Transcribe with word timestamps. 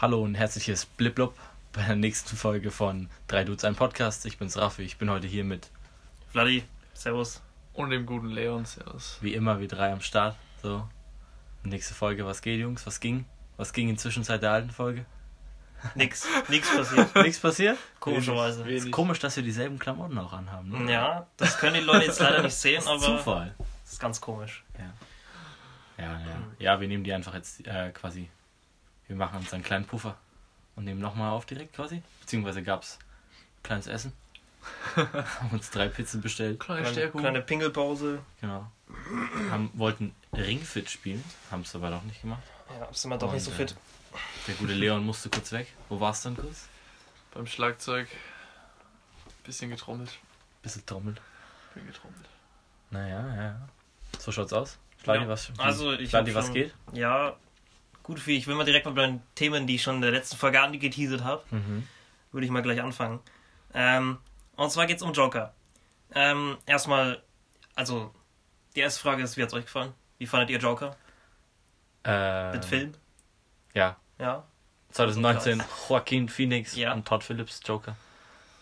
Hallo 0.00 0.22
und 0.22 0.34
herzliches 0.34 0.86
Bliblub 0.86 1.34
bei 1.74 1.82
der 1.82 1.94
nächsten 1.94 2.34
Folge 2.34 2.70
von 2.70 3.10
Drei 3.26 3.44
Dudes, 3.44 3.66
ein 3.66 3.74
Podcast. 3.74 4.24
Ich 4.24 4.38
bin's 4.38 4.56
Raffi, 4.56 4.80
ich 4.80 4.96
bin 4.96 5.10
heute 5.10 5.26
hier 5.26 5.44
mit, 5.44 5.68
Vladi, 6.30 6.64
Servus. 6.94 7.42
Und 7.74 7.90
dem 7.90 8.06
guten 8.06 8.28
Leon, 8.28 8.64
servus. 8.64 9.18
wie 9.20 9.34
immer, 9.34 9.60
wir 9.60 9.68
drei 9.68 9.92
am 9.92 10.00
Start. 10.00 10.36
So, 10.62 10.88
nächste 11.64 11.92
Folge, 11.92 12.24
was 12.24 12.40
geht, 12.40 12.58
Jungs? 12.60 12.86
Was 12.86 12.98
ging? 12.98 13.26
Was 13.58 13.74
ging 13.74 13.90
inzwischen 13.90 14.24
seit 14.24 14.40
der 14.40 14.52
alten 14.52 14.70
Folge? 14.70 15.04
Nix, 15.94 16.26
nix 16.48 16.74
passiert. 16.74 17.14
Nichts 17.16 17.38
passiert? 17.38 17.76
Komischerweise. 18.00 18.64
Wenig. 18.64 18.86
Ist 18.86 18.92
komisch, 18.92 19.18
dass 19.18 19.36
wir 19.36 19.42
dieselben 19.42 19.78
Klamotten 19.78 20.16
auch 20.16 20.32
anhaben. 20.32 20.86
Ne? 20.86 20.90
Ja, 20.90 21.26
das 21.36 21.58
können 21.58 21.74
die 21.74 21.80
Leute 21.80 22.06
jetzt 22.06 22.20
leider 22.20 22.42
nicht 22.42 22.56
sehen, 22.56 22.82
aber 22.86 23.00
Zufall. 23.00 23.54
das 23.58 23.92
ist 23.92 24.00
ganz 24.00 24.18
komisch. 24.18 24.64
Ja, 24.78 26.04
ja. 26.06 26.18
Ja, 26.58 26.80
wir 26.80 26.88
nehmen 26.88 27.04
die 27.04 27.12
einfach 27.12 27.34
jetzt 27.34 27.66
äh, 27.66 27.90
quasi. 27.90 28.30
Wir 29.10 29.16
machen 29.16 29.38
uns 29.38 29.52
einen 29.52 29.64
kleinen 29.64 29.86
Puffer 29.86 30.16
und 30.76 30.84
nehmen 30.84 31.00
nochmal 31.00 31.32
auf 31.32 31.44
direkt 31.44 31.74
quasi. 31.74 32.00
Beziehungsweise 32.20 32.62
gab's 32.62 32.96
kleines 33.64 33.88
Essen. 33.88 34.12
Haben 34.94 35.50
uns 35.50 35.68
drei 35.70 35.88
Pizzen 35.88 36.20
bestellt. 36.20 36.60
Kleine 36.60 36.82
Kleine, 36.82 36.94
Stärkung. 36.96 37.20
kleine 37.20 37.42
Pingelpause. 37.42 38.20
Genau. 38.40 38.70
Haben, 39.50 39.68
wollten 39.74 40.14
Ringfit 40.32 40.88
spielen, 40.88 41.24
haben 41.50 41.62
es 41.62 41.74
aber 41.74 41.90
doch 41.90 42.02
nicht 42.04 42.20
gemacht. 42.22 42.42
Ja, 42.78 42.86
sind 42.92 43.10
wir 43.10 43.18
doch 43.18 43.32
nicht 43.32 43.42
so 43.42 43.50
Und, 43.50 43.56
fit. 43.56 43.72
äh, 43.72 44.16
Der 44.46 44.54
gute 44.54 44.74
Leon 44.74 45.04
musste 45.04 45.28
kurz 45.28 45.50
weg. 45.50 45.66
Wo 45.88 45.98
war's 45.98 46.22
dann 46.22 46.36
kurz? 46.36 46.68
Beim 47.34 47.48
Schlagzeug. 47.48 48.06
Bisschen 49.42 49.70
getrommelt. 49.70 50.18
Bisschen 50.62 50.86
trommelt. 50.86 51.20
Bin 51.74 51.84
getrommelt. 51.84 52.26
Naja, 52.90 53.26
ja, 53.34 53.42
ja. 53.42 53.68
So 54.20 54.30
schaut's 54.30 54.52
aus. 54.52 54.78
Vladi, 54.98 55.22
Ja, 55.24 55.28
was, 55.28 55.50
also 55.58 55.94
ich 55.94 56.14
hab 56.14 56.32
was 56.32 56.44
schon- 56.46 56.54
geht? 56.54 56.74
Ja, 56.92 57.34
gut 58.10 58.18
für 58.20 58.32
ich 58.32 58.46
will 58.48 58.56
mal 58.56 58.64
direkt 58.64 58.86
mal 58.86 58.92
bei 58.92 59.06
den 59.06 59.22
Themen, 59.36 59.66
die 59.68 59.76
ich 59.76 59.82
schon 59.82 59.96
in 59.96 60.02
der 60.02 60.10
letzten 60.10 60.36
Folge 60.36 60.60
angeteasert 60.60 61.22
habe, 61.22 61.44
Mhm. 61.50 61.86
würde 62.32 62.44
ich 62.44 62.50
mal 62.50 62.60
gleich 62.62 62.82
anfangen. 62.82 63.20
Ähm, 63.72 64.18
und 64.56 64.70
zwar 64.72 64.86
geht's 64.86 65.02
um 65.02 65.12
Joker. 65.12 65.54
Ähm, 66.12 66.58
erstmal, 66.66 67.22
also 67.76 68.12
die 68.74 68.80
erste 68.80 69.00
Frage 69.00 69.22
ist, 69.22 69.36
wie 69.36 69.42
hat's 69.44 69.54
euch 69.54 69.64
gefallen? 69.64 69.94
Wie 70.18 70.26
fandet 70.26 70.50
ihr 70.50 70.58
Joker? 70.58 70.96
Äh, 72.02 72.52
Den 72.52 72.62
Film? 72.64 72.92
Ja. 73.74 73.96
Ja. 74.18 74.44
2019 74.90 75.62
Joaquin 75.88 76.28
Phoenix 76.28 76.74
Ja. 76.74 76.92
und 76.92 77.06
Todd 77.06 77.22
Phillips 77.22 77.60
Joker. 77.64 77.94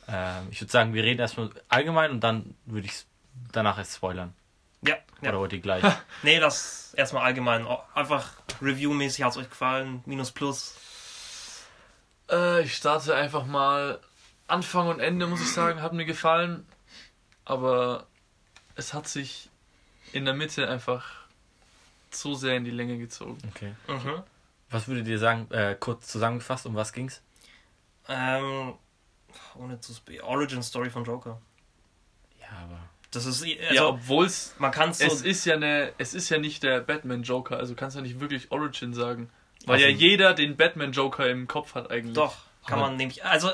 Ähm, 0.08 0.48
ich 0.50 0.60
würde 0.60 0.70
sagen, 0.70 0.92
wir 0.92 1.02
reden 1.02 1.20
erstmal 1.20 1.50
allgemein 1.70 2.10
und 2.10 2.20
dann 2.20 2.54
würde 2.66 2.86
ich 2.86 3.04
danach 3.52 3.78
erst 3.78 3.96
spoilern. 3.96 4.34
Ja, 4.82 4.96
ja. 5.22 5.30
Oder 5.30 5.38
wollt 5.40 5.52
ihr 5.52 5.60
gleich? 5.60 5.84
Nee, 6.22 6.38
das 6.38 6.94
erstmal 6.94 7.24
allgemein. 7.24 7.66
Einfach 7.94 8.30
reviewmäßig 8.62 9.24
hat 9.24 9.32
es 9.32 9.38
euch 9.38 9.50
gefallen. 9.50 10.02
Minus 10.06 10.30
plus. 10.30 10.74
Äh, 12.30 12.62
ich 12.62 12.74
starte 12.74 13.14
einfach 13.14 13.46
mal. 13.46 14.00
Anfang 14.46 14.88
und 14.88 15.00
Ende, 15.00 15.26
muss 15.26 15.42
ich 15.42 15.52
sagen, 15.52 15.82
hat 15.82 15.92
mir 15.92 16.06
gefallen. 16.06 16.66
Aber 17.44 18.06
es 18.76 18.94
hat 18.94 19.06
sich 19.06 19.50
in 20.12 20.24
der 20.24 20.34
Mitte 20.34 20.68
einfach 20.68 21.04
zu 22.10 22.34
sehr 22.34 22.56
in 22.56 22.64
die 22.64 22.70
Länge 22.70 22.98
gezogen. 22.98 23.38
Okay. 23.50 23.74
Mhm. 23.88 24.22
Was 24.70 24.88
würdet 24.88 25.06
ihr 25.06 25.18
sagen, 25.18 25.50
äh, 25.50 25.76
kurz 25.78 26.08
zusammengefasst, 26.08 26.66
um 26.66 26.74
was 26.74 26.92
ging's? 26.92 27.22
Ähm, 28.08 28.74
ohne 29.54 29.80
zu 29.80 29.92
sp 29.92 30.20
Origin 30.22 30.62
Story 30.62 30.88
von 30.88 31.04
Joker. 31.04 31.40
Ja, 32.40 32.48
aber. 32.62 32.80
Das 33.10 33.24
ist. 33.24 33.42
Also, 33.42 33.74
ja, 33.74 33.86
obwohl 33.86 34.26
es. 34.26 34.54
man 34.58 34.70
kann 34.70 34.92
so. 34.92 35.04
Es 35.04 35.22
ist 35.22 35.44
ja 35.46 35.54
eine, 35.54 35.92
es 35.98 36.12
ist 36.14 36.28
ja 36.28 36.38
nicht 36.38 36.62
der 36.62 36.80
Batman 36.80 37.22
Joker, 37.22 37.56
also 37.56 37.74
kannst 37.74 37.96
du 37.96 38.00
ja 38.00 38.02
nicht 38.06 38.20
wirklich 38.20 38.50
Origin 38.52 38.92
sagen. 38.92 39.30
Weil 39.66 39.76
Also- 39.76 39.86
ja 39.86 39.92
jeder 39.94 40.34
den 40.34 40.56
Batman 40.56 40.92
Joker 40.92 41.28
im 41.28 41.46
Kopf 41.48 41.74
hat 41.74 41.90
eigentlich. 41.90 42.14
doch, 42.14 42.36
kann 42.66 42.78
Aber- 42.78 42.88
man 42.88 42.96
nämlich. 42.96 43.24
Also, 43.24 43.50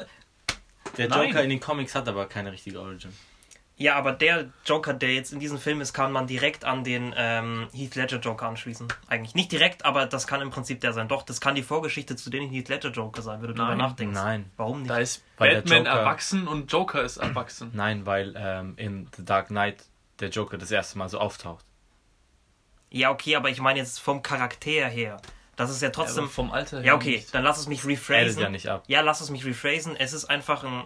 Der 0.98 1.08
Nein. 1.08 1.28
Joker 1.28 1.42
in 1.42 1.50
den 1.50 1.60
Comics 1.60 1.94
hat 1.94 2.06
aber 2.08 2.27
keine 2.27 2.52
richtige 2.52 2.78
Origin. 2.80 3.12
Ja, 3.77 3.97
aber 3.97 4.12
der 4.12 4.50
Joker, 4.65 4.94
der 4.94 5.15
jetzt 5.15 5.32
in 5.32 5.41
diesem 5.41 5.59
Film 5.59 5.81
ist, 5.81 5.93
kann 5.93 6.12
man 6.12 6.26
direkt 6.28 6.65
an 6.65 6.84
den 6.84 7.12
ähm, 7.16 7.69
Heath 7.72 7.97
Ledger 7.97 8.19
Joker 8.19 8.47
anschließen. 8.47 8.87
Eigentlich 9.09 9.34
nicht 9.34 9.50
direkt, 9.50 9.84
aber 9.84 10.06
das 10.06 10.26
kann 10.28 10.41
im 10.41 10.50
Prinzip 10.50 10.81
der 10.81 10.93
sein. 10.93 11.09
Doch, 11.09 11.22
das 11.25 11.41
kann 11.41 11.56
die 11.56 11.62
Vorgeschichte 11.65 12.15
zu 12.15 12.31
den 12.31 12.49
Heath 12.50 12.69
Ledger 12.69 12.91
Joker 12.91 13.21
sein, 13.22 13.41
wenn 13.43 13.49
du 13.49 13.54
drüber 13.54 13.71
Nein. 13.71 13.78
nachdenkst. 13.78 14.15
Nein. 14.15 14.50
Warum 14.56 14.82
nicht? 14.82 14.91
Da 14.91 14.99
ist 14.99 15.25
Weil 15.38 15.56
Batman 15.56 15.78
Joker- 15.87 15.91
erwachsen 15.99 16.47
und 16.47 16.71
Joker 16.71 17.03
ist 17.03 17.16
erwachsen. 17.16 17.71
Nein, 17.75 18.06
weil 18.06 18.34
ähm, 18.37 18.75
in 18.76 19.09
The 19.16 19.25
Dark 19.25 19.49
Knight 19.49 19.84
der 20.20 20.28
Joker 20.28 20.56
das 20.56 20.70
erste 20.70 20.97
Mal 20.97 21.09
so 21.09 21.19
auftaucht. 21.19 21.65
Ja, 22.91 23.10
okay, 23.10 23.34
aber 23.34 23.50
ich 23.50 23.60
meine 23.60 23.81
jetzt 23.81 23.99
vom 23.99 24.22
Charakter 24.22 24.87
her. 24.88 25.20
Das 25.56 25.70
ist 25.70 25.82
ja 25.82 25.91
trotzdem. 25.91 26.25
aber 26.25 26.32
vom 26.32 26.53
Alter 26.53 26.76
her. 26.78 26.87
Ja, 26.87 26.94
okay, 26.94 27.16
nicht. 27.16 27.34
dann 27.34 27.43
lass 27.43 27.59
es 27.59 27.66
mich 27.66 27.84
rephrasen. 27.84 28.41
ja 28.41 28.49
nicht 28.50 28.69
ab. 28.69 28.84
Ja, 28.87 29.00
lass 29.00 29.20
es 29.20 29.31
mich 29.31 29.44
rephrasen. 29.44 29.97
Es 29.97 30.12
ist 30.12 30.26
einfach 30.26 30.62
ein 30.62 30.84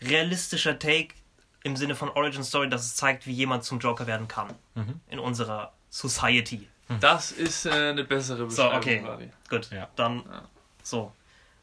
realistischer 0.00 0.78
Take 0.78 1.14
im 1.62 1.76
Sinne 1.76 1.94
von 1.94 2.08
Origin 2.10 2.42
Story, 2.44 2.68
dass 2.68 2.84
es 2.86 2.96
zeigt, 2.96 3.26
wie 3.26 3.32
jemand 3.32 3.64
zum 3.64 3.78
Joker 3.80 4.06
werden 4.06 4.28
kann. 4.28 4.54
Mhm. 4.74 5.00
In 5.08 5.18
unserer 5.18 5.72
Society. 5.90 6.68
Das 7.00 7.30
ist 7.30 7.66
äh, 7.66 7.70
eine 7.90 8.02
bessere 8.04 8.50
So, 8.50 8.64
Beschreibung. 8.64 8.76
okay. 8.78 9.02
Radi. 9.06 9.30
Gut, 9.48 9.70
Ja. 9.70 9.88
dann 9.96 10.24
Ja. 10.28 10.42
so. 10.82 11.12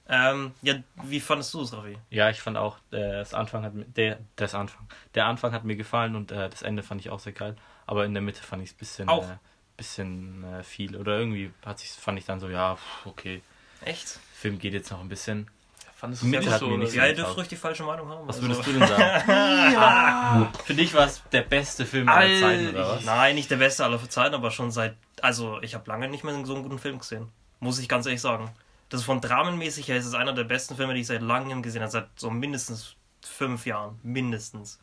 Ähm, 0.09 0.53
ja, 0.61 0.75
wie 1.03 1.19
fandest 1.19 1.53
du 1.53 1.61
es, 1.61 1.73
Raffi? 1.73 1.97
Ja, 2.09 2.29
ich 2.29 2.39
fand 2.39 2.55
auch, 2.55 2.77
äh, 2.91 2.97
das 3.11 3.33
Anfang 3.33 3.63
hat 3.63 3.73
mir, 3.73 3.83
der, 3.83 4.19
das 4.37 4.55
Anfang, 4.55 4.87
der 5.15 5.25
Anfang 5.25 5.51
hat 5.51 5.65
mir 5.65 5.75
gefallen 5.75 6.15
und 6.15 6.31
äh, 6.31 6.49
das 6.49 6.61
Ende 6.61 6.81
fand 6.81 7.01
ich 7.01 7.09
auch 7.09 7.19
sehr 7.19 7.33
geil. 7.33 7.57
Aber 7.85 8.05
in 8.05 8.13
der 8.13 8.23
Mitte 8.23 8.41
fand 8.41 8.63
ich 8.63 8.69
es 8.69 8.75
bisschen, 8.75 9.09
Auch. 9.09 9.29
äh, 9.29 9.35
bisschen 9.75 10.45
äh, 10.45 10.63
viel. 10.63 10.95
Oder 10.95 11.17
irgendwie 11.19 11.51
hat 11.65 11.79
sich, 11.79 11.89
fand 11.89 12.17
ich 12.19 12.23
dann 12.25 12.39
so, 12.39 12.47
ja, 12.47 12.75
pff, 12.77 13.05
okay, 13.05 13.41
Echt? 13.83 14.07
Film 14.33 14.59
geht 14.59 14.73
jetzt 14.73 14.91
noch 14.91 15.01
ein 15.01 15.09
bisschen. 15.09 15.49
Fandest 15.97 16.23
nicht 16.23 16.47
hat 16.47 16.59
so, 16.59 16.77
nicht 16.77 16.93
wie? 16.93 16.97
Ja, 16.97 17.07
ihr 17.07 17.15
dürft 17.15 17.35
ruhig 17.35 17.47
die 17.47 17.55
falsche 17.55 17.81
Meinung 17.83 18.07
haben. 18.09 18.27
Was 18.27 18.35
also- 18.35 18.47
würdest 18.47 18.67
du 18.67 18.71
denn 18.73 18.87
sagen? 18.87 20.47
Für 20.65 20.73
dich 20.75 20.93
war 20.93 21.07
es 21.07 21.23
der 21.31 21.41
beste 21.41 21.85
Film 21.87 22.07
aller 22.07 22.39
Zeiten, 22.39 22.69
oder 22.69 22.87
was? 22.89 23.03
Nein, 23.03 23.33
nicht 23.35 23.49
der 23.49 23.57
beste 23.57 23.83
aller 23.83 23.99
Zeiten, 24.09 24.35
aber 24.35 24.51
schon 24.51 24.69
seit. 24.71 24.95
Also, 25.21 25.59
ich 25.63 25.73
habe 25.73 25.89
lange 25.89 26.07
nicht 26.07 26.23
mehr 26.23 26.33
so 26.45 26.53
einen 26.53 26.63
guten 26.63 26.77
Film 26.77 26.99
gesehen. 26.99 27.29
Muss 27.59 27.79
ich 27.79 27.89
ganz 27.89 28.05
ehrlich 28.05 28.21
sagen. 28.21 28.51
Das 28.89 28.99
ist 29.01 29.05
von 29.07 29.19
dramenmäßig 29.21 29.87
her 29.87 29.97
ist 29.97 30.05
es 30.05 30.13
einer 30.13 30.33
der 30.33 30.43
besten 30.43 30.75
Filme, 30.75 30.93
die 30.93 31.01
ich 31.01 31.07
seit 31.07 31.21
langem 31.23 31.63
gesehen 31.63 31.81
habe. 31.81 31.91
Seit 31.91 32.07
so 32.15 32.29
mindestens 32.29 32.95
fünf 33.25 33.65
Jahren. 33.65 33.99
Mindestens. 34.03 34.79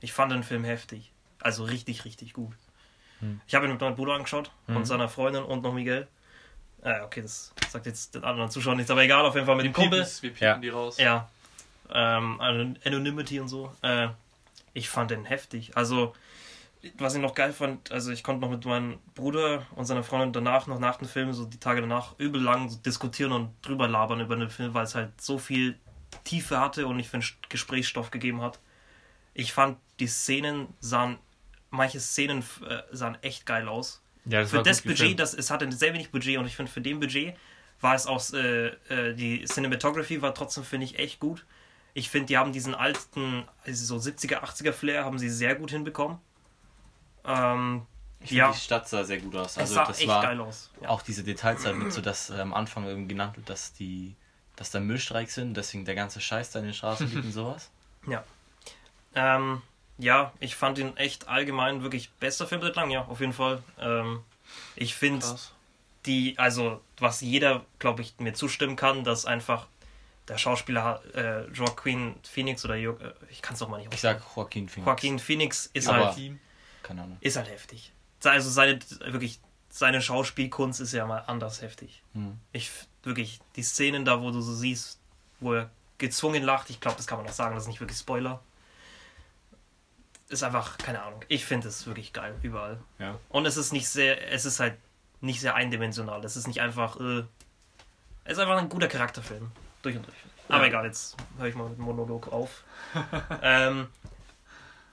Ich 0.00 0.12
fand 0.12 0.32
den 0.32 0.42
Film 0.42 0.64
heftig. 0.64 1.12
Also 1.40 1.62
richtig, 1.64 2.04
richtig 2.04 2.32
gut. 2.32 2.52
Hm. 3.20 3.40
Ich 3.46 3.54
habe 3.54 3.66
ihn 3.66 3.72
mit 3.72 3.80
meinem 3.80 3.94
Bruder 3.94 4.14
angeschaut 4.14 4.50
Mhm. 4.66 4.76
und 4.78 4.84
seiner 4.84 5.08
Freundin 5.08 5.44
und 5.44 5.62
noch 5.62 5.72
Miguel. 5.72 6.08
Äh, 6.86 7.00
okay, 7.02 7.22
das 7.22 7.52
sagt 7.68 7.86
jetzt 7.86 8.14
den 8.14 8.22
anderen 8.24 8.50
Zuschauern 8.50 8.76
nichts, 8.76 8.90
aber 8.90 9.02
egal, 9.02 9.24
auf 9.26 9.34
jeden 9.34 9.46
Fall 9.46 9.56
mit 9.56 9.64
Wir 9.64 9.70
dem 9.72 9.74
Kumpel. 9.74 10.00
piepen's- 10.02 10.22
Wir 10.22 10.30
piepen 10.30 10.44
Ja. 10.46 10.58
die 10.58 10.68
raus. 10.68 10.98
Ja. 10.98 11.28
Ähm, 11.90 12.40
Anon- 12.40 12.78
Anonymity 12.84 13.40
und 13.40 13.48
so. 13.48 13.72
Äh, 13.82 14.08
ich 14.72 14.88
fand 14.88 15.10
den 15.10 15.24
heftig. 15.24 15.76
Also, 15.76 16.14
was 16.98 17.14
ich 17.14 17.20
noch 17.20 17.34
geil 17.34 17.52
fand, 17.52 17.90
also 17.90 18.12
ich 18.12 18.22
konnte 18.22 18.40
noch 18.42 18.50
mit 18.50 18.64
meinem 18.64 18.98
Bruder 19.14 19.66
und 19.74 19.84
seiner 19.86 20.04
Freundin 20.04 20.32
danach, 20.32 20.66
noch 20.68 20.78
nach 20.78 20.96
dem 20.96 21.08
Film, 21.08 21.32
so 21.32 21.44
die 21.44 21.58
Tage 21.58 21.80
danach, 21.80 22.14
übel 22.18 22.40
lang 22.40 22.68
so 22.68 22.76
diskutieren 22.78 23.32
und 23.32 23.50
drüber 23.62 23.88
labern 23.88 24.20
über 24.20 24.36
den 24.36 24.50
Film, 24.50 24.72
weil 24.74 24.84
es 24.84 24.94
halt 24.94 25.20
so 25.20 25.38
viel 25.38 25.78
Tiefe 26.24 26.60
hatte 26.60 26.86
und 26.86 26.98
ich 27.00 27.08
finde 27.08 27.26
Gesprächsstoff 27.48 28.10
gegeben 28.12 28.42
hat. 28.42 28.60
Ich 29.34 29.52
fand, 29.52 29.78
die 29.98 30.06
Szenen 30.06 30.68
sahen, 30.80 31.18
manche 31.70 31.98
Szenen 32.00 32.44
äh, 32.68 32.82
sahen 32.92 33.18
echt 33.22 33.44
geil 33.46 33.68
aus 33.68 34.02
Ja, 34.26 34.40
das 34.40 34.50
für 34.50 34.56
war 34.56 34.62
das 34.62 34.82
Budget, 34.82 34.98
gefilmt. 34.98 35.20
das, 35.20 35.34
es 35.34 35.50
hatte 35.50 35.70
sehr 35.72 35.92
wenig 35.94 36.10
Budget 36.10 36.38
und 36.38 36.46
ich 36.46 36.56
finde, 36.56 36.70
für 36.70 36.80
den 36.80 37.00
Budget 37.00 37.34
war 37.80 37.94
es 37.94 38.06
auch, 38.06 38.22
äh, 38.32 38.68
äh, 38.88 39.14
die 39.14 39.44
Cinematography 39.44 40.22
war 40.22 40.34
trotzdem, 40.34 40.64
finde 40.64 40.86
ich, 40.86 40.98
echt 40.98 41.20
gut. 41.20 41.44
Ich 41.94 42.10
finde, 42.10 42.26
die 42.26 42.36
haben 42.36 42.52
diesen 42.52 42.74
alten, 42.74 43.46
also 43.64 43.98
so 43.98 44.10
70er, 44.10 44.42
80er 44.42 44.72
Flair, 44.72 45.04
haben 45.04 45.18
sie 45.18 45.30
sehr 45.30 45.54
gut 45.54 45.70
hinbekommen. 45.70 46.18
Ähm, 47.24 47.86
Ich 48.20 48.28
finde, 48.28 48.38
ja. 48.38 48.52
die 48.52 48.58
Stadt 48.58 48.88
sah 48.88 49.04
sehr 49.04 49.18
gut 49.18 49.36
aus. 49.36 49.52
es 49.52 49.58
Also 49.58 49.74
sah 49.74 49.84
das 49.86 49.98
echt 49.98 50.08
war 50.08 50.22
geil 50.22 50.40
aus. 50.40 50.70
Ja. 50.80 50.88
auch 50.88 51.02
diese 51.02 51.22
Details 51.22 51.64
halt 51.64 51.76
mit 51.76 51.92
so, 51.92 52.00
dass 52.00 52.30
äh, 52.30 52.40
am 52.40 52.54
Anfang 52.54 52.84
irgendwie 52.86 53.08
genannt 53.08 53.36
wird, 53.36 53.48
dass 53.48 53.72
die, 53.74 54.14
dass 54.56 54.70
da 54.70 54.80
Müllstreiks 54.80 55.34
sind, 55.34 55.56
deswegen 55.56 55.84
der 55.84 55.94
ganze 55.94 56.20
Scheiß 56.20 56.50
da 56.50 56.58
in 56.60 56.66
den 56.66 56.74
Straßen 56.74 57.08
liegt 57.10 57.24
und 57.24 57.32
sowas. 57.32 57.70
Ähm, 59.18 59.62
ja, 59.98 60.32
ich 60.40 60.54
fand 60.56 60.78
ihn 60.78 60.96
echt 60.96 61.28
allgemein 61.28 61.82
wirklich 61.82 62.10
bester 62.20 62.46
Film 62.46 62.60
seit 62.62 62.76
langem, 62.76 62.90
ja, 62.90 63.04
auf 63.06 63.20
jeden 63.20 63.32
Fall. 63.32 63.62
Ähm, 63.78 64.22
ich 64.74 64.94
finde, 64.94 65.24
die, 66.06 66.38
also 66.38 66.80
was 66.98 67.20
jeder, 67.20 67.64
glaube 67.78 68.02
ich, 68.02 68.14
mir 68.18 68.34
zustimmen 68.34 68.76
kann, 68.76 69.04
dass 69.04 69.24
einfach 69.24 69.66
der 70.28 70.38
Schauspieler 70.38 71.00
äh, 71.14 71.46
Joaquin 71.52 72.14
Phoenix 72.24 72.64
oder 72.64 72.74
jo 72.76 72.92
äh, 72.94 73.12
ich 73.30 73.42
kann 73.42 73.54
es 73.54 73.60
doch 73.60 73.68
mal 73.68 73.78
nicht 73.78 73.92
Ich 73.94 74.00
sag 74.00 74.20
Joaquin 74.34 74.68
Phoenix. 74.68 74.86
Joaquin 74.86 75.18
Phoenix 75.18 75.70
ist 75.72 75.88
Aber- 75.88 76.14
halt. 76.14 76.32
Keine 76.82 77.02
Ahnung. 77.02 77.16
ist 77.20 77.36
halt 77.36 77.48
heftig. 77.50 77.92
Also 78.24 78.48
seine 78.50 78.78
wirklich 79.06 79.40
seine 79.68 80.00
Schauspielkunst 80.00 80.80
ist 80.80 80.92
ja 80.92 81.04
mal 81.06 81.18
anders 81.26 81.60
heftig. 81.62 82.02
Hm. 82.14 82.38
Ich 82.52 82.70
wirklich 83.02 83.40
die 83.56 83.62
Szenen 83.62 84.04
da, 84.04 84.20
wo 84.20 84.30
du 84.30 84.40
so 84.40 84.54
siehst, 84.54 84.98
wo 85.40 85.52
er 85.54 85.70
gezwungen 85.98 86.42
lacht, 86.42 86.70
ich 86.70 86.80
glaube, 86.80 86.96
das 86.96 87.06
kann 87.06 87.18
man 87.18 87.26
auch 87.28 87.32
sagen, 87.32 87.54
das 87.54 87.64
ist 87.64 87.68
nicht 87.68 87.80
wirklich 87.80 87.98
Spoiler. 87.98 88.40
Ist 90.28 90.42
einfach 90.42 90.76
keine 90.78 91.02
Ahnung. 91.02 91.24
Ich 91.28 91.44
finde 91.44 91.68
es 91.68 91.86
wirklich 91.86 92.12
geil 92.12 92.34
überall. 92.42 92.78
Ja. 92.98 93.18
Und 93.28 93.46
es 93.46 93.56
ist 93.56 93.72
nicht 93.72 93.88
sehr, 93.88 94.30
es 94.32 94.44
ist 94.44 94.58
halt 94.60 94.74
nicht 95.20 95.40
sehr 95.40 95.54
eindimensional. 95.54 96.24
Es 96.24 96.36
ist 96.36 96.46
nicht 96.48 96.60
einfach, 96.60 96.98
äh, 97.00 97.24
Es 98.24 98.32
ist 98.32 98.38
einfach 98.40 98.58
ein 98.58 98.68
guter 98.68 98.88
Charakterfilm. 98.88 99.52
Durch 99.82 99.96
und 99.96 100.04
durch. 100.06 100.16
Aber 100.48 100.62
Ja. 100.62 100.68
egal, 100.68 100.84
jetzt 100.86 101.16
höre 101.38 101.46
ich 101.46 101.54
mal 101.54 101.68
mit 101.68 101.78
dem 101.78 101.84
Monolog 101.84 102.32
auf. 102.32 102.64
ähm, 103.42 103.86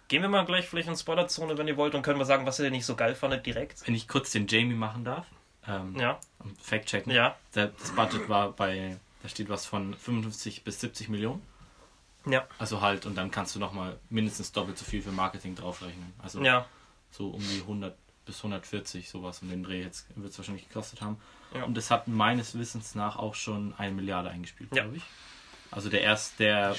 gehen 0.07 0.21
wir 0.21 0.29
mal 0.29 0.45
gleich 0.45 0.67
vielleicht 0.69 0.87
in 0.87 0.95
Spoilerzone, 0.95 1.57
wenn 1.57 1.67
ihr 1.67 1.77
wollt, 1.77 1.95
und 1.95 2.03
können 2.03 2.19
wir 2.19 2.25
sagen, 2.25 2.45
was 2.45 2.59
ihr 2.59 2.69
nicht 2.69 2.85
so 2.85 2.95
geil 2.95 3.15
fandet 3.15 3.45
direkt. 3.45 3.87
Wenn 3.87 3.95
ich 3.95 4.07
kurz 4.07 4.31
den 4.31 4.45
Jamie 4.47 4.75
machen 4.75 5.03
darf, 5.03 5.25
ähm, 5.67 5.95
Ja, 5.97 6.19
Fact 6.61 6.85
checken. 6.87 7.11
ja, 7.11 7.35
das 7.53 7.71
Budget 7.95 8.29
war 8.29 8.51
bei, 8.51 8.97
da 9.23 9.29
steht 9.29 9.49
was 9.49 9.65
von 9.65 9.95
55 9.95 10.63
bis 10.63 10.79
70 10.79 11.09
Millionen. 11.09 11.41
Ja, 12.25 12.47
Also 12.59 12.81
halt, 12.81 13.05
und 13.05 13.15
dann 13.15 13.31
kannst 13.31 13.55
du 13.55 13.59
nochmal 13.59 13.99
mindestens 14.09 14.51
doppelt 14.51 14.77
so 14.77 14.85
viel 14.85 15.01
für 15.01 15.11
Marketing 15.11 15.55
draufrechnen. 15.55 16.13
Also 16.21 16.41
ja. 16.43 16.65
so 17.11 17.29
um 17.29 17.41
die 17.41 17.61
100 17.61 17.95
bis 18.25 18.37
140, 18.37 19.09
sowas 19.09 19.41
um 19.41 19.49
den 19.49 19.63
Dreh 19.63 19.81
jetzt 19.81 20.07
wird 20.15 20.31
es 20.31 20.37
wahrscheinlich 20.37 20.67
gekostet 20.69 21.01
haben. 21.01 21.17
Ja. 21.53 21.63
Und 21.65 21.77
es 21.77 21.91
hat 21.91 22.07
meines 22.07 22.57
Wissens 22.57 22.95
nach 22.95 23.17
auch 23.17 23.35
schon 23.35 23.73
eine 23.77 23.93
Milliarde 23.93 24.29
eingespielt, 24.29 24.73
Ja. 24.75 24.83
glaube 24.83 24.97
ich. 24.97 25.03
Also 25.71 25.89
der 25.89 26.01
erst 26.01 26.39
der 26.39 26.75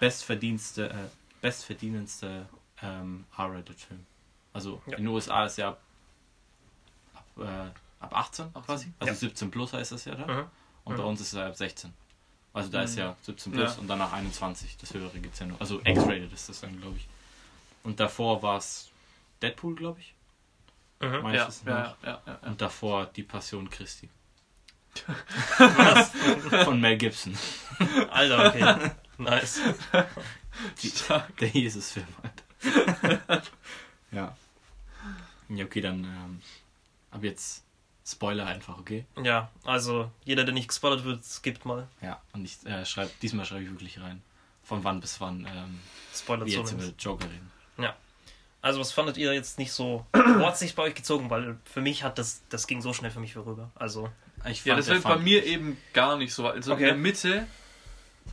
bestverdienste, 0.00 0.90
äh, 0.90 0.94
bestverdienendste 1.40 2.46
ähm, 2.82 3.24
R-Rated-Film. 3.36 4.04
Also 4.52 4.82
Ja. 4.86 4.96
in 4.98 5.04
den 5.04 5.08
USA 5.08 5.46
ist 5.46 5.56
ja 5.58 5.70
ab, 5.70 5.80
ab, 7.14 7.24
äh, 7.38 8.04
ab 8.04 8.14
18 8.14 8.52
quasi. 8.52 8.92
Also 8.98 9.12
Ja. 9.12 9.18
17 9.18 9.50
plus 9.50 9.72
heißt 9.72 9.92
das 9.92 10.04
ja 10.04 10.14
da. 10.14 10.26
Mhm. 10.26 10.46
Und 10.84 10.96
bei 10.96 11.02
Mhm. 11.02 11.08
uns 11.08 11.20
ist 11.20 11.32
er 11.34 11.46
ab 11.46 11.56
16. 11.56 11.92
Also 12.56 12.70
da 12.70 12.82
ist 12.82 12.92
Mhm. 12.94 12.98
ja 13.00 13.16
17 13.22 13.52
plus 13.52 13.74
Ja. 13.74 13.80
und 13.80 13.86
danach 13.88 14.12
21. 14.12 14.76
Das 14.78 14.94
höhere 14.94 15.18
gibt 15.18 15.34
es 15.34 15.40
ja 15.40 15.46
nur. 15.46 15.60
Also 15.60 15.80
X-Rated 15.84 16.32
ist 16.32 16.48
das 16.48 16.60
dann, 16.60 16.80
glaube 16.80 16.96
ich. 16.96 17.06
Und 17.84 18.00
davor 18.00 18.42
war 18.42 18.56
es 18.58 18.88
Deadpool, 19.42 19.74
glaube 19.76 20.00
ich. 20.00 20.14
Mhm. 21.00 21.26
Ja, 21.26 21.32
ja, 21.32 21.48
ja, 21.66 21.96
ja, 22.02 22.22
ja. 22.26 22.34
Und 22.48 22.60
davor 22.60 23.06
Die 23.06 23.22
Passion 23.22 23.68
Christi. 23.68 24.08
Was? 25.58 26.10
Von 26.64 26.80
Mel 26.80 26.96
Gibson. 26.96 27.36
Alter, 28.10 28.48
okay. 28.48 28.90
Nice. 29.18 29.60
Die, 30.82 30.92
der 31.40 31.48
Jesus-Film 31.48 32.06
halt. 32.22 33.42
ja. 34.10 34.36
Ja, 35.50 35.64
okay, 35.64 35.80
dann 35.82 36.04
ähm, 36.04 36.40
ab 37.10 37.22
jetzt 37.22 37.62
Spoiler 38.06 38.46
einfach, 38.46 38.78
okay? 38.78 39.04
Ja, 39.22 39.50
also 39.64 40.10
jeder, 40.24 40.44
der 40.44 40.54
nicht 40.54 40.68
gespoilert 40.68 41.04
wird, 41.04 41.24
skippt 41.24 41.64
mal. 41.64 41.88
Ja, 42.00 42.20
und 42.32 42.44
ich 42.44 42.64
äh, 42.64 42.84
schreibe, 42.86 43.10
diesmal 43.20 43.44
schreibe 43.44 43.64
ich 43.64 43.70
wirklich 43.70 44.00
rein. 44.00 44.22
Von 44.62 44.84
wann 44.84 45.00
bis 45.00 45.20
wann 45.20 45.46
ähm, 45.46 45.80
wir 46.46 46.46
jetzt 46.46 46.72
über 46.72 46.84
Joker 46.98 47.26
reden. 47.26 47.50
Also 48.62 48.80
was 48.80 48.90
fandet 48.90 49.16
ihr 49.16 49.32
jetzt 49.32 49.60
nicht 49.60 49.70
so... 49.70 50.04
Wo 50.12 50.44
hat 50.44 50.58
sich 50.58 50.74
bei 50.74 50.82
euch 50.82 50.94
gezogen? 50.96 51.30
Weil 51.30 51.56
für 51.64 51.80
mich 51.80 52.02
hat 52.02 52.18
das... 52.18 52.42
Das 52.48 52.66
ging 52.66 52.82
so 52.82 52.92
schnell 52.92 53.12
für 53.12 53.20
mich 53.20 53.34
vorüber. 53.34 53.70
Also... 53.76 54.10
Ich 54.50 54.64
Ja, 54.64 54.74
fand, 54.74 54.80
das 54.80 54.86
der 54.86 54.94
wird 54.96 55.04
bei 55.04 55.18
mir 55.18 55.44
eben 55.46 55.76
gar 55.92 56.16
nicht 56.18 56.34
so. 56.34 56.48
Also 56.48 56.72
Okay. 56.72 56.82
in 56.82 56.86
der 56.88 56.96
Mitte, 56.96 57.46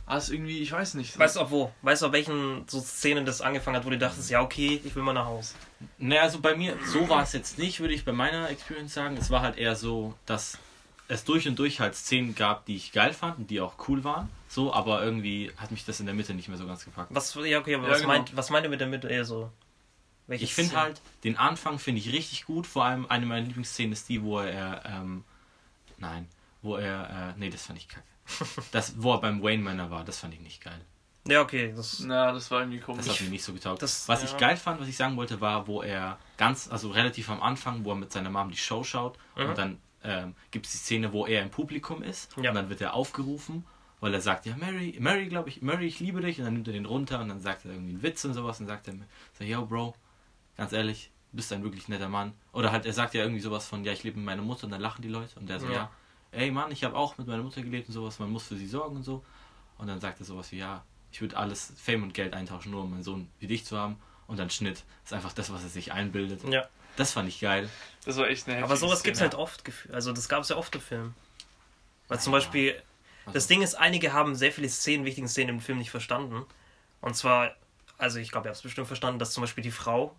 also 0.06 0.32
irgendwie, 0.32 0.58
ich 0.58 0.72
weiß 0.72 0.94
nicht. 0.94 1.18
Weißt 1.18 1.36
du 1.36 1.40
auch 1.40 1.50
wo? 1.50 1.72
Weißt 1.82 2.02
du, 2.02 2.06
auf 2.06 2.12
welchen 2.12 2.66
so 2.68 2.80
Szenen 2.80 3.24
das 3.24 3.40
angefangen 3.40 3.76
hat, 3.76 3.84
wo 3.84 3.90
du 3.90 3.98
dachtest, 3.98 4.30
ja 4.30 4.40
okay, 4.42 4.80
ich 4.84 4.94
will 4.94 5.02
mal 5.02 5.12
nach 5.12 5.26
Hause. 5.26 5.54
Naja, 5.98 6.22
also 6.22 6.40
bei 6.40 6.56
mir, 6.56 6.76
so 6.86 7.08
war 7.08 7.22
es 7.22 7.32
jetzt 7.32 7.58
nicht, 7.58 7.80
würde 7.80 7.94
ich 7.94 8.04
bei 8.04 8.12
meiner 8.12 8.50
Experience 8.50 8.94
sagen. 8.94 9.16
Es 9.16 9.30
war 9.30 9.40
halt 9.42 9.56
eher 9.56 9.76
so, 9.76 10.14
dass 10.26 10.58
es 11.08 11.24
durch 11.24 11.46
und 11.48 11.58
durch 11.58 11.80
halt 11.80 11.94
Szenen 11.94 12.34
gab, 12.34 12.66
die 12.66 12.76
ich 12.76 12.92
geil 12.92 13.12
fand 13.12 13.38
und 13.38 13.50
die 13.50 13.60
auch 13.60 13.74
cool 13.88 14.04
waren. 14.04 14.28
So, 14.48 14.72
aber 14.72 15.02
irgendwie 15.02 15.52
hat 15.56 15.70
mich 15.70 15.84
das 15.84 16.00
in 16.00 16.06
der 16.06 16.14
Mitte 16.14 16.34
nicht 16.34 16.48
mehr 16.48 16.58
so 16.58 16.66
ganz 16.66 16.84
gepackt. 16.84 17.14
Was, 17.14 17.34
ja, 17.34 17.58
okay, 17.58 17.74
aber 17.74 17.84
Ja, 17.84 17.90
was, 17.90 18.00
genau. 18.00 18.12
meint, 18.12 18.36
was 18.36 18.50
meint 18.50 18.64
ihr 18.64 18.70
mit 18.70 18.80
der 18.80 18.88
Mitte 18.88 19.08
eher 19.08 19.24
so? 19.24 19.50
Welche 20.26 20.44
Ich 20.44 20.54
finde 20.54 20.80
halt, 20.80 21.00
den 21.24 21.36
Anfang 21.36 21.78
finde 21.78 22.00
ich 22.00 22.12
richtig 22.12 22.46
gut. 22.46 22.66
Vor 22.66 22.84
allem 22.84 23.06
eine 23.06 23.26
meiner 23.26 23.46
Lieblingsszenen 23.46 23.92
ist 23.92 24.08
die, 24.08 24.22
wo 24.22 24.38
er, 24.40 24.82
ähm, 24.86 25.24
nein, 25.98 26.28
wo 26.62 26.76
er, 26.76 27.34
äh, 27.36 27.38
nee, 27.38 27.50
das 27.50 27.66
fand 27.66 27.78
ich 27.78 27.88
kacke. 27.88 28.06
Das, 28.72 28.94
wo 29.02 29.12
er 29.12 29.20
beim 29.20 29.42
Wayne 29.42 29.62
Manor 29.62 29.90
war, 29.90 30.04
das 30.04 30.18
fand 30.20 30.34
ich 30.34 30.40
nicht 30.40 30.62
geil. 30.62 30.80
Ja, 31.26 31.40
okay, 31.40 31.72
das... 31.74 32.00
Na, 32.00 32.32
das 32.32 32.50
war 32.50 32.60
irgendwie 32.60 32.80
komisch. 32.80 33.06
Das 33.06 33.14
hat 33.14 33.22
mir 33.22 33.30
nicht 33.30 33.44
so 33.44 33.52
getaugt. 33.54 33.80
Das- 33.82 34.08
was 34.08 34.22
ja. 34.22 34.28
ich 34.28 34.36
geil 34.36 34.56
fand, 34.56 34.80
was 34.80 34.88
ich 34.88 34.96
sagen 34.96 35.16
wollte, 35.16 35.40
war, 35.40 35.66
wo 35.66 35.80
er 35.82 36.18
ganz, 36.36 36.68
also 36.70 36.90
relativ 36.90 37.30
am 37.30 37.42
Anfang, 37.42 37.84
wo 37.84 37.90
er 37.90 37.96
mit 37.96 38.12
seiner 38.12 38.28
Mom 38.30 38.50
die 38.50 38.56
Show 38.56 38.84
schaut 38.84 39.18
Mhm. 39.36 39.48
und 39.48 39.58
dann 39.58 39.78
ähm, 40.02 40.34
gibt 40.50 40.66
es 40.66 40.72
die 40.72 40.78
Szene, 40.78 41.12
wo 41.14 41.26
er 41.26 41.42
im 41.42 41.50
Publikum 41.50 42.02
ist 42.02 42.36
Ja. 42.36 42.50
und 42.50 42.56
dann 42.56 42.68
wird 42.68 42.82
er 42.82 42.92
aufgerufen, 42.92 43.64
weil 44.00 44.12
er 44.12 44.20
sagt, 44.20 44.44
ja, 44.44 44.54
Mary, 44.56 44.94
Mary, 45.00 45.26
glaube 45.28 45.48
ich, 45.48 45.62
Mary, 45.62 45.86
ich 45.86 45.98
liebe 45.98 46.20
dich 46.20 46.38
und 46.38 46.44
dann 46.44 46.52
nimmt 46.52 46.66
er 46.68 46.74
den 46.74 46.84
runter 46.84 47.20
und 47.20 47.28
dann 47.30 47.40
sagt 47.40 47.64
er 47.64 47.70
irgendwie 47.72 47.92
einen 47.94 48.02
Witz 48.02 48.22
und 48.26 48.34
sowas 48.34 48.60
und 48.60 48.66
sagt 48.66 48.86
er, 48.88 48.94
so, 49.38 49.44
yo, 49.44 49.64
Bro, 49.64 49.94
ganz 50.58 50.72
ehrlich, 50.74 51.10
du 51.32 51.36
bist 51.38 51.50
ein 51.54 51.62
wirklich 51.62 51.88
netter 51.88 52.10
Mann. 52.10 52.34
Oder 52.52 52.70
halt, 52.70 52.84
er 52.84 52.92
sagt 52.92 53.14
ja 53.14 53.22
irgendwie 53.22 53.40
sowas 53.40 53.66
von, 53.66 53.82
ja, 53.82 53.92
ich 53.92 54.02
lebe 54.02 54.18
mit 54.18 54.26
meiner 54.26 54.42
Mutter 54.42 54.64
und 54.64 54.72
dann 54.72 54.82
lachen 54.82 55.00
die 55.00 55.08
Leute 55.08 55.40
und 55.40 55.48
der 55.48 55.58
so, 55.58 55.68
Ja. 55.68 55.72
ja, 55.72 55.90
ey 56.36 56.50
Mann, 56.50 56.70
ich 56.72 56.84
habe 56.84 56.96
auch 56.96 57.16
mit 57.18 57.26
meiner 57.26 57.42
Mutter 57.42 57.62
gelebt 57.62 57.88
und 57.88 57.94
sowas, 57.94 58.18
man 58.18 58.30
muss 58.30 58.44
für 58.46 58.56
sie 58.56 58.66
sorgen 58.66 58.96
und 58.96 59.02
so. 59.02 59.24
Und 59.78 59.86
dann 59.88 60.00
sagt 60.00 60.20
er 60.20 60.24
sowas 60.26 60.50
wie, 60.52 60.58
ja, 60.58 60.84
ich 61.12 61.20
würde 61.20 61.36
alles 61.36 61.72
Fame 61.76 62.02
und 62.04 62.14
Geld 62.14 62.32
eintauschen, 62.34 62.70
nur 62.72 62.82
um 62.82 62.92
einen 62.92 63.02
Sohn 63.02 63.28
wie 63.40 63.46
dich 63.46 63.64
zu 63.64 63.76
haben. 63.78 63.96
Und 64.26 64.38
dann 64.38 64.48
Schnitt. 64.50 64.84
ist 65.04 65.12
einfach 65.12 65.32
das, 65.32 65.52
was 65.52 65.62
er 65.62 65.68
sich 65.68 65.92
einbildet. 65.92 66.42
Ja, 66.48 66.66
Das 66.96 67.12
fand 67.12 67.28
ich 67.28 67.40
geil. 67.40 67.68
Das 68.06 68.16
war 68.16 68.26
echt 68.28 68.48
eine 68.48 68.64
aber 68.64 68.76
sowas 68.76 69.00
Szene. 69.00 69.04
gibt's 69.10 69.20
halt 69.20 69.34
oft. 69.34 69.62
Also 69.92 70.12
das 70.12 70.28
gab 70.28 70.42
es 70.42 70.48
ja 70.48 70.56
oft 70.56 70.74
im 70.74 70.80
Film. 70.80 71.14
Weil 72.08 72.20
zum 72.20 72.32
Ja. 72.32 72.38
Beispiel, 72.38 72.82
das 73.26 73.34
Also- 73.34 73.48
Ding 73.48 73.62
ist, 73.62 73.74
einige 73.74 74.12
haben 74.12 74.34
sehr 74.34 74.52
viele 74.52 74.68
Szenen, 74.68 75.04
wichtigen 75.04 75.28
Szenen 75.28 75.50
im 75.56 75.60
Film 75.60 75.78
nicht 75.78 75.90
verstanden. 75.90 76.44
Und 77.00 77.14
zwar, 77.16 77.54
also 77.98 78.18
ich 78.18 78.30
glaube, 78.30 78.46
ihr 78.46 78.50
habt 78.50 78.56
es 78.56 78.62
bestimmt 78.62 78.86
verstanden, 78.86 79.18
dass 79.18 79.32
zum 79.32 79.42
Beispiel 79.42 79.62
die 79.62 79.70
Frau 79.70 80.14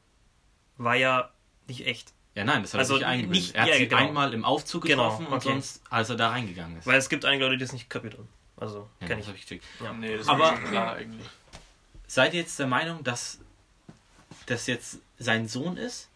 war 0.77 0.95
ja 0.95 1.31
nicht 1.67 1.85
echt. 1.87 2.13
Ja, 2.35 2.43
nein, 2.43 2.61
das 2.63 2.73
hat 2.73 2.79
Also 2.79 2.95
er 2.95 2.97
sich 2.99 3.05
eingebildet. 3.07 3.41
nicht- 3.43 3.55
er 3.55 3.61
hat 3.63 3.69
ja, 3.69 3.75
sie 3.77 3.87
genau. 3.87 4.01
einmal 4.07 4.33
im 4.33 4.43
Aufzug 4.45 4.83
Genau, 4.83 5.03
getroffen 5.03 5.27
und 5.27 5.33
okay. 5.33 5.47
sonst, 5.49 5.81
als 5.89 6.09
er 6.09 6.17
da 6.17 6.29
reingegangen 6.29 6.77
ist. 6.77 6.85
Weil 6.85 6.97
es 6.97 7.07
gibt 7.09 7.23
einige 7.25 7.45
Leute, 7.45 7.57
die 7.57 7.63
das 7.63 7.71
nicht 7.73 7.89
kapiert 7.89 8.13
haben. 8.17 8.27
Also, 8.57 8.89
ja, 9.01 9.07
kenn 9.07 9.17
das 9.17 9.25
ich. 9.25 9.29
hab 9.29 9.35
ich 9.35 9.41
gecheckt. 9.47 9.65
Ja. 9.83 9.93
Nee, 9.93 10.17
das 10.17 10.27
Aber- 10.27 10.55
schon 10.55 10.65
klar 10.65 10.95
eigentlich. 10.95 11.27
Seid 12.07 12.33
ihr 12.33 12.41
jetzt 12.41 12.59
der 12.59 12.67
Meinung, 12.67 13.03
dass 13.03 13.39
das 14.45 14.67
jetzt 14.67 14.99
sein 15.17 15.47
Sohn 15.47 15.77
ist 15.77 16.09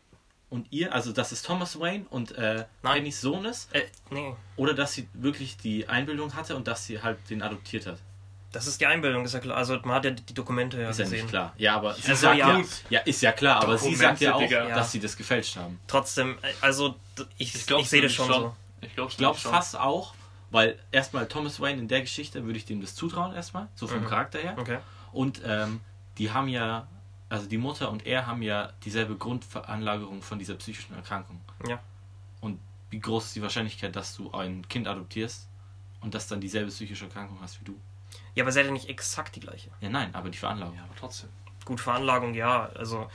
und 0.49 0.67
ihr, 0.71 0.93
also 0.93 1.11
dass 1.13 1.31
es 1.31 1.41
Thomas 1.41 1.79
Wayne 1.79 2.05
und 2.09 2.31
äh. 2.37 2.65
Pennys 2.81 3.21
Sohn 3.21 3.45
ist? 3.45 3.73
Äh, 3.73 3.85
nee. 4.09 4.33
Oder 4.55 4.73
dass 4.73 4.93
sie 4.93 5.07
wirklich 5.13 5.57
die 5.57 5.87
Einbildung 5.87 6.35
hatte 6.35 6.55
und 6.55 6.67
dass 6.67 6.85
sie 6.85 7.01
halt 7.01 7.17
den 7.29 7.41
adoptiert 7.41 7.85
hat? 7.87 7.97
Das 8.51 8.65
ist 8.65 8.81
die 8.81 8.87
Einbildung, 8.87 9.23
ist 9.25 9.33
ja 9.33 9.39
klar. 9.39 9.57
Also 9.57 9.77
man 9.83 9.95
hat 9.95 10.05
ja 10.05 10.11
die 10.11 10.33
Dokumente 10.33 10.81
ja 10.81 10.89
ist 10.89 10.97
ja 10.97 11.05
gesehen. 11.05 11.21
nicht 11.21 11.29
klar. 11.29 11.53
Ja, 11.57 11.75
aber 11.75 11.93
sie 11.93 12.09
Also, 12.09 12.21
sagt 12.27 12.37
ja. 12.39 12.57
ja, 12.57 12.65
ja, 12.89 12.99
ist 13.01 13.21
ja 13.21 13.31
klar, 13.31 13.61
aber 13.61 13.77
sie 13.77 13.93
sagt 13.93 14.21
ja 14.21 14.33
auch, 14.33 14.39
Digga. 14.39 14.67
dass 14.69 14.91
sie 14.91 14.99
das 14.99 15.15
gefälscht 15.15 15.55
haben. 15.57 15.79
Trotzdem, 15.87 16.37
also 16.61 16.95
ich, 17.37 17.53
ich, 17.53 17.65
glaub's 17.67 17.89
sehe 17.91 18.01
das 18.01 18.17
nämlich 18.17 18.33
schon, 18.33 18.41
so. 18.43 18.55
Ich 18.81 18.95
glaube 18.95 19.11
Ich 19.11 19.17
glaube 19.17 19.37
fast 19.37 19.77
auch, 19.77 20.15
weil 20.49 20.79
erstmal 20.91 21.27
Thomas 21.27 21.59
Wayne 21.59 21.79
in 21.79 21.87
der 21.87 22.01
Geschichte 22.01 22.43
würde 22.45 22.57
ich 22.57 22.65
dem 22.65 22.81
das 22.81 22.95
zutrauen 22.95 23.35
erstmal, 23.35 23.67
so 23.75 23.85
vom 23.87 24.01
Mhm. 24.01 24.07
Charakter 24.07 24.39
her. 24.39 24.55
Okay. 24.57 24.79
Und 25.11 25.41
ähm, 25.45 25.81
die 26.17 26.31
haben 26.31 26.47
ja, 26.47 26.87
also 27.29 27.45
die 27.47 27.57
Mutter 27.59 27.91
und 27.91 28.07
er 28.07 28.25
haben 28.25 28.41
ja 28.41 28.71
dieselbe 28.83 29.15
Grundveranlagerung 29.15 30.21
von 30.23 30.39
dieser 30.39 30.55
psychischen 30.55 30.95
Erkrankung. 30.95 31.39
Ja. 31.67 31.79
Und 32.41 32.59
wie 32.89 32.99
groß 32.99 33.25
ist 33.25 33.35
die 33.35 33.41
Wahrscheinlichkeit, 33.43 33.95
dass 33.95 34.15
du 34.15 34.31
ein 34.31 34.67
Kind 34.67 34.87
adoptierst 34.87 35.47
und 36.01 36.15
das 36.15 36.27
dann 36.27 36.41
dieselbe 36.41 36.71
psychische 36.71 37.05
Erkrankung 37.05 37.37
hast 37.41 37.59
wie 37.61 37.65
du? 37.65 37.79
Ja, 38.35 38.43
aber 38.43 38.51
seid 38.51 38.65
ihr 38.65 38.71
nicht 38.71 38.89
exakt 38.89 39.35
die 39.35 39.39
gleiche? 39.39 39.69
Ja, 39.81 39.89
nein, 39.89 40.13
aber 40.13 40.29
die 40.29 40.37
Veranlagung. 40.37 40.75
Ja, 40.75 40.83
aber 40.83 40.95
trotzdem. 40.99 41.29
Gut, 41.65 41.79
Veranlagung, 41.81 42.33
ja. 42.33 42.69
Also 42.75 43.09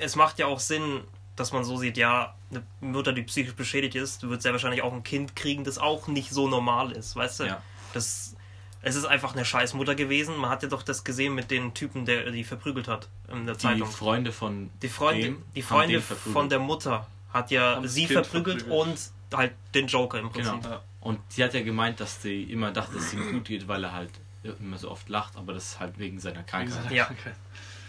es 0.00 0.16
macht 0.16 0.38
ja 0.38 0.46
auch 0.46 0.60
Sinn, 0.60 1.02
dass 1.36 1.52
man 1.52 1.64
so 1.64 1.76
sieht, 1.76 1.96
ja, 1.96 2.34
eine 2.50 2.62
Mutter, 2.80 3.12
die 3.12 3.22
psychisch 3.22 3.54
beschädigt 3.54 3.94
ist, 3.96 4.28
wird 4.28 4.42
sehr 4.42 4.52
wahrscheinlich 4.52 4.82
auch 4.82 4.92
ein 4.92 5.02
Kind 5.02 5.34
kriegen, 5.36 5.64
das 5.64 5.78
auch 5.78 6.06
nicht 6.08 6.30
so 6.30 6.48
normal 6.48 6.92
ist, 6.92 7.16
weißt 7.16 7.40
du? 7.40 7.44
Ja. 7.44 7.62
Das, 7.92 8.36
es 8.82 8.94
ist 8.96 9.04
einfach 9.04 9.34
eine 9.34 9.44
scheiß 9.44 9.74
Mutter 9.74 9.94
gewesen. 9.94 10.36
Man 10.36 10.50
hat 10.50 10.62
ja 10.62 10.68
doch 10.68 10.82
das 10.82 11.04
gesehen 11.04 11.34
mit 11.34 11.50
den 11.50 11.74
Typen, 11.74 12.04
der 12.04 12.30
die 12.30 12.44
verprügelt 12.44 12.86
hat 12.88 13.08
in 13.32 13.46
der 13.46 13.54
Die 13.54 13.60
Zeitung. 13.60 13.88
Freunde 13.90 14.32
von 14.32 14.70
Die 14.82 14.88
Freunde, 14.88 15.22
dem 15.22 15.42
die 15.54 15.62
Freunde 15.62 16.00
von 16.00 16.48
der 16.48 16.58
Mutter 16.58 17.06
hat 17.32 17.50
ja 17.50 17.76
Haben 17.76 17.88
sie 17.88 18.06
verprügelt, 18.06 18.62
verprügelt. 18.62 18.88
und 19.32 19.36
halt 19.36 19.54
den 19.74 19.86
Joker 19.88 20.18
im 20.20 20.30
Prinzip. 20.30 20.52
Genau. 20.62 20.74
Ja. 20.74 20.82
Und 21.00 21.20
sie 21.28 21.42
hat 21.42 21.52
ja 21.54 21.62
gemeint, 21.62 21.98
dass 22.00 22.22
sie 22.22 22.44
immer 22.44 22.70
dachte, 22.70 22.94
dass 22.94 23.06
es 23.06 23.12
ihm 23.14 23.32
gut 23.32 23.44
geht, 23.46 23.66
weil 23.68 23.82
er 23.84 23.92
halt 23.92 24.10
immer 24.44 24.78
so 24.78 24.90
oft 24.90 25.08
lacht, 25.08 25.36
aber 25.36 25.54
das 25.54 25.64
ist 25.72 25.80
halt 25.80 25.98
wegen 25.98 26.20
seiner 26.20 26.36
Wegen 26.40 26.46
Krankheit. 26.46 26.72
seiner 26.82 26.92
Ja. 26.92 27.04
Krankheit. 27.06 27.34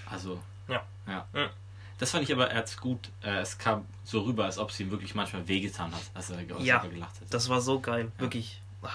Also, 0.10 0.40
Ja. 0.68 0.84
ja. 1.08 1.26
Ja. 1.34 1.50
Das 1.98 2.12
fand 2.12 2.24
ich 2.24 2.32
aber 2.34 2.52
erst 2.52 2.80
gut. 2.82 3.10
Äh, 3.24 3.38
es 3.40 3.58
kam 3.58 3.86
so 4.04 4.22
rüber, 4.22 4.46
als 4.46 4.58
ob 4.58 4.72
sie 4.72 4.84
ihm 4.84 4.92
wirklich 4.92 5.16
manchmal 5.16 5.48
wehgetan 5.48 5.94
hat, 5.94 6.02
als 6.14 6.30
er, 6.30 6.42
Ja. 6.62 6.78
er 6.84 6.90
gelacht 6.90 7.16
hat. 7.22 7.28
Das 7.34 7.48
war 7.50 7.62
so 7.62 7.80
geil, 7.80 8.12
wirklich. 8.18 8.62
Ah. 8.82 8.90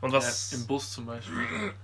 Und 0.00 0.12
was. 0.12 0.50
Ja, 0.52 0.58
Im 0.58 0.66
Bus 0.66 0.90
zum 0.92 1.06
Beispiel. 1.06 1.74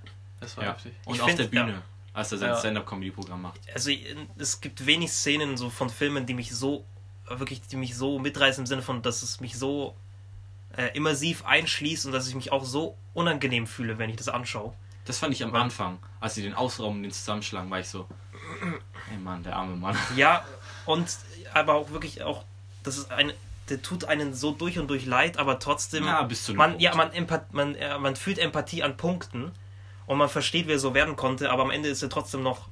Das 0.41 0.57
war 0.57 0.65
ja. 0.65 0.73
heftig. 0.73 0.93
Und 1.05 1.15
Ich 1.17 1.21
auf 1.21 1.27
find, 1.29 1.41
der 1.41 1.47
Bühne, 1.49 1.73
ja. 1.73 1.83
als 2.13 2.31
er 2.33 2.39
sein 2.39 2.51
Ja. 2.51 2.59
Stand-Up-Comedy-Programm 2.59 3.43
macht. 3.43 3.61
also 3.75 3.91
es 4.39 4.61
gibt 4.61 4.87
wenig 4.87 5.11
Szenen 5.13 5.57
so 5.57 5.71
von 5.71 5.91
Filmen, 5.91 6.27
die 6.27 6.35
mich 6.35 6.55
so 6.55 6.85
wirklich, 7.29 7.61
die 7.63 7.77
mich 7.77 7.97
so 7.97 8.19
mitreißen 8.19 8.63
im 8.63 8.67
Sinne 8.67 8.83
von, 8.83 9.03
dass 9.03 9.23
es 9.23 9.41
mich 9.41 9.59
so 9.59 9.95
äh, 10.77 10.97
immersiv 10.97 11.45
einschließt 11.45 12.07
und 12.07 12.13
dass 12.13 12.29
ich 12.29 12.35
mich 12.35 12.53
auch 12.53 12.65
so 12.65 12.97
unangenehm 13.15 13.67
fühle, 13.67 13.99
wenn 13.99 14.09
ich 14.11 14.17
das 14.17 14.29
anschaue. 14.29 14.73
Das 15.09 15.19
fand 15.19 15.33
ich 15.33 15.43
am 15.43 15.55
Anfang, 15.55 15.99
als 16.21 16.35
sie 16.35 16.43
den 16.43 16.53
ausrauben 16.53 16.99
und 16.99 17.03
den 17.03 17.13
zusammenschlagen, 17.13 17.71
war 17.71 17.81
ich 17.81 17.89
so, 17.89 18.07
ey 19.11 19.17
Mann, 19.17 19.43
der 19.43 19.57
arme 19.57 19.75
Mann. 19.75 19.97
Ja, 20.17 20.45
und 20.85 21.09
aber 21.55 21.77
auch 21.77 21.91
wirklich 21.93 22.23
auch, 22.23 22.45
das 22.83 22.99
ist 22.99 23.11
eine, 23.11 23.33
der 23.71 23.81
tut 23.81 24.05
einen 24.05 24.35
so 24.35 24.53
durch 24.53 24.79
und 24.79 24.89
durch 24.89 25.07
leid, 25.07 25.39
aber 25.39 25.59
trotzdem. 25.61 26.05
Ja, 26.05 26.21
bis 26.25 26.45
zu 26.45 26.53
man, 26.53 26.73
Punkt. 26.73 26.83
ja, 26.83 26.95
man, 26.95 27.11
empath, 27.15 27.55
man, 27.55 27.75
äh, 27.77 27.99
man 27.99 28.17
fühlt 28.17 28.39
Empathie 28.39 28.83
an 28.83 28.99
Punkten 28.99 29.51
und 30.05 30.19
man 30.19 30.29
versteht, 30.29 30.69
wie 30.69 30.73
er 30.73 30.79
so 30.79 30.93
werden 30.93 31.17
konnte, 31.17 31.51
aber 31.51 31.63
am 31.63 31.71
Ende 31.71 31.89
ist 31.89 32.03
er 32.03 32.11
trotzdem 32.11 32.43
noch 32.43 32.69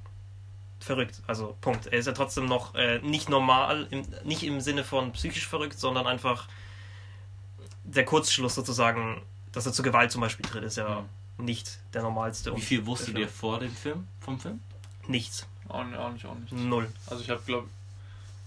verrückt. 0.79 1.23
Also 1.27 1.57
Punkt. 1.63 1.87
Er 1.87 1.99
ist 1.99 2.05
ja 2.05 2.13
trotzdem 2.13 2.45
noch 2.45 2.75
äh, 2.75 2.99
nicht 2.99 3.31
normal, 3.31 3.87
im, 3.91 4.05
nicht 4.25 4.43
im 4.43 4.61
Sinne 4.61 4.85
von 4.85 5.13
psychisch 5.13 5.49
verrückt, 5.49 5.79
sondern 5.79 6.07
einfach 6.07 6.49
der 7.85 8.05
Kurzschluss 8.05 8.55
sozusagen, 8.55 9.23
dass 9.53 9.65
er 9.65 9.73
zur 9.73 9.87
Gewalt 9.87 10.13
zum 10.13 10.21
Beispiel 10.21 10.45
tritt, 10.45 10.65
ist 10.65 10.77
ja 10.77 11.07
nicht 11.39 11.79
der 11.93 12.03
normalste. 12.03 12.55
Wie 12.57 12.61
viel 12.61 12.87
wusstet 12.87 13.15
der 13.15 13.23
ihr 13.23 13.29
vor 13.29 13.59
dem 13.61 13.73
Film, 13.73 14.07
vom 14.21 14.39
Film? 14.41 14.61
Nichts. 15.09 15.47
Auch 15.69 15.85
nicht, 15.85 15.97
auch 15.99 16.13
nicht, 16.13 16.25
auch 16.27 16.35
nicht. 16.35 16.53
Null. 16.53 16.91
Also 17.07 17.23
ich 17.23 17.31
habe, 17.31 17.43
glaube 17.45 17.69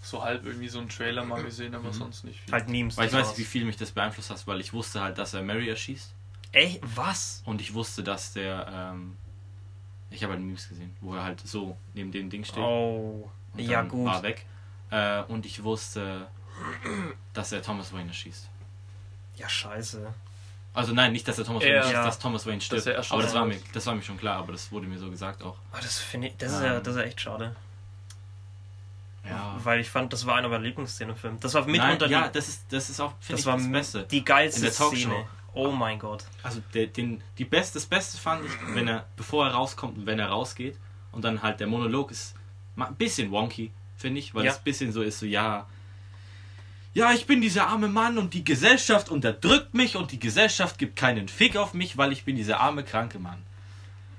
so 0.02 0.24
halb 0.24 0.46
irgendwie 0.46 0.70
so 0.70 0.80
einen 0.80 0.88
Trailer 0.90 1.26
mal 1.26 1.44
gesehen, 1.44 1.76
aber 1.76 1.90
Mhm. 1.90 1.94
sonst 1.94 2.24
nicht 2.24 2.40
viel. 2.40 2.54
Halt 2.54 2.70
Memes. 2.70 2.96
Weil 2.98 3.08
ich 3.08 3.14
weiß 3.14 3.28
nicht, 3.30 3.38
wie 3.40 3.44
viel 3.44 3.66
mich 3.66 3.76
das 3.76 3.92
beeinflusst 3.92 4.30
hat, 4.30 4.48
weil 4.48 4.62
ich 4.62 4.72
wusste 4.72 5.02
halt, 5.02 5.18
dass 5.18 5.34
er 5.34 5.42
Mary 5.42 5.68
erschießt. 5.70 6.14
Ey, 6.54 6.80
was? 6.96 7.42
Und 7.46 7.60
ich 7.62 7.74
wusste, 7.74 8.02
dass 8.02 8.32
der, 8.34 8.66
ähm, 8.94 9.18
ich 10.10 10.24
habe 10.24 10.34
halt 10.34 10.42
Memes 10.42 10.70
gesehen, 10.70 10.96
wo 11.02 11.14
er 11.16 11.24
halt 11.24 11.46
so 11.46 11.78
neben 11.94 12.12
dem 12.12 12.30
Ding 12.30 12.44
steht. 12.46 12.60
Oh. 12.64 13.30
und 13.54 13.60
Ja, 13.60 13.82
gut. 13.82 14.06
War 14.06 14.24
weg. 14.24 14.46
Äh, 14.90 15.24
und 15.24 15.46
ich 15.46 15.64
wusste, 15.64 16.28
dass 17.34 17.52
er 17.52 17.62
Thomas 17.62 17.92
Wayne 17.94 18.08
erschießt. 18.08 18.48
Ja, 19.36 19.48
scheiße. 19.50 20.14
Also 20.80 20.94
nein, 20.94 21.12
nicht, 21.12 21.28
dass 21.28 21.38
er 21.38 21.46
Thomas 21.46 21.64
Ja. 21.64 21.82
Wayne 21.84 21.92
Ja. 21.94 22.04
dass 22.06 22.20
Thomas 22.20 22.46
Wayne 22.46 22.62
stirbt. 22.62 22.86
Dass 22.86 22.94
erschossen 22.94 23.14
aber 23.14 23.24
das 23.24 23.34
war, 23.34 23.46
mir, 23.46 23.60
das 23.74 23.86
war 23.86 23.96
mir 23.96 24.02
schon 24.02 24.18
klar, 24.18 24.38
aber 24.38 24.54
das 24.54 24.72
wurde 24.72 24.88
mir 24.88 24.98
so 24.98 25.10
gesagt 25.10 25.44
auch. 25.44 25.56
Aber 25.72 25.82
das 25.82 26.00
finde 26.00 26.28
ich, 26.28 26.38
das 26.38 26.54
ist 26.54 26.62
ja, 26.62 26.78
Ähm. 26.78 26.84
das 26.84 26.96
ist 26.96 27.00
ja 27.02 27.06
echt 27.06 27.22
schade. 27.22 27.56
Ja. 29.28 29.58
Weil 29.64 29.80
ich 29.82 29.90
fand, 29.90 30.12
das 30.14 30.26
war 30.26 30.36
einer 30.36 30.48
meiner 30.50 30.64
Lieblingsszenen 30.64 31.14
im 31.16 31.20
Film. 31.20 31.38
Das 31.40 31.54
war 31.54 31.62
Nein, 31.64 31.72
mitunter 31.72 32.08
ja, 32.08 32.28
die, 32.28 32.34
das 32.34 32.48
ist, 32.48 32.66
das 32.72 32.90
ist 32.90 33.00
auch, 33.00 33.14
finde 33.20 33.34
das 33.34 33.40
ich, 33.42 33.46
war 33.46 33.58
das 33.58 33.72
Beste. 33.72 34.04
die 34.04 34.24
geilste 34.24 34.60
In 34.62 34.64
der 34.66 34.74
Talkshow. 34.74 34.96
Szene. 34.98 35.26
Oh 35.54 35.72
mein 35.72 36.00
Gott. 36.00 36.24
Also 36.44 36.62
der, 36.74 36.88
den, 36.88 37.22
die 37.38 37.46
best, 37.46 37.76
das 37.76 37.86
Beste 37.86 38.18
fand 38.18 38.46
ich, 38.46 38.52
wenn 38.76 38.88
er, 38.88 39.06
bevor 39.18 39.48
er 39.48 39.54
rauskommt 39.54 39.98
und 39.98 40.06
wenn 40.06 40.20
er 40.20 40.30
rausgeht 40.30 40.78
und 41.12 41.24
dann 41.26 41.42
halt 41.42 41.60
der 41.60 41.68
Monolog 41.68 42.12
ist 42.12 42.36
ein 42.78 42.96
bisschen 42.96 43.30
wonky, 43.32 43.72
finde 43.98 44.20
ich, 44.20 44.34
weil 44.34 44.46
Ja. 44.46 44.52
es 44.52 44.58
ein 44.60 44.64
bisschen 44.64 44.92
so 44.94 45.02
ist, 45.02 45.20
so 45.20 45.26
ja, 45.26 45.68
ja, 46.94 47.12
ich 47.12 47.26
bin 47.26 47.42
dieser 47.42 47.68
arme 47.68 47.88
Mann 47.88 48.18
und 48.18 48.34
die 48.34 48.44
Gesellschaft 48.44 49.10
unterdrückt 49.10 49.74
mich 49.74 49.96
und 49.96 50.12
die 50.12 50.20
Gesellschaft 50.20 50.78
gibt 50.78 50.96
keinen 50.96 51.28
Fick 51.28 51.56
auf 51.58 51.74
mich, 51.74 51.98
weil 51.98 52.12
ich 52.12 52.26
bin 52.26 52.36
dieser 52.36 52.60
arme, 52.60 52.84
kranke 52.84 53.20
Mann. 53.20 53.42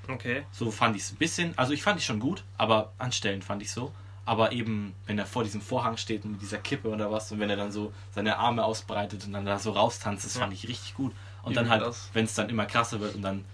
Okay. 0.08 0.44
So 0.52 0.70
fand 0.70 0.96
ich 0.96 1.02
es 1.02 1.12
ein 1.12 1.16
bisschen, 1.16 1.56
also 1.56 1.72
ich 1.72 1.82
fand 1.82 1.98
ich 2.00 2.06
schon 2.06 2.20
gut, 2.20 2.44
aber 2.58 2.92
anstellen 2.98 3.42
fand 3.42 3.62
ich 3.62 3.70
so. 3.70 3.92
Aber 4.26 4.52
eben, 4.52 4.94
wenn 5.06 5.18
er 5.18 5.26
vor 5.26 5.42
diesem 5.44 5.60
Vorhang 5.60 5.96
steht 5.96 6.24
und 6.24 6.32
mit 6.32 6.42
dieser 6.42 6.58
Kippe 6.58 6.88
oder 6.88 7.10
was 7.10 7.32
und 7.32 7.40
wenn 7.40 7.50
er 7.50 7.56
dann 7.56 7.72
so 7.72 7.92
seine 8.14 8.36
Arme 8.38 8.64
ausbreitet 8.64 9.24
und 9.24 9.32
dann 9.32 9.44
da 9.44 9.58
so 9.58 9.72
raustanzt, 9.72 10.24
das 10.24 10.34
Ja. 10.34 10.42
fand 10.42 10.52
ich 10.52 10.68
richtig 10.68 10.94
gut. 10.94 11.12
Und 11.42 11.52
Übel 11.52 11.64
dann 11.64 11.70
halt, 11.70 11.94
wenn 12.12 12.24
es 12.26 12.34
dann 12.34 12.48
immer 12.48 12.66
krasser 12.66 13.00
wird 13.00 13.14
und 13.14 13.22
dann 13.22 13.44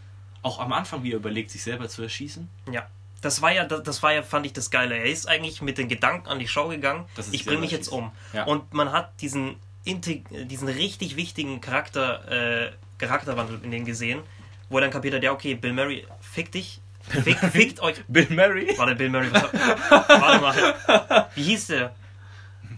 auch 0.43 0.61
am 0.61 0.73
Anfang, 0.73 1.03
wie 1.03 1.13
er 1.13 1.17
überlegt, 1.17 1.51
sich 1.51 1.63
selber 1.63 1.89
zu 1.89 2.03
erschießen. 2.03 2.49
Ja. 2.71 2.87
Das 3.27 3.43
war 3.43 3.51
ja, 3.53 3.65
das, 3.65 3.83
das 3.83 4.03
war 4.05 4.13
ja, 4.13 4.23
fand 4.23 4.47
ich 4.47 4.53
das 4.53 4.71
Geile. 4.71 4.97
Er 4.97 5.07
ist 5.07 5.27
eigentlich 5.29 5.61
mit 5.61 5.79
den 5.79 5.89
Gedanken 5.89 6.29
an 6.29 6.39
die 6.39 6.47
Show 6.47 6.69
gegangen. 6.69 7.07
Ich 7.33 7.45
bringe 7.45 7.61
mich 7.61 7.73
jetzt 7.73 7.89
um. 7.89 8.13
Ja. 8.33 8.45
Und 8.45 8.73
man 8.73 8.93
hat 8.93 9.21
diesen, 9.21 9.57
integ- 9.85 10.45
diesen 10.45 10.69
richtig 10.69 11.17
wichtigen 11.17 11.61
Charakter, 11.61 12.67
äh, 12.67 12.71
Charakterwandel 12.99 13.59
in 13.65 13.73
den 13.73 13.85
gesehen, 13.85 14.21
wo 14.69 14.79
er 14.79 14.83
dann 14.83 14.91
kapiert 14.93 15.15
hat, 15.15 15.25
ja, 15.25 15.33
okay, 15.33 15.57
Bill 15.57 15.73
Murray, 15.73 16.07
fick 16.21 16.53
dich. 16.53 16.81
Fick, 17.01 17.37
fickt 17.39 17.81
euch. 17.81 17.97
Bill 18.07 18.29
Murray? 18.31 18.73
Warte, 18.77 18.95
Bill 18.95 19.11
Murray. 19.11 19.33
Warte 19.33 20.41
mal. 20.41 21.27
Wie 21.35 21.43
hieß 21.43 21.67
der? 21.67 21.97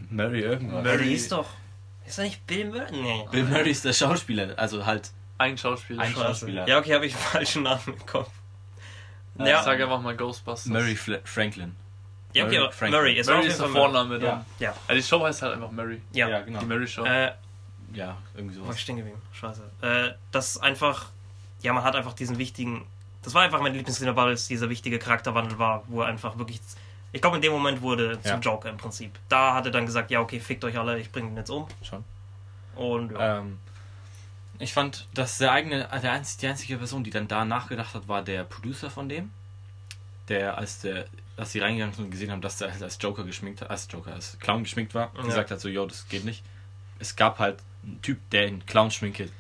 Murray 0.09 0.40
irgendwas. 0.40 0.83
Der 0.83 0.99
hieß 0.99 1.28
doch. 1.28 1.47
Ist 2.07 2.17
er 2.17 2.25
nicht 2.25 2.47
Bill 2.47 2.64
Murray? 2.67 2.90
Nee. 2.90 3.25
Bill 3.31 3.45
Murray 3.45 3.71
ist 3.71 3.85
der 3.85 3.93
Schauspieler, 3.93 4.55
also 4.57 4.87
halt 4.87 5.11
Ein 5.37 5.59
Schauspieler. 5.59 6.00
Ein 6.02 6.09
Ein 6.09 6.14
Schauspieler. 6.14 6.67
Ja, 6.67 6.78
okay, 6.78 6.95
habe 6.95 7.05
ich 7.05 7.14
einen 7.14 7.23
falschen 7.23 7.64
Namen 7.64 7.83
im 7.87 8.07
Kopf. 8.07 8.31
Ja. 9.38 9.47
Ja, 9.47 9.59
Ich 9.59 9.64
sage 9.64 9.85
einfach 9.85 10.00
mal 10.00 10.16
Ghostbusters. 10.16 10.66
Murray 10.73 10.97
Fla 10.97 11.18
Franklin. 11.25 11.75
ja 12.35 12.45
okay, 12.47 12.59
aber 12.59 12.73
Franklin. 12.73 13.00
Murray 13.00 13.14
ist 13.18 13.26
Murray 13.28 13.47
der. 13.49 13.57
Vorname 13.68 14.18
dann. 14.18 14.28
Ja. 14.28 14.45
Ja, 14.59 14.75
Also 14.87 15.00
die 15.00 15.02
Show 15.07 15.25
heißt 15.25 15.42
halt 15.42 15.54
einfach 15.54 15.71
Murray. 15.71 16.00
ja. 16.12 16.28
Ja, 16.28 16.40
genau. 16.40 16.59
Die 16.61 16.66
Murray 16.66 16.87
Show. 16.87 17.04
Äh, 17.04 17.33
Ja, 17.95 18.16
irgendwie 18.35 18.57
Wo 18.57 18.61
ich 18.61 18.66
sowas. 18.66 18.80
stehen 18.80 18.97
geblieben? 18.97 19.21
Scheiße. 19.33 19.62
Äh, 19.83 20.12
das 20.30 20.50
ist 20.57 20.59
einfach, 20.59 21.07
ja, 21.62 21.73
man 21.73 21.85
hat 21.85 21.97
einfach 21.97 22.12
diesen 22.12 22.37
wichtigen, 22.38 22.85
das 23.23 23.33
war 23.35 23.42
einfach 23.42 23.61
meine 23.62 23.76
Lieblingsszene, 23.76 24.14
weil 24.14 24.33
es 24.33 24.47
dieser 24.47 24.68
wichtige 24.68 24.99
Charakterwandel 24.99 25.59
war, 25.59 25.85
wo 25.88 26.02
er 26.02 26.09
einfach 26.09 26.37
wirklich, 26.38 26.61
ich 27.12 27.21
glaube 27.23 27.37
in 27.37 27.42
dem 27.42 27.52
Moment 27.52 27.80
wurde 27.80 28.18
Ja. 28.23 28.33
zum 28.33 28.40
Joker 28.42 28.68
im 28.68 28.76
Prinzip. 28.76 29.12
Da 29.30 29.54
hat 29.54 29.64
er 29.64 29.71
dann 29.73 29.87
gesagt, 29.87 30.11
ja, 30.11 30.21
okay, 30.21 30.38
fickt 30.40 30.64
euch 30.64 30.78
alle, 30.78 30.99
ich 30.99 31.11
bringe 31.11 31.28
ihn 31.30 31.37
jetzt 31.37 31.50
um. 31.50 31.66
Schon. 31.83 32.04
Und 32.76 33.12
ja. 33.12 33.38
Ähm, 33.38 33.59
ich 34.59 34.73
fand, 34.73 35.07
dass 35.15 35.38
der 35.38 35.53
eigene, 35.53 35.88
der 36.03 36.12
einzige, 36.12 36.41
die 36.41 36.47
einzige 36.49 36.77
Person, 36.79 37.05
die 37.05 37.11
dann 37.11 37.29
da 37.29 37.45
nachgedacht 37.45 37.95
hat, 37.95 38.09
war 38.09 38.23
der 38.23 38.45
Producer 38.45 38.91
von 38.91 39.09
dem. 39.09 39.31
Der, 40.29 40.59
als 40.59 40.81
der, 40.81 41.07
als 41.37 41.53
sie 41.53 41.61
reingegangen 41.61 41.95
sind 41.95 42.05
und 42.07 42.11
gesehen 42.11 42.31
haben, 42.31 42.43
dass 42.43 42.59
der 42.59 42.71
halt 42.73 42.83
als 42.83 42.99
Joker 43.00 43.25
geschminkt 43.25 43.62
hat, 43.62 43.71
als 43.71 43.88
Joker, 43.91 44.12
als 44.12 44.38
Clown 44.41 44.65
geschminkt 44.65 44.95
war, 44.95 45.11
Ja. 45.17 45.23
gesagt 45.23 45.50
hat, 45.50 45.61
so, 45.61 45.69
yo, 45.69 45.87
das 45.87 46.09
geht 46.09 46.25
nicht. 46.25 46.43
Es 46.99 47.17
gab 47.17 47.38
halt 47.38 47.61
einen 47.85 48.03
Typ, 48.03 48.19
der 48.31 48.47
in 48.47 48.67
Clown-Schminke 48.67 49.31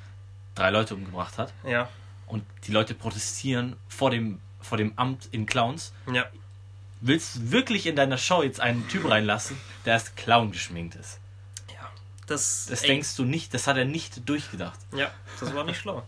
drei 0.54 0.70
Leute 0.70 0.94
umgebracht 0.94 1.36
hat. 1.38 1.52
ja, 1.64 1.88
Und 2.26 2.44
die 2.66 2.72
Leute 2.72 2.94
protestieren 2.94 3.76
vor 3.88 4.10
dem, 4.10 4.40
vor 4.60 4.78
dem 4.78 4.92
Amt 4.96 5.28
in 5.32 5.44
Clowns. 5.46 5.92
ja, 6.12 6.24
Willst 7.00 7.36
du 7.36 7.50
wirklich 7.52 7.86
in 7.86 7.94
deiner 7.94 8.18
Show 8.18 8.42
jetzt 8.42 8.60
einen 8.60 8.88
Typ 8.88 9.08
reinlassen, 9.08 9.56
der 9.84 9.94
als 9.94 10.14
Clown 10.16 10.50
geschminkt 10.52 10.94
ist? 10.96 11.20
Ja. 12.28 12.34
Das, 12.34 12.66
Das 12.68 12.82
ey, 12.82 12.88
denkst 12.88 13.16
du 13.16 13.24
nicht, 13.24 13.52
das 13.54 13.66
hat 13.66 13.76
er 13.76 13.84
nicht 13.84 14.28
durchgedacht. 14.28 14.78
Ja, 14.94 15.10
das 15.40 15.54
war 15.54 15.64
nicht 15.64 15.80
schlau. 15.80 16.02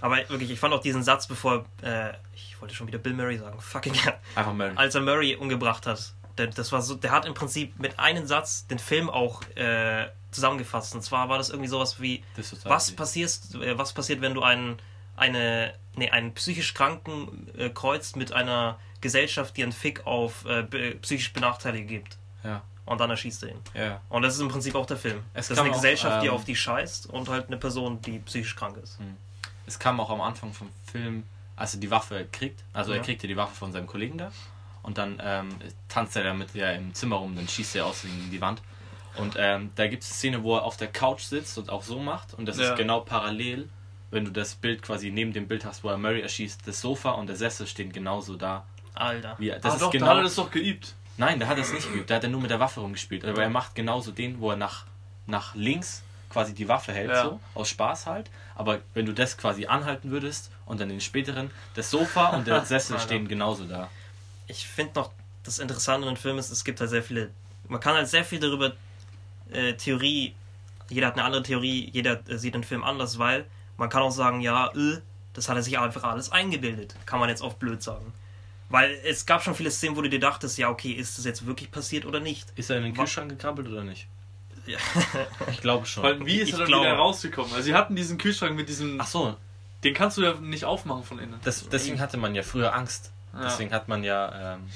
Aber 0.00 0.16
wirklich, 0.28 0.50
ich 0.50 0.60
fand 0.60 0.74
auch 0.74 0.80
diesen 0.80 1.02
Satz, 1.02 1.26
bevor, 1.26 1.64
äh, 1.82 2.12
ich 2.34 2.60
wollte 2.60 2.74
schon 2.74 2.86
wieder 2.86 2.98
Bill 2.98 3.14
Murray 3.14 3.38
sagen, 3.38 3.60
fucking 3.60 3.94
hell. 4.04 4.14
Einfach 4.34 4.52
mal. 4.52 4.72
als 4.76 4.94
er 4.94 5.00
Murray 5.00 5.36
umgebracht 5.36 5.86
hat. 5.86 6.12
Der, 6.38 6.48
das 6.48 6.70
war 6.70 6.82
so, 6.82 6.94
der 6.94 7.12
hat 7.12 7.24
im 7.24 7.32
Prinzip 7.32 7.78
mit 7.78 7.98
einem 7.98 8.26
Satz 8.26 8.66
den 8.66 8.78
Film 8.78 9.08
auch 9.08 9.42
äh, 9.54 10.06
zusammengefasst. 10.30 10.94
Und 10.94 11.02
zwar 11.02 11.28
war 11.30 11.38
das 11.38 11.48
irgendwie 11.48 11.68
sowas 11.68 12.00
wie, 12.00 12.22
was 12.64 12.92
passiert, 12.92 13.38
äh, 13.54 13.78
was 13.78 13.94
passiert, 13.94 14.20
wenn 14.20 14.34
du 14.34 14.42
einen, 14.42 14.78
eine, 15.16 15.72
nee, 15.94 16.10
einen 16.10 16.34
psychisch 16.34 16.74
Kranken 16.74 17.48
äh, 17.56 17.70
kreuzt 17.70 18.16
mit 18.16 18.32
einer 18.32 18.78
Gesellschaft, 19.00 19.56
die 19.56 19.62
einen 19.62 19.72
Fick 19.72 20.06
auf 20.06 20.44
äh, 20.44 20.62
psychisch 20.96 21.32
Benachteiligte 21.32 21.86
gibt. 21.86 22.18
Ja, 22.44 22.62
Und 22.86 23.00
dann 23.00 23.10
erschießt 23.10 23.42
er 23.42 23.48
ihn. 23.50 23.60
ja. 23.74 24.00
Und 24.08 24.22
das 24.22 24.34
ist 24.36 24.40
im 24.40 24.48
Prinzip 24.48 24.74
auch 24.76 24.86
der 24.86 24.96
Film. 24.96 25.18
Es 25.34 25.48
das 25.48 25.56
ist 25.56 25.58
eine 25.60 25.70
auch, 25.70 25.74
Gesellschaft, 25.74 26.22
die 26.22 26.28
ähm, 26.28 26.32
auf 26.34 26.44
die 26.44 26.56
scheißt 26.56 27.06
und 27.10 27.28
halt 27.28 27.48
eine 27.48 27.56
Person, 27.56 28.00
die 28.00 28.20
psychisch 28.20 28.54
krank 28.56 28.76
ist. 28.82 28.98
Es 29.66 29.78
kam 29.78 29.98
auch 30.00 30.08
am 30.10 30.20
Anfang 30.20 30.52
vom 30.52 30.68
Film, 30.90 31.24
als 31.56 31.74
er 31.74 31.80
die 31.80 31.90
Waffe 31.90 32.26
kriegt. 32.30 32.62
Also 32.72 32.92
Ja. 32.92 32.98
er 32.98 33.02
kriegte 33.04 33.26
die 33.26 33.36
Waffe 33.36 33.54
von 33.56 33.72
seinem 33.72 33.86
Kollegen 33.88 34.16
da. 34.18 34.30
Und 34.84 34.98
dann 34.98 35.20
ähm, 35.20 35.48
tanzt 35.88 36.14
er 36.16 36.22
damit 36.22 36.54
ja 36.54 36.70
im 36.70 36.94
Zimmer 36.94 37.16
rum, 37.16 37.34
dann 37.34 37.48
schießt 37.48 37.74
er 37.74 37.86
aus 37.86 38.02
gegen 38.02 38.30
die 38.30 38.40
Wand. 38.40 38.62
Und 39.16 39.34
ähm, 39.36 39.70
da 39.74 39.88
gibt 39.88 40.04
es 40.04 40.10
eine 40.10 40.14
Szene, 40.16 40.42
wo 40.44 40.54
er 40.56 40.62
auf 40.62 40.76
der 40.76 40.86
Couch 40.88 41.22
sitzt 41.22 41.58
und 41.58 41.70
auch 41.70 41.82
so 41.82 41.98
macht. 41.98 42.34
Und 42.34 42.46
das 42.46 42.58
Ja. 42.58 42.70
ist 42.70 42.76
genau 42.76 43.00
parallel, 43.00 43.68
wenn 44.12 44.24
du 44.24 44.30
das 44.30 44.54
Bild 44.54 44.82
quasi 44.82 45.10
neben 45.10 45.32
dem 45.32 45.48
Bild 45.48 45.64
hast, 45.64 45.82
wo 45.82 45.88
er 45.88 45.98
Murray 45.98 46.20
erschießt. 46.20 46.60
Das 46.68 46.80
Sofa 46.80 47.10
und 47.12 47.26
der 47.26 47.34
Sessel 47.34 47.66
stehen 47.66 47.90
genauso 47.92 48.36
da. 48.36 48.64
Alter. 48.94 49.34
Wie, 49.38 49.48
das 49.48 49.64
ah, 49.64 49.68
ist 49.74 49.82
doch, 49.82 49.90
genau, 49.90 50.06
da 50.06 50.10
hat 50.12 50.18
er 50.18 50.22
das 50.22 50.36
doch 50.36 50.50
geübt. 50.52 50.94
Nein, 51.18 51.38
der 51.38 51.48
hat 51.48 51.58
das 51.58 51.72
nicht 51.72 51.90
geübt. 51.92 52.10
Der 52.10 52.16
hat 52.16 52.24
ja 52.24 52.28
nur 52.28 52.40
mit 52.40 52.50
der 52.50 52.60
Waffe 52.60 52.80
rumgespielt. 52.80 53.24
Aber 53.24 53.42
er 53.42 53.48
macht 53.50 53.74
genauso 53.74 54.10
den, 54.12 54.40
wo 54.40 54.50
er 54.50 54.56
nach, 54.56 54.84
nach 55.26 55.54
links 55.54 56.02
quasi 56.30 56.52
die 56.54 56.68
Waffe 56.68 56.92
hält, 56.92 57.10
Ja. 57.10 57.22
so, 57.24 57.40
aus 57.54 57.68
Spaß 57.70 58.06
halt. 58.06 58.30
Aber 58.54 58.80
wenn 58.94 59.06
du 59.06 59.12
das 59.12 59.38
quasi 59.38 59.66
anhalten 59.66 60.10
würdest 60.10 60.50
und 60.66 60.80
dann 60.80 60.88
den 60.88 61.00
späteren, 61.00 61.50
das 61.74 61.90
Sofa 61.90 62.28
und 62.30 62.46
der 62.46 62.64
Sessel 62.66 62.98
stehen 62.98 63.28
genauso 63.28 63.64
da. 63.64 63.88
ich 64.46 64.66
finde 64.66 64.92
noch, 64.96 65.10
das 65.44 65.58
Interessante 65.58 66.06
an 66.08 66.14
dem 66.14 66.20
Film 66.20 66.38
ist, 66.38 66.50
es 66.50 66.64
gibt 66.64 66.80
halt 66.80 66.90
sehr 66.90 67.02
viele, 67.02 67.30
man 67.68 67.80
kann 67.80 67.94
halt 67.94 68.08
sehr 68.08 68.24
viel 68.24 68.40
darüber, 68.40 68.72
äh, 69.52 69.74
Theorie, 69.74 70.34
jeder 70.88 71.06
hat 71.06 71.14
eine 71.14 71.24
andere 71.24 71.42
Theorie, 71.42 71.88
jeder 71.92 72.20
äh, 72.28 72.36
sieht 72.36 72.54
den 72.54 72.64
Film 72.64 72.82
anders, 72.84 73.18
weil 73.18 73.46
man 73.76 73.88
kann 73.88 74.02
auch 74.02 74.10
sagen, 74.10 74.40
ja, 74.40 74.68
äh, 74.74 75.00
das 75.32 75.48
hat 75.48 75.56
er 75.56 75.62
sich 75.62 75.78
einfach 75.78 76.04
alles 76.04 76.32
eingebildet, 76.32 76.96
kann 77.06 77.20
man 77.20 77.28
jetzt 77.28 77.42
auch 77.42 77.54
blöd 77.54 77.82
sagen. 77.82 78.12
Weil 78.68 78.98
es 79.04 79.26
gab 79.26 79.42
schon 79.44 79.54
viele 79.54 79.70
Szenen, 79.70 79.96
wo 79.96 80.02
du 80.02 80.08
dir 80.10 80.18
dachtest, 80.18 80.58
ja, 80.58 80.68
okay, 80.70 80.90
ist 80.92 81.18
das 81.18 81.24
jetzt 81.24 81.46
wirklich 81.46 81.70
passiert 81.70 82.04
oder 82.04 82.18
nicht? 82.20 82.48
Ist 82.56 82.68
er 82.70 82.78
in 82.78 82.82
den 82.84 82.94
Kühlschrank 82.94 83.28
gekrabbelt 83.30 83.68
oder 83.68 83.84
nicht? 83.84 84.08
Ja. 84.66 84.78
Ich 85.52 85.60
glaube 85.60 85.86
schon. 85.86 86.02
Weil 86.02 86.26
wie 86.26 86.36
ist 86.40 86.48
Ich 86.48 86.52
er 86.54 86.58
dann 86.60 86.66
glaube- 86.66 86.86
wieder 86.86 86.96
rausgekommen? 86.96 87.52
Also 87.52 87.62
sie 87.64 87.74
hatten 87.74 87.94
diesen 87.94 88.18
Kühlschrank 88.18 88.56
mit 88.56 88.68
diesem. 88.68 89.00
Ach 89.00 89.06
so, 89.06 89.36
Den 89.84 89.94
kannst 89.94 90.16
du 90.18 90.22
ja 90.22 90.34
nicht 90.34 90.64
aufmachen 90.64 91.04
von 91.04 91.18
innen. 91.20 91.38
das, 91.44 91.68
deswegen 91.68 92.00
hatte 92.00 92.16
man 92.16 92.34
ja 92.34 92.42
früher 92.42 92.74
Angst. 92.74 93.12
Ja. 93.32 93.42
Deswegen 93.44 93.72
hat 93.72 93.86
man 93.86 94.02
ja, 94.02 94.54
ähm, 94.54 94.68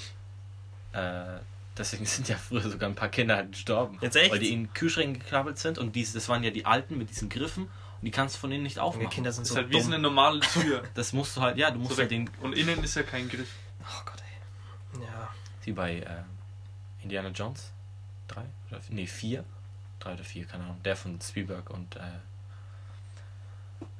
äh, 0.93 1.41
deswegen 1.77 2.07
sind 2.07 2.29
ja 2.29 2.37
früher 2.37 2.61
sogar 2.61 2.89
ein 2.89 2.95
paar 2.95 3.09
Kinder 3.09 3.35
halt 3.37 3.51
gestorben. 3.53 3.99
Jetzt 4.01 4.15
echt? 4.17 4.31
Weil 4.31 4.39
die 4.39 4.53
in 4.53 4.73
Kühlschränken 4.73 5.19
gekrabbelt 5.21 5.59
sind 5.59 5.79
und 5.79 5.97
diese, 5.97 6.15
das 6.15 6.29
waren 6.29 6.45
ja 6.45 6.51
die 6.51 6.67
alten 6.67 6.97
mit 6.97 7.11
diesen 7.11 7.29
Griffen 7.29 7.65
und 7.65 7.71
die 8.05 8.13
kannst 8.13 8.37
du 8.37 8.41
von 8.41 8.53
innen 8.53 8.63
nicht 8.63 8.79
aufmachen. 8.79 9.11
Kinder 9.11 9.33
sind 9.33 9.43
Das 9.43 9.49
so 9.49 9.55
ist 9.55 9.63
halt 9.65 9.71
wie 9.71 9.79
so 9.81 9.85
dumm. 9.87 9.95
eine 9.95 10.03
normale 10.03 10.39
Tür. 10.41 10.85
Das 10.95 11.13
musst 11.13 11.37
du 11.37 11.41
halt, 11.41 11.57
ja, 11.57 11.71
du 11.73 11.79
musst 11.81 11.97
So 11.97 11.99
halt 12.03 12.11
den, 12.13 12.31
und 12.43 12.53
innen 12.53 12.85
ist 12.85 12.95
ja 12.95 13.03
kein 13.03 13.29
Griff. 13.29 13.49
Oh 13.83 14.03
Gott, 14.05 14.23
ey. 14.95 15.03
Ja. 15.03 15.29
Wie 15.65 15.73
bei 15.73 16.01
äh, 16.01 16.23
Indiana 17.03 17.29
Jones? 17.29 17.73
3 18.29 18.43
oder 18.71 18.81
nee 18.91 19.07
4 19.07 19.45
drei 20.01 20.15
oder 20.15 20.25
vier, 20.25 20.47
keine 20.47 20.65
Ahnung. 20.65 20.83
Der 20.83 20.97
von 20.97 21.21
Spielberg 21.21 21.71
und 21.71 21.97
äh, 21.97 22.01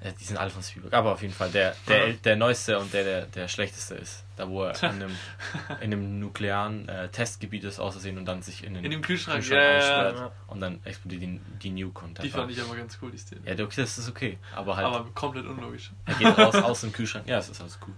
ja, 0.03 0.13
die 0.13 0.25
sind 0.25 0.37
alle 0.39 0.51
von 0.51 0.63
Spielberg. 0.63 0.95
Aber 0.95 1.13
auf 1.13 1.23
jeden 1.23 1.35
Fall 1.35 1.51
der, 1.51 1.75
der, 1.89 2.09
Ja. 2.09 2.15
der 2.25 2.37
neueste 2.37 2.79
und 2.79 2.93
der, 2.93 3.05
der 3.05 3.27
der 3.27 3.49
schlechteste 3.49 3.95
ist. 3.97 4.25
Da 4.37 4.49
wo 4.49 4.63
er 4.65 4.75
in 4.83 4.89
einem, 4.91 5.11
in 5.81 5.93
einem 5.93 6.19
nuklearen 6.19 6.89
äh, 6.89 7.09
Testgebiet 7.11 7.65
ist 7.65 7.79
außersehen 7.79 8.17
und 8.17 8.25
dann 8.25 8.41
sich 8.41 8.65
in 8.65 8.73
den 8.75 8.85
In 8.85 8.91
dem 8.91 9.03
Kühlschrank, 9.03 9.39
Kühlschrank 9.41 9.61
ja, 9.61 10.11
ja, 10.13 10.33
und 10.47 10.61
dann 10.61 10.81
explodiert 10.85 11.23
die, 11.23 11.41
die 11.63 11.71
Nuke 11.71 12.05
und 12.05 12.23
Die 12.23 12.31
fand 12.31 12.51
ich 12.51 12.61
aber 12.63 12.75
ganz 12.77 12.99
cool, 13.03 13.11
die 13.11 13.19
Szene. 13.19 13.43
Ja, 13.45 13.53
okay, 13.53 13.83
das 13.83 13.99
ist 13.99 14.09
okay. 14.09 14.39
Aber 14.57 14.77
halt, 14.77 14.87
aber 14.87 15.05
komplett 15.15 15.45
unlogisch. 15.47 15.91
er 16.07 16.15
geht 16.15 16.39
raus 16.39 16.55
aus 16.63 16.81
dem 16.81 16.93
Kühlschrank. 16.93 17.27
Ja, 17.27 17.39
es 17.39 17.51
ist 17.51 17.61
alles 17.61 17.79
cool. 17.87 17.95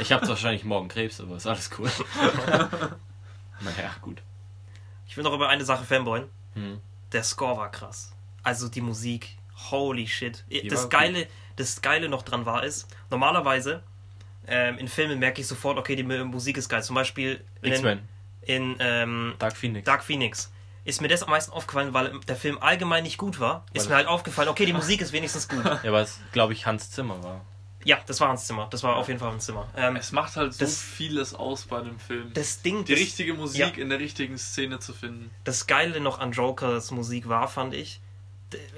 Ich 0.00 0.12
habe 0.12 0.28
wahrscheinlich 0.28 0.64
morgen 0.64 0.88
Krebs, 0.88 1.20
aber 1.20 1.36
ist 1.36 1.46
alles 1.46 1.70
cool. 1.78 1.90
naja, 3.60 3.94
gut. 4.02 4.22
Ich 5.06 5.16
will 5.16 5.24
noch 5.24 5.32
über 5.32 5.48
eine 5.48 5.64
Sache 5.64 5.84
fanboyen. 5.84 6.28
Hm. 6.54 6.80
Der 7.12 7.22
Score 7.22 7.56
war 7.56 7.70
krass. 7.70 8.12
Also 8.42 8.68
die 8.68 8.80
Musik, 8.80 9.36
holy 9.70 10.06
shit. 10.06 10.44
Die 10.50 10.68
das 10.68 10.88
Geile, 10.88 11.26
das 11.56 11.82
Geile 11.82 12.08
noch 12.08 12.22
dran 12.22 12.46
war 12.46 12.64
ist, 12.64 12.86
normalerweise 13.10 13.82
ähm, 14.46 14.78
in 14.78 14.88
Filmen 14.88 15.18
merke 15.18 15.40
ich 15.40 15.46
sofort, 15.46 15.76
okay, 15.78 15.96
die 15.96 16.04
Mu- 16.04 16.24
Musik 16.24 16.56
ist 16.56 16.68
geil. 16.68 16.82
Zum 16.82 16.94
Beispiel 16.94 17.42
in, 17.62 18.00
in 18.42 18.76
ähm, 18.78 19.34
Dark 19.38 19.56
Phoenix. 19.56 19.84
Dark 19.84 20.04
Phoenix. 20.04 20.52
Ist 20.84 21.00
mir 21.00 21.08
das 21.08 21.24
am 21.24 21.30
meisten 21.30 21.50
aufgefallen, 21.52 21.92
weil 21.94 22.20
der 22.28 22.36
Film 22.36 22.58
allgemein 22.60 23.02
nicht 23.02 23.18
gut 23.18 23.40
war. 23.40 23.66
Ist 23.72 23.86
Weil- 23.86 23.88
mir 23.90 23.96
halt 23.96 24.06
aufgefallen, 24.06 24.48
okay, 24.48 24.66
die 24.66 24.72
Musik 24.72 25.00
ist 25.00 25.12
wenigstens 25.12 25.48
gut. 25.48 25.64
Ja, 25.64 25.80
aber 25.90 26.00
es, 26.02 26.20
glaube 26.30 26.52
ich, 26.52 26.64
Hans 26.64 26.92
Zimmer 26.92 27.20
war. 27.24 27.44
Ja, 27.84 27.98
das 28.06 28.20
war 28.20 28.28
Hans 28.28 28.46
Zimmer. 28.46 28.68
Das 28.70 28.84
war 28.84 28.94
auf 28.96 29.08
jeden 29.08 29.18
Fall 29.18 29.30
Hans 29.32 29.46
Zimmer. 29.46 29.66
Ähm, 29.76 29.96
Es 29.96 30.12
macht 30.12 30.36
halt 30.36 30.54
so 30.54 30.64
Das- 30.64 30.80
vieles 30.80 31.34
aus 31.34 31.64
bei 31.66 31.78
einem 31.80 31.98
Film. 31.98 32.32
das 32.34 32.62
Ding, 32.62 32.84
die 32.84 32.92
das, 32.92 33.00
richtige 33.00 33.34
Musik 33.34 33.60
ja. 33.76 33.82
in 33.82 33.88
der 33.88 33.98
richtigen 33.98 34.38
Szene 34.38 34.78
zu 34.78 34.92
finden. 34.92 35.30
das 35.42 35.66
Geile 35.66 35.98
noch 36.00 36.20
an 36.20 36.30
Jokers 36.30 36.92
Musik 36.92 37.28
war, 37.28 37.48
fand 37.48 37.74
ich, 37.74 38.00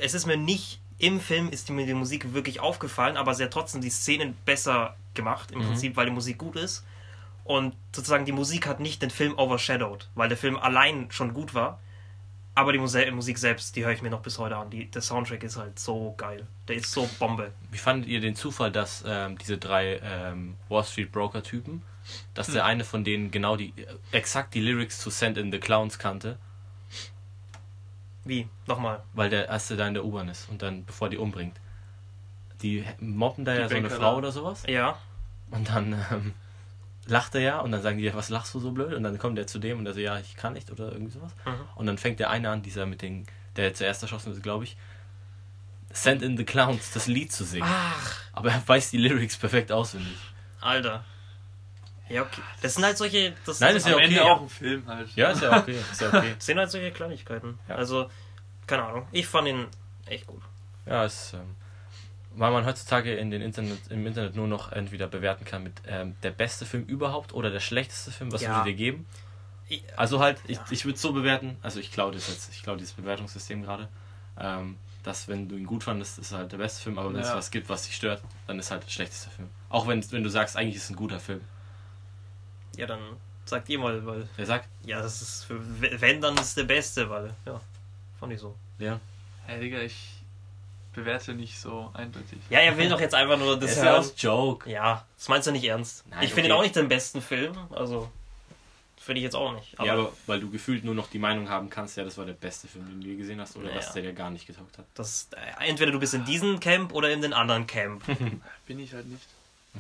es 0.00 0.14
ist 0.14 0.26
mir 0.26 0.36
nicht 0.36 0.80
im 0.98 1.20
Film 1.20 1.48
ist 1.50 1.70
mir 1.70 1.86
die 1.86 1.94
Musik 1.94 2.32
wirklich 2.34 2.58
aufgefallen, 2.60 3.16
aber 3.16 3.32
sie 3.34 3.44
hat 3.44 3.52
trotzdem 3.52 3.80
die 3.80 3.90
Szenen 3.90 4.36
besser 4.44 4.96
gemacht, 5.14 5.52
im 5.52 5.60
Mhm. 5.60 5.66
Prinzip, 5.66 5.96
weil 5.96 6.06
die 6.06 6.12
Musik 6.12 6.38
gut 6.38 6.56
ist. 6.56 6.84
Und 7.44 7.74
sozusagen 7.94 8.24
die 8.24 8.32
Musik 8.32 8.66
hat 8.66 8.80
nicht 8.80 9.00
den 9.00 9.10
Film 9.10 9.38
overshadowed, 9.38 10.08
weil 10.16 10.28
der 10.28 10.36
Film 10.36 10.56
allein 10.56 11.10
schon 11.10 11.32
gut 11.34 11.54
war. 11.54 11.80
Aber 12.56 12.72
die 12.72 12.78
Musik 12.80 13.38
selbst, 13.38 13.76
die 13.76 13.84
höre 13.84 13.92
ich 13.92 14.02
mir 14.02 14.10
noch 14.10 14.20
bis 14.22 14.38
heute 14.38 14.56
an. 14.56 14.68
Die, 14.70 14.86
der 14.90 15.00
Soundtrack 15.00 15.44
ist 15.44 15.56
halt 15.56 15.78
so 15.78 16.14
geil. 16.16 16.48
Der 16.66 16.74
ist 16.74 16.90
so 16.90 17.08
Bombe. 17.20 17.52
Wie 17.70 17.78
fandet 17.78 18.08
ihr 18.08 18.20
den 18.20 18.34
Zufall, 18.34 18.72
dass 18.72 19.04
ähm, 19.06 19.38
diese 19.38 19.58
drei 19.58 20.00
ähm, 20.02 20.56
Wall 20.68 20.82
Street 20.82 21.12
Broker 21.12 21.44
Typen, 21.44 21.82
dass 22.34 22.48
Hm. 22.48 22.54
der 22.54 22.64
eine 22.64 22.82
von 22.84 23.04
denen 23.04 23.30
genau 23.30 23.56
die 23.56 23.72
exakt 24.10 24.54
die 24.54 24.60
Lyrics 24.60 24.98
zu 24.98 25.10
Send 25.10 25.38
in 25.38 25.52
the 25.52 25.60
Clowns 25.60 26.00
kannte, 26.00 26.36
Wie? 28.28 28.48
Nochmal. 28.66 29.02
weil 29.14 29.30
der 29.30 29.48
erste 29.48 29.76
da 29.76 29.88
in 29.88 29.94
der 29.94 30.04
U-Bahn 30.04 30.28
ist 30.28 30.48
und 30.50 30.62
dann 30.62 30.84
bevor 30.84 31.08
die 31.08 31.18
umbringt. 31.18 31.56
Die 32.62 32.84
mobben 33.00 33.44
da 33.44 33.54
Die 33.54 33.60
ja 33.60 33.68
so 33.68 33.74
eine 33.74 33.88
Banker 33.88 34.00
Frau 34.02 34.16
oder 34.16 34.30
sowas 34.32 34.62
Ja. 34.68 34.98
und 35.50 35.68
dann 35.70 35.92
ähm, 36.12 36.34
lacht 37.06 37.34
er 37.34 37.40
ja 37.40 37.58
und 37.60 37.72
dann 37.72 37.82
sagen 37.82 37.98
die 37.98 38.04
ja, 38.04 38.14
was 38.14 38.28
lachst 38.28 38.52
du 38.54 38.60
so 38.60 38.70
blöd? 38.72 38.92
Und 38.94 39.02
dann 39.02 39.18
kommt 39.18 39.38
der 39.38 39.46
zu 39.46 39.58
dem 39.58 39.78
und 39.78 39.84
der 39.84 39.94
so, 39.94 40.00
ja, 40.00 40.18
ich 40.18 40.36
kann 40.36 40.52
nicht 40.52 40.70
oder 40.70 40.92
irgendwie 40.92 41.12
sowas. 41.12 41.32
Mhm. 41.46 41.52
Und 41.76 41.86
dann 41.86 41.98
fängt 41.98 42.20
der 42.20 42.30
eine 42.30 42.50
an, 42.50 42.62
dieser 42.62 42.84
mit 42.86 43.00
den, 43.02 43.26
der 43.56 43.72
zuerst 43.74 44.02
erschossen 44.02 44.32
ist, 44.32 44.42
glaube 44.42 44.64
ich, 44.64 44.76
Send 45.90 46.22
in 46.22 46.36
the 46.36 46.44
Clowns, 46.44 46.90
das 46.92 47.06
Lied 47.06 47.32
zu 47.32 47.44
singen. 47.44 47.66
Ach, 47.66 48.20
Aber 48.34 48.50
er 48.52 48.62
weiß 48.68 48.90
die 48.90 48.98
Lyrics 48.98 49.38
perfekt 49.38 49.72
auswendig. 49.72 50.18
Alter. 50.60 51.02
Ja, 52.08 52.22
okay. 52.22 52.40
Das 52.62 52.74
sind 52.74 52.84
halt 52.84 52.96
solche. 52.98 53.34
Das 53.44 53.60
Nein, 53.60 53.70
sind 53.70 53.76
ist 53.78 53.86
ja 53.86 53.92
Am 53.92 53.98
okay, 53.98 54.04
Ende 54.08 54.24
auch 54.24 54.42
ein 54.42 54.48
Film 54.48 54.86
halt. 54.86 55.08
Ja, 55.14 55.30
ist 55.30 55.42
ja 55.42 55.58
okay. 55.58 55.76
Ist 55.92 56.00
ja 56.00 56.08
okay. 56.08 56.34
Das 56.36 56.46
sind 56.46 56.58
halt 56.58 56.70
solche 56.70 56.90
Kleinigkeiten. 56.90 57.58
Ja. 57.68 57.74
Also, 57.76 58.10
keine 58.66 58.84
Ahnung. 58.84 59.06
Ich 59.12 59.26
fand 59.26 59.48
ihn 59.48 59.66
echt 60.06 60.26
gut. 60.26 60.42
Ja, 60.86 61.04
es, 61.04 61.32
ähm, 61.34 61.54
weil 62.34 62.50
man 62.52 62.64
heutzutage 62.64 63.14
in 63.14 63.30
den 63.30 63.42
Internet, 63.42 63.78
im 63.90 64.06
Internet 64.06 64.36
nur 64.36 64.46
noch 64.46 64.72
entweder 64.72 65.06
bewerten 65.06 65.44
kann 65.44 65.62
mit 65.64 65.74
ähm, 65.86 66.14
der 66.22 66.30
beste 66.30 66.64
Film 66.66 66.84
überhaupt 66.84 67.32
oder 67.34 67.50
der 67.50 67.60
schlechteste 67.60 68.10
Film, 68.10 68.32
was 68.32 68.42
Ja. 68.42 68.56
würde 68.56 68.70
dir 68.70 68.76
geben? 68.76 69.06
Also 69.96 70.20
halt, 70.20 70.38
ich, 70.46 70.56
Ja. 70.56 70.64
ich 70.70 70.84
würde 70.86 70.94
es 70.96 71.02
so 71.02 71.12
bewerten, 71.12 71.58
also 71.60 71.78
ich 71.78 71.92
glaube 71.92 72.14
das 72.14 72.28
jetzt, 72.28 72.50
ich 72.54 72.62
glaube 72.62 72.78
dieses 72.78 72.94
Bewertungssystem 72.94 73.62
gerade, 73.62 73.88
ähm, 74.40 74.78
dass 75.02 75.28
wenn 75.28 75.46
du 75.48 75.56
ihn 75.56 75.66
gut 75.66 75.84
fandest, 75.84 76.18
ist 76.18 76.32
halt 76.32 76.52
der 76.52 76.56
beste 76.56 76.82
Film, 76.82 76.98
aber 76.98 77.12
wenn 77.12 77.20
es 77.20 77.28
Ja. 77.28 77.36
was 77.36 77.50
gibt, 77.50 77.68
was 77.68 77.82
dich 77.84 77.96
stört, 77.96 78.22
dann 78.46 78.58
ist 78.58 78.70
halt 78.70 78.84
der 78.84 78.90
schlechteste 78.90 79.28
Film. 79.30 79.50
Auch 79.68 79.86
wenn, 79.86 80.10
wenn 80.12 80.22
du 80.22 80.30
sagst, 80.30 80.56
eigentlich 80.56 80.76
ist 80.76 80.84
es 80.84 80.90
ein 80.90 80.96
guter 80.96 81.20
Film. 81.20 81.42
Ja, 82.78 82.86
dann 82.86 83.00
sagt 83.44 83.68
ihr 83.68 83.78
mal, 83.78 84.06
weil. 84.06 84.28
Wer 84.36 84.46
sagt? 84.46 84.68
Ja, 84.84 85.02
das 85.02 85.20
ist. 85.20 85.44
Für, 85.44 85.60
wenn, 86.00 86.20
dann 86.20 86.36
ist 86.38 86.56
der 86.56 86.62
beste, 86.64 87.10
weil. 87.10 87.34
Ja, 87.44 87.60
fand 88.20 88.32
ich 88.32 88.38
so. 88.40 88.54
Ja. 88.78 89.00
Hey 89.46 89.60
Digga, 89.60 89.80
ich 89.80 89.96
bewerte 90.94 91.34
nicht 91.34 91.58
so 91.58 91.90
eindeutig. 91.92 92.38
Ja, 92.50 92.60
er 92.60 92.76
will 92.78 92.88
doch 92.88 93.00
jetzt 93.00 93.14
einfach 93.14 93.36
nur 93.36 93.56
das 93.58 93.70
Das 93.70 93.78
ist 93.78 93.84
ja 93.84 93.96
aus 93.96 94.14
Joke. 94.16 94.70
Ja, 94.70 95.04
das 95.16 95.28
meinst 95.28 95.48
du 95.48 95.52
nicht 95.52 95.64
ernst. 95.64 96.04
Nein, 96.08 96.22
ich 96.22 96.32
finde 96.32 96.42
okay. 96.42 96.48
ihn 96.48 96.58
auch 96.58 96.62
nicht 96.62 96.76
den 96.76 96.88
besten 96.88 97.20
Film. 97.20 97.58
Also. 97.70 98.10
Finde 99.00 99.20
ich 99.20 99.24
jetzt 99.24 99.36
auch 99.36 99.54
nicht. 99.54 99.74
ja, 99.82 99.94
aber 99.94 100.12
weil 100.26 100.38
du 100.38 100.50
gefühlt 100.50 100.84
nur 100.84 100.94
noch 100.94 101.08
die 101.08 101.18
Meinung 101.18 101.48
haben 101.48 101.70
kannst, 101.70 101.96
ja, 101.96 102.04
das 102.04 102.18
war 102.18 102.26
der 102.26 102.34
beste 102.34 102.68
Film, 102.68 102.86
den 102.88 103.00
du 103.00 103.06
je 103.06 103.16
gesehen 103.16 103.40
hast, 103.40 103.56
oder 103.56 103.70
Ja. 103.70 103.76
was 103.76 103.94
der 103.94 104.02
dir 104.02 104.12
gar 104.12 104.28
nicht 104.28 104.46
getaugt 104.46 104.76
hat. 104.76 104.84
das, 104.94 105.30
äh, 105.34 105.66
entweder 105.66 105.92
du 105.92 105.98
bist 105.98 106.12
in 106.12 106.26
diesem 106.26 106.60
Camp 106.60 106.92
oder 106.92 107.10
in 107.10 107.22
den 107.22 107.32
anderen 107.32 107.66
Camp. 107.66 108.02
Bin 108.66 108.78
ich 108.78 108.92
halt 108.92 109.06
nicht. 109.06 109.24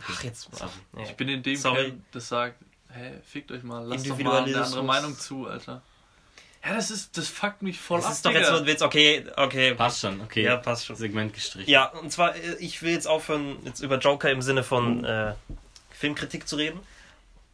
Ach, 0.00 0.24
jetzt. 0.24 0.48
Sorry. 0.56 0.70
Ja. 0.96 1.02
Ich 1.02 1.14
bin 1.14 1.28
in 1.28 1.42
dem 1.42 1.56
Sorry. 1.56 1.90
Camp, 1.90 2.02
das 2.12 2.28
sagt, 2.28 2.56
hey, 2.90 3.12
fickt 3.24 3.50
euch 3.52 3.62
mal, 3.62 3.84
lasst 3.84 4.08
doch 4.08 4.18
mal 4.18 4.42
eine 4.44 4.62
andere 4.62 4.82
Meinung 4.84 5.16
zu, 5.18 5.46
Alter. 5.46 5.82
Ja, 6.64 6.74
das 6.74 6.90
ist, 6.90 7.16
das 7.16 7.28
fuckt 7.28 7.62
mich 7.62 7.78
voll 7.78 7.98
Das 7.98 8.06
ab, 8.06 8.12
ist 8.12 8.24
doch 8.24 8.30
Digga. 8.30 8.40
jetzt 8.40 8.50
so 8.50 8.56
ein 8.58 8.66
Witz. 8.66 8.82
Okay, 8.82 9.24
okay. 9.36 9.74
Passt 9.74 10.00
schon, 10.00 10.20
okay. 10.20 10.42
Ja, 10.42 10.56
passt 10.56 10.86
schon. 10.86 10.96
Segment 10.96 11.32
gestrichen. 11.32 11.70
Ja, 11.70 11.86
und 11.86 12.10
zwar, 12.10 12.34
äh, 12.34 12.56
ich 12.58 12.82
will 12.82 12.92
jetzt 12.92 13.06
aufhören, 13.06 13.56
jetzt 13.64 13.80
über 13.80 13.98
Joker 13.98 14.30
im 14.30 14.42
Sinne 14.42 14.64
von 14.64 15.04
äh, 15.04 15.34
Filmkritik 15.90 16.48
zu 16.48 16.56
reden. 16.56 16.80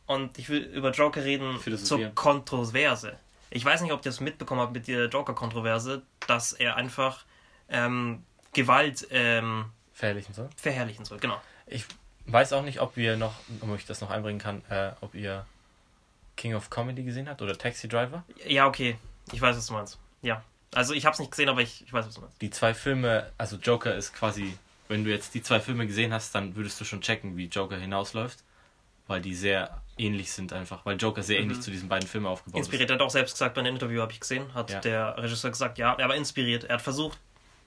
Und 0.07 0.38
ich 0.38 0.49
will 0.49 0.61
über 0.61 0.90
Joker 0.90 1.25
reden 1.25 1.59
zur 1.79 2.09
Kontroverse. 2.14 3.16
Ich 3.51 3.64
weiß 3.64 3.83
nicht, 3.83 3.92
ob 3.92 4.01
ihr 4.01 4.11
das 4.11 4.20
mitbekommen 4.20 4.61
habt 4.61 4.73
mit 4.73 4.87
der 4.88 5.07
Joker-Kontroverse, 5.09 6.03
dass 6.27 6.53
er 6.53 6.77
einfach 6.77 7.25
ähm, 7.68 8.23
Gewalt 8.53 9.07
ähm, 9.11 9.66
Verherrlichen 9.92 10.35
soll. 10.35 10.49
verherrlichen 10.57 11.05
soll. 11.05 11.18
Genau. 11.18 11.40
Ich 11.66 11.85
weiß 12.27 12.53
auch 12.53 12.63
nicht, 12.63 12.81
ob 12.81 12.97
wir 12.97 13.17
noch, 13.17 13.35
ob 13.61 13.77
ich 13.77 13.87
das 13.87 14.01
noch 14.01 14.11
einbringen 14.11 14.39
kann, 14.39 14.63
äh, 14.71 14.93
ob 15.01 15.15
ihr 15.15 15.47
King 16.37 16.55
of 16.55 16.71
Comedy 16.71 17.03
gesehen 17.05 17.29
habt 17.29 17.43
oder 17.43 17.57
Taxi 17.57 17.89
Driver. 17.89 18.25
Ja, 18.47 18.67
okay. 18.67 18.97
Ich 19.33 19.41
weiß, 19.41 19.57
was 19.57 19.67
du 19.67 19.73
meinst. 19.75 19.99
Ja. 20.23 20.43
Also 20.75 20.93
ich 20.95 21.05
habe 21.07 21.15
es 21.15 21.21
nicht 21.21 21.31
gesehen, 21.31 21.49
aber 21.49 21.61
ich, 21.63 21.83
ich 21.87 21.93
weiß, 21.93 22.07
was 22.07 22.15
du 22.15 22.21
meinst. 22.23 22.41
Die 22.41 22.51
zwei 22.51 22.75
Filme, 22.75 23.31
also 23.39 23.57
Joker 23.57 23.95
ist 23.95 24.13
quasi, 24.13 24.57
wenn 24.89 25.05
du 25.05 25.11
jetzt 25.11 25.35
die 25.35 25.43
zwei 25.43 25.61
Filme 25.61 25.87
gesehen 25.87 26.13
hast, 26.13 26.35
dann 26.35 26.57
würdest 26.57 26.81
du 26.81 26.85
schon 26.85 27.01
checken, 27.01 27.37
wie 27.37 27.47
Joker 27.47 27.77
hinausläuft, 27.77 28.41
weil 29.07 29.21
die 29.21 29.35
sehr 29.35 29.81
ähnlich 29.97 30.33
sind 30.33 30.53
einfach, 30.53 30.85
weil 30.85 30.97
Joker 30.97 31.23
sehr 31.23 31.39
ähnlich 31.39 31.59
Mhm. 31.59 31.63
zu 31.63 31.71
diesen 31.71 31.89
beiden 31.89 32.09
Filmen 32.09 32.27
aufgebaut 32.27 32.59
Inspiriert, 32.59 32.91
er 32.91 32.95
hat 32.95 33.03
auch 33.03 33.11
selbst 33.11 33.35
gesagt, 33.35 33.55
bei 33.55 33.61
einem 33.61 33.75
Interview 33.75 34.01
habe 34.01 34.11
ich 34.11 34.19
gesehen, 34.19 34.53
hat 34.55 34.71
Ja. 34.73 34.81
der 34.81 35.17
Regisseur 35.19 35.51
gesagt, 35.53 35.79
ja, 35.79 35.93
er 35.95 36.09
war 36.09 36.17
inspiriert. 36.17 36.65
Er 36.65 36.75
hat 36.75 36.83
versucht, 36.83 37.19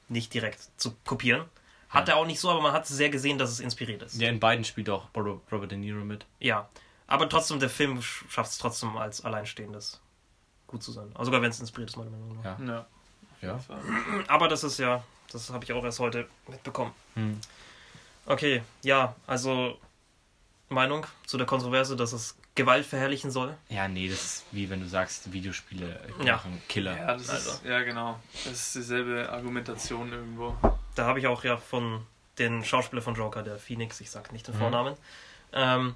nicht 0.10 0.34
direkt 0.34 0.60
zu 0.78 0.92
kopieren. 1.06 1.46
Hat 1.90 2.08
Ja. 2.08 2.16
er 2.16 2.20
auch 2.20 2.26
nicht 2.26 2.40
so, 2.40 2.50
aber 2.50 2.62
man 2.62 2.74
hat 2.74 2.86
sehr 2.88 3.10
gesehen, 3.10 3.38
dass 3.38 3.50
es 3.52 3.60
inspiriert 3.60 4.02
ist. 4.04 4.20
Ja, 4.20 4.30
in 4.30 4.40
beiden 4.40 4.66
spielt 4.66 4.90
auch 4.90 5.08
Robert 5.16 5.72
De 5.72 5.78
Niro 5.78 6.04
mit. 6.04 6.26
Ja. 6.40 6.68
Aber 7.08 7.30
trotzdem, 7.30 7.60
der 7.60 7.70
Film 7.70 8.00
sch- 8.00 8.30
schafft 8.30 8.52
es 8.52 8.58
trotzdem 8.58 8.98
als 8.98 9.24
alleinstehendes 9.24 10.02
gut 10.68 10.84
zu 10.84 10.92
sein. 10.92 11.08
Also 11.14 11.26
sogar 11.26 11.42
wenn 11.42 11.50
es 11.50 11.60
inspiriert 11.62 11.90
ist, 11.90 11.96
meiner 11.96 12.10
Meinung 12.10 12.36
nach. 12.42 12.60
Ja. 12.60 12.66
Ja. 12.66 12.86
Ja. 13.42 13.60
Aber 14.28 14.48
das 14.50 14.64
ist 14.66 14.78
ja, 14.80 15.02
das 15.32 15.50
habe 15.50 15.64
ich 15.64 15.72
auch 15.72 15.84
erst 15.86 16.00
heute 16.00 16.28
mitbekommen. 16.48 16.92
Hm. 17.14 17.40
Okay, 18.26 18.62
ja, 18.84 19.16
also 19.26 19.80
Meinung 20.70 21.06
zu 21.26 21.38
der 21.38 21.48
Kontroverse, 21.48 21.96
dass 21.96 22.12
es 22.12 22.36
Gewalt 22.56 22.86
verherrlichen 22.86 23.32
soll. 23.32 23.56
Ja, 23.70 23.88
nee, 23.88 24.10
das 24.10 24.22
ist 24.26 24.46
wie 24.52 24.70
wenn 24.70 24.82
du 24.82 24.88
sagst, 24.88 25.32
Videospiele 25.32 26.02
Ja. 26.24 26.36
machen 26.36 26.62
Killer. 26.68 26.98
Ja, 26.98 27.14
das 27.14 27.30
Also. 27.30 27.52
ist, 27.52 27.64
ja, 27.66 27.82
genau. 27.84 28.20
Das 28.44 28.52
ist 28.54 28.76
dieselbe 28.76 29.30
Argumentation 29.32 30.12
irgendwo. 30.12 30.58
Da 30.98 31.06
habe 31.06 31.20
ich 31.20 31.28
auch 31.28 31.44
ja 31.44 31.58
von 31.58 32.06
den 32.38 32.64
Schauspieler 32.64 33.02
von 33.02 33.16
Joker, 33.16 33.44
der 33.44 33.58
Phoenix, 33.58 34.00
ich 34.02 34.12
sage 34.12 34.32
nicht 34.32 34.48
den 34.48 34.56
Mhm. 34.56 34.60
Vornamen, 34.60 34.96
ähm, 35.54 35.96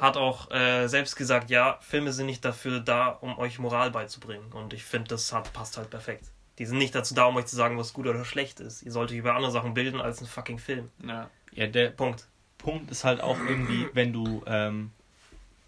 hat 0.00 0.16
auch 0.16 0.50
äh, 0.52 0.86
selbst 0.86 1.16
gesagt, 1.16 1.50
ja, 1.50 1.78
Filme 1.80 2.12
sind 2.12 2.26
nicht 2.26 2.44
dafür 2.44 2.78
da, 2.80 3.08
um 3.08 3.36
euch 3.38 3.58
Moral 3.58 3.90
beizubringen. 3.90 4.52
Und 4.52 4.72
ich 4.72 4.84
finde, 4.84 5.08
das 5.08 5.32
hat, 5.32 5.52
passt 5.52 5.76
halt 5.76 5.90
perfekt. 5.90 6.24
Die 6.58 6.66
sind 6.66 6.78
nicht 6.78 6.94
dazu 6.94 7.14
da, 7.14 7.24
um 7.24 7.36
euch 7.36 7.46
zu 7.46 7.56
sagen, 7.56 7.76
was 7.78 7.92
gut 7.92 8.06
oder 8.06 8.24
schlecht 8.24 8.60
ist. 8.60 8.82
Ihr 8.82 8.92
solltet 8.92 9.14
euch 9.14 9.18
über 9.20 9.34
andere 9.34 9.50
Sachen 9.50 9.74
bilden 9.74 10.00
als 10.00 10.20
ein 10.20 10.26
fucking 10.26 10.58
Film. 10.58 10.90
Ja. 11.04 11.28
Ja, 11.52 11.66
der 11.66 11.90
Punkt. 11.90 12.26
Punkt 12.58 12.90
ist 12.92 13.02
halt 13.04 13.20
auch 13.20 13.38
irgendwie, 13.38 13.88
wenn 13.94 14.12
du, 14.12 14.42
ähm, 14.46 14.92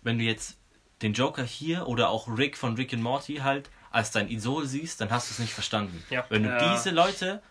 wenn 0.02 0.18
du 0.18 0.24
jetzt 0.24 0.57
den 1.02 1.12
Joker 1.12 1.42
hier 1.42 1.88
oder 1.88 2.09
auch 2.11 2.28
Rick 2.28 2.57
von 2.57 2.76
Rick 2.76 2.92
and 2.94 3.02
Morty 3.02 3.37
halt 3.37 3.68
als 3.90 4.12
dein 4.12 4.28
Idol 4.28 4.66
siehst, 4.66 5.00
dann 5.00 5.11
hast 5.11 5.28
du 5.28 5.33
es 5.33 5.38
nicht 5.40 5.52
verstanden. 5.54 6.04
Ja. 6.11 6.24
Wenn 6.28 6.44
du 6.44 6.50
Ja. 6.50 6.72
diese 6.72 6.90
Leute 6.90 7.42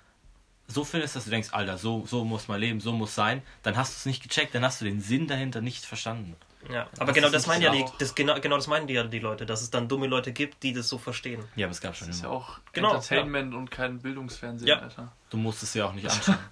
so 0.73 0.83
findest, 0.83 1.15
dass 1.15 1.25
du 1.25 1.29
denkst, 1.29 1.49
Alter, 1.51 1.77
so, 1.77 2.05
so 2.05 2.25
muss 2.25 2.47
man 2.47 2.59
leben, 2.59 2.79
so 2.81 2.91
muss 2.91 3.15
sein, 3.15 3.41
dann 3.61 3.77
hast 3.77 3.93
du 3.93 3.97
es 3.97 4.05
nicht 4.05 4.23
gecheckt, 4.23 4.53
dann 4.55 4.63
hast 4.63 4.81
du 4.81 4.85
den 4.85 4.99
Sinn 5.01 5.27
dahinter 5.27 5.61
nicht 5.61 5.85
verstanden. 5.85 6.35
Ja, 6.69 6.87
aber 6.97 7.07
Das 7.07 7.15
genau 7.15 7.29
das 7.29 7.45
meinen 7.47 7.61
ja 7.61 7.71
die, 7.71 7.85
das, 7.99 8.15
genau, 8.15 8.39
genau 8.39 8.55
das 8.55 8.67
meinen 8.67 8.87
die 8.87 8.93
ja 8.93 9.03
die 9.03 9.19
Leute, 9.19 9.45
dass 9.45 9.61
es 9.61 9.69
dann 9.69 9.89
dumme 9.89 10.07
Leute 10.07 10.31
gibt, 10.31 10.63
die 10.63 10.71
das 10.71 10.87
so 10.87 10.97
verstehen. 10.97 11.43
Ja, 11.57 11.67
aber 11.67 11.71
es 11.71 11.81
gab 11.81 11.95
schon 11.95 12.07
Das 12.07 12.15
ist 12.17 12.23
ja 12.23 12.29
auch 12.29 12.59
Genau, 12.71 12.93
Entertainment 12.93 13.53
und 13.53 13.69
kein 13.69 13.99
Bildungsfernsehen, 13.99 14.67
Ja. 14.69 14.79
Alter. 14.79 15.11
Du 15.29 15.37
musst 15.37 15.61
es 15.63 15.73
ja 15.73 15.85
auch 15.85 15.93
nicht 15.93 16.09
anschauen. 16.09 16.37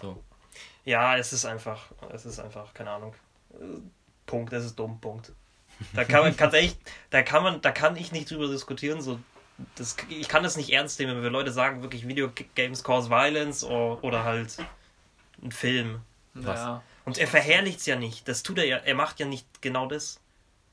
So. 0.00 0.20
Ja, 0.84 1.16
es 1.16 1.32
ist 1.32 1.44
einfach, 1.44 1.80
es 2.12 2.26
ist 2.26 2.40
einfach, 2.40 2.74
keine 2.74 2.90
Ahnung. 2.90 3.14
Punkt, 4.26 4.52
es 4.52 4.64
ist 4.64 4.76
dumm, 4.76 5.00
Punkt. 5.00 5.32
Da 5.94 6.04
kann 6.04 6.22
man, 6.22 6.36
ganz 6.36 6.54
ehrlich, 6.54 6.76
da 7.10 7.22
kann 7.22 7.42
man, 7.44 7.60
da 7.60 7.70
kann 7.70 7.96
ich 7.96 8.10
nicht 8.10 8.28
drüber 8.30 8.48
diskutieren, 8.48 9.00
so. 9.00 9.20
Das, 9.76 9.96
ich 10.08 10.28
kann 10.28 10.42
das 10.42 10.56
nicht 10.56 10.72
ernst 10.72 10.98
nehmen, 10.98 11.22
wenn 11.22 11.32
Leute 11.32 11.52
sagen, 11.52 11.82
wirklich 11.82 12.06
Video 12.06 12.30
Games 12.54 12.84
cause 12.84 13.10
violence 13.10 13.64
oder, 13.64 14.02
oder 14.02 14.24
halt 14.24 14.56
ein 15.42 15.52
Film. 15.52 16.00
Ja. 16.34 16.82
Und 17.04 17.18
er 17.18 17.26
verherrlicht 17.26 17.80
es 17.80 17.86
ja 17.86 17.96
nicht. 17.96 18.26
Das 18.28 18.42
tut 18.42 18.58
er 18.58 18.66
ja. 18.66 18.76
Er 18.78 18.94
macht 18.94 19.20
ja 19.20 19.26
nicht 19.26 19.46
genau 19.60 19.86
das. 19.86 20.20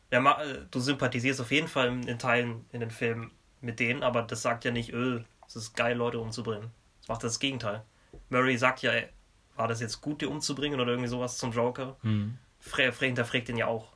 Er 0.10 0.21
ma 0.21 0.41
äh, 0.41 0.62
du 0.71 0.80
sympathisierst 0.80 1.41
auf 1.41 1.52
jeden 1.52 1.67
Fall 1.67 1.88
in 1.88 2.08
in 2.08 2.19
Teilen 2.19 2.65
in 2.71 2.80
den 2.80 2.91
Filmen 2.91 3.32
mit 3.62 3.80
denen, 3.80 4.04
aber 4.04 4.21
das 4.21 4.41
sagt 4.41 4.65
ja 4.65 4.71
nicht, 4.71 4.93
öh, 4.93 5.21
es 5.47 5.56
ist 5.56 5.75
geil, 5.75 5.97
Leute 5.97 6.19
umzubringen. 6.19 6.71
Das 7.02 7.10
macht 7.10 7.23
das 7.23 7.39
Gegenteil. 7.39 7.84
Murray 8.30 8.58
sagt 8.58 8.82
ja, 8.82 8.91
ey, 8.91 9.10
war 9.56 9.67
das 9.67 9.82
jetzt 9.82 10.02
gut, 10.02 10.21
die 10.21 10.25
umzubringen 10.25 10.80
oder 10.80 10.91
irgendwie 10.91 11.10
sowas 11.10 11.38
zum 11.38 11.52
Joker? 11.52 11.97
Mhm. 12.02 12.38
Fre 12.60 12.91
Fre 12.91 13.08
hinterfragt 13.08 13.49
ihn 13.49 13.58
ja 13.58 13.67
auch. 13.67 13.91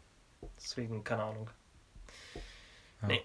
Deswegen, 0.58 1.04
keine 1.04 1.24
Ahnung. 1.24 1.50
Ja. 3.02 3.08
Nee. 3.08 3.22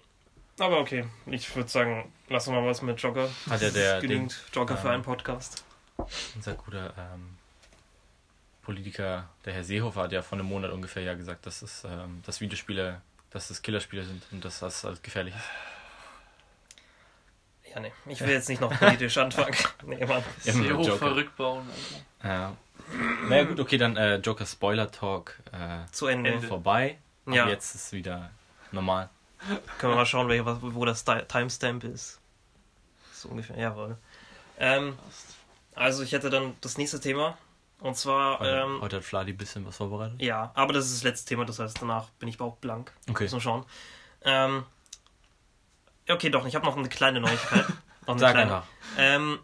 Aber 0.59 0.79
okay, 0.79 1.05
ich 1.27 1.55
würde 1.55 1.69
sagen, 1.69 2.11
lassen 2.27 2.53
wir 2.53 2.61
mal 2.61 2.67
was 2.69 2.81
mit 2.81 3.01
Joker. 3.01 3.29
Hat 3.49 3.61
ja 3.61 3.69
der 3.69 4.01
Genügend 4.01 4.35
Joker 4.53 4.75
für 4.77 4.87
ähm, 4.87 4.93
einen 4.95 5.03
Podcast. 5.03 5.63
Unser 6.35 6.53
guter 6.53 6.93
ähm, 6.97 7.37
Politiker, 8.61 9.29
der 9.45 9.53
Herr 9.53 9.63
Seehofer, 9.63 10.03
hat 10.03 10.11
ja 10.11 10.21
vor 10.21 10.37
einem 10.37 10.47
Monat 10.47 10.71
ungefähr 10.71 11.03
ja 11.03 11.13
gesagt, 11.13 11.45
dass 11.45 11.61
es, 11.61 11.83
ähm, 11.85 12.21
dass 12.25 12.41
Videospiele, 12.41 13.01
dass 13.31 13.47
das 13.47 13.61
Killerspiele 13.61 14.03
sind 14.03 14.23
und 14.31 14.43
dass 14.43 14.59
das 14.59 14.85
alles 14.85 15.01
gefährlich 15.01 15.33
ist. 15.35 15.45
Ja, 17.73 17.79
nee, 17.79 17.91
ich 18.07 18.19
will 18.21 18.29
jetzt 18.29 18.49
nicht 18.49 18.61
noch 18.61 18.77
politisch 18.77 19.17
anfangen. 19.19 19.55
Nee, 19.85 20.05
Mann. 20.05 20.23
Seehofer 20.39 20.81
Joker. 20.89 21.15
rückbauen, 21.15 21.67
Alter. 22.21 22.29
Ja. 22.29 22.57
Naja 23.27 23.43
gut, 23.43 23.59
okay, 23.59 23.77
dann 23.77 23.95
äh, 23.95 24.15
Joker 24.17 24.45
Spoiler 24.45 24.91
Talk 24.91 25.37
äh, 25.51 25.85
Zu 25.91 26.07
Ende. 26.07 26.41
Vorbei. 26.41 26.97
Ab 27.27 27.33
Ja. 27.33 27.47
jetzt 27.47 27.75
ist 27.75 27.93
wieder 27.93 28.31
normal. 28.71 29.09
Können 29.77 29.93
wir 29.93 29.95
mal 29.95 30.05
schauen, 30.05 30.27
welche, 30.27 30.45
was- 30.45 30.57
wo 30.61 30.85
das 30.85 31.03
Ti- 31.05 31.23
Timestamp 31.27 31.83
ist. 31.85 32.19
So 33.13 33.29
ungefähr, 33.29 33.57
jawohl. 33.57 33.97
Ähm, 34.57 34.97
also 35.75 36.03
ich 36.03 36.11
hätte 36.11 36.29
dann 36.29 36.55
das 36.61 36.77
nächste 36.77 36.99
Thema. 36.99 37.37
Und 37.79 37.95
zwar, 37.95 38.39
Heute, 38.39 38.49
ähm, 38.65 38.81
heute 38.81 38.97
hat 38.97 39.05
Fladi 39.05 39.31
ein 39.31 39.37
bisschen 39.37 39.65
was 39.65 39.77
vorbereitet. 39.77 40.21
ja, 40.21 40.51
aber 40.53 40.73
das 40.73 40.85
ist 40.87 40.95
das 40.95 41.03
letzte 41.03 41.29
Thema, 41.29 41.45
das 41.45 41.59
heißt, 41.59 41.81
danach 41.81 42.09
bin 42.19 42.27
ich 42.27 42.39
auch 42.41 42.57
blank. 42.57 42.91
Okay. 43.09 43.23
Müssen 43.23 43.35
wir 43.37 43.41
schauen. 43.41 43.65
Ähm, 44.23 44.65
okay, 46.09 46.29
doch, 46.29 46.45
ich 46.45 46.55
habe 46.55 46.65
noch 46.65 46.75
eine 46.75 46.89
kleine 46.89 47.21
Neuigkeit. 47.21 47.65
noch 48.01 48.09
eine 48.09 48.19
Sag 48.19 48.31
kleine. 48.33 48.53
einfach. 48.55 48.67
Ähm, 48.97 49.39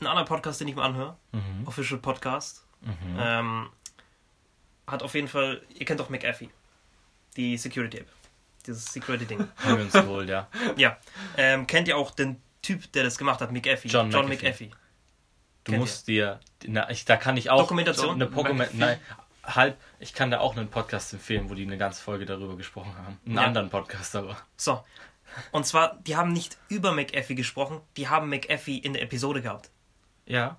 ein 0.00 0.06
anderer 0.06 0.26
Podcast, 0.26 0.60
den 0.60 0.68
ich 0.68 0.76
mir 0.76 0.82
anhöre, 0.82 1.16
Mhm. 1.32 1.66
Official 1.66 2.00
Podcast, 2.00 2.66
Mhm. 2.82 3.16
ähm, 3.18 3.70
hat 4.86 5.02
auf 5.02 5.14
jeden 5.14 5.28
Fall, 5.28 5.62
ihr 5.70 5.86
kennt 5.86 6.00
doch 6.00 6.10
McAfee, 6.10 6.50
die 7.36 7.56
Security 7.56 7.98
App, 8.00 8.08
dieses 8.66 8.92
Security-Ding. 8.92 9.38
Haben 9.64 9.76
wir 9.78 9.84
uns 9.84 9.92
geholt, 9.92 10.28
ja. 10.28 10.48
Ja, 10.76 10.96
ähm, 11.36 11.66
kennt 11.66 11.88
ihr 11.88 11.96
auch 11.96 12.10
den 12.10 12.40
Typ, 12.62 12.90
der 12.92 13.04
das 13.04 13.18
gemacht 13.18 13.40
hat, 13.40 13.52
McAfee? 13.52 13.88
John 13.88 14.10
John 14.10 14.26
McAfee. 14.28 14.46
McAfee. 14.46 14.70
Du 15.64 15.72
Kennt 15.72 15.78
musst 15.80 16.08
dir, 16.08 16.40
na, 16.66 16.90
ich, 16.90 17.04
da 17.04 17.16
kann 17.16 17.36
ich 17.36 17.48
auch 17.50 17.60
Dokumentation? 17.60 18.14
eine 18.14 18.26
Pokémon, 18.26 18.66
nein, 18.74 18.98
halb, 19.42 19.78
ich 19.98 20.12
kann 20.12 20.30
da 20.30 20.40
auch 20.40 20.56
einen 20.56 20.68
Podcast 20.68 21.12
empfehlen, 21.14 21.48
wo 21.48 21.54
die 21.54 21.62
eine 21.64 21.78
ganze 21.78 22.02
Folge 22.02 22.26
darüber 22.26 22.56
gesprochen 22.56 22.94
haben. 22.98 23.18
Einen 23.26 23.36
Ja. 23.36 23.42
anderen 23.44 23.70
Podcast 23.70 24.14
aber. 24.16 24.36
So. 24.56 24.84
Und 25.52 25.66
zwar, 25.66 25.96
die 26.06 26.16
haben 26.16 26.32
nicht 26.32 26.58
über 26.68 26.92
McAfee 26.92 27.34
gesprochen, 27.34 27.80
die 27.96 28.08
haben 28.08 28.28
McAfee 28.28 28.76
in 28.76 28.92
der 28.92 29.02
Episode 29.02 29.40
gehabt. 29.42 29.70
Ja. 30.26 30.58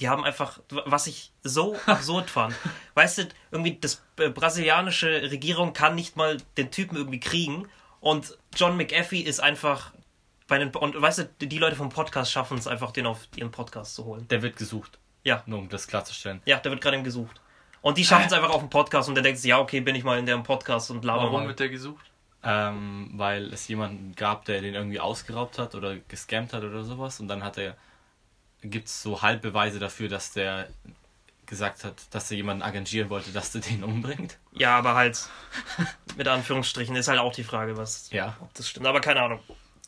Die 0.00 0.08
haben 0.08 0.24
einfach, 0.24 0.60
was 0.70 1.06
ich 1.06 1.32
so 1.42 1.76
absurd 1.86 2.30
fand. 2.30 2.54
Weißt 2.94 3.18
du, 3.18 3.28
irgendwie 3.50 3.78
das 3.80 4.02
äh, 4.18 4.28
brasilianische 4.28 5.30
Regierung 5.30 5.72
kann 5.72 5.94
nicht 5.94 6.16
mal 6.16 6.38
den 6.56 6.70
Typen 6.70 6.96
irgendwie 6.96 7.20
kriegen 7.20 7.68
und 8.00 8.36
John 8.54 8.76
McAfee 8.76 9.20
ist 9.20 9.40
einfach 9.40 9.92
bei 10.46 10.58
den, 10.58 10.70
und 10.74 11.00
weißt 11.00 11.20
du, 11.20 11.46
die 11.46 11.58
Leute 11.58 11.74
vom 11.74 11.88
Podcast 11.88 12.30
schaffen 12.30 12.58
es 12.58 12.66
einfach, 12.66 12.90
den 12.90 13.06
auf 13.06 13.26
ihren 13.34 13.50
Podcast 13.50 13.94
zu 13.94 14.04
holen. 14.04 14.28
Der 14.28 14.42
wird 14.42 14.56
gesucht. 14.56 14.98
Ja. 15.22 15.42
Nur 15.46 15.58
um 15.58 15.68
das 15.70 15.88
klarzustellen. 15.88 16.42
Ja, 16.44 16.58
der 16.58 16.70
wird 16.70 16.82
gerade 16.82 16.96
eben 16.96 17.04
gesucht. 17.04 17.40
Und 17.80 17.98
die 17.98 18.04
schaffen 18.04 18.26
es 18.26 18.32
einfach 18.32 18.50
auf 18.50 18.60
dem 18.60 18.70
Podcast 18.70 19.08
und 19.08 19.14
der 19.14 19.22
denkt 19.22 19.40
sich, 19.40 19.48
ja, 19.48 19.58
okay, 19.58 19.80
bin 19.80 19.94
ich 19.94 20.04
mal 20.04 20.18
in 20.18 20.26
dem 20.26 20.42
Podcast 20.42 20.90
und 20.90 21.04
laber 21.04 21.24
Warum 21.24 21.42
mal. 21.42 21.48
wird 21.48 21.60
der 21.60 21.70
gesucht? 21.70 22.04
Ähm, 22.42 23.10
weil 23.14 23.52
es 23.54 23.68
jemanden 23.68 24.14
gab, 24.14 24.44
der 24.44 24.60
den 24.60 24.74
irgendwie 24.74 25.00
ausgeraubt 25.00 25.58
hat 25.58 25.74
oder 25.74 25.96
gescammt 25.96 26.52
hat 26.52 26.62
oder 26.62 26.84
sowas. 26.84 27.20
Und 27.20 27.28
dann 27.28 27.42
hat 27.42 27.56
er, 27.56 27.76
gibt 28.64 28.88
es 28.88 29.02
so 29.02 29.22
Halbbeweise 29.22 29.78
dafür, 29.78 30.08
dass 30.08 30.32
der 30.32 30.68
gesagt 31.46 31.84
hat, 31.84 31.94
dass 32.10 32.30
er 32.30 32.36
jemanden 32.38 32.62
engagieren 32.62 33.10
wollte, 33.10 33.30
dass 33.30 33.52
der 33.52 33.60
den 33.60 33.84
umbringt. 33.84 34.38
Ja, 34.52 34.76
aber 34.78 34.94
halt 34.94 35.28
mit 36.16 36.26
Anführungsstrichen 36.26 36.96
ist 36.96 37.08
halt 37.08 37.18
auch 37.20 37.32
die 37.34 37.44
Frage, 37.44 37.76
was, 37.76 38.10
Ja. 38.10 38.36
ob 38.40 38.52
das 38.54 38.68
stimmt. 38.68 38.86
Aber 38.86 39.00
keine 39.00 39.20
Ahnung. 39.22 39.40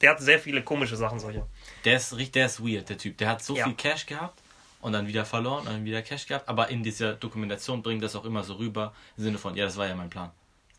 Der 0.03 0.11
hat 0.11 0.21
sehr 0.21 0.39
viele 0.39 0.62
komische 0.62 0.97
Sachen 0.97 1.19
solche. 1.19 1.47
Der 1.87 1.97
ist, 1.97 2.12
richtig- 2.12 2.33
der 2.33 2.47
ist 2.47 2.61
weird, 2.62 2.89
der 2.91 2.99
Typ. 2.99 3.17
Der 3.17 3.29
hat 3.31 3.43
so 3.43 3.57
Ja. 3.57 3.65
viel 3.65 3.75
Cash 3.75 4.05
gehabt 4.05 4.39
und 4.83 4.93
dann 4.93 5.07
wieder 5.07 5.25
verloren 5.25 5.61
und 5.61 5.73
dann 5.73 5.85
wieder 5.87 6.03
Cash 6.03 6.27
gehabt. 6.27 6.47
Aber 6.51 6.69
in 6.69 6.83
dieser 6.83 7.15
Dokumentation 7.15 7.83
bringt 7.83 8.03
das 8.03 8.15
auch 8.15 8.27
immer 8.27 8.45
so 8.45 8.55
rüber, 8.57 8.93
im 9.17 9.25
Sinne 9.25 9.39
von, 9.39 9.57
ja, 9.57 9.65
das 9.65 9.79
war 9.79 9.87
ja 9.87 9.95
mein 9.95 10.11
Plan. 10.11 10.31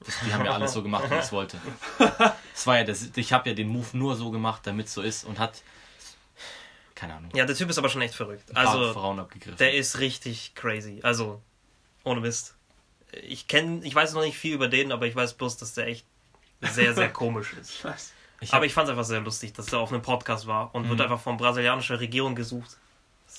Das, 0.05 0.13
die 0.23 0.31
haben 0.31 0.45
ja 0.45 0.51
alles 0.53 0.73
so 0.73 0.83
gemacht, 0.83 1.09
wie 1.09 1.15
ich 1.15 1.21
es 1.21 1.31
wollte. 1.31 1.57
Das 2.53 2.65
war 2.67 2.77
ja 2.77 2.83
das, 2.83 3.09
ich 3.15 3.33
habe 3.33 3.49
ja 3.49 3.55
den 3.55 3.67
Move 3.67 3.95
nur 3.97 4.15
so 4.15 4.29
gemacht, 4.31 4.61
damit 4.65 4.87
es 4.87 4.93
so 4.93 5.01
ist 5.03 5.23
und 5.25 5.37
hat, 5.39 5.61
keine 6.97 7.13
Ahnung, 7.15 7.29
Ja, 7.33 7.45
der 7.45 7.55
Typ 7.55 7.69
ist 7.69 7.77
aber 7.77 7.89
schon 7.89 8.01
echt 8.01 8.15
verrückt. 8.15 8.43
Also, 8.55 8.91
Frauen 8.93 9.19
abgegriffen. 9.19 9.57
der 9.57 9.73
ist 9.73 9.99
richtig 9.99 10.53
crazy. 10.55 10.99
Also, 11.03 11.41
ohne 12.03 12.19
Mist. 12.21 12.55
Ich 13.23 13.47
kenne, 13.47 13.85
ich 13.85 13.95
weiß 13.95 14.13
noch 14.13 14.21
nicht 14.23 14.37
viel 14.37 14.53
über 14.53 14.67
den, 14.67 14.91
aber 14.91 15.05
ich 15.07 15.15
weiß 15.15 15.35
bloß, 15.35 15.57
dass 15.57 15.73
der 15.73 15.87
echt 15.87 16.05
sehr, 16.61 16.93
sehr 16.93 17.09
komisch 17.13 17.53
ist. 17.53 17.85
ich 18.41 18.53
Aber 18.53 18.65
ich 18.65 18.73
fand 18.73 18.87
es 18.87 18.91
einfach 18.91 19.05
sehr 19.05 19.21
lustig, 19.21 19.53
dass 19.53 19.71
er 19.71 19.79
auf 19.79 19.93
einem 19.93 20.01
Podcast 20.01 20.45
war 20.47 20.73
und 20.75 20.89
wird 20.89 20.97
Mhm. 20.99 21.03
einfach 21.03 21.19
von 21.21 21.37
brasilianischer 21.37 21.99
Regierung 21.99 22.35
gesucht. 22.35 22.77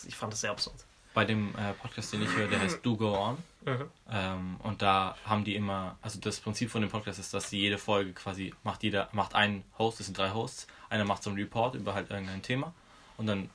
Ich 0.06 0.16
fand 0.16 0.32
das 0.32 0.40
sehr 0.42 0.50
absurd. 0.50 0.76
bei 1.14 1.24
dem 1.24 1.52
äh, 1.56 1.72
Podcast, 1.72 2.12
den 2.12 2.22
ich 2.22 2.32
höre, 2.36 2.46
der 2.46 2.60
heißt 2.60 2.78
Do 2.86 2.96
Go 2.96 3.12
On. 3.16 3.38
Mhm. 3.64 3.90
Ähm, 4.10 4.56
und 4.62 4.82
da 4.82 5.16
haben 5.24 5.42
die 5.44 5.56
immer, 5.56 5.98
also 6.00 6.20
das 6.20 6.38
Prinzip 6.38 6.70
von 6.70 6.80
dem 6.80 6.90
Podcast 6.90 7.18
ist, 7.18 7.34
dass 7.34 7.50
sie 7.50 7.58
jede 7.58 7.76
Folge 7.76 8.12
quasi 8.12 8.54
macht 8.62 8.84
jeder, 8.84 9.08
macht 9.12 9.34
ein 9.34 9.64
Host, 9.78 9.98
es 9.98 10.06
sind 10.06 10.16
drei 10.16 10.30
Hosts, 10.30 10.68
einer 10.90 11.04
macht 11.04 11.24
so 11.24 11.30
einen 11.30 11.38
Report 11.38 11.74
über 11.74 11.92
halt 11.94 12.10
irgendein 12.10 12.40
Thema 12.42 12.72
und 13.18 13.26
dann 13.26 13.50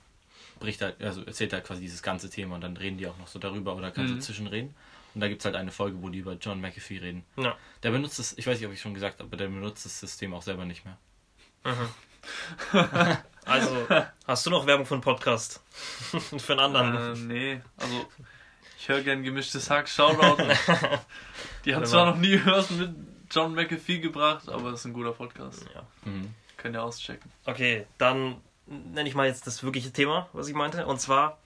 bricht 0.60 0.82
halt, 0.82 1.02
also 1.02 1.23
erzählt 1.23 1.52
halt 1.54 1.65
quasi 1.65 1.82
dieses 1.82 2.04
ganze 2.04 2.30
Thema 2.30 2.56
und 2.56 2.62
dann 2.62 2.78
reden 2.78 2.97
die 2.99 3.08
auch 3.08 3.17
noch 3.17 3.28
so 3.28 3.39
darüber 3.39 3.76
oder 3.76 3.89
kann 3.91 4.06
Mhm. 4.06 4.10
so 4.15 4.28
zwischenreden. 4.28 4.76
Und 5.15 5.21
da 5.21 5.28
gibt 5.28 5.41
es 5.41 5.45
halt 5.45 5.56
eine 5.56 5.71
Folge, 5.71 6.02
wo 6.02 6.10
die 6.10 6.19
über 6.19 6.34
John 6.34 6.62
McAfee 6.62 6.99
reden. 6.99 7.23
Ja. 7.38 7.56
Der 7.82 7.91
benutzt 7.91 8.17
das, 8.19 8.34
ich 8.38 8.45
weiß 8.47 8.58
nicht, 8.60 8.67
ob 8.67 8.73
ich 8.73 8.82
schon 8.82 8.93
gesagt 8.93 9.19
habe, 9.19 9.28
aber 9.28 9.38
der 9.38 9.47
benutzt 9.47 9.86
das 9.86 9.99
System 9.99 10.34
auch 10.34 10.41
selber 10.43 10.65
nicht 10.65 10.86
mehr. 10.86 10.97
Also, 13.45 13.86
hast 14.26 14.45
du 14.45 14.49
noch 14.49 14.65
Werbung 14.65 14.86
für 14.86 14.93
einen 14.93 15.02
Podcast? 15.04 15.62
für 16.38 16.54
einen 16.54 16.60
anderen? 16.62 17.30
Äh, 17.30 17.34
nee, 17.34 17.62
also 17.76 18.06
ich 18.80 18.88
höre 18.88 19.02
gern 19.02 19.23
gemischtes 19.23 19.69
Hack, 19.69 19.89
Shoutout. 19.89 20.41
Die 21.65 21.76
haben 21.76 21.82
Wenn 21.82 21.89
zwar 21.89 22.06
noch 22.06 22.15
nie 22.17 22.39
was 22.45 22.69
mit 22.69 22.95
John 23.30 23.54
McAfee 23.54 23.99
gebracht, 23.99 24.47
aber 24.47 24.69
es 24.69 24.80
ist 24.80 24.86
ein 24.86 24.93
guter 24.93 25.12
Podcast. 25.12 25.65
Ja. 25.76 25.84
Mhm. 26.06 26.34
Könnt 26.56 26.76
ihr 26.78 26.84
auschecken. 26.84 27.30
Okay, 27.45 27.86
dann 27.97 28.38
nenne 28.65 29.10
ich 29.10 29.15
mal 29.15 29.28
jetzt 29.28 29.47
das 29.47 29.63
wirkliche 29.63 29.91
Thema, 29.91 30.30
was 30.34 30.47
ich 30.47 30.56
meinte. 30.56 30.86
Und 30.86 30.99
zwar, 30.99 31.38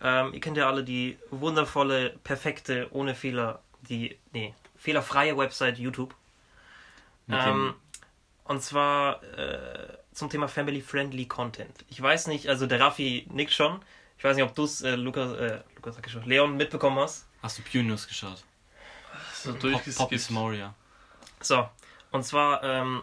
ähm, 0.00 0.32
ihr 0.32 0.40
kennt 0.40 0.56
ja 0.56 0.68
alle 0.68 0.84
die 0.84 1.18
wundervolle, 1.30 2.10
perfekte, 2.24 2.88
ohne 2.90 3.14
Fehler, 3.14 3.60
die, 3.88 4.18
nee, 4.32 4.54
fehlerfreie 4.76 5.36
Website 5.36 5.78
YouTube. 5.78 6.14
Ähm, 7.28 7.74
und 8.44 8.62
zwar 8.62 9.22
äh, 9.22 9.96
zum 10.12 10.28
Thema 10.28 10.48
Family-Friendly 10.48 11.26
Content. 11.26 11.84
Ich 11.88 12.00
weiß 12.00 12.26
nicht, 12.26 12.48
also 12.48 12.66
der 12.66 12.80
Raffi 12.80 13.26
nickt 13.30 13.52
schon. 13.52 13.80
Ich 14.18 14.24
weiß 14.24 14.36
nicht, 14.36 14.44
ob 14.44 14.54
du 14.54 14.64
es, 14.64 14.82
äh, 14.82 14.94
Lukas, 14.94 15.32
äh, 15.32 15.60
Lukas 15.76 15.96
sag 15.96 16.06
ich 16.06 16.12
schon, 16.12 16.24
Leon 16.24 16.56
mitbekommen 16.56 16.98
hast. 16.98 17.26
Hast 17.42 17.58
du 17.58 17.62
Pew 17.62 17.82
News 17.82 18.06
geschaut? 18.06 18.44
So 19.34 19.52
Pop, 19.52 19.60
Poppy's 19.60 19.96
durchgeskippt. 19.96 20.30
Moria. 20.30 20.74
So, 21.40 21.68
und 22.10 22.24
zwar, 22.24 22.62
ähm, 22.62 23.02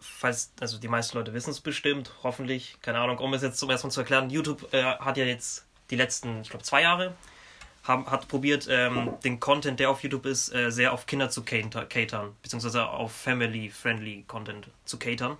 falls, 0.00 0.52
also 0.60 0.78
die 0.78 0.88
meisten 0.88 1.16
Leute 1.16 1.32
wissen 1.32 1.50
es 1.50 1.60
bestimmt, 1.60 2.12
hoffentlich, 2.22 2.76
keine 2.82 2.98
Ahnung, 2.98 3.18
um 3.18 3.32
es 3.34 3.42
jetzt 3.42 3.58
zum 3.58 3.70
ersten 3.70 3.88
Mal 3.88 3.92
zu 3.92 4.00
erklären, 4.00 4.30
YouTube 4.30 4.72
äh, 4.72 4.82
hat 4.82 5.16
ja 5.16 5.24
jetzt 5.24 5.66
die 5.90 5.96
letzten, 5.96 6.40
ich 6.42 6.50
glaube, 6.50 6.64
zwei 6.64 6.82
Jahre, 6.82 7.14
haben, 7.84 8.06
hat 8.06 8.28
probiert, 8.28 8.66
ähm, 8.70 9.14
den 9.24 9.40
Content, 9.40 9.80
der 9.80 9.90
auf 9.90 10.02
YouTube 10.02 10.26
ist, 10.26 10.54
äh, 10.54 10.70
sehr 10.70 10.92
auf 10.92 11.06
Kinder 11.06 11.30
zu 11.30 11.42
cater- 11.42 11.86
catern, 11.86 12.34
beziehungsweise 12.42 12.86
auf 12.86 13.12
Family-Friendly 13.12 14.24
Content 14.26 14.68
zu 14.84 14.98
catern. 14.98 15.38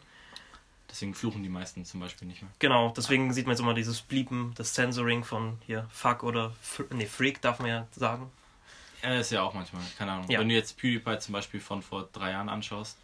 Deswegen 0.88 1.14
fluchen 1.14 1.42
die 1.42 1.48
meisten 1.48 1.84
zum 1.84 2.00
Beispiel 2.00 2.26
nicht 2.26 2.42
mehr. 2.42 2.50
Genau, 2.58 2.92
deswegen 2.96 3.32
sieht 3.32 3.46
man 3.46 3.52
jetzt 3.52 3.60
immer 3.60 3.74
dieses 3.74 4.00
Bleepen, 4.00 4.52
das 4.56 4.74
Censoring 4.74 5.22
von 5.22 5.58
hier 5.66 5.86
Fuck 5.92 6.24
oder 6.24 6.52
Fr 6.60 6.84
nee, 6.90 7.06
Freak 7.06 7.40
darf 7.40 7.60
man 7.60 7.68
ja 7.68 7.86
sagen. 7.92 8.30
Er 9.02 9.20
ist 9.20 9.30
ja 9.30 9.42
auch 9.42 9.54
manchmal, 9.54 9.82
keine 9.96 10.12
Ahnung. 10.12 10.28
Ja. 10.28 10.40
Wenn 10.40 10.48
du 10.48 10.54
jetzt 10.54 10.76
PewDiePie 10.76 11.18
zum 11.20 11.32
Beispiel 11.32 11.60
von 11.60 11.80
vor 11.80 12.08
drei 12.12 12.32
Jahren 12.32 12.48
anschaust 12.48 12.98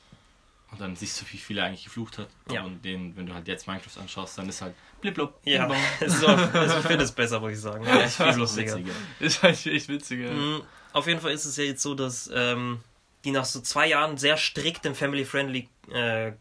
und 0.73 0.81
dann 0.81 0.97
siehst 0.97 1.21
du, 1.21 1.25
wie 1.31 1.39
viel 1.39 1.59
er 1.59 1.67
eigentlich 1.67 1.85
geflucht 1.85 2.19
hat. 2.19 2.29
Ja. 2.51 2.63
Und 2.65 2.85
den, 2.85 3.17
wenn 3.17 3.27
du 3.27 3.35
halt 3.35 3.47
jetzt 3.47 3.67
Minecraft 3.67 4.01
anschaust, 4.01 4.37
dann 4.37 4.49
ist 4.49 4.63
halt 4.63 4.75
bliblub. 5.01 5.39
Ja, 5.45 5.69
so, 6.07 6.27
also 6.27 6.79
ich 6.79 6.87
finde 6.87 7.05
es 7.05 7.13
besser, 7.13 7.41
muss 7.41 7.53
ich 7.53 7.61
sagen. 7.61 7.85
Ja, 7.85 8.05
ich 8.05 8.13
finde 8.13 8.33
es 8.33 8.37
lustiger. 8.39 8.77
witziger. 8.77 8.95
Ist 9.21 9.45
eigentlich 9.45 9.75
echt 9.75 9.89
witzig. 9.89 10.21
Ja. 10.21 10.31
Mhm. 10.31 10.63
Auf 10.93 11.07
jeden 11.07 11.21
Fall 11.21 11.33
ist 11.33 11.45
es 11.45 11.57
ja 11.57 11.65
jetzt 11.65 11.83
so, 11.83 11.95
dass 11.95 12.31
ähm, 12.35 12.81
die 13.25 13.31
nach 13.31 13.45
so 13.45 13.61
zwei 13.61 13.89
Jahren 13.89 14.19
sehr 14.19 14.37
striktem 14.37 14.95
Family-Friendly, 14.95 15.69
äh, 15.93 16.33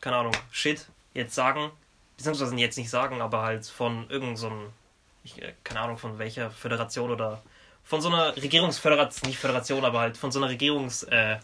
keine 0.00 0.16
Ahnung, 0.16 0.32
Shit 0.50 0.88
jetzt 1.14 1.34
sagen, 1.34 1.70
beziehungsweise 2.16 2.54
jetzt 2.56 2.78
nicht 2.78 2.90
sagen, 2.90 3.20
aber 3.20 3.42
halt 3.42 3.66
von 3.66 4.08
irgendeinem, 4.10 4.72
so 5.24 5.40
äh, 5.40 5.52
keine 5.62 5.80
Ahnung 5.80 5.98
von 5.98 6.18
welcher 6.18 6.50
Föderation 6.50 7.10
oder 7.10 7.42
von 7.84 8.00
so 8.00 8.08
einer 8.08 8.36
Regierungsföderation, 8.36 9.28
nicht 9.28 9.38
Föderation, 9.38 9.84
aber 9.84 10.00
halt 10.00 10.16
von 10.16 10.32
so 10.32 10.40
einer 10.40 10.48
Regierungsorganisation. 10.48 11.36
Äh, 11.36 11.40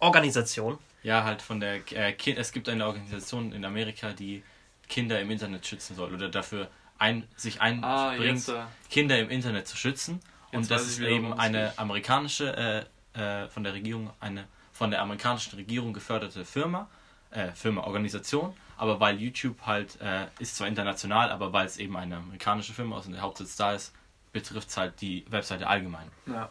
Organisation. 0.00 0.78
Ja, 1.02 1.24
halt 1.24 1.42
von 1.42 1.60
der 1.60 1.80
äh, 1.92 2.12
kind, 2.12 2.38
es 2.38 2.52
gibt 2.52 2.68
eine 2.68 2.86
Organisation 2.86 3.52
in 3.52 3.64
Amerika, 3.64 4.12
die 4.12 4.42
Kinder 4.88 5.20
im 5.20 5.30
Internet 5.30 5.66
schützen 5.66 5.94
soll 5.94 6.12
oder 6.14 6.28
dafür 6.28 6.68
ein, 6.98 7.26
sich 7.36 7.60
Ah, 7.60 7.64
einbringt, 7.64 8.22
jetzt. 8.38 8.48
äh, 8.48 8.62
Kinder 8.90 9.18
im 9.18 9.30
Internet 9.30 9.68
zu 9.68 9.76
schützen. 9.76 10.20
Und 10.52 10.60
Jetzt 10.60 10.70
das 10.70 10.82
weiß 10.82 10.98
ich 10.98 11.04
ist 11.04 11.08
eben 11.10 11.32
eine 11.34 11.68
geht. 11.68 11.78
amerikanische, 11.78 12.86
äh, 13.14 13.44
äh, 13.44 13.48
von 13.48 13.64
der 13.64 13.74
Regierung, 13.74 14.10
eine 14.20 14.46
von 14.72 14.90
der 14.90 15.02
amerikanischen 15.02 15.56
Regierung 15.56 15.92
geförderte 15.92 16.44
Firma, 16.44 16.88
äh, 17.30 17.50
Firma, 17.52 17.82
Organisation. 17.82 18.54
Aber 18.76 18.98
weil 19.00 19.20
YouTube 19.20 19.60
halt, 19.66 20.00
äh, 20.00 20.26
ist 20.38 20.56
zwar 20.56 20.68
international, 20.68 21.30
aber 21.30 21.52
weil 21.52 21.66
es 21.66 21.76
eben 21.78 21.96
eine 21.96 22.16
amerikanische 22.18 22.72
Firma 22.72 22.98
ist 22.98 23.06
und 23.06 23.12
der 23.12 23.22
Hauptsitz 23.22 23.56
da 23.56 23.72
ist, 23.74 23.92
betrifft 24.32 24.68
es 24.68 24.76
halt 24.76 25.00
die 25.00 25.24
Webseite 25.30 25.66
allgemein. 25.66 26.08
ja. 26.26 26.48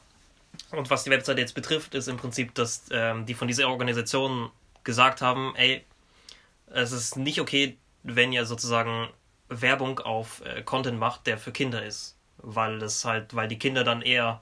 Und 0.71 0.89
was 0.89 1.03
die 1.03 1.09
Webseite 1.09 1.39
jetzt 1.39 1.55
betrifft, 1.55 1.95
ist 1.95 2.07
im 2.07 2.17
Prinzip, 2.17 2.53
dass 2.55 2.85
ähm, 2.91 3.25
die 3.25 3.33
von 3.33 3.47
dieser 3.47 3.69
Organisation 3.69 4.49
gesagt 4.83 5.21
haben, 5.21 5.53
ey, 5.55 5.83
es 6.67 6.91
ist 6.91 7.17
nicht 7.17 7.39
okay, 7.39 7.77
wenn 8.03 8.31
ihr 8.33 8.45
sozusagen 8.45 9.09
Werbung 9.49 9.99
auf 9.99 10.41
äh, 10.45 10.61
Content 10.63 10.99
macht, 10.99 11.27
der 11.27 11.37
für 11.37 11.51
Kinder 11.51 11.83
ist. 11.83 12.17
Weil 12.37 12.79
das 12.79 13.03
halt, 13.05 13.35
weil 13.35 13.47
die 13.47 13.57
Kinder 13.57 13.83
dann 13.83 14.01
eher, 14.01 14.41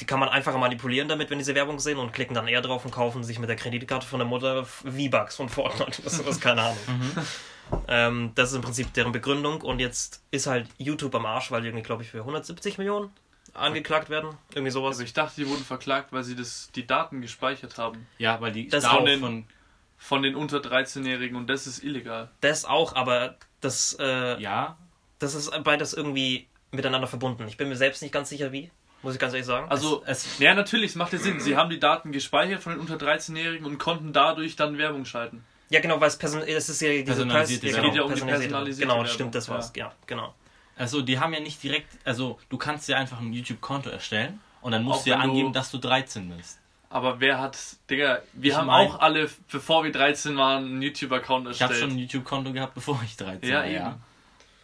die 0.00 0.04
kann 0.04 0.20
man 0.20 0.28
einfacher 0.28 0.58
manipulieren 0.58 1.08
damit, 1.08 1.30
wenn 1.30 1.38
diese 1.38 1.54
Werbung 1.54 1.78
sehen 1.78 1.98
und 1.98 2.12
klicken 2.12 2.34
dann 2.34 2.48
eher 2.48 2.60
drauf 2.60 2.84
und 2.84 2.90
kaufen 2.90 3.24
sich 3.24 3.38
mit 3.38 3.48
der 3.48 3.56
Kreditkarte 3.56 4.06
von 4.06 4.18
der 4.18 4.26
Mutter 4.26 4.64
V-Bucks 4.64 5.36
von 5.36 5.48
Fortnite 5.48 6.02
oder 6.02 6.10
sowas, 6.10 6.40
keine 6.40 6.62
Ahnung. 6.62 6.78
Ähm, 7.88 8.30
das 8.36 8.50
ist 8.50 8.56
im 8.56 8.62
Prinzip 8.62 8.92
deren 8.94 9.10
Begründung 9.10 9.60
und 9.60 9.80
jetzt 9.80 10.22
ist 10.30 10.46
halt 10.46 10.68
YouTube 10.78 11.14
am 11.16 11.26
Arsch, 11.26 11.50
weil 11.50 11.62
die 11.62 11.68
irgendwie, 11.68 11.82
glaube 11.82 12.04
ich, 12.04 12.10
für 12.10 12.18
170 12.18 12.78
Millionen 12.78 13.10
angeklagt 13.54 14.10
werden. 14.10 14.30
Irgendwie 14.52 14.70
sowas. 14.70 14.96
Aber 14.96 15.04
ich 15.04 15.12
dachte, 15.12 15.34
die 15.36 15.48
wurden 15.48 15.64
verklagt, 15.64 16.12
weil 16.12 16.24
sie 16.24 16.34
das, 16.36 16.70
die 16.74 16.86
Daten 16.86 17.20
gespeichert 17.22 17.78
haben. 17.78 18.06
Ja, 18.18 18.40
weil 18.40 18.52
die 18.52 18.68
Das 18.68 18.84
Daten 18.84 19.20
von 19.20 19.44
Von 19.98 20.22
den 20.22 20.34
unter 20.36 20.58
13-Jährigen 20.58 21.36
und 21.36 21.48
das 21.48 21.66
ist 21.66 21.82
illegal. 21.82 22.30
Das 22.42 22.64
auch, 22.66 22.94
aber 22.94 23.36
das, 23.62 23.96
äh, 23.98 24.38
ja, 24.40 24.76
das 25.18 25.34
ist 25.34 25.50
beides 25.64 25.94
irgendwie 25.94 26.46
miteinander 26.70 27.06
verbunden. 27.06 27.46
Ich 27.48 27.56
bin 27.56 27.68
mir 27.70 27.76
selbst 27.76 28.02
nicht 28.02 28.12
ganz 28.12 28.28
sicher, 28.28 28.52
wie. 28.52 28.70
Muss 29.02 29.14
ich 29.14 29.20
ganz 29.20 29.32
ehrlich 29.32 29.46
sagen. 29.46 29.70
Also, 29.70 30.02
es, 30.06 30.38
ja, 30.38 30.54
natürlich, 30.54 30.90
es 30.90 30.96
macht 30.96 31.12
ja 31.14 31.18
Sinn. 31.18 31.40
Sie 31.40 31.56
haben 31.56 31.70
die 31.70 31.78
Daten 31.80 32.12
gespeichert 32.12 32.62
von 32.62 32.72
den 32.72 32.80
unter 32.80 32.96
13-Jährigen 32.96 33.64
und 33.66 33.78
konnten 33.78 34.12
dadurch 34.12 34.56
dann 34.56 34.76
Werbung 34.78 35.04
schalten. 35.06 35.44
ja, 35.70 35.80
genau, 35.80 35.98
weil 36.00 36.08
es 36.08 36.16
person 36.18 36.42
es 36.42 36.68
ist 36.68 36.80
ja 36.82 36.90
diese 36.90 37.04
Personalisierte 37.04 37.66
Pers- 37.68 37.74
Werbung. 37.76 37.92
genau, 37.92 38.08
Geht 38.08 38.18
ja 38.18 38.24
um 38.24 38.28
die 38.28 38.34
personalisierte- 38.34 38.80
Genau, 38.82 38.94
Werbung. 38.96 39.12
stimmt, 39.12 39.34
das 39.34 39.46
Ja. 39.46 39.54
war's. 39.54 39.72
Ja, 39.76 39.92
genau. 40.06 40.34
Also 40.76 41.02
die 41.02 41.18
haben 41.18 41.32
ja 41.34 41.40
nicht 41.40 41.62
direkt, 41.62 41.88
also 42.04 42.38
du 42.48 42.56
kannst 42.58 42.86
dir 42.88 42.96
einfach 42.98 43.20
ein 43.20 43.32
YouTube-Konto 43.32 43.90
erstellen 43.90 44.40
und 44.60 44.72
dann 44.72 44.82
musst 44.84 45.00
Auch 45.00 45.04
du 45.04 45.10
ja 45.10 45.16
wenn 45.18 45.24
du- 45.24 45.30
angeben, 45.30 45.52
dass 45.52 45.70
du 45.70 45.78
13 45.78 46.28
bist. 46.36 46.60
Aber 46.88 47.18
wer 47.18 47.40
hat, 47.40 47.58
Digga, 47.90 48.22
wir 48.32 48.52
Ich 48.52 48.56
haben 48.56 48.66
mein- 48.68 48.88
auch 48.88 49.00
alle, 49.00 49.28
bevor 49.50 49.82
wir 49.84 49.90
13 49.90 50.36
waren, 50.36 50.64
einen 50.64 50.82
YouTube-Account 50.82 51.44
Ich 51.46 51.60
erstellt. 51.60 51.70
habe 51.70 51.80
schon 51.80 51.90
ein 51.90 51.98
YouTube-Konto 51.98 52.52
gehabt, 52.52 52.74
bevor 52.74 53.00
ich 53.04 53.16
13 53.16 53.48
Ja, 53.50 53.58
war. 53.58 53.66
Ja, 53.66 53.88
eben. 53.88 54.02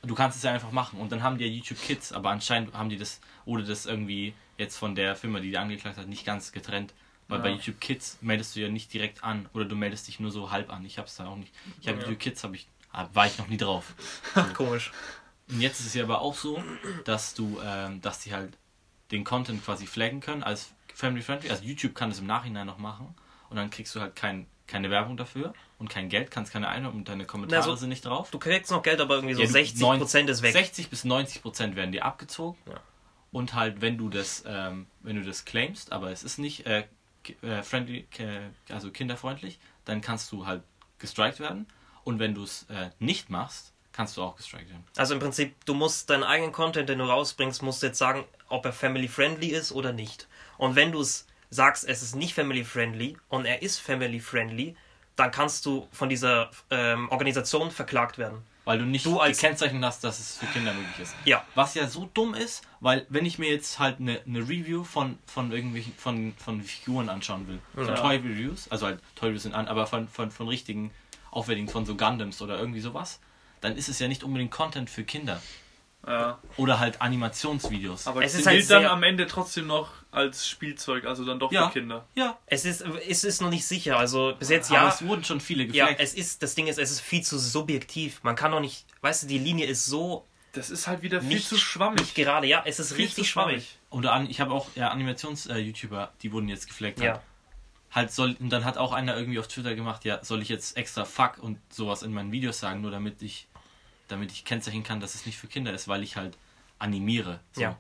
Du 0.09 0.15
kannst 0.15 0.37
es 0.37 0.43
ja 0.45 0.53
einfach 0.53 0.71
machen. 0.73 0.99
Und 1.01 1.13
dann 1.13 1.23
haben 1.23 1.37
die 1.39 1.45
ja 1.45 1.51
YouTube 1.51 1.81
Kids, 1.81 2.13
aber 2.13 2.31
anscheinend 2.31 2.75
haben 2.75 2.89
die 2.89 2.97
das, 2.97 3.21
oder 3.45 3.63
das 3.65 3.87
irgendwie 3.87 4.35
jetzt 4.59 4.77
von 4.77 4.95
der 4.95 5.15
Firma, 5.17 5.41
die 5.41 5.51
die 5.51 5.59
angeklagt 5.59 5.97
hat, 5.97 6.07
nicht 6.09 6.25
ganz 6.25 6.53
getrennt. 6.53 6.93
Weil 7.29 7.39
Ja. 7.39 7.45
bei 7.45 7.51
YouTube 7.51 7.81
Kids 7.81 8.19
meldest 8.21 8.55
du 8.57 8.61
ja 8.61 8.69
nicht 8.69 8.93
direkt 8.93 9.23
an 9.25 9.49
oder 9.55 9.65
du 9.65 9.75
meldest 9.77 10.07
dich 10.09 10.19
nur 10.21 10.31
so 10.31 10.51
halb 10.51 10.73
an. 10.73 10.85
Ich 10.85 10.99
hab's 10.99 11.17
da 11.17 11.27
auch 11.27 11.37
nicht. 11.37 11.53
Ich 11.81 11.89
habe 11.89 11.99
Ja. 11.99 12.05
YouTube 12.05 12.19
Kids, 12.21 12.43
habe 12.45 12.57
ich, 12.57 12.67
ah, 12.93 13.07
war 13.15 13.27
ich 13.27 13.39
noch 13.39 13.47
nie 13.49 13.57
drauf. 13.57 13.95
Komisch. 14.55 14.91
Und 15.53 15.61
jetzt 15.61 15.81
ist 15.81 15.87
es 15.87 15.95
ja 15.95 16.05
aber 16.05 16.21
auch 16.21 16.35
so, 16.35 16.63
dass 17.05 17.35
du, 17.35 17.61
ähm, 17.65 18.01
dass 18.01 18.21
die 18.21 18.33
halt 18.33 18.57
den 19.11 19.25
Content 19.25 19.65
quasi 19.65 19.87
flaggen 19.87 20.21
können 20.21 20.43
als 20.43 20.73
family 20.95 21.23
friendly. 21.23 21.51
Also 21.51 21.63
YouTube 21.65 21.95
kann 21.95 22.09
das 22.11 22.19
im 22.19 22.27
Nachhinein 22.27 22.67
noch 22.67 22.79
machen 22.79 23.15
und 23.51 23.57
dann 23.57 23.71
kriegst 23.71 23.95
du 23.95 24.01
halt 24.01 24.17
kein, 24.17 24.47
keine 24.67 24.91
Werbung 24.91 25.17
dafür 25.17 25.53
und 25.79 25.91
kein 25.91 26.09
Geld, 26.09 26.31
kannst 26.31 26.53
keine 26.53 26.69
Einnahmen 26.69 26.97
und 26.97 27.09
deine 27.09 27.27
Kommentare 27.27 27.61
Na, 27.61 27.67
so- 27.67 27.75
sind 27.77 27.91
nicht 27.91 28.05
drauf. 28.05 28.31
Du 28.31 28.39
kriegst 28.39 28.71
noch 28.71 28.83
Geld, 28.83 29.01
aber 29.01 29.17
irgendwie 29.17 29.35
so 29.35 29.43
Ja, 29.43 29.47
du- 29.49 29.53
60% 29.53 30.29
ist 30.31 30.41
weg. 30.43 30.53
60 30.53 30.89
bis 30.89 31.05
90 31.05 31.43
Prozent 31.43 31.77
werden 31.77 31.93
dir 31.93 32.05
abgezogen. 32.05 32.59
Ja. 32.67 32.81
Und 33.31 33.55
halt, 33.55 33.81
wenn 33.81 33.99
du 33.99 34.09
das, 34.09 34.45
ähm, 34.47 34.87
wenn 35.01 35.17
du 35.17 35.23
das 35.25 35.45
claimst, 35.45 35.93
aber 35.93 36.11
es 36.11 36.23
ist 36.23 36.39
nicht 36.39 36.67
äh, 36.67 36.85
äh, 37.43 37.63
friendly, 37.63 38.07
äh, 38.19 38.41
also 38.73 38.91
kinderfreundlich, 38.91 39.59
dann 39.85 40.01
kannst 40.01 40.31
du 40.33 40.47
halt 40.47 40.63
gestrikt 40.99 41.41
werden. 41.41 41.67
Und 42.05 42.19
wenn 42.19 42.35
du 42.35 42.43
es 42.45 42.65
äh, 42.71 42.91
nicht 42.99 43.31
machst, 43.31 43.72
kannst 43.93 44.17
du 44.17 44.23
auch 44.23 44.37
gestrikt 44.37 44.69
werden. 44.71 44.85
Also 44.97 45.15
im 45.15 45.21
Prinzip, 45.21 45.65
du 45.65 45.75
musst 45.75 46.09
deinen 46.11 46.25
eigenen 46.25 46.53
Content, 46.53 46.89
den 46.89 46.99
du 46.99 47.05
rausbringst, 47.05 47.63
musst 47.63 47.83
du 47.83 47.87
jetzt 47.87 47.99
sagen, 47.99 48.25
ob 48.49 48.65
er 48.67 48.73
family 48.73 49.09
friendly 49.09 49.49
ist 49.49 49.73
oder 49.73 49.93
nicht. 49.93 50.29
Und 50.59 50.77
wenn 50.77 50.93
du 50.93 51.01
es 51.01 51.27
sagst, 51.51 51.85
es 51.87 52.03
ist 52.03 52.15
nicht 52.17 52.35
family 52.35 52.65
friendly 52.65 53.17
und 53.29 53.45
er 53.45 53.63
ist 53.63 53.79
family 53.79 54.21
friendly, 54.21 54.77
dann 55.17 55.31
kannst 55.31 55.67
du 55.67 55.87
von 55.93 56.09
dieser 56.09 56.51
ähm, 56.71 57.11
Organisation 57.11 57.71
verklagt 57.71 58.17
werden. 58.17 58.43
Weil 58.65 58.79
du 58.79 58.85
nicht 58.85 59.05
Du 59.05 59.19
als- 59.19 59.41
gekennzeichnet 59.41 59.83
hast, 59.85 60.05
dass 60.05 60.21
es 60.21 60.37
für 60.39 60.47
Kinder 60.47 60.73
möglich 60.73 61.01
ist. 61.01 61.15
Ja. 61.25 61.45
Was 61.57 61.75
ja 61.75 61.89
so 61.89 62.09
dumm 62.15 62.33
ist, 62.35 62.63
weil 62.81 63.05
wenn 63.09 63.27
ich 63.27 63.39
mir 63.39 63.51
jetzt 63.51 63.79
halt 63.81 63.99
eine, 63.99 64.21
eine 64.25 64.39
Review 64.41 64.85
von, 64.85 65.19
von 65.27 65.51
irgendwelchen 65.53 65.93
von, 65.97 66.33
von 66.39 66.63
Figuren 66.63 67.09
anschauen 67.09 67.47
will, 67.49 67.59
von 67.75 67.89
Ja. 67.89 67.95
Toy 67.97 68.17
Reviews, 68.17 68.71
also 68.71 68.87
halt 68.87 69.01
Toy 69.17 69.29
Reviews 69.29 69.43
sind 69.43 69.55
an, 69.55 69.67
aber 69.69 69.87
von, 69.89 70.07
von, 70.09 70.31
von 70.31 70.47
richtigen, 70.49 70.93
aufwendigen, 71.33 71.69
von 71.69 71.85
so 71.85 71.97
Gundams 71.97 72.41
oder 72.41 72.59
irgendwie 72.59 72.81
sowas, 72.81 73.19
dann 73.63 73.77
ist 73.77 73.89
es 73.89 73.99
ja 73.99 74.09
nicht 74.09 74.23
unbedingt 74.25 74.51
Content 74.51 74.91
für 74.91 75.05
Kinder. 75.05 75.41
Ja. 76.07 76.41
Oder 76.57 76.81
halt 76.81 77.01
Animationsvideos. 77.01 78.09
Aber 78.09 78.25
Es 78.25 78.35
ist 78.35 78.45
halt 78.47 78.59
gilt 78.59 78.71
dann 78.71 78.87
am 78.87 79.05
Ende 79.05 79.27
trotzdem 79.29 79.69
noch 79.69 79.91
als 80.11 80.49
Spielzeug, 80.49 81.05
also 81.05 81.25
dann 81.25 81.39
doch 81.39 81.53
Ja. 81.53 81.69
für 81.69 81.79
Kinder. 81.79 82.07
ja, 82.17 82.39
Es 82.47 82.65
ist, 82.65 82.81
es 83.09 83.23
ist 83.23 83.41
noch 83.41 83.51
nicht 83.51 83.65
sicher. 83.65 83.97
Also 83.99 84.35
bis 84.37 84.49
jetzt 84.49 84.71
aber 84.71 84.81
ja. 84.83 84.89
es 84.89 85.07
wurden 85.07 85.23
schon 85.25 85.41
viele 85.41 85.63
Ja, 85.63 85.87
geflaggt. 85.87 86.01
es 86.01 86.15
ist, 86.15 86.43
das 86.43 86.57
Ding 86.57 86.67
ist, 86.67 86.79
es 86.81 86.91
ist 86.91 87.01
viel 87.01 87.23
zu 87.23 87.39
subjektiv. 87.39 88.21
Man 88.25 88.35
kann 88.35 88.51
doch 88.51 88.59
nicht, 88.61 88.85
weißt 89.01 89.23
du, 89.23 89.27
die 89.29 89.39
Linie 89.39 89.67
ist 89.67 89.87
so 89.87 90.27
Das 90.55 90.71
ist 90.71 90.89
halt 90.89 91.03
wieder 91.03 91.21
viel 91.21 91.35
nicht, 91.37 91.49
zu 91.49 91.57
schwammig. 91.57 92.01
nicht 92.01 92.15
gerade, 92.17 92.49
ja, 92.49 92.63
es 92.67 92.81
ist 92.81 92.93
Viel 92.93 93.05
richtig 93.05 93.31
schwammig. 93.31 93.79
Oder 93.91 94.13
an, 94.13 94.29
ich 94.29 94.41
habe 94.41 94.53
auch 94.53 94.67
ja, 94.75 94.89
Animations-YouTuber, 94.89 96.13
die 96.23 96.33
wurden 96.33 96.49
jetzt 96.49 96.67
geflaggt. 96.67 96.99
Ja. 97.01 97.13
Halt. 97.13 97.21
halt 97.93 98.13
soll, 98.13 98.37
und 98.41 98.51
dann 98.51 98.65
hat 98.65 98.77
auch 98.77 98.93
einer 98.93 99.17
irgendwie 99.17 99.39
auf 99.39 99.47
Twitter 99.47 99.75
gemacht, 99.77 100.05
ja, 100.05 100.23
soll 100.25 100.43
ich 100.43 100.49
jetzt 100.49 100.77
extra 100.77 101.05
Fuck 101.05 101.39
und 101.39 101.59
sowas 101.73 102.03
in 102.03 102.13
meinen 102.13 102.33
Videos 102.33 102.59
sagen, 102.59 102.81
nur 102.81 102.91
damit 102.91 103.23
ich, 103.23 103.47
damit 104.13 104.31
ich 104.31 104.45
kennzeichnen 104.45 104.85
kann, 104.85 105.01
dass 105.01 105.15
es 105.15 105.27
nicht 105.27 105.39
für 105.39 105.49
Kinder 105.49 105.73
ist, 105.73 105.89
weil 105.89 106.03
ich 106.03 106.17
halt 106.17 106.39
animiere. 106.79 107.41
So. 107.53 107.63
Ja. 107.63 107.79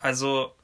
Also, 0.00 0.54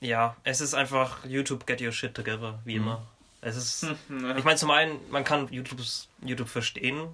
ja, 0.00 0.36
es 0.44 0.60
ist 0.60 0.74
einfach 0.74 1.24
YouTube 1.24 1.66
get 1.66 1.80
your 1.80 1.92
shit 1.92 2.14
together, 2.14 2.60
wie 2.64 2.76
immer. 2.76 3.06
Es 3.40 3.56
ist, 3.56 3.82
ich 4.36 4.44
meine, 4.44 4.56
zum 4.56 4.70
einen, 4.70 4.98
man 5.10 5.24
kann 5.24 5.48
YouTubes, 5.52 6.08
YouTube 6.22 6.48
verstehen, 6.48 7.08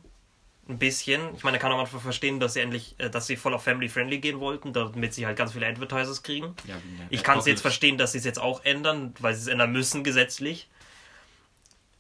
ein 0.69 0.79
bisschen. 0.79 1.35
Ich 1.37 1.45
meine, 1.45 1.59
kann 1.59 1.71
auch 1.73 1.77
manchmal 1.77 2.01
verstehen, 2.01 2.41
dass 2.41 2.55
sie 2.55 2.61
endlich, 2.61 2.95
äh, 2.99 3.11
dass 3.11 3.27
sie 3.27 3.37
voll 3.37 3.55
auf 3.55 3.63
Family 3.63 3.89
Friendly 3.89 4.19
gehen 4.19 4.41
wollten, 4.41 4.73
damit 4.73 5.13
sie 5.13 5.27
halt 5.27 5.37
ganz 5.37 5.53
viele 5.53 5.67
Advertisers 5.67 6.23
kriegen. 6.23 6.55
Ja, 6.67 6.75
der 6.77 7.07
Ich 7.11 7.23
kann 7.23 7.39
es 7.39 7.47
jetzt 7.47 7.61
verstehen, 7.61 7.99
dass 7.99 8.13
sie 8.13 8.19
es 8.19 8.25
jetzt 8.25 8.39
auch 8.39 8.65
ändern, 8.65 9.15
weil 9.21 9.35
sie 9.35 9.43
es 9.43 9.47
ändern 9.49 9.73
müssen 9.73 10.05
gesetzlich. 10.05 10.69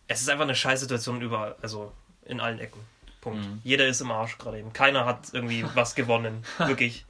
Es 0.06 0.20
ist 0.20 0.28
einfach 0.28 0.44
eine 0.44 0.54
Scheißsituation 0.54 1.20
überall, 1.20 1.56
also 1.62 1.92
in 2.24 2.40
allen 2.40 2.58
Ecken. 2.58 2.80
Punkt. 3.24 3.44
Mhm. 3.44 3.60
Jeder 3.64 3.86
ist 3.88 4.00
im 4.00 4.10
Arsch 4.12 4.38
gerade 4.38 4.58
eben. 4.60 4.72
Keiner 4.72 5.04
hat 5.06 5.30
irgendwie 5.32 5.64
was 5.74 5.94
gewonnen. 5.96 6.44
Wirklich. 6.58 7.04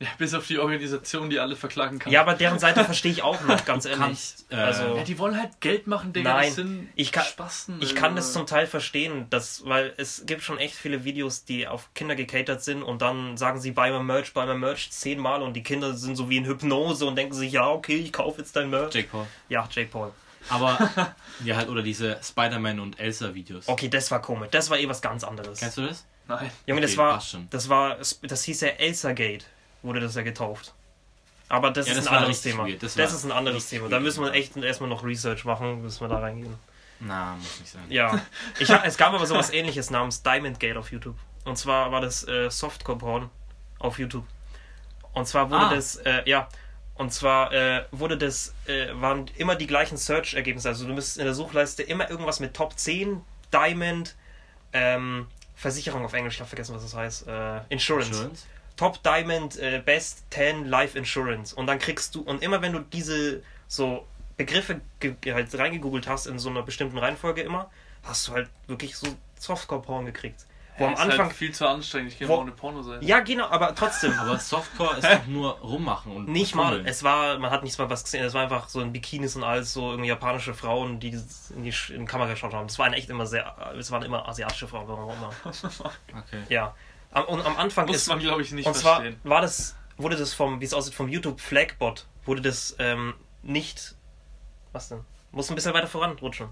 Ja, 0.00 0.08
bis 0.18 0.34
auf 0.34 0.44
die 0.48 0.58
Organisation, 0.58 1.30
die 1.30 1.38
alle 1.38 1.54
verklagen 1.54 2.00
kann. 2.00 2.12
Ja, 2.12 2.20
aber 2.22 2.34
deren 2.34 2.58
Seite 2.58 2.84
verstehe 2.84 3.12
ich 3.12 3.22
auch 3.22 3.40
noch, 3.42 3.64
ganz 3.64 3.84
ehrlich. 3.84 4.00
kannst, 4.00 4.52
äh, 4.52 4.56
also, 4.56 4.96
Ja, 4.96 5.04
die 5.04 5.16
wollen 5.20 5.38
halt 5.38 5.60
Geld 5.60 5.86
machen, 5.86 6.12
Digga. 6.12 6.34
Nein, 6.34 6.46
das 6.46 6.54
sind 6.56 6.88
ich 6.96 7.12
kann- 7.12 7.24
Spasten. 7.24 7.76
ich 7.80 7.94
kann 7.94 8.16
das 8.16 8.32
zum 8.32 8.44
Teil 8.44 8.66
verstehen, 8.66 9.26
dass, 9.30 9.64
weil 9.66 9.94
es 9.96 10.26
gibt 10.26 10.42
schon 10.42 10.58
echt 10.58 10.74
viele 10.74 11.04
Videos, 11.04 11.44
die 11.44 11.68
auf 11.68 11.94
Kinder 11.94 12.16
gecatert 12.16 12.64
sind 12.64 12.82
und 12.82 13.02
dann 13.02 13.36
sagen 13.36 13.60
sie, 13.60 13.70
buy 13.70 13.92
my 13.92 14.02
Merch, 14.02 14.34
buy 14.34 14.46
my 14.46 14.54
Merch 14.58 14.90
zehnmal 14.90 15.42
und 15.42 15.54
die 15.54 15.62
Kinder 15.62 15.94
sind 15.94 16.16
so 16.16 16.28
wie 16.28 16.38
in 16.38 16.44
Hypnose 16.44 17.06
und 17.06 17.14
denken 17.14 17.32
sich, 17.34 17.52
ja, 17.52 17.68
okay, 17.70 17.96
ich 17.96 18.12
kaufe 18.12 18.40
jetzt 18.40 18.56
dein 18.56 18.70
Merch. 18.70 18.92
Jake 18.94 19.08
Paul. 19.12 19.26
Ja, 19.48 19.66
Jake 19.70 19.90
Paul. 19.92 20.10
Aber, 20.50 20.90
ja, 21.44 21.56
halt, 21.56 21.68
oder 21.68 21.82
diese 21.82 22.18
Spider-Man 22.22 22.80
und 22.80 23.00
Elsa-Videos. 23.00 23.68
Okay, 23.68 23.88
das 23.88 24.10
war 24.10 24.20
komisch. 24.20 24.48
Das 24.50 24.70
war 24.70 24.78
eh 24.78 24.88
was 24.88 25.00
ganz 25.00 25.24
anderes. 25.24 25.58
Kennst 25.60 25.78
du 25.78 25.86
das? 25.86 26.04
Nein. 26.28 26.50
Junge, 26.66 26.80
das 26.80 26.92
Okay, 26.92 26.98
war, 26.98 27.14
passt 27.14 27.30
schon. 27.30 27.48
das 27.50 27.68
war, 27.68 27.96
das 28.22 28.42
hieß 28.44 28.60
ja 28.62 28.68
Elsa 28.68 29.12
Gate, 29.12 29.46
wurde 29.82 30.00
das 30.00 30.14
ja 30.14 30.22
getauft. 30.22 30.72
Aber 31.48 31.70
das 31.70 31.86
Ja, 31.86 31.92
ist 31.92 31.98
das 31.98 32.06
ein 32.06 32.12
war 32.12 32.18
anderes 32.18 32.36
richtig 32.38 32.52
Thema. 32.52 32.66
weird. 32.66 32.82
Das, 32.82 32.94
Das 32.94 33.10
war 33.10 33.18
ist 33.18 33.24
ein 33.24 33.32
anderes 33.32 33.68
Thema. 33.68 33.88
Da 33.88 34.00
müssen 34.00 34.24
wir 34.24 34.32
echt 34.32 34.56
erstmal 34.56 34.88
noch 34.88 35.04
Research 35.04 35.44
machen, 35.44 35.82
müssen 35.82 36.00
wir 36.00 36.08
da 36.08 36.18
reingehen. 36.18 36.54
Na, 37.00 37.36
muss 37.36 37.60
nicht 37.60 37.70
sein. 37.72 37.82
Ja. 37.90 38.18
Ich 38.58 38.70
hab, 38.70 38.86
es 38.86 38.96
gab 38.96 39.12
aber 39.12 39.26
sowas 39.26 39.52
ähnliches 39.52 39.90
namens 39.90 40.22
Diamond 40.22 40.58
Gate 40.58 40.76
auf 40.76 40.90
YouTube. 40.90 41.16
Und 41.44 41.58
zwar 41.58 41.92
war 41.92 42.00
das 42.00 42.26
äh, 42.26 42.50
Softcore-Porn 42.50 43.28
auf 43.78 43.98
YouTube. 43.98 44.24
Und 45.12 45.26
zwar 45.28 45.50
wurde 45.50 45.66
Ah. 45.66 45.74
das, 45.74 45.96
äh, 45.96 46.22
ja, 46.24 46.48
und 46.96 47.12
zwar 47.12 47.52
äh, 47.52 47.84
wurde 47.90 48.16
das, 48.16 48.54
äh, 48.66 48.88
waren 48.94 49.30
immer 49.36 49.56
die 49.56 49.66
gleichen 49.66 49.96
Search-Ergebnisse. 49.96 50.68
Also 50.68 50.86
du 50.86 50.94
müsstest 50.94 51.18
in 51.18 51.24
der 51.24 51.34
Suchleiste 51.34 51.82
immer 51.82 52.08
irgendwas 52.08 52.40
mit 52.40 52.54
Top 52.54 52.78
10, 52.78 53.20
Diamond, 53.52 54.14
ähm, 54.72 55.26
Versicherung 55.56 56.04
auf 56.04 56.12
Englisch, 56.12 56.34
ich 56.34 56.40
habe 56.40 56.48
vergessen, 56.48 56.74
was 56.74 56.82
das 56.82 56.94
heißt. 56.94 57.26
Äh, 57.26 57.60
Insurance. 57.68 58.10
Insurance? 58.10 58.46
Top 58.76 59.02
Diamond 59.02 59.56
äh, 59.58 59.82
Best 59.84 60.24
10 60.30 60.66
Life 60.66 60.96
Insurance. 60.96 61.54
Und 61.54 61.66
dann 61.66 61.78
kriegst 61.78 62.14
du, 62.14 62.22
und 62.22 62.42
immer 62.42 62.62
wenn 62.62 62.72
du 62.72 62.80
diese 62.80 63.42
so 63.66 64.06
Begriffe 64.36 64.80
halt 65.26 65.58
reingegoogelt 65.58 66.08
hast 66.08 66.26
in 66.26 66.38
so 66.38 66.48
einer 66.48 66.62
bestimmten 66.62 66.98
Reihenfolge 66.98 67.42
immer, 67.42 67.70
hast 68.02 68.28
du 68.28 68.32
halt 68.32 68.48
wirklich 68.66 68.96
so 68.96 69.06
Softcore-Porn 69.38 70.06
gekriegt. 70.06 70.46
Wo 70.76 70.86
am 70.86 70.94
ist 70.94 71.00
Anfang. 71.00 71.26
halt 71.26 71.32
viel 71.36 71.52
zu 71.54 71.68
anstrengend. 71.68 72.12
Ich 72.12 72.18
gehe 72.18 72.26
mal 72.26 72.34
ohne 72.34 72.50
Porno 72.50 72.82
sein. 72.82 72.98
ja, 73.02 73.20
genau, 73.20 73.46
aber 73.46 73.74
trotzdem. 73.74 74.12
Aber 74.18 74.38
Softcore 74.38 74.96
ist 74.96 75.04
doch 75.04 75.26
nur 75.26 75.52
rummachen 75.60 76.10
und 76.16 76.28
Nicht 76.28 76.54
mal. 76.56 76.66
fummeln. 76.70 76.86
Es 76.86 77.02
war, 77.04 77.38
man 77.38 77.50
hat 77.52 77.62
nicht 77.62 77.78
mal 77.78 77.88
was 77.90 78.02
gesehen. 78.02 78.24
Es 78.24 78.34
war 78.34 78.42
einfach 78.42 78.68
so 78.68 78.80
in 78.80 78.92
Bikinis 78.92 79.36
und 79.36 79.44
alles, 79.44 79.72
so 79.72 79.90
irgendwie 79.90 80.08
japanische 80.08 80.52
Frauen, 80.52 80.98
die 80.98 81.10
in 81.54 81.62
die, 81.62 81.72
Sch- 81.72 81.92
in 81.92 82.00
die 82.00 82.06
Kamera 82.06 82.28
geschaut 82.30 82.52
haben. 82.54 82.66
Es 82.66 82.78
waren 82.78 82.92
echt 82.92 83.08
immer 83.10 83.26
sehr, 83.26 83.54
es 83.78 83.90
waren 83.92 84.02
immer 84.02 84.28
asiatische 84.28 84.66
Frauen, 84.66 84.88
warum 84.88 85.10
auch 85.10 85.16
immer. 85.16 85.30
Okay. 86.18 86.42
Ja. 86.48 86.74
Und 87.28 87.46
am 87.46 87.56
Anfang 87.56 87.86
Muss 87.86 87.96
ist, 87.96 88.08
man, 88.08 88.18
glaube 88.18 88.42
ich, 88.42 88.50
nicht 88.50 88.66
und 88.66 88.74
zwar 88.74 88.96
verstehen. 88.96 89.20
war 89.22 89.40
das, 89.40 89.76
wurde 89.96 90.16
das 90.16 90.34
vom, 90.34 90.60
wie 90.60 90.64
es 90.64 90.74
aussieht, 90.74 90.94
vom 90.94 91.08
YouTube 91.08 91.40
Flagbot, 91.40 92.06
wurde 92.24 92.42
das 92.42 92.74
ähm, 92.80 93.14
nicht. 93.42 93.94
Was 94.72 94.88
denn? 94.88 95.02
Muss 95.30 95.48
ein 95.50 95.54
bisschen 95.54 95.72
weiter 95.74 95.86
voranrutschen. 95.86 96.48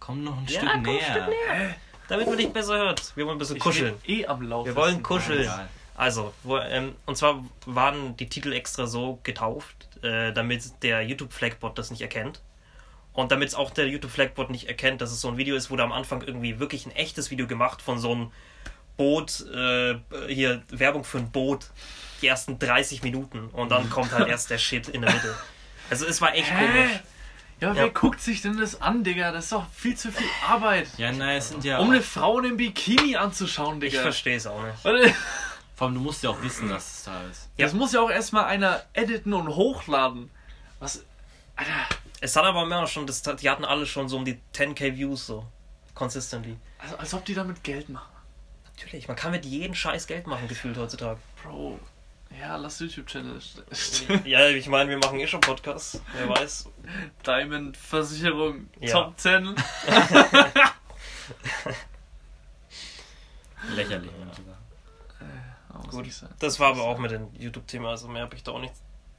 Komm 0.00 0.24
noch 0.24 0.38
ein 0.38 0.46
Ja, 0.46 0.60
Stück 0.60 0.70
komm, 0.70 0.78
ein 0.78 0.82
näher. 0.82 1.02
Stück 1.10 1.28
näher. 1.28 1.74
Damit 2.08 2.26
man 2.26 2.36
dich 2.36 2.52
besser 2.52 2.76
hört. 2.78 3.16
Wir 3.16 3.24
wollen 3.26 3.36
ein 3.36 3.38
bisschen 3.38 3.56
Ich 3.56 3.62
kuscheln. 3.62 3.94
eh 4.06 4.26
am 4.26 4.42
Laufen. 4.42 4.66
Wir 4.66 4.76
wollen 4.76 5.02
kuscheln. 5.02 5.50
Also, 5.94 6.32
wo, 6.42 6.58
ähm, 6.58 6.94
und 7.06 7.16
zwar 7.16 7.44
waren 7.66 8.16
die 8.16 8.28
Titel 8.28 8.52
extra 8.52 8.86
so 8.86 9.18
getauft, 9.22 9.88
äh, 10.02 10.32
damit 10.32 10.82
der 10.82 11.02
YouTube-Flagbot 11.02 11.78
das 11.78 11.90
nicht 11.90 12.00
erkennt. 12.00 12.40
Und 13.12 13.30
damit 13.30 13.48
es 13.48 13.54
auch 13.54 13.70
der 13.70 13.88
YouTube-Flagbot 13.88 14.50
nicht 14.50 14.68
erkennt, 14.68 15.00
dass 15.02 15.12
es 15.12 15.20
so 15.20 15.28
ein 15.28 15.36
Video 15.36 15.54
ist, 15.54 15.70
wurde 15.70 15.82
am 15.82 15.92
Anfang 15.92 16.22
irgendwie 16.22 16.58
wirklich 16.58 16.86
ein 16.86 16.92
echtes 16.92 17.30
Video 17.30 17.46
gemacht 17.46 17.82
von 17.82 17.98
so 17.98 18.12
einem 18.12 18.32
Boot, 18.96 19.44
äh, 19.54 19.96
hier 20.28 20.62
Werbung 20.70 21.04
für 21.04 21.18
ein 21.18 21.30
Boot, 21.30 21.66
die 22.22 22.26
ersten 22.26 22.58
30 22.58 23.02
Minuten. 23.02 23.48
Und 23.52 23.70
dann 23.70 23.90
kommt 23.90 24.12
halt 24.12 24.28
erst 24.28 24.50
der 24.50 24.58
Shit 24.58 24.88
in 24.88 25.02
der 25.02 25.12
Mitte. 25.12 25.34
Also 25.90 26.06
es 26.06 26.20
war 26.22 26.34
echt 26.34 26.50
Hä? 26.50 26.66
komisch. 26.66 26.90
Ja, 27.62 27.68
Ja. 27.68 27.74
wer 27.76 27.90
guckt 27.90 28.20
sich 28.20 28.42
denn 28.42 28.56
das 28.58 28.82
an, 28.82 29.04
Digga? 29.04 29.30
Das 29.32 29.44
ist 29.44 29.52
doch 29.52 29.66
viel 29.70 29.96
zu 29.96 30.10
viel 30.10 30.26
Arbeit. 30.46 30.88
Ja, 30.98 31.12
nein, 31.12 31.38
es 31.38 31.50
sind 31.50 31.62
ja. 31.64 31.78
Um 31.78 31.90
eine 31.90 32.02
Frau 32.02 32.38
in 32.40 32.46
einem 32.46 32.56
Bikini 32.56 33.16
anzuschauen, 33.16 33.80
Ich 33.80 33.90
Digga. 33.92 34.02
verstehe 34.02 34.36
es 34.36 34.46
auch 34.48 34.60
nicht. 34.62 34.78
Vor 35.76 35.86
allem, 35.86 35.94
du 35.94 36.00
musst 36.00 36.22
ja 36.24 36.30
auch 36.30 36.42
wissen, 36.42 36.68
dass 36.68 36.98
es 36.98 37.02
da 37.04 37.22
ist. 37.30 37.48
Ja. 37.56 37.64
Das 37.66 37.72
muss 37.74 37.92
ja 37.92 38.00
auch 38.00 38.10
erstmal 38.10 38.44
einer 38.44 38.82
editen 38.94 39.32
und 39.32 39.48
hochladen. 39.48 40.28
Was? 40.80 41.04
Alter. 41.56 41.70
Es 42.20 42.36
hat 42.36 42.44
aber 42.44 42.62
immer 42.64 42.86
schon, 42.86 43.06
das, 43.06 43.22
die 43.22 43.48
hatten 43.50 43.64
alle 43.64 43.86
schon 43.86 44.08
so 44.08 44.16
um 44.16 44.24
die 44.24 44.38
10k 44.54 44.96
Views 44.96 45.26
so. 45.26 45.46
Consistently. 45.94 46.56
Also, 46.78 46.96
als 46.96 47.14
ob 47.14 47.24
die 47.24 47.34
damit 47.34 47.62
Geld 47.64 47.88
machen. 47.88 48.10
Natürlich, 48.76 49.06
man 49.06 49.16
kann 49.16 49.30
mit 49.30 49.44
jedem 49.44 49.74
Scheiß 49.74 50.06
Geld 50.08 50.26
machen, 50.26 50.48
gefühlt 50.48 50.76
heutzutage. 50.76 51.18
Bro. 51.42 51.78
Ja, 52.40 52.56
lass 52.56 52.78
YouTube-Channel. 52.80 53.38
ja, 54.24 54.48
ich 54.48 54.66
meine, 54.68 54.90
wir 54.90 54.98
machen 54.98 55.20
eh 55.20 55.26
schon 55.26 55.40
Podcasts. 55.40 56.00
Wer 56.14 56.28
weiß. 56.28 56.68
Diamond 57.26 57.76
Versicherung 57.76 58.68
Ja. 58.80 58.92
Top 59.04 59.18
10. 59.18 59.54
Lächerlich, 63.74 64.10
muss 64.24 64.38
ich 64.38 64.44
sagen. 64.44 64.58
Oh, 65.72 65.78
muss 65.86 65.90
Gut. 65.90 66.08
Das 66.40 66.58
war 66.60 66.70
aber 66.70 66.82
auch 66.82 66.98
mit 66.98 67.10
dem 67.10 67.28
YouTube-Thema. 67.38 67.90
Also 67.90 68.08
mehr 68.08 68.22
habe 68.22 68.34
ich 68.34 68.42
da 68.42 68.52
auch 68.52 68.60
nicht 68.60 68.74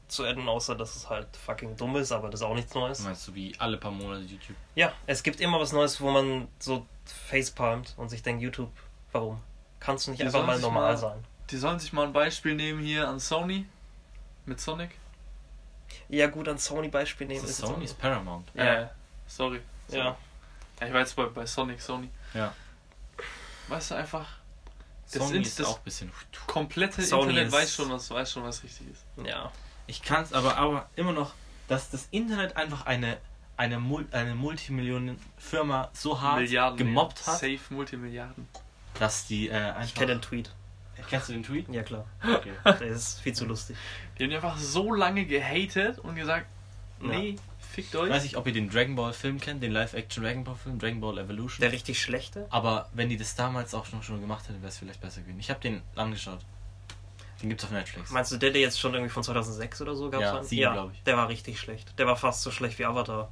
zu 0.08 0.24
adden, 0.26 0.48
außer 0.50 0.76
dass 0.76 0.96
es 0.96 1.10
halt 1.10 1.28
fucking 1.38 1.76
dumm 1.78 1.96
ist, 1.96 2.12
aber 2.12 2.30
das 2.30 2.42
ist 2.42 2.46
auch 2.46 2.54
nichts 2.54 2.74
Neues. 2.76 3.00
Meinst 3.00 3.28
du, 3.28 3.34
wie 3.36 3.56
alle 3.58 3.78
paar 3.78 3.92
Monate 3.92 4.22
YouTube? 4.24 4.56
Ja, 4.76 4.92
es 5.08 5.24
gibt 5.24 5.40
immer 5.40 5.60
was 5.60 5.72
Neues, 5.72 6.00
wo 6.02 6.12
man 6.12 6.48
so 6.60 6.86
facepalmt 7.06 7.94
und 7.98 8.10
sich 8.10 8.22
denkt, 8.22 8.44
YouTube, 8.44 8.72
warum? 9.12 9.42
Kannst 9.80 10.06
du 10.08 10.12
nicht 10.12 10.22
Die 10.22 10.26
einfach 10.26 10.46
mal 10.46 10.60
normal 10.60 10.92
mal- 10.92 10.98
sein? 10.98 11.24
Die 11.50 11.58
sollen 11.58 11.80
sich 11.80 11.94
mal 11.94 12.06
ein 12.08 12.14
Beispiel 12.14 12.56
nehmen 12.56 12.82
hier 12.84 13.08
an 13.08 13.20
Sony. 13.20 13.66
Mit 14.46 14.60
Sonic. 14.60 14.92
Ja, 16.10 16.28
gut, 16.28 16.48
an 16.48 16.58
Sony-Beispiel 16.58 17.28
nehmen 17.28 17.42
Das 17.42 17.52
ist 17.52 17.64
auch- 17.64 17.70
Sony, 17.70 17.86
ist 17.86 17.98
Paramount. 18.00 18.50
Ja. 18.56 18.64
Äh, 18.84 18.88
sorry. 19.28 19.62
sorry. 19.88 20.02
Ja. 20.02 20.18
Ja, 20.82 20.88
ich 20.88 20.94
war 20.94 21.00
jetzt 21.02 21.16
bei, 21.16 21.26
bei 21.26 21.46
Sonic, 21.46 21.80
Sony. 21.82 22.10
Ja. 22.34 22.54
Weißt 23.68 23.92
du 23.92 23.96
einfach, 23.96 24.28
Das 25.12 25.14
Sony 25.28 25.40
ist 25.42 25.60
das- 25.60 25.68
auch 25.68 25.78
ein 25.78 25.84
bisschen. 25.84 26.12
komplette 26.48 27.02
Sony 27.04 27.24
Internet 27.30 27.48
ist- 27.48 27.54
weiß 27.54 27.76
schon, 27.76 27.90
was 27.92 28.10
weiß 28.10 28.32
schon, 28.32 28.44
was 28.44 28.64
richtig 28.64 28.88
ist. 28.92 29.06
Ja. 29.26 29.52
Ich 29.88 30.02
kann 30.02 30.24
es 30.24 30.34
aber, 30.34 30.58
aber 30.58 30.90
immer 30.96 31.14
noch, 31.14 31.34
dass 31.68 31.90
das 31.90 32.08
Internet 32.12 32.58
einfach 32.58 32.86
eine, 32.86 33.18
eine, 33.56 33.80
Mul 33.80 34.08
eine 34.12 34.34
Multimillionen-Firma 34.36 35.90
so 35.94 36.20
hart 36.20 36.40
Milliarden 36.42 36.78
gemobbt 36.78 37.20
ja. 37.20 37.28
hat, 37.34 37.40
Safe 37.40 37.60
Multimilliarden. 37.70 38.48
dass 39.00 39.28
die 39.28 39.50
äh, 39.50 39.54
einfach. 39.54 39.84
Ich 39.86 39.96
kenne 39.96 40.14
den 40.16 40.22
Tweet. 40.22 40.52
Kennst 41.10 41.30
du 41.30 41.34
den 41.34 41.44
Tweet? 41.44 41.68
Ja, 41.70 41.84
klar. 41.84 42.06
Okay. 42.24 42.52
Der 42.66 42.82
ist 42.88 43.20
viel 43.22 43.34
zu 43.34 43.46
lustig. 43.46 43.76
Die 44.18 44.24
haben 44.24 44.30
die 44.30 44.36
einfach 44.36 44.58
so 44.58 44.94
lange 44.94 45.26
gehatet 45.26 46.00
und 46.00 46.16
gesagt, 46.16 46.48
Ja. 47.02 47.08
nee, 47.08 47.36
fickt 47.72 47.94
Ich 47.94 48.00
euch. 48.00 48.10
weiß 48.10 48.24
nicht, 48.24 48.38
ob 48.38 48.48
ihr 48.48 48.54
den 48.54 48.70
Dragon 48.70 48.96
Ball 48.96 49.14
Film 49.14 49.40
kennt, 49.40 49.62
den 49.64 49.72
Live-Action 49.72 50.24
Dragon 50.24 50.44
Ball 50.44 50.56
Film, 50.56 50.80
Dragon 50.80 51.02
Ball 51.02 51.18
Evolution. 51.18 51.62
Der 51.62 51.72
richtig 51.72 52.02
schlechte? 52.02 52.48
aber 52.50 52.90
wenn 52.94 53.10
die 53.10 53.18
das 53.18 53.36
damals 53.36 53.74
auch 53.74 53.86
schon, 53.86 54.02
schon 54.04 54.22
gemacht 54.22 54.48
hätten, 54.48 54.62
wäre 54.62 54.70
es 54.70 54.78
vielleicht 54.78 55.02
besser 55.02 55.22
gewesen. 55.22 55.40
Ich 55.40 55.50
habe 55.50 55.60
den 55.60 55.82
angeschaut. 55.96 56.40
Den 57.42 57.50
gibt's 57.50 57.66
auf 57.66 57.72
Netflix. 57.72 58.10
Meinst 58.12 58.32
du, 58.32 58.38
der, 58.38 58.52
der 58.52 58.62
jetzt 58.62 58.80
schon 58.80 58.94
irgendwie 58.94 59.12
von 59.12 59.22
2006 59.22 59.82
oder 59.82 59.96
so 59.96 60.10
gab? 60.10 60.22
Ja, 60.22 60.42
sieben, 60.44 60.72
glaub 60.72 60.92
ich. 60.94 61.04
Der 61.04 61.18
war 61.18 61.28
richtig 61.28 61.60
schlecht. 61.60 61.94
Der 62.00 62.08
war 62.08 62.16
fast 62.16 62.42
so 62.42 62.52
schlecht 62.52 62.80
wie 62.80 62.86
Avatar. 62.86 63.30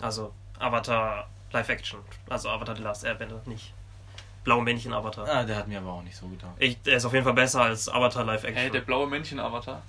Also, 0.00 0.32
Avatar 0.60 1.28
Live 1.50 1.68
Action. 1.68 1.98
Also 2.28 2.48
Avatar 2.50 2.76
The 2.76 2.82
Last 2.82 3.04
Airbender, 3.04 3.42
nicht. 3.46 3.73
Blaue 4.44 4.62
Männchen 4.62 4.92
Avatar. 4.92 5.26
Ah, 5.28 5.42
der 5.44 5.56
hat 5.56 5.68
mir 5.68 5.78
aber 5.78 5.92
auch 5.92 6.02
nicht 6.02 6.16
so 6.16 6.28
getan. 6.28 6.52
Ich, 6.58 6.80
der 6.82 6.98
ist 6.98 7.04
auf 7.06 7.12
jeden 7.14 7.24
Fall 7.24 7.32
besser 7.34 7.62
als 7.62 7.88
Avatar 7.88 8.24
Live 8.24 8.44
Action. 8.44 8.56
Hey, 8.62 8.70
der 8.70 8.82
blaue 8.82 9.06
Männchen-Avatar. 9.06 9.80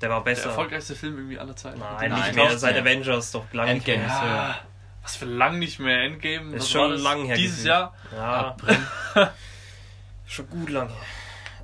der 0.00 0.08
war 0.10 0.24
Der 0.24 0.30
besser. 0.32 0.48
erfolgreichste 0.48 0.94
Film 0.96 1.16
irgendwie 1.18 1.38
aller 1.38 1.54
Zeiten. 1.54 1.78
Nein, 1.78 2.10
Nein, 2.10 2.20
nicht 2.24 2.34
mehr. 2.34 2.44
nicht 2.48 2.58
Seit 2.60 2.72
mehr. 2.74 2.82
Avengers 2.82 3.30
doch 3.32 3.44
lang 3.52 3.74
nicht 3.74 3.86
Endgame. 3.88 4.06
mehr. 4.06 4.26
Ja, 4.26 4.58
was 5.02 5.16
für 5.16 5.26
lang 5.26 5.58
nicht 5.58 5.78
mehr. 5.80 6.02
Endgame. 6.02 6.54
Ist 6.56 6.62
was 6.62 6.70
schon 6.70 6.80
war 6.82 6.88
das? 6.90 7.02
lang 7.02 7.24
her 7.26 7.36
Dieses. 7.36 7.64
Jahr. 7.64 7.94
Ja, 8.12 8.48
April. 8.48 8.78
schon 10.26 10.48
gut 10.50 10.70
lang 10.70 10.88
her. 10.88 10.96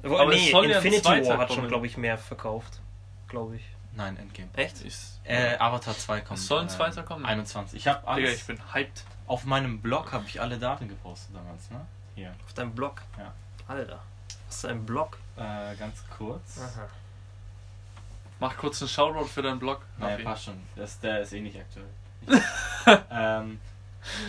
Wo- 0.03 0.19
Aber 0.19 0.35
es 0.35 0.40
nee, 0.40 0.51
ja 0.53 0.61
Infinity 0.62 1.03
zweiter 1.03 1.29
War 1.31 1.38
hat 1.38 1.53
schon, 1.53 1.69
glaube 1.69 1.87
ich, 1.87 1.97
mehr 1.97 2.19
verkauft. 2.19 2.81
Glaube 3.29 3.57
ich. 3.57 3.62
Nein, 3.97 4.17
Endgame. 4.19 4.49
Echt? 4.57 4.83
Ist, 4.83 5.21
Äh, 5.25 5.57
Avatar 5.59 5.97
2 5.97 6.21
kommt. 6.21 6.38
Es 6.38 6.47
soll 6.47 6.61
ein 6.61 6.67
äh, 6.67 6.71
zweiter 6.71 7.03
kommen. 7.05 7.25
21. 7.25 7.79
Ich 7.79 7.87
habe 7.88 8.01
Digga, 8.01 8.11
alles. 8.12 8.35
ich 8.35 8.45
bin 8.47 8.59
hyped. 8.75 9.05
auf 9.27 9.45
meinem 9.45 9.81
Blog 9.81 10.12
habe 10.12 10.25
ich 10.27 10.40
alle 10.43 10.59
Daten 10.59 10.88
gepostet 10.88 11.35
damals, 11.35 11.71
ne? 11.71 11.81
Hier. 12.14 12.35
Auf 12.46 12.53
deinem 12.55 12.72
Blog? 12.74 13.00
Ja. 13.18 13.33
Alter. 13.66 14.00
Hast 14.48 14.64
du 14.64 14.68
einen 14.68 14.85
Blog? 14.87 15.18
Äh, 15.37 15.74
ganz 15.77 16.03
kurz. 16.16 16.59
Aha. 16.59 16.87
Mach 18.40 18.57
kurz 18.57 18.83
einen 18.83 18.88
Shoutout 18.88 19.27
für 19.27 19.42
deinen 19.42 19.59
Blog. 19.59 19.83
Naja, 19.98 20.22
passt 20.22 20.44
schon. 20.44 20.61
Das, 20.77 20.98
der 21.00 21.20
ist 21.20 21.33
eh 21.33 21.40
nicht 21.40 21.57
aktuell. 21.59 21.88
ähm, 23.11 23.61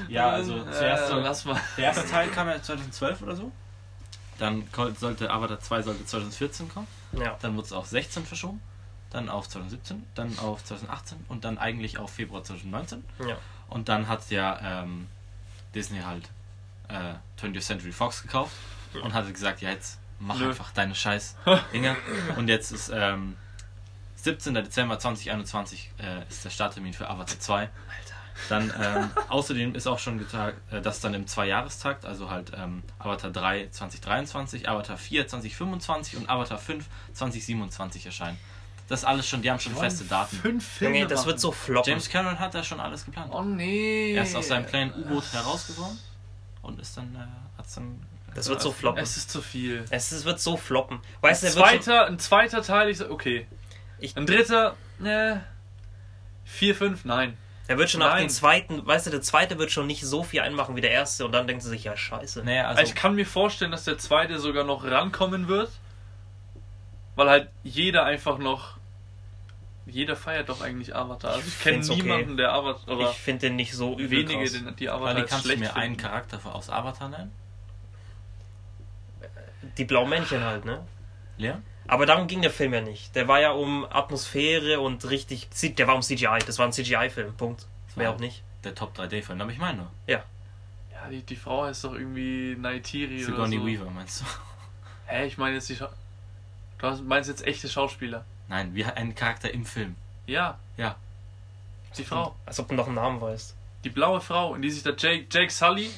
ja, 0.08 0.30
also 0.30 0.58
Äh, 0.58 0.72
zuerst 0.72 1.08
soll, 1.10 1.22
lass 1.22 1.46
mal. 1.46 1.60
der 1.78 1.86
erste 1.86 2.08
Teil 2.10 2.30
kam 2.30 2.48
ja 2.48 2.62
2012 2.62 3.22
oder 3.22 3.36
so. 3.36 3.52
Dann 4.38 4.68
sollte 4.98 5.30
Avatar 5.32 5.60
2 5.60 5.82
sollte 5.82 6.06
2014 6.06 6.70
kommen. 6.70 6.88
Ja. 7.14 7.38
Dann 7.42 7.56
wurde 7.56 7.66
es 7.68 7.74
auf 7.74 7.88
16 7.88 8.26
verschoben. 8.26 8.62
Dann 9.12 9.30
auf 9.30 9.48
2017. 9.48 10.06
Dann 10.14 10.38
auf 10.40 10.64
2018. 10.64 11.26
Und 11.30 11.46
dann 11.46 11.58
eigentlich 11.58 11.98
auf 11.98 12.12
Februar 12.12 12.44
2019. 12.44 13.04
Ja. 13.28 13.38
Und 13.70 13.88
dann 13.90 14.08
hat 14.08 14.30
ja 14.30 14.60
ähm, 14.84 15.08
Disney 15.74 16.02
halt 16.02 16.30
äh, 16.90 17.16
20th 17.42 17.62
Century 17.62 17.92
Fox 17.92 18.22
gekauft 18.22 18.54
und 19.04 19.14
hatte 19.14 19.32
gesagt, 19.32 19.62
ja 19.62 19.70
jetzt 19.70 20.00
mach 20.20 20.38
Nö. 20.38 20.50
einfach 20.50 20.72
deine 20.72 20.96
scheiß 20.96 21.36
Dinger. 21.74 21.96
und 22.38 22.48
jetzt 22.48 22.72
ist 22.72 22.92
ähm, 22.94 23.36
17. 24.16 24.54
Dezember 24.56 24.98
2021 24.98 25.92
äh, 26.00 26.28
ist 26.30 26.44
der 26.46 26.50
Starttermin 26.50 26.94
für 26.94 27.10
Avatar 27.10 27.40
2. 27.40 27.60
Alter. 27.60 27.72
Dann 28.50 28.74
ähm, 28.82 29.10
außerdem 29.30 29.76
ist 29.76 29.88
auch 29.88 30.00
schon 30.00 30.18
getagt, 30.18 30.58
äh, 30.72 30.82
dass 30.82 31.00
dann 31.00 31.14
im 31.14 31.28
Zweijahrestakt, 31.28 32.06
also 32.06 32.30
halt 32.30 32.52
ähm, 32.56 32.84
Avatar 32.98 33.32
3 33.32 33.70
2023, 33.70 34.68
Avatar 34.68 34.98
4 34.98 35.28
2025 35.28 36.18
und 36.18 36.30
Avatar 36.30 36.58
5 36.58 36.86
2027 37.14 38.06
erscheinen. 38.08 38.38
Das 38.88 39.02
ist 39.02 39.06
alles 39.06 39.28
schon, 39.28 39.42
die 39.42 39.50
haben 39.50 39.60
schon 39.60 39.76
feste 39.76 40.04
Daten. 40.06 40.36
Fünf 40.36 40.66
Filme. 40.66 40.98
Junge, 40.98 41.08
das 41.08 41.22
machen. 41.22 41.28
wird 41.28 41.40
so 41.40 41.52
floppen. 41.52 41.90
James 41.90 42.08
Cameron 42.10 42.40
hat 42.40 42.54
da 42.54 42.64
schon 42.64 42.80
alles 42.80 43.04
geplant. 43.06 43.32
Oh 43.34 43.42
nee. 43.42 44.14
Er 44.14 44.24
ist 44.24 44.36
aus 44.36 44.48
seinem 44.48 44.68
kleinen 44.68 44.94
U-Boot 44.94 45.34
herausgekommen 45.34 45.98
und 46.66 46.80
ist 46.80 46.98
dann, 46.98 47.16
äh, 47.16 47.58
hat's 47.58 47.76
dann. 47.76 48.02
Das 48.34 48.50
wird 48.50 48.62
so 48.62 48.72
floppen. 48.72 49.02
Es 49.02 49.16
ist 49.16 49.30
zu 49.32 49.42
viel. 49.42 49.86
Es 49.92 50.12
ist, 50.12 50.26
wird 50.26 50.40
so 50.42 50.58
floppen. 50.58 51.00
Weißt 51.22 51.44
du, 51.44 51.48
Ein 51.48 51.54
schon, 51.54 51.62
zweiter, 51.62 52.06
ein 52.08 52.20
zweiter 52.20 52.62
Teil, 52.62 52.90
ich 52.90 52.98
sag, 52.98 53.10
okay. 53.10 53.48
Ich, 54.00 54.18
Ein 54.18 54.26
dritter, 54.26 54.76
ne. 55.00 55.42
Vier, 56.44 56.76
fünf, 56.76 57.06
nein. 57.06 57.38
er 57.68 57.78
wird 57.78 57.90
schon 57.90 58.02
nach 58.02 58.10
Nein. 58.14 58.24
dem 58.26 58.30
zweiten, 58.30 58.86
weißt 58.86 59.08
du, 59.08 59.12
der 59.12 59.22
zweite 59.22 59.58
wird 59.58 59.72
schon 59.72 59.88
nicht 59.88 60.04
so 60.06 60.22
viel 60.22 60.42
einmachen 60.42 60.76
wie 60.76 60.82
der 60.82 60.92
erste 60.92 61.26
und 61.26 61.32
dann 61.32 61.48
denkt 61.48 61.64
sie 61.64 61.70
sich, 61.70 61.86
ja, 61.86 61.96
scheiße. 61.96 62.44
Naja, 62.44 62.68
Also 62.68 62.82
also. 62.82 62.90
ich 62.92 62.96
kann 62.96 63.16
mir 63.16 63.26
vorstellen, 63.26 63.72
dass 63.72 63.86
der 63.86 63.98
zweite 63.98 64.38
sogar 64.40 64.64
noch 64.66 64.84
rankommen 64.84 65.48
wird. 65.48 65.72
Weil 67.16 67.30
halt 67.30 67.50
jeder 67.64 68.04
einfach 68.04 68.38
noch. 68.38 68.75
Jeder 69.88 70.16
feiert 70.16 70.50
doch 70.50 70.62
eigentlich 70.62 70.96
Avatar. 70.96 71.34
Also 71.34 71.48
ich 71.48 71.60
kenne 71.60 71.76
find's 71.76 71.90
okay. 71.92 72.02
niemanden, 72.02 72.38
der 72.38 72.52
Avatar. 72.54 72.96
Oder 72.98 73.12
Ich 73.12 73.18
finde 73.18 73.42
den 73.48 73.56
nicht 73.56 73.74
so 73.74 73.94
übel 73.94 74.10
wenige, 74.28 74.40
krass. 74.44 74.52
den, 74.54 74.76
die 74.78 74.90
Avatar 74.90 75.18
jetzt 75.20 75.30
kannst 75.30 75.46
du 75.46 75.50
schlecht 75.50 75.60
mir 75.62 75.76
einen 75.76 75.96
finden. 75.96 76.02
Charakter 76.02 76.40
von- 76.40 76.54
aus 76.54 76.70
Avatar 76.70 77.10
nennen? 77.10 77.32
Die 79.78 79.86
Blaumännchen 79.86 80.44
halt, 80.44 80.66
ne? 80.66 80.86
Lea? 81.38 81.54
Aber 81.88 82.06
darum 82.06 82.28
ging 82.28 82.42
der 82.42 82.52
Film 82.52 82.74
ja 82.74 82.82
nicht. 82.82 83.16
Der 83.16 83.28
war 83.28 83.40
ja 83.40 83.52
um 83.52 83.86
Atmosphäre 83.86 84.80
und 84.80 85.08
richtig. 85.10 85.50
Der 85.76 85.88
war 85.88 85.96
um 85.96 86.02
CGI. 86.02 86.40
Das 86.46 86.58
war 86.58 86.66
ein 86.66 86.72
CGI-Film. 86.74 87.36
Punkt. 87.36 87.68
Mehr 87.96 88.10
auch 88.12 88.20
nicht. 88.20 88.44
Der 88.64 88.74
Top 88.74 88.98
3D-Film, 88.98 89.40
aber 89.40 89.52
ich 89.52 89.60
meine 89.60 89.78
nur. 89.78 89.92
Ja, 90.08 90.24
die, 91.12 91.22
die 91.22 91.36
Frau 91.36 91.66
heißt 91.66 91.84
doch 91.84 91.94
irgendwie 91.94 92.56
Naitiri 92.60 93.18
oder 93.18 93.26
Sigourney 93.26 93.58
so. 93.60 93.66
Weaver, 93.68 93.92
meinst 93.92 94.22
du? 94.22 94.26
Hä, 95.06 95.28
ich 95.28 95.38
meine 95.38 95.56
jetzt 95.56 95.70
die 95.70 95.76
Schau 95.76 95.88
Du 96.80 97.04
meinst 97.04 97.30
jetzt 97.30 97.46
echte 97.46 97.70
Schauspieler. 97.70 98.26
Nein, 98.48 98.74
wie 98.76 98.86
ein 98.86 99.16
Charakter 99.16 99.52
im 99.54 99.66
Film. 99.66 99.96
Ja, 100.28 100.58
Ja. 100.78 100.96
die 101.98 102.04
Frau. 102.04 102.36
Als 102.46 102.60
ob 102.60 102.68
du 102.70 102.76
noch 102.76 102.88
einen 102.88 102.96
Namen 102.96 103.22
weißt. 103.22 103.56
Die 103.84 103.90
blaue 103.90 104.20
Frau, 104.22 104.56
in 104.56 104.62
die 104.62 104.70
sich 104.72 104.84
der 104.84 104.96
Jake, 104.98 105.26
Jake 105.32 105.52
Sully, 105.52 105.90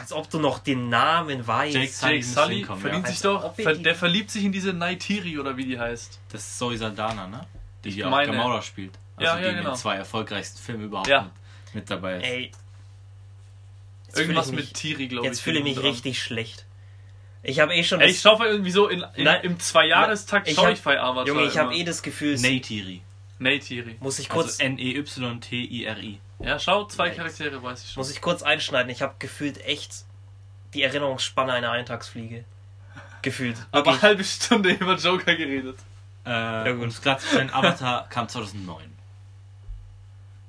Als 0.00 0.12
ob 0.12 0.28
du 0.28 0.38
noch 0.38 0.58
den 0.58 0.88
Namen 0.90 1.46
weißt. 1.46 1.74
Jake 1.74 1.88
Sully. 1.92 2.12
Jake 2.16 2.24
Sully 2.26 2.56
hinkommen, 2.58 2.80
verliebt 2.82 3.06
ja. 3.06 3.12
sich 3.14 3.24
Als 3.26 3.42
doch, 3.42 3.54
ver, 3.54 3.74
die- 3.74 3.82
der 3.82 3.94
verliebt 3.94 4.30
sich 4.30 4.44
in 4.44 4.52
diese 4.52 4.72
Naitiri 4.74 5.38
oder 5.38 5.56
wie 5.56 5.64
die 5.64 5.78
heißt. 5.78 6.18
Das 6.30 6.42
ist 6.42 6.58
Zoe 6.58 6.76
Saldana, 6.76 7.26
ne? 7.26 7.46
Die, 7.84 7.90
die 7.90 8.04
auch 8.04 8.10
meine- 8.10 8.32
Gamora 8.32 8.60
spielt. 8.60 8.92
Also 9.16 9.30
Ja, 9.32 9.36
die 9.38 9.44
ja, 9.44 9.48
in 9.50 9.56
genau. 9.58 9.70
den 9.70 9.76
zwei 9.76 9.94
erfolgreichsten 9.96 10.58
Filmen 10.60 10.84
überhaupt 10.84 11.08
Ja. 11.08 11.30
mit, 11.66 11.74
mit 11.74 11.90
dabei 11.90 12.16
ist. 12.18 12.24
Ey. 12.24 12.52
Jetzt 14.06 14.18
Irgendwas 14.18 14.52
mit 14.52 14.74
Tiri, 14.74 15.08
glaube 15.08 15.26
ich. 15.26 15.32
Jetzt 15.32 15.40
fühle 15.40 15.58
ich 15.58 15.64
mich 15.64 15.74
dran. 15.76 15.86
richtig 15.86 16.22
schlecht. 16.22 16.66
Ich 17.44 17.60
habe 17.60 17.74
eh 17.74 17.84
schon. 17.84 18.00
Ey, 18.00 18.10
ich 18.10 18.20
schaue 18.20 18.44
irgendwie 18.46 18.70
so 18.70 18.88
in, 18.88 19.04
in, 19.14 19.24
Nein. 19.24 19.40
im 19.42 19.60
Zweijahrestakt 19.60 20.48
Ich 20.48 20.54
schaue 20.54 20.72
ich 20.72 20.82
bei 20.82 20.98
Avatar. 20.98 21.26
Junge, 21.26 21.44
ich 21.44 21.58
habe 21.58 21.74
eh 21.74 21.84
das 21.84 22.02
Gefühl. 22.02 22.36
Neytiri. 22.38 23.02
Neytiri. 23.38 23.96
Muss 24.00 24.18
ich 24.18 24.28
kurz, 24.28 24.60
Also 24.60 24.64
N-E-Y-T-I-R-I. 24.64 26.20
Ja, 26.40 26.58
schau, 26.58 26.84
zwei 26.86 27.08
Nice. 27.08 27.16
Charaktere 27.16 27.62
weiß 27.62 27.84
ich 27.84 27.92
schon. 27.92 28.00
muss 28.00 28.10
ich 28.10 28.20
kurz 28.20 28.42
einschneiden. 28.42 28.90
Ich 28.90 29.02
habe 29.02 29.14
gefühlt 29.18 29.64
echt 29.64 30.04
die 30.72 30.82
Erinnerungsspanne 30.82 31.52
einer 31.52 31.70
Eintagsfliege. 31.70 32.44
Gefühlt. 33.22 33.56
Aber 33.72 33.92
eine 33.92 34.02
halbe 34.02 34.24
Stunde 34.24 34.70
über 34.72 34.96
Joker 34.96 35.34
geredet. 35.34 35.78
Äh, 36.24 36.72
gut. 36.72 36.82
um 36.82 36.88
es 36.88 37.02
klar 37.02 37.18
zu 37.18 37.26
stellen, 37.28 37.50
Avatar 37.52 38.08
kam 38.08 38.28
2009. 38.28 38.90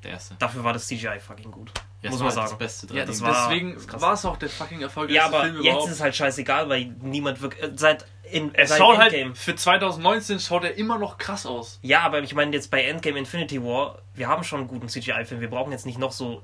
Der 0.04 0.12
erste. 0.12 0.36
Dafür 0.36 0.64
war 0.64 0.74
das 0.74 0.88
CGI 0.88 1.20
fucking 1.20 1.52
gut. 1.52 1.72
Ja, 2.06 2.12
muss 2.12 2.20
das 2.20 2.28
man 2.28 2.36
war 2.38 2.48
sagen. 2.48 2.50
Das 2.50 2.58
beste 2.60 2.88
3D. 2.88 2.98
Ja, 2.98 3.06
das 3.06 3.22
war- 3.22 3.50
deswegen 3.50 3.74
ist 3.76 4.02
war 4.02 4.14
es 4.14 4.26
auch 4.26 4.38
der 4.38 4.50
fucking 4.50 4.82
erfolgreichste 4.82 5.16
Ja, 5.18 5.26
aber 5.26 5.42
Film 5.44 5.56
jetzt 5.58 5.66
überhaupt. 5.66 5.88
ist 5.88 5.94
es 5.96 6.02
halt 6.02 6.16
scheißegal, 6.16 6.70
weil 6.70 6.86
niemand 7.02 7.42
wirklich. 7.42 7.64
äh, 7.64 7.72
Seit, 7.76 8.06
in, 8.32 8.54
es 8.56 8.70
seit 8.70 8.78
schaut 8.80 9.00
Endgame. 9.00 9.26
halt, 9.26 9.38
für 9.38 9.56
2019 9.56 10.40
schaut 10.40 10.64
er 10.64 10.76
immer 10.78 10.98
noch 10.98 11.18
krass 11.18 11.46
aus. 11.46 11.80
Ja, 11.82 12.02
aber 12.02 12.22
ich 12.22 12.34
meine 12.34 12.52
jetzt 12.54 12.72
bei 12.72 12.84
Endgame 12.84 13.20
Infinity 13.20 13.62
War, 13.64 14.00
wir 14.14 14.28
haben 14.28 14.44
schon 14.44 14.62
einen 14.62 14.68
guten 14.68 14.88
CGI-Film. 14.90 15.42
Wir 15.42 15.50
brauchen 15.50 15.72
jetzt 15.72 15.86
nicht 15.86 16.00
noch 16.00 16.12
so 16.12 16.42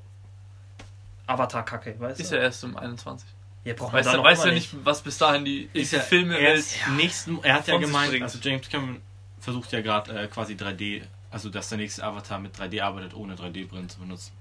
Avatar-Kacke, 1.28 2.00
weißt 2.00 2.20
Ist 2.20 2.32
du? 2.32 2.36
ja 2.36 2.42
erst 2.42 2.64
um 2.64 2.76
21. 2.78 3.28
Wir 3.64 3.76
brauchen 3.76 3.94
Weißt 3.94 4.08
da 4.08 4.12
du 4.14 4.18
noch 4.18 4.24
weißt 4.26 4.46
ja 4.46 4.52
nicht, 4.52 4.74
was 4.84 5.02
bis 5.02 5.18
dahin 5.20 5.46
die 5.46 5.70
ist 5.74 5.94
ja 5.94 6.00
Filme 6.00 6.38
erst 6.38 6.78
nächsten, 6.98 7.44
er 7.44 7.54
hat 7.56 7.68
ja 7.68 7.78
gemeint, 7.78 8.20
also 8.22 8.40
James 8.42 8.68
Cameron 8.68 9.02
versucht 9.40 9.72
ja 9.72 9.82
gerade 9.82 10.24
äh, 10.24 10.28
quasi 10.28 10.54
3D, 10.56 11.04
also 11.30 11.50
dass 11.50 11.70
der 11.70 11.78
nächste 11.78 12.04
Avatar 12.04 12.40
mit 12.40 12.56
3D 12.58 12.82
arbeitet, 12.82 13.14
ohne 13.14 13.36
3D-Brillen 13.36 13.88
zu 13.88 14.00
benutzen. 14.00 14.32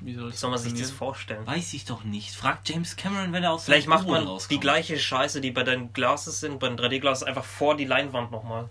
Wie 0.00 0.14
soll 0.14 0.32
soll 0.32 0.50
man 0.50 0.58
sich 0.60 0.74
das 0.74 0.90
vorstellen? 0.92 1.44
Weiß 1.46 1.74
ich 1.74 1.84
doch 1.84 2.04
nicht. 2.04 2.34
Fragt 2.34 2.68
James 2.68 2.94
Cameron, 2.96 3.32
wenn 3.32 3.42
er 3.42 3.52
aus 3.52 3.64
Vielleicht 3.64 3.88
macht 3.88 4.06
man 4.06 4.24
rauskommt. 4.26 4.50
die 4.52 4.60
gleiche 4.60 4.98
Scheiße, 4.98 5.40
die 5.40 5.50
bei 5.50 5.64
den 5.64 5.92
Glasses 5.92 6.38
sind, 6.40 6.60
bei 6.60 6.68
den 6.68 6.78
3D-Glasses, 6.78 7.24
einfach 7.24 7.44
vor 7.44 7.76
die 7.76 7.84
Leinwand 7.84 8.30
nochmal. 8.30 8.68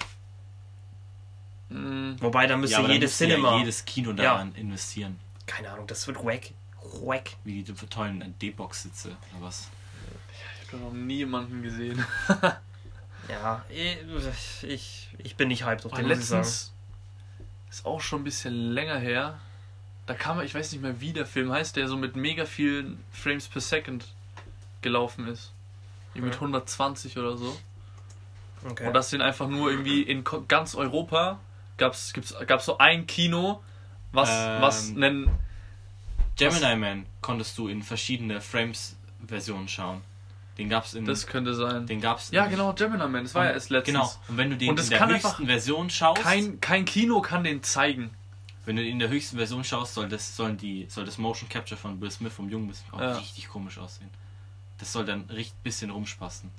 Mm, 1.70 2.14
Wobei, 2.22 2.48
da 2.48 2.54
ja, 2.54 2.58
müsste 2.58 2.82
dann 2.82 2.92
jedes 2.92 3.12
müsste 3.12 3.26
ja 3.26 3.36
Cinema. 3.36 3.58
jedes 3.60 3.84
Kino 3.84 4.12
Ja. 4.12 4.16
daran 4.16 4.56
investieren. 4.56 5.20
Keine 5.46 5.70
Ahnung, 5.72 5.86
das 5.88 6.08
wird 6.08 6.24
wack. 6.24 6.52
Wack. 7.04 7.32
Wie 7.44 7.62
die 7.64 7.74
tollen 7.74 8.34
D-Box-Sitze 8.40 9.10
oder 9.10 9.46
was. 9.48 9.70
ich 10.66 10.72
habe 10.74 10.84
noch 10.84 10.94
nie 10.94 11.18
jemanden 11.18 11.62
gesehen. 11.62 12.04
Ja, 13.30 13.66
ich, 13.68 14.64
ich, 14.64 15.10
ich 15.18 15.36
bin 15.36 15.50
nicht 15.50 15.66
hyped 15.66 15.86
auf 15.86 15.92
Boah, 15.92 15.98
den, 15.98 16.08
sagen. 16.08 16.20
letztens 16.44 16.72
ist 17.70 17.86
auch 17.86 18.00
schon 18.00 18.22
ein 18.22 18.24
bisschen 18.24 18.54
länger 18.72 18.98
her. 19.00 19.38
Da 20.08 20.14
kam, 20.14 20.42
ich 20.42 20.56
weiß 20.56 20.72
nicht 20.72 20.82
mehr, 20.82 21.00
wie 21.00 21.14
der 21.14 21.26
Film 21.26 21.52
heißt, 21.52 21.76
der 21.76 21.88
so 21.88 21.98
mit 21.98 22.16
mega 22.16 22.46
vielen 22.46 23.04
Frames 23.12 23.48
per 23.48 23.62
Second 23.62 24.06
gelaufen 24.82 25.28
ist. 25.28 25.52
Wie 26.14 26.22
mit 26.22 26.34
Ja. 26.34 26.42
120 26.42 27.18
oder 27.18 27.38
so. 27.38 27.56
Okay. 28.64 28.88
Und 28.88 28.94
das 28.94 29.10
sind 29.10 29.22
einfach 29.22 29.48
nur 29.48 29.70
irgendwie 29.70 30.02
in 30.02 30.24
ganz 30.48 30.74
Europa 30.76 31.40
gab's 31.78 32.12
gibt's 32.14 32.34
gab's 32.48 32.66
so 32.66 32.78
ein 32.80 33.06
Kino, 33.08 33.62
was 34.12 34.30
Ähm, 34.32 34.62
was 34.62 34.90
nennen 34.90 35.30
Gemini 36.38 36.76
Man 36.76 37.06
konntest 37.22 37.58
du 37.58 37.68
in 37.68 37.82
verschiedene 37.82 38.42
Frames-Versionen 38.42 39.68
schauen. 39.68 40.02
Den 40.58 40.70
gab's 40.70 40.94
in. 40.94 41.06
das 41.06 41.28
könnte 41.28 41.54
sein. 41.54 41.86
den 41.86 42.02
gab's 42.02 42.32
Ja, 42.32 42.48
genau, 42.48 42.74
Gemini 42.74 43.08
Man, 43.08 43.24
das 43.24 43.36
war 43.36 43.46
ja 43.46 43.52
erst 43.52 43.70
letztens. 43.70 43.94
Genau. 43.96 44.12
Und 44.28 44.38
wenn 44.38 44.50
du 44.50 44.58
den 44.58 44.70
Und 44.70 44.80
in 44.80 44.90
der 44.90 45.08
höchsten 45.08 45.46
Version 45.46 45.90
schaust, 45.90 46.22
Kein, 46.22 46.60
kein 46.62 46.86
Kino 46.86 47.22
kann 47.22 47.44
den 47.44 47.62
zeigen. 47.62 48.10
Wenn 48.68 48.76
du 48.76 48.84
in 48.84 49.00
der 49.00 49.08
höchsten 49.08 49.38
Version 49.38 49.64
schaust, 49.64 49.94
soll 49.94 50.10
das, 50.10 50.36
sollen 50.36 50.58
die, 50.58 50.86
soll 50.90 51.06
das 51.06 51.18
Motion 51.18 51.48
Capture 51.48 51.80
von 51.80 52.02
Will 52.02 52.12
Smith 52.12 52.34
vom 52.34 52.50
Jungen 52.50 52.72
auch 52.92 53.00
Ja. 53.00 53.14
richtig 53.18 53.48
komisch 53.48 53.78
aussehen. 53.78 54.10
Das 54.78 54.92
soll 54.92 55.06
dann 55.06 55.22
richtig 55.30 55.58
bisschen 55.64 55.90
rumspassen. 55.90 56.52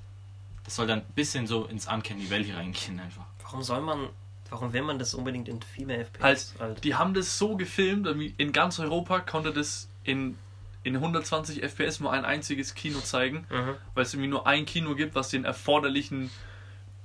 Das 0.64 0.74
soll 0.76 0.86
dann 0.86 1.00
ein 1.00 1.12
bisschen 1.14 1.46
so 1.46 1.66
ins 1.66 1.86
Uncanny 1.86 2.30
Valley 2.30 2.50
reingehen 2.52 2.98
einfach. 2.98 3.26
Warum 3.42 3.62
soll 3.62 3.82
man, 3.82 4.09
warum 4.48 4.72
will 4.72 4.82
man 4.82 4.98
das 4.98 5.12
unbedingt 5.12 5.48
in 5.48 5.61
Female 5.61 6.06
FPS? 6.06 6.22
Halt, 6.22 6.54
halt? 6.61 6.84
die 6.84 6.94
haben 6.94 7.12
das 7.12 7.36
so 7.38 7.56
gefilmt, 7.56 8.06
in 8.38 8.52
ganz 8.52 8.78
Europa 8.78 9.20
konnte 9.20 9.52
das 9.52 9.88
in, 10.04 10.38
in 10.84 10.94
120 10.96 11.62
FPS 11.62 12.00
nur 12.00 12.11
ein 12.11 12.24
einziges 12.24 12.74
Kino 12.74 13.00
zeigen, 13.00 13.46
Mhm. 13.50 13.74
weil 13.94 14.02
es 14.04 14.14
irgendwie 14.14 14.30
nur 14.30 14.46
ein 14.46 14.64
Kino 14.64 14.94
gibt, 14.94 15.14
was 15.14 15.28
den 15.28 15.44
erforderlichen 15.44 16.30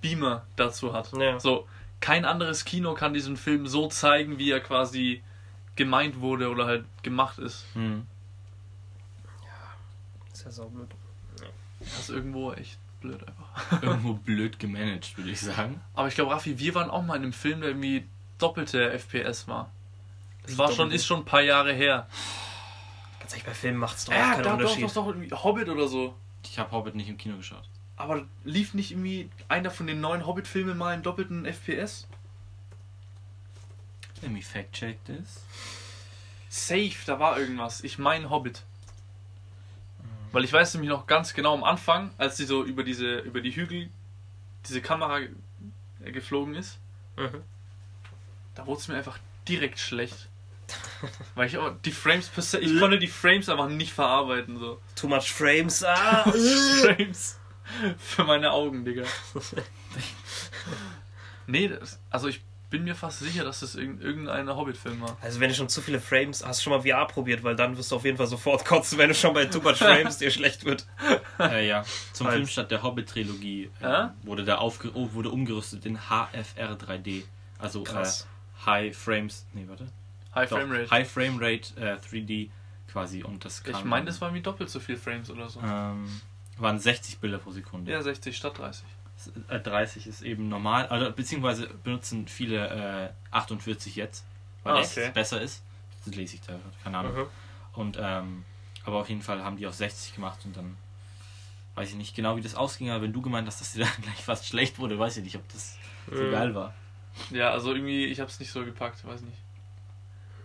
Beamer 0.02 0.46
dazu 0.56 0.94
hat. 0.94 1.12
Ja. 1.18 1.40
So, 1.40 1.68
kein 2.04 2.26
anderes 2.26 2.66
Kino 2.66 2.96
kann 2.96 3.14
diesen 3.14 3.38
Film 3.38 3.66
so 3.66 3.88
zeigen, 3.88 4.38
wie 4.38 4.52
er 4.52 4.60
quasi 4.60 5.24
gemeint 5.78 6.20
wurde 6.20 6.50
oder 6.50 6.66
halt 6.66 6.84
gemacht 7.02 7.40
ist. 7.40 7.66
Hm. 7.76 8.06
ist 10.34 10.44
ja 10.44 10.52
so 10.52 10.66
blöd. 10.68 10.90
Das 11.80 12.00
ist 12.00 12.10
irgendwo 12.10 12.52
echt 12.52 12.78
blöd 13.00 13.26
einfach. 13.26 13.82
Irgendwo 13.82 14.16
blöd 14.16 14.60
gemanagt, 14.60 15.18
würde 15.18 15.32
ich 15.32 15.40
sagen. 15.40 15.80
Aber 15.94 16.10
ich 16.10 16.16
glaube, 16.16 16.32
Raffi, 16.32 16.60
wir 16.60 16.76
waren 16.76 16.90
auch 16.90 17.04
mal 17.04 17.16
in 17.16 17.24
einem 17.24 17.34
Film, 17.34 17.62
der 17.62 17.70
irgendwie 17.70 18.06
doppelte 18.38 18.92
FPS 19.00 19.48
war. 19.48 19.72
Das 20.44 20.58
war 20.58 20.74
schon, 20.74 20.92
ist 20.92 21.06
schon 21.06 21.22
ein 21.22 21.26
paar 21.26 21.42
Jahre 21.42 21.72
her. 21.72 22.08
Ganz 23.22 23.32
ehrlich, 23.32 23.46
bei 23.46 23.54
Filmen 23.54 23.78
macht 23.78 23.98
es 23.98 24.06
doch 24.06 24.14
auch 24.14 24.18
Ja, 24.18 24.32
keinen 24.34 24.44
da 24.44 24.50
doch, 24.50 24.60
Unterschied. 24.60 24.84
doch, 24.84 24.94
doch, 24.94 25.08
irgendwie 25.08 25.34
Hobbit 25.34 25.70
oder 25.70 25.88
so. 25.88 26.16
Ich 26.44 26.60
habe 26.60 26.70
Hobbit 26.72 26.96
nicht 26.96 27.08
im 27.08 27.16
Kino 27.18 27.38
geschaut. 27.38 27.64
Aber 27.96 28.26
lief 28.44 28.74
nicht 28.74 28.92
irgendwie 28.92 29.30
einer 29.48 29.70
von 29.72 29.86
den 29.88 30.02
neuen 30.02 30.26
Hobbit-Filmen 30.26 30.78
mal 30.78 30.94
in 30.96 31.04
doppelten 31.04 31.46
FPS? 31.46 32.08
Let 34.22 34.32
me 34.32 34.42
fact 34.42 34.74
check 34.74 35.04
this. 35.06 35.42
Safe, 36.50 36.94
da 37.06 37.20
war 37.20 37.40
irgendwas. 37.40 37.84
Ich 37.84 37.98
mein 37.98 38.30
Hobbit. 38.30 38.64
Weil 40.32 40.44
ich 40.44 40.54
weiß 40.54 40.74
nämlich 40.74 40.90
noch 40.90 41.06
ganz 41.08 41.34
genau 41.34 41.54
am 41.54 41.64
Anfang, 41.64 42.12
als 42.18 42.38
die 42.38 42.46
so 42.46 42.64
über 42.64 42.84
diese, 42.84 43.20
über 43.20 43.42
die 43.42 43.56
Hügel, 43.56 43.90
diese 44.68 44.82
Kamera 44.82 45.20
ge- 45.20 45.32
geflogen 46.12 46.56
ist, 46.56 46.80
Mhm. 47.18 47.44
da 48.56 48.66
wurde 48.66 48.82
es 48.82 48.88
mir 48.88 48.96
einfach 48.96 49.20
direkt 49.48 49.78
schlecht. 49.80 50.30
Weil 51.36 51.48
ich 51.48 51.58
auch 51.60 51.74
die 51.86 51.92
Frames 51.92 52.30
per 52.30 52.42
Se 52.42 52.60
ich 52.60 52.80
konnte 52.80 52.98
die 52.98 53.08
Frames 53.08 53.50
einfach 53.50 53.68
nicht 53.70 53.94
verarbeiten, 53.94 54.58
so. 54.58 54.80
Too 54.96 55.08
much 55.08 55.32
frames. 55.32 55.84
Ah, 55.84 56.24
Frames 56.82 57.38
für 57.98 58.24
meine 58.24 58.52
Augen, 58.52 58.86
Digga. 58.86 59.04
Nee, 61.48 61.68
das, 61.68 62.00
also 62.10 62.28
ich 62.30 62.42
bin 62.70 62.86
mir 62.86 62.96
fast 62.96 63.20
sicher, 63.20 63.44
dass 63.44 63.60
das 63.60 63.76
irgend- 63.76 64.02
irgendein 64.02 64.50
Hobbit-Film 64.50 65.02
war. 65.02 65.18
Also 65.22 65.40
wenn 65.40 65.50
du 65.50 65.56
schon 65.56 65.70
zu 65.70 65.82
viele 65.82 66.00
Frames, 66.00 66.44
hast 66.46 66.60
du 66.60 66.64
schon 66.64 66.74
mal 66.74 66.82
VR 66.82 67.06
probiert, 67.06 67.44
weil 67.44 67.56
dann 67.56 67.78
wirst 67.78 67.92
du 67.92 67.98
auf 67.98 68.06
jeden 68.06 68.18
Fall 68.18 68.28
sofort 68.28 68.66
kotzen, 68.66 68.98
wenn 68.98 69.10
du 69.10 69.14
schon 69.16 69.34
bei 69.34 69.46
Too 69.46 69.60
Much 69.62 69.78
Frames 69.78 70.18
dir 70.18 70.32
schlecht 70.32 70.64
wird. 70.66 70.88
äh, 71.40 71.68
ja, 71.68 71.84
zum 72.14 72.28
Als- 72.28 72.36
Filmstart 72.38 72.72
der 72.72 72.82
Hobbit-Trilogie 72.82 73.70
äh, 73.82 74.08
wurde 74.24 74.46
da 74.46 74.56
aufge 74.60 74.90
oh, 74.96 75.12
wurde 75.14 75.30
umgerüstet 75.30 75.86
in 75.86 75.98
HFR 76.00 76.78
3D. 76.78 77.24
Also 77.60 77.84
Krass. 77.84 78.22
Äh, 78.22 78.66
High 78.66 78.98
Frames. 78.98 79.46
Nee, 79.54 79.66
warte. 79.68 79.88
High 80.34 80.50
Doch, 80.50 80.58
Frame 80.58 80.72
Rate. 80.72 80.90
High 80.92 81.12
Frame 81.12 81.38
Rate 81.40 81.76
äh, 81.80 81.98
3D 81.98 82.50
quasi. 82.92 83.22
Und 83.24 83.44
das 83.46 83.62
Ich 83.68 83.84
meine, 83.84 84.06
das 84.08 84.20
waren 84.22 84.34
wie 84.34 84.42
doppelt 84.42 84.70
so 84.70 84.80
viel 84.80 84.96
Frames 84.98 85.30
oder 85.30 85.50
so. 85.50 85.60
ähm, 85.62 86.10
waren 86.58 86.80
60 86.80 87.20
Bilder 87.20 87.38
pro 87.40 87.52
Sekunde. 87.52 87.92
Ja, 87.92 88.02
60 88.02 88.36
statt 88.36 88.58
30. 88.58 88.84
äh, 89.48 89.60
30 89.60 90.08
ist 90.08 90.22
eben 90.22 90.50
normal, 90.50 90.88
also, 90.88 91.12
beziehungsweise 91.12 91.68
benutzen 91.84 92.28
viele 92.28 93.14
äh, 93.32 93.36
48 93.36 93.96
jetzt, 93.96 94.26
weil 94.64 94.76
Ah, 94.78 94.80
es 94.82 94.92
okay. 94.92 95.12
besser 95.14 95.42
ist. 95.42 95.64
Das 96.06 96.16
lese 96.16 96.36
ich 96.36 96.42
da, 96.42 96.60
keine 96.84 96.98
Ahnung. 96.98 97.16
Mhm. 97.16 97.26
Und 97.74 97.98
ähm, 98.00 98.46
aber 98.86 99.00
auf 99.00 99.10
jeden 99.10 99.22
Fall 99.22 99.44
haben 99.44 99.56
die 99.58 99.66
auf 99.66 99.74
60 99.76 100.14
gemacht 100.16 100.40
und 100.46 100.58
dann 100.58 100.76
weiß 101.76 101.90
ich 101.90 101.96
nicht 101.96 102.16
genau, 102.16 102.36
wie 102.36 102.42
das 102.42 102.54
ausging, 102.56 102.90
aber 102.92 103.02
wenn 103.04 103.14
du 103.14 103.22
gemeint 103.22 103.48
hast, 103.48 103.62
dass 103.62 103.72
dir 103.74 103.80
dann 103.86 104.02
gleich 104.02 104.24
fast 104.24 104.46
schlecht 104.46 104.78
wurde, 104.80 105.00
weiß 105.00 105.18
ich 105.18 105.24
nicht, 105.24 105.36
ob 105.38 105.48
das 105.50 105.78
so 106.12 106.24
Mhm. 106.24 106.32
geil 106.32 106.54
war. 106.56 106.74
Ja, 107.32 107.52
also 107.52 107.74
irgendwie, 107.74 108.06
ich 108.06 108.20
habe 108.20 108.30
es 108.30 108.40
nicht 108.40 108.52
so 108.52 108.66
gepackt, 108.66 109.06
weiß 109.06 109.22
nicht. 109.22 109.38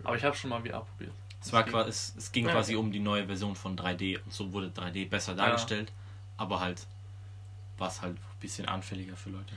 Aber 0.03 0.15
ich 0.15 0.23
habe 0.23 0.35
schon 0.35 0.49
mal 0.51 0.61
VR 0.61 0.81
probiert. 0.85 1.13
Es, 1.41 1.53
war 1.53 1.63
quasi, 1.63 1.89
es, 1.89 2.13
es 2.17 2.31
ging 2.31 2.45
Ja, 2.45 2.51
quasi 2.51 2.75
okay. 2.75 2.85
um 2.85 2.91
die 2.91 2.99
neue 2.99 3.25
Version 3.25 3.55
von 3.55 3.77
3D 3.77 4.21
und 4.23 4.33
so 4.33 4.51
wurde 4.51 4.67
3D 4.67 5.09
besser 5.09 5.35
dargestellt, 5.35 5.91
aber 6.37 6.59
halt 6.59 6.85
war 7.77 7.87
es 7.87 8.01
halt 8.01 8.17
ein 8.17 8.39
bisschen 8.41 8.67
anfälliger 8.67 9.15
für 9.15 9.29
Leute. 9.29 9.55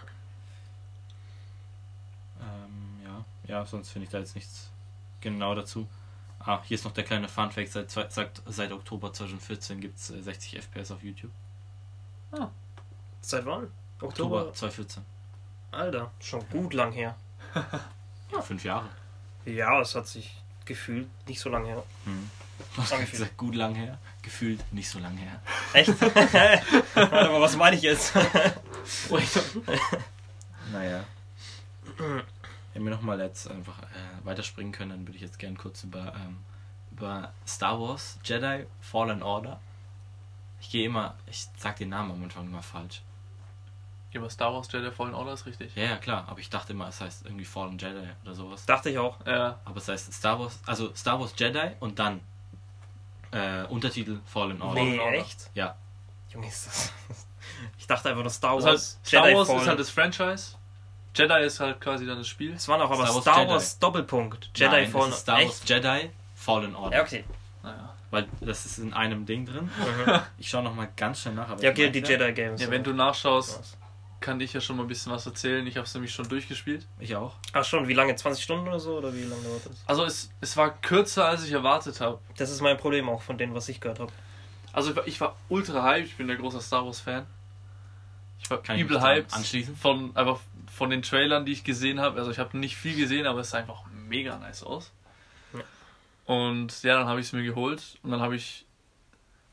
Ähm, 2.40 3.00
ja. 3.04 3.24
ja, 3.48 3.66
sonst 3.66 3.90
finde 3.90 4.04
ich 4.04 4.10
da 4.10 4.18
jetzt 4.18 4.34
nichts 4.34 4.70
genau 5.20 5.54
dazu. 5.54 5.88
Ah, 6.38 6.60
hier 6.64 6.74
ist 6.76 6.84
noch 6.84 6.92
der 6.92 7.04
kleine 7.04 7.28
Funfact, 7.28 7.70
seit, 7.70 7.90
seit, 7.90 8.42
seit 8.46 8.72
Oktober 8.72 9.12
2014 9.12 9.80
gibt 9.80 9.98
es 9.98 10.08
60 10.08 10.60
FPS 10.60 10.90
auf 10.90 11.02
YouTube. 11.02 11.30
Seit 13.20 13.46
wann? 13.46 13.70
Oktober 14.00 14.38
Oktober? 14.38 14.54
2014. 14.54 15.04
Alter, 15.70 16.10
schon 16.20 16.48
gut 16.50 16.74
lang 16.74 16.92
her. 16.92 17.16
Ja, 18.32 18.40
fünf 18.40 18.64
Jahre. 18.64 18.88
Ja, 19.44 19.78
es 19.82 19.94
hat 19.94 20.06
sich 20.08 20.41
gefühlt 20.72 21.08
nicht 21.28 21.40
so 21.40 21.50
lange 21.50 21.68
her. 21.68 21.82
Hm. 22.04 22.30
Das 22.76 22.92
ist 23.12 23.36
gut 23.36 23.54
lang 23.54 23.74
her, 23.74 23.98
gefühlt 24.22 24.60
nicht 24.72 24.88
so 24.88 24.98
lang 24.98 25.16
her. 25.16 25.40
Echt? 25.74 26.00
Warte 26.94 27.30
mal, 27.30 27.40
was 27.40 27.56
meine 27.56 27.76
ich 27.76 27.82
jetzt? 27.82 28.12
Naja. 30.72 31.04
Wenn 32.72 32.84
wir 32.84 32.90
nochmal 32.90 33.20
jetzt 33.20 33.50
einfach 33.50 33.82
äh, 33.82 34.24
weiterspringen 34.24 34.72
können, 34.72 34.90
dann 34.90 35.06
würde 35.06 35.16
ich 35.16 35.22
jetzt 35.22 35.38
gerne 35.38 35.56
kurz 35.56 35.84
über, 35.84 36.14
ähm, 36.16 36.38
über 36.92 37.34
Star 37.46 37.78
Wars 37.78 38.18
Jedi 38.24 38.64
Fallen 38.80 39.22
Order. 39.22 39.60
Ich 40.62 40.70
gehe 40.70 40.86
immer, 40.86 41.14
ich 41.26 41.46
sag 41.58 41.76
den 41.76 41.90
Namen 41.90 42.12
am 42.12 42.22
Anfang 42.22 42.46
immer 42.46 42.62
falsch. 42.62 43.02
Ja, 44.12 44.20
aber 44.20 44.28
Star 44.30 44.52
Wars 44.52 44.68
Jedi 44.70 44.90
Fallen 44.90 45.14
Order 45.14 45.32
ist 45.32 45.46
richtig. 45.46 45.74
Ja, 45.74 45.84
ja, 45.84 45.96
klar, 45.96 46.24
aber 46.28 46.38
ich 46.38 46.50
dachte 46.50 46.72
immer, 46.72 46.88
es 46.88 47.00
heißt 47.00 47.24
irgendwie 47.24 47.44
Fallen 47.44 47.78
Jedi 47.78 48.08
oder 48.24 48.34
sowas. 48.34 48.66
Dachte 48.66 48.90
ich 48.90 48.98
auch. 48.98 49.16
Ja, 49.26 49.58
Aber 49.64 49.76
es 49.78 49.88
heißt 49.88 50.12
Star 50.12 50.38
Wars, 50.38 50.60
also 50.66 50.94
Star 50.94 51.18
Wars 51.18 51.32
Jedi 51.36 51.70
und 51.80 51.98
dann 51.98 52.20
äh, 53.32 53.64
Untertitel 53.64 54.20
Fallen 54.26 54.60
Order. 54.60 54.82
Nee, 54.82 54.98
Order. 54.98 55.16
echt? 55.18 55.50
Ja, 55.54 55.76
Junge, 56.30 56.48
ist 56.48 56.66
das. 56.66 56.92
Ich 57.78 57.86
dachte 57.86 58.08
einfach 58.08 58.22
nur 58.22 58.30
Star 58.30 58.56
das 58.56 58.64
Wars. 58.64 58.72
heißt, 58.74 58.98
Also 59.02 59.08
Star 59.08 59.24
Jedi 59.26 59.38
Wars 59.38 59.48
Fallen. 59.48 59.60
ist 59.62 59.66
halt 59.68 59.80
das 59.80 59.90
Franchise. 59.90 60.56
Jedi 61.14 61.44
ist 61.44 61.60
halt 61.60 61.80
quasi 61.80 62.06
dann 62.06 62.18
das 62.18 62.28
Spiel. 62.28 62.52
Es 62.54 62.66
war 62.68 62.78
noch 62.78 62.90
aber 62.90 63.06
Star 63.06 63.20
Star 63.22 63.36
Wars 63.38 63.48
Wars, 63.48 63.72
Jedi. 63.72 63.80
Doppelpunkt. 63.80 64.50
Jedi 64.54 64.70
Nein, 64.70 64.88
Fallen. 64.90 65.08
es 65.10 65.16
ist 65.16 65.20
Star 65.22 65.36
Wars 65.38 65.44
Echt? 65.60 65.68
Jedi 65.68 66.10
Fallen 66.34 66.74
Order. 66.76 66.96
Ja, 66.96 67.02
okay. 67.02 67.24
Naja. 67.62 67.94
Weil 68.10 68.28
das 68.40 68.66
ist 68.66 68.78
in 68.78 68.92
einem 68.94 69.26
Ding 69.26 69.46
drin. 69.46 69.70
Ich 70.38 70.48
schaue 70.48 70.62
nochmal 70.62 70.88
ganz 70.96 71.20
schnell 71.20 71.34
nach. 71.34 71.48
Aber 71.50 71.62
Ja, 71.62 71.70
okay, 71.70 71.90
die 71.90 72.00
Jedi 72.00 72.32
Games. 72.32 72.60
Ja, 72.60 72.70
wenn 72.70 72.82
du 72.84 72.92
nachschaust, 72.92 73.76
kann 74.22 74.40
ich 74.40 74.54
ja 74.54 74.60
schon 74.62 74.76
mal 74.76 74.84
ein 74.84 74.88
bisschen 74.88 75.12
was 75.12 75.26
erzählen. 75.26 75.66
Ich 75.66 75.76
habe 75.76 75.86
es 75.86 75.92
nämlich 75.92 76.14
schon 76.14 76.26
durchgespielt. 76.28 76.86
Ich 76.98 77.14
auch. 77.14 77.34
Ach 77.52 77.64
schon, 77.64 77.86
wie 77.88 77.92
lange? 77.92 78.16
20 78.16 78.42
Stunden 78.42 78.66
oder 78.66 78.80
so? 78.80 78.96
Oder 78.96 79.12
wie 79.14 79.24
lange 79.24 79.42
dauert 79.42 79.66
das? 79.66 79.84
Also 79.86 80.04
es, 80.04 80.30
es 80.40 80.56
war 80.56 80.70
kürzer, 80.80 81.26
als 81.26 81.44
ich 81.44 81.52
erwartet 81.52 82.00
habe. 82.00 82.18
Das 82.38 82.50
ist 82.50 82.62
mein 82.62 82.78
Problem 82.78 83.10
auch 83.10 83.20
von 83.20 83.36
denen, 83.36 83.54
was 83.54 83.68
ich 83.68 83.80
gehört 83.80 83.98
habe. 84.00 84.12
Also 84.72 84.90
ich 84.90 84.96
war, 84.96 85.06
ich 85.06 85.20
war 85.20 85.36
ultra 85.50 85.82
hyped, 85.82 86.06
ich 86.06 86.16
bin 86.16 86.30
ein 86.30 86.38
großer 86.38 86.62
Star 86.62 86.86
Wars 86.86 87.00
Fan. 87.00 87.26
Ich 88.40 88.50
war 88.50 88.62
Kann 88.62 88.76
ich 88.76 88.82
übel 88.82 88.96
mich 88.96 89.02
da 89.04 89.10
hyped 89.10 89.34
anschließen? 89.34 89.76
von 89.76 90.16
einfach 90.16 90.40
von 90.74 90.88
den 90.88 91.02
Trailern, 91.02 91.44
die 91.44 91.52
ich 91.52 91.64
gesehen 91.64 92.00
habe. 92.00 92.18
Also 92.18 92.30
ich 92.30 92.38
habe 92.38 92.56
nicht 92.56 92.76
viel 92.76 92.96
gesehen, 92.96 93.26
aber 93.26 93.40
es 93.40 93.50
sah 93.50 93.58
einfach 93.58 93.84
mega 94.08 94.38
nice 94.38 94.62
aus. 94.62 94.90
Ja. 95.52 95.60
Und 96.24 96.82
ja, 96.82 96.98
dann 96.98 97.06
habe 97.06 97.20
ich 97.20 97.26
es 97.26 97.32
mir 97.32 97.42
geholt 97.42 97.98
und 98.02 98.10
dann 98.10 98.20
habe 98.20 98.34
ich 98.36 98.64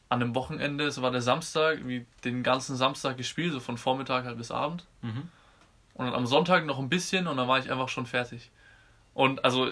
an 0.09 0.19
dem 0.19 0.33
Wochenende, 0.35 0.85
es 0.85 1.01
war 1.01 1.11
der 1.11 1.21
Samstag, 1.21 1.77
irgendwie 1.77 2.05
den 2.23 2.41
ganzen 2.43 2.75
Samstag 2.75 3.17
gespielt, 3.17 3.53
so 3.53 3.59
von 3.59 3.77
Vormittag 3.77 4.25
halt 4.25 4.37
bis 4.37 4.51
Abend. 4.51 4.85
Mhm. 5.01 5.29
Und 5.93 6.05
dann 6.05 6.15
am 6.15 6.25
Sonntag 6.25 6.65
noch 6.65 6.79
ein 6.79 6.89
bisschen 6.89 7.27
und 7.27 7.37
dann 7.37 7.47
war 7.47 7.59
ich 7.59 7.71
einfach 7.71 7.89
schon 7.89 8.05
fertig. 8.05 8.49
Und 9.13 9.43
also, 9.45 9.71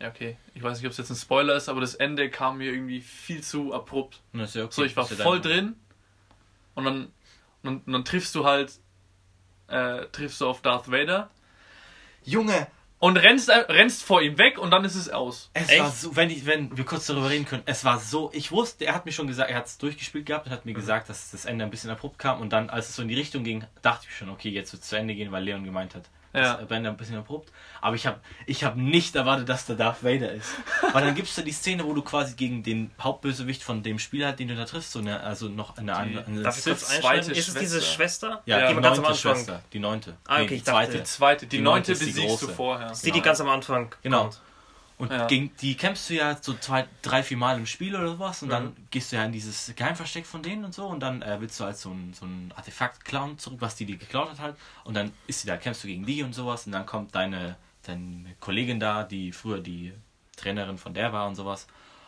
ja, 0.00 0.08
okay, 0.08 0.36
ich 0.54 0.62
weiß 0.62 0.78
nicht, 0.78 0.86
ob 0.86 0.92
es 0.92 0.98
jetzt 0.98 1.10
ein 1.10 1.16
Spoiler 1.16 1.54
ist, 1.54 1.68
aber 1.68 1.80
das 1.80 1.94
Ende 1.94 2.30
kam 2.30 2.58
mir 2.58 2.72
irgendwie 2.72 3.00
viel 3.00 3.42
zu 3.42 3.72
abrupt. 3.74 4.20
Ja 4.32 4.42
okay. 4.44 4.68
So, 4.70 4.82
ich 4.84 4.96
war 4.96 5.04
voll 5.06 5.40
drin 5.40 5.76
und 6.74 6.84
dann, 6.84 6.96
und, 7.04 7.10
dann- 7.62 7.80
und 7.86 7.92
dann 7.92 8.04
triffst 8.04 8.34
du 8.34 8.44
halt, 8.44 8.72
äh, 9.68 10.06
triffst 10.06 10.40
du 10.40 10.48
auf 10.48 10.62
Darth 10.62 10.90
Vader 10.90 11.30
Junge, 12.24 12.66
und 13.00 13.16
rennst, 13.16 13.48
äh, 13.48 13.54
rennst 13.54 14.04
vor 14.04 14.22
ihm 14.22 14.38
weg 14.38 14.58
und 14.58 14.70
dann 14.70 14.84
ist 14.84 14.94
es 14.94 15.08
aus. 15.08 15.50
es 15.54 15.70
Echt? 15.70 15.80
war 15.80 15.90
so, 15.90 16.14
wenn, 16.14 16.30
ich, 16.30 16.46
wenn 16.46 16.76
wir 16.76 16.84
kurz 16.84 17.06
darüber 17.06 17.30
reden 17.30 17.46
können, 17.46 17.62
es 17.66 17.84
war 17.84 17.98
so, 17.98 18.30
ich 18.32 18.52
wusste, 18.52 18.84
er 18.84 18.94
hat 18.94 19.06
mir 19.06 19.12
schon 19.12 19.26
gesagt, 19.26 19.50
er 19.50 19.56
hat 19.56 19.66
es 19.66 19.78
durchgespielt 19.78 20.26
gehabt 20.26 20.46
und 20.46 20.52
hat 20.52 20.64
Mhm. 20.64 20.70
mir 20.72 20.74
gesagt, 20.74 21.08
dass 21.08 21.30
das 21.32 21.46
Ende 21.46 21.64
ein 21.64 21.70
bisschen 21.70 21.90
abrupt 21.90 22.18
kam 22.18 22.40
und 22.40 22.52
dann, 22.52 22.70
als 22.70 22.90
es 22.90 22.96
so 22.96 23.02
in 23.02 23.08
die 23.08 23.14
Richtung 23.16 23.42
ging, 23.42 23.64
dachte 23.82 24.06
ich 24.08 24.16
schon, 24.16 24.28
okay, 24.28 24.50
jetzt 24.50 24.72
wird 24.72 24.82
es 24.84 24.88
zu 24.90 24.96
Ende 24.96 25.14
gehen, 25.16 25.32
weil 25.32 25.42
Leon 25.42 25.64
gemeint 25.64 25.94
hat, 25.96 26.04
Ja. 26.32 26.54
das 26.58 26.70
Ende 26.70 26.88
ein 26.90 26.96
bisschen 26.96 27.16
abrupt. 27.16 27.50
Aber 27.80 27.96
ich 27.96 28.06
habe 28.06 28.20
ich 28.46 28.62
hab 28.62 28.76
nicht 28.76 29.16
erwartet, 29.16 29.48
dass 29.48 29.66
der 29.66 29.76
Darth 29.76 30.04
Vader 30.04 30.30
ist. 30.32 30.50
weil 30.92 31.04
dann 31.04 31.14
gibt 31.14 31.28
es 31.28 31.34
da 31.34 31.42
die 31.42 31.50
Szene, 31.52 31.84
wo 31.84 31.92
du 31.92 32.02
quasi 32.02 32.34
gegen 32.36 32.62
den 32.62 32.90
Hauptbösewicht 33.00 33.62
von 33.62 33.82
dem 33.82 33.98
Spieler, 33.98 34.32
den 34.32 34.48
du 34.48 34.54
da 34.56 34.64
triffst, 34.64 34.92
so 34.92 34.98
eine, 35.00 35.20
also 35.20 35.48
noch 35.48 35.76
eine 35.76 35.96
andere. 35.96 36.24
Kurz 36.42 36.62
Sith 36.64 36.72
einschneiden? 36.90 37.00
zweite 37.24 37.32
Ist 37.32 37.48
es 37.48 37.54
diese 37.54 37.80
Schwester. 37.82 38.42
Ja, 38.46 38.58
Ja, 38.60 38.68
die 38.68 38.74
die 38.76 38.80
ganz 38.80 38.98
am 38.98 39.04
neunte. 39.04 39.18
Schwester. 39.18 39.62
Die 39.72 39.78
neunte. 39.78 40.16
Ah, 40.26 40.36
okay, 40.36 40.46
die 40.48 40.54
ich 40.56 40.62
dachte- 40.62 40.76
zweite. 40.86 40.98
Die 40.98 41.04
zweite, 41.04 41.46
die, 41.46 41.56
Die 41.56 41.62
neunte 41.62 41.90
neunte 41.90 41.92
ist 41.92 42.00
die 42.02 42.06
besiegst 42.06 42.42
du 42.42 42.48
vorher. 42.48 42.90
Ist 42.92 43.02
die, 43.04 43.06
die 43.06 43.12
Genau. 43.14 43.24
ganz 43.24 43.40
am 43.40 43.48
Anfang 43.48 43.94
Genau. 44.02 44.22
kommt? 44.24 44.40
Und 45.00 45.10
Ja. 45.10 45.26
gegen 45.28 45.50
die 45.56 45.76
kämpfst 45.76 46.10
du 46.10 46.14
ja 46.14 46.36
so 46.40 46.52
zwei, 46.54 46.86
drei, 47.00 47.22
vier 47.22 47.38
Mal 47.38 47.56
im 47.56 47.64
Spiel 47.64 47.96
oder 47.96 48.08
sowas 48.08 48.42
und 48.42 48.48
Mhm. 48.48 48.52
dann 48.52 48.76
gehst 48.90 49.10
du 49.10 49.16
ja 49.16 49.24
in 49.24 49.32
dieses 49.32 49.72
Geheimversteck 49.74 50.26
von 50.26 50.42
denen 50.42 50.62
und 50.64 50.74
so 50.74 50.86
und 50.86 51.00
dann 51.00 51.22
äh, 51.22 51.40
willst 51.40 51.58
du 51.58 51.64
als 51.64 51.80
so 51.80 51.90
ein, 51.90 52.12
so 52.12 52.26
ein 52.26 52.52
Artefakt 52.54 53.02
klauen 53.04 53.38
zurück, 53.38 53.60
was 53.62 53.76
die 53.76 53.86
dir 53.86 53.96
geklaut 53.96 54.28
hat 54.28 54.38
halt 54.40 54.56
und 54.84 54.92
dann 54.94 55.10
ist 55.26 55.40
sie 55.40 55.46
da, 55.46 55.56
kämpfst 55.56 55.84
du 55.84 55.88
gegen 55.88 56.04
die 56.04 56.22
und 56.22 56.34
sowas 56.34 56.66
und 56.66 56.72
dann 56.72 56.84
kommt 56.84 57.14
deine, 57.14 57.56
deine 57.84 58.36
Kollegin 58.40 58.78
da, 58.78 59.02
die 59.04 59.32
früher 59.32 59.60
die 59.60 59.94
Trainerin 60.36 60.76
von 60.76 60.92
der 60.92 61.14
war 61.14 61.26
und 61.26 61.34
sowas 61.34 61.66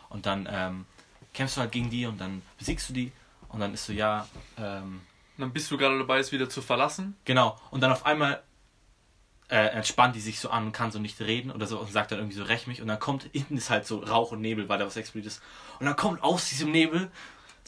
und 0.09 0.27
dann 0.27 0.47
ähm, 0.51 0.85
kämpfst 1.33 1.57
du 1.57 1.61
halt 1.61 1.71
gegen 1.71 1.89
die 1.89 2.05
und 2.05 2.21
dann 2.21 2.43
besiegst 2.59 2.89
du 2.89 2.93
die 2.93 3.11
und 3.49 3.59
dann 3.59 3.73
ist 3.73 3.85
so, 3.87 3.93
ja, 3.93 4.27
ähm, 4.57 5.01
Und 5.37 5.41
dann 5.41 5.51
bist 5.51 5.71
du 5.71 5.77
gerade 5.79 5.97
dabei, 5.97 6.19
es 6.19 6.31
wieder 6.31 6.47
zu 6.47 6.61
verlassen. 6.61 7.15
Genau. 7.25 7.59
Und 7.71 7.81
dann 7.81 7.91
auf 7.91 8.05
einmal 8.05 8.43
äh, 9.53 9.67
entspannt 9.67 10.15
die 10.15 10.19
sich 10.19 10.39
so 10.39 10.49
an 10.49 10.65
und 10.65 10.71
kann 10.71 10.91
so 10.91 10.97
nicht 10.97 11.21
reden 11.21 11.51
oder 11.51 11.67
so 11.67 11.77
und 11.77 11.91
sagt 11.91 12.11
dann 12.11 12.17
irgendwie 12.17 12.37
so, 12.37 12.43
räch 12.43 12.65
mich. 12.65 12.81
Und 12.81 12.87
dann 12.87 12.97
kommt, 12.99 13.29
hinten 13.33 13.55
ist 13.55 13.69
halt 13.69 13.85
so 13.85 13.99
Rauch 13.99 14.31
und 14.31 14.41
Nebel, 14.41 14.67
weil 14.67 14.79
da 14.79 14.85
was 14.87 14.97
explodiert 14.97 15.31
ist. 15.31 15.43
Und 15.79 15.85
dann 15.85 15.95
kommt 15.95 16.23
aus 16.23 16.49
diesem 16.49 16.71
Nebel 16.71 17.11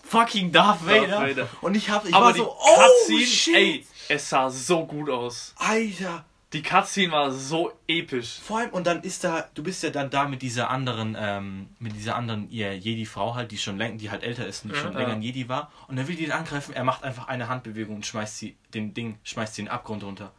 fucking 0.04 0.52
Darth 0.52 0.84
Vader. 0.86 1.08
Darth 1.08 1.30
Vader. 1.30 1.48
Und 1.62 1.76
ich 1.76 1.90
hab, 1.92 2.06
ich 2.06 2.14
aber 2.16 2.26
war 2.26 2.34
die 2.34 2.40
so, 2.40 2.52
oh 2.52 2.76
Cutscene, 2.76 3.26
shit, 3.26 3.56
ey, 3.56 3.86
es 4.10 4.28
sah 4.30 4.50
so 4.50 4.86
gut 4.86 5.12
aus. 5.12 5.54
Alter. 5.58 6.26
Die 6.54 6.64
Cutscene 6.64 7.12
war 7.12 7.32
so 7.32 7.72
episch. 7.88 8.40
Vor 8.42 8.60
allem, 8.60 8.70
und 8.72 8.88
dann 8.88 9.02
ist 9.04 9.24
da, 9.24 9.48
du 9.54 9.62
bist 9.62 9.84
ja 9.84 9.90
dann 9.92 10.10
da 10.10 10.26
mit 10.28 10.42
dieser 10.42 10.70
anderen, 10.70 11.16
ähm, 11.20 11.68
mit 11.80 11.96
dieser 11.96 12.16
anderen 12.16 12.50
ihr 12.50 12.76
Jedi-Frau 12.78 13.36
halt, 13.36 13.52
die 13.52 13.58
schon 13.58 13.78
länger, 13.78 13.98
die 13.98 14.10
halt 14.10 14.24
älter 14.24 14.48
ist 14.48 14.64
und 14.64 14.74
die 14.74 14.80
schon 14.80 14.94
Ja. 14.94 15.00
länger 15.00 15.14
ein 15.14 15.22
Jedi 15.22 15.50
war. 15.50 15.72
Und 15.88 15.98
dann 15.98 16.08
will 16.08 16.16
die 16.16 16.24
ihn 16.24 16.32
angreifen, 16.32 16.74
er 16.74 16.84
macht 16.84 17.04
einfach 17.04 17.28
eine 17.28 17.50
Handbewegung 17.50 17.96
und 17.98 18.06
schmeißt 18.06 18.38
sie, 18.38 18.56
den 18.74 18.94
Ding, 18.94 19.20
schmeißt 19.24 19.56
sie 19.56 19.62
in 19.64 19.66
den 19.66 19.74
Abgrund 19.74 20.04
runter. 20.04 20.32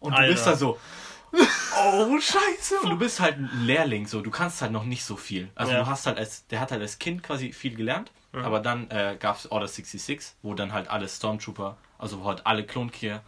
Und 0.00 0.12
du 0.12 0.18
Alter. 0.18 0.32
bist 0.32 0.46
da 0.46 0.56
so, 0.56 0.78
oh 1.76 2.18
scheiße. 2.20 2.80
Und 2.82 2.90
du 2.90 2.98
bist 2.98 3.20
halt 3.20 3.38
ein 3.38 3.50
Lehrling, 3.64 4.06
so, 4.06 4.20
du 4.20 4.30
kannst 4.30 4.62
halt 4.62 4.72
noch 4.72 4.84
nicht 4.84 5.04
so 5.04 5.16
viel. 5.16 5.48
Also 5.54 5.72
Ja. 5.72 5.80
du 5.80 5.86
hast 5.86 6.06
halt 6.06 6.18
als, 6.18 6.46
der 6.46 6.60
hat 6.60 6.70
halt 6.72 6.80
als 6.82 6.98
Kind 6.98 7.22
quasi 7.22 7.52
viel 7.52 7.74
gelernt, 7.74 8.10
aber 8.32 8.60
dann 8.60 8.90
äh, 8.90 9.16
gab 9.18 9.36
es 9.36 9.50
Order 9.50 9.66
66, 9.68 10.34
wo 10.42 10.54
dann 10.54 10.72
halt 10.72 10.88
alle 10.88 11.08
Stormtrooper, 11.08 11.76
also 11.98 12.20
wo 12.22 12.24
halt 12.28 12.46
alle 12.46 12.64
Klonkrieger, 12.64 13.22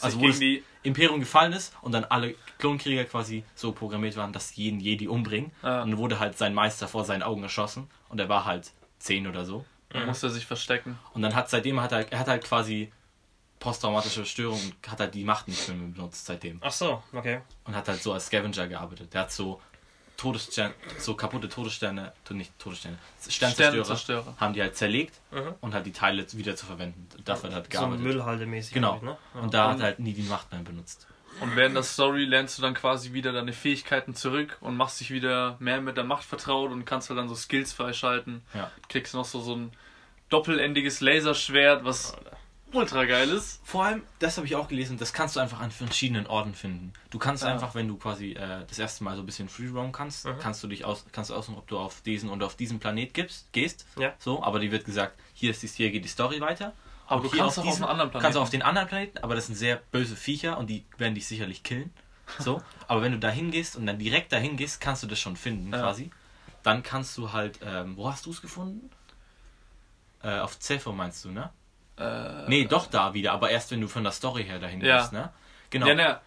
also 0.00 0.20
wo 0.20 0.26
das 0.28 0.38
die- 0.38 0.62
Imperium 0.82 1.20
gefallen 1.20 1.52
ist 1.52 1.74
und 1.82 1.92
dann 1.92 2.04
alle 2.04 2.34
Klonkrieger 2.58 3.04
quasi 3.04 3.44
so 3.54 3.72
programmiert 3.72 4.16
waren, 4.16 4.32
dass 4.32 4.56
jeden 4.56 4.80
Jedi 4.80 5.08
umbringen. 5.08 5.52
Ja. 5.62 5.82
Und 5.82 5.90
dann 5.90 5.98
wurde 5.98 6.18
halt 6.18 6.38
sein 6.38 6.54
Meister 6.54 6.88
vor 6.88 7.04
seinen 7.04 7.22
Augen 7.22 7.42
erschossen 7.42 7.88
und 8.08 8.18
er 8.18 8.28
war 8.30 8.46
halt 8.46 8.72
10 8.98 9.26
oder 9.26 9.44
so. 9.44 9.64
Da 9.90 10.06
musste 10.06 10.28
er 10.28 10.30
sich 10.30 10.46
verstecken. 10.46 10.98
Und 11.14 11.20
dann 11.22 11.34
hat 11.34 11.50
seitdem 11.50 11.80
hat 11.82 11.92
er, 11.92 12.10
er 12.12 12.18
hat 12.20 12.28
halt 12.28 12.44
quasi 12.44 12.90
posttraumatische 13.60 14.26
Störung 14.26 14.58
und 14.60 14.90
hat 14.90 14.98
halt 14.98 15.14
die 15.14 15.22
Macht 15.24 15.46
nicht 15.46 15.68
mehr 15.68 15.76
benutzt 15.76 16.26
seitdem. 16.26 16.58
Ach 16.62 16.72
so, 16.72 17.02
okay. 17.12 17.42
Und 17.64 17.76
hat 17.76 17.86
halt 17.86 18.02
so 18.02 18.12
als 18.12 18.26
Scavenger 18.26 18.66
gearbeitet. 18.66 19.14
Der 19.14 19.20
hat 19.22 19.32
so 19.32 19.60
Todessterne, 20.16 20.74
so 20.98 21.14
kaputte 21.14 21.48
Todessterne, 21.48 22.12
to- 22.24 22.34
nicht 22.34 22.58
Todessterne, 22.58 22.98
Sternzerstörer, 23.26 23.84
Sternzerstörer. 23.84 24.34
haben 24.38 24.52
die 24.52 24.60
halt 24.60 24.76
zerlegt 24.76 25.14
Mhm. 25.30 25.54
und 25.62 25.72
hat 25.74 25.86
die 25.86 25.92
Teile 25.92 26.26
wieder 26.32 26.56
zu 26.56 26.66
verwenden. 26.66 27.08
Dafür 27.24 27.54
hat 27.54 27.58
er 27.58 27.64
So 27.64 27.86
gearbeitet. 27.86 28.04
Müllhalde-mäßig. 28.04 28.72
Genau. 28.74 28.92
eigentlich, 28.94 29.02
Ne? 29.10 29.16
Ja. 29.34 29.40
Und 29.40 29.54
da 29.54 29.68
hat 29.68 29.74
Und- 29.76 29.80
er 29.80 29.84
halt 29.86 29.98
nie 30.00 30.12
die 30.12 30.22
Macht 30.22 30.50
mehr 30.52 30.60
benutzt. 30.62 31.06
Und 31.40 31.56
während 31.56 31.74
der 31.76 31.84
Story 31.84 32.24
lernst 32.24 32.58
du 32.58 32.62
dann 32.62 32.74
quasi 32.74 33.12
wieder 33.14 33.32
deine 33.32 33.52
Fähigkeiten 33.54 34.14
zurück 34.14 34.58
und 34.60 34.76
machst 34.76 35.00
dich 35.00 35.10
wieder 35.10 35.56
mehr 35.58 35.80
mit 35.80 35.96
der 35.96 36.04
Macht 36.04 36.24
vertraut 36.24 36.70
und 36.70 36.84
kannst 36.84 37.08
halt 37.08 37.18
dann 37.18 37.28
so 37.28 37.34
Skills 37.34 37.72
freischalten. 37.72 38.42
Ja. 38.52 38.70
Kriegst 38.88 39.14
noch 39.14 39.24
so, 39.24 39.40
so 39.40 39.54
ein 39.56 39.72
doppelendiges 40.28 41.00
Laserschwert, 41.00 41.84
was 41.84 42.14
ultra 42.72 43.04
geil 43.04 43.28
ist. 43.30 43.60
Vor 43.64 43.84
allem, 43.84 44.02
das 44.18 44.36
habe 44.36 44.46
ich 44.46 44.54
auch 44.56 44.68
gelesen, 44.68 44.98
das 44.98 45.12
kannst 45.12 45.36
du 45.36 45.40
einfach 45.40 45.60
an 45.60 45.70
verschiedenen 45.70 46.26
Orten 46.26 46.54
finden. 46.54 46.92
Du 47.10 47.18
kannst 47.18 47.42
Ja. 47.42 47.50
einfach, 47.52 47.74
wenn 47.74 47.88
du 47.88 47.96
quasi 47.96 48.32
äh, 48.32 48.64
das 48.66 48.78
erste 48.78 49.04
Mal 49.04 49.16
so 49.16 49.22
ein 49.22 49.26
bisschen 49.26 49.48
free 49.48 49.68
roam 49.68 49.92
kannst, 49.92 50.26
Mhm. 50.26 50.38
kannst 50.38 50.62
du 50.62 50.68
dich 50.68 50.84
aus, 50.84 51.04
kannst 51.12 51.30
du 51.30 51.34
aussuchen, 51.34 51.56
ob 51.58 51.66
du 51.68 51.78
auf 51.78 52.00
diesen 52.02 52.28
und 52.30 52.42
auf 52.42 52.54
diesen 52.56 52.78
Planet 52.80 53.12
gibst, 53.14 53.52
gehst. 53.52 53.86
Ja. 53.98 54.14
So, 54.18 54.42
aber 54.42 54.58
die 54.60 54.70
wird 54.70 54.84
gesagt, 54.84 55.18
hier 55.34 55.50
ist 55.50 55.62
die, 55.62 55.68
hier 55.68 55.90
geht 55.90 56.04
die 56.04 56.08
Story 56.08 56.40
weiter. 56.40 56.72
Aber 57.06 57.22
Und 57.22 57.32
du 57.32 57.36
kannst 57.38 57.58
auch 57.58 57.62
auf 57.64 57.68
diesen- 57.68 57.82
einen 57.84 57.90
anderen 57.92 58.10
Planeten. 58.10 58.22
Kannst 58.24 58.36
du 58.36 58.40
auf 58.42 58.50
den 58.50 58.62
anderen 58.62 58.88
Planeten, 58.88 59.18
aber 59.18 59.34
das 59.34 59.46
sind 59.46 59.56
sehr 59.56 59.76
böse 59.90 60.14
Viecher 60.16 60.58
und 60.58 60.68
die 60.70 60.84
werden 60.96 61.14
dich 61.14 61.26
sicherlich 61.26 61.62
killen. 61.64 61.92
So, 62.38 62.62
aber 62.88 63.02
wenn 63.02 63.10
du 63.12 63.18
da 63.18 63.30
hingehst 63.30 63.74
und 63.74 63.86
dann 63.86 63.98
direkt 63.98 64.32
dahin 64.32 64.56
gehst, 64.56 64.80
kannst 64.80 65.02
du 65.02 65.08
das 65.08 65.18
schon 65.18 65.34
finden, 65.36 65.72
Ja. 65.72 65.80
quasi. 65.80 66.10
Dann 66.62 66.82
kannst 66.84 67.16
du 67.18 67.32
halt, 67.32 67.58
ähm, 67.64 67.96
wo 67.96 68.08
hast 68.12 68.26
du 68.26 68.30
es 68.30 68.40
gefunden? 68.42 68.90
Äh, 70.22 70.38
auf 70.40 70.58
Zephyr 70.60 70.92
meinst 70.92 71.24
du, 71.24 71.30
ne? 71.30 71.50
Äh, 72.00 72.48
Nee, 72.48 72.64
doch 72.64 72.86
da 72.86 73.14
wieder, 73.14 73.32
aber 73.32 73.50
erst 73.50 73.70
wenn 73.70 73.80
du 73.80 73.88
von 73.88 74.02
der 74.02 74.12
Story 74.12 74.44
her 74.44 74.58
dahin 74.58 74.80
Ja. 74.80 74.98
gehst, 74.98 75.12
ne? 75.12 75.30
Genau. 75.70 75.86
Ja, 75.86 75.94
ne, 75.94 76.20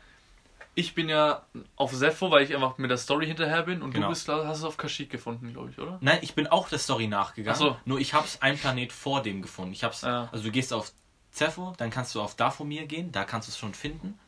ich 0.76 0.96
bin 0.96 1.08
ja 1.10 1.44
auf 1.76 1.94
Sepho, 1.94 2.32
weil 2.32 2.44
ich 2.44 2.56
einfach 2.56 2.78
mit 2.78 2.90
der 2.90 2.98
Story 2.98 3.28
hinterher 3.28 3.64
bin 3.64 3.82
und 3.82 3.92
Genau. 3.92 4.08
du 4.08 4.14
bist, 4.14 4.28
hast 4.28 4.58
es 4.60 4.64
auf 4.64 4.78
Kashyyyk 4.78 5.10
gefunden, 5.10 5.52
glaube 5.54 5.70
ich, 5.72 5.80
oder? 5.80 5.98
Nein, 6.02 6.20
ich 6.22 6.34
bin 6.36 6.48
auch 6.48 6.70
der 6.70 6.80
Story 6.80 7.08
nachgegangen. 7.08 7.56
Ach 7.56 7.60
so. 7.60 7.78
Nur 7.86 8.00
ich 8.00 8.14
hab's 8.14 8.42
einen 8.42 8.58
Planet 8.58 8.92
vor 8.92 9.22
dem 9.22 9.42
gefunden. 9.42 9.74
Ich 9.74 9.84
hab's, 9.84 10.02
Ja. 10.02 10.30
also 10.32 10.46
du 10.46 10.52
gehst 10.52 10.74
auf 10.74 10.92
Zephyr, 11.32 11.74
dann 11.78 11.90
kannst 11.90 12.14
du 12.16 12.22
auf 12.22 12.36
Dathomir 12.36 12.86
gehen, 12.88 13.12
da 13.12 13.24
kannst 13.24 13.48
du 13.48 13.52
es 13.52 13.58
schon 13.58 13.74
finden. 13.74 14.20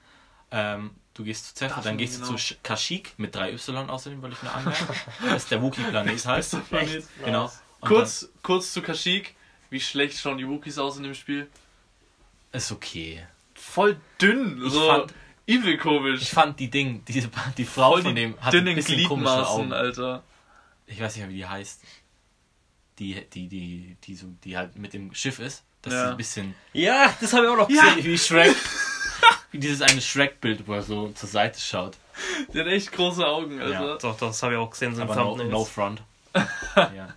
Ähm, 0.51 0.91
du 1.15 1.23
gehst 1.23 1.47
zu 1.47 1.55
Zephyr, 1.55 1.81
dann 1.81 1.97
gehst 1.97 2.15
du 2.17 2.25
genau. 2.25 2.37
zu 2.37 2.37
Sch- 2.37 2.57
Kashyyyk 2.61 3.13
mit 3.17 3.35
3 3.35 3.51
Y 3.53 3.89
außerdem, 3.89 4.21
wollte 4.21 4.35
ich 4.35 4.43
nur 4.43 4.53
anmerken. 4.53 4.87
das 5.25 5.43
ist 5.43 5.51
der 5.51 5.61
Wookie-Planet 5.61 6.25
halt. 6.25 6.37
Bester 6.37 6.59
Planet. 6.59 7.03
Genau. 7.23 7.51
Und 7.81 7.87
Kurz, 7.89 8.29
kurz 8.43 8.71
zu 8.73 8.81
Kashyyyk. 8.83 9.35
Wie 9.76 9.82
schlecht 9.82 10.17
schauen 10.17 10.38
die 10.38 10.47
Wookies 10.47 10.78
aus 10.78 10.95
in 10.95 11.03
dem 11.03 11.13
Spiel? 11.13 11.49
Ist 12.53 12.71
okay. 12.71 13.28
Voll 13.55 13.99
dünn. 14.21 14.61
Ich 14.65 14.71
so 14.71 14.88
fand- 14.88 15.13
übel 15.45 15.78
komisch. 15.78 16.21
Ich 16.21 16.30
fand 16.30 16.57
die 16.61 16.69
Ding, 16.69 17.03
diese, 17.05 17.30
die 17.57 17.65
Frau 17.65 17.91
Voll 17.91 18.03
von 18.03 18.15
die 18.15 18.21
dem 18.21 18.39
hat 18.39 18.53
ein 18.55 18.63
dünnen 18.63 18.76
bisschen 18.76 19.05
komische 19.05 19.45
Augen. 19.45 19.73
Alter. 19.73 20.23
Ich 20.88 20.97
weiß 21.01 21.13
nicht 21.17 21.26
mehr, 21.26 21.34
wie 21.34 21.38
die 21.39 21.45
heißt. 21.45 21.82
Die, 22.99 23.21
die, 23.34 23.49
die, 23.49 23.97
die, 24.01 24.15
so, 24.15 24.28
die 24.45 24.55
halt 24.55 24.78
mit 24.78 24.93
dem 24.93 25.13
Schiff 25.13 25.39
ist. 25.39 25.65
Das 25.82 25.91
Ja. 25.91 26.03
ist 26.05 26.11
ein 26.11 26.17
bisschen 26.17 26.55
Ja, 26.71 27.13
das 27.19 27.34
habe 27.34 27.43
ich 27.43 27.51
auch 27.51 27.57
noch 27.57 27.69
Ja. 27.69 27.84
gesehen. 27.95 28.05
Wie 28.05 28.17
Shrek. 28.17 28.55
Wie 29.51 29.59
dieses 29.59 29.82
eine 29.82 29.99
Shrek-Bild, 29.99 30.65
wo 30.69 30.73
er 30.76 30.84
so 30.84 31.09
zur 31.09 31.28
Seite 31.28 31.59
schaut. 31.59 31.97
Der 32.53 32.63
hat 32.63 32.71
echt 32.71 32.93
große 32.93 33.28
Augen, 33.28 33.59
Alter. 33.59 33.73
Ja. 33.73 33.97
Doch, 33.97 34.17
doch, 34.17 34.28
das 34.30 34.41
habe 34.41 34.53
ich 34.53 34.57
auch 34.59 34.69
gesehen, 34.69 34.95
so 34.95 35.01
im 35.01 35.09
Aber 35.11 35.21
no, 35.21 35.36
no 35.43 35.65
front. 35.65 36.01
ja. 36.78 37.13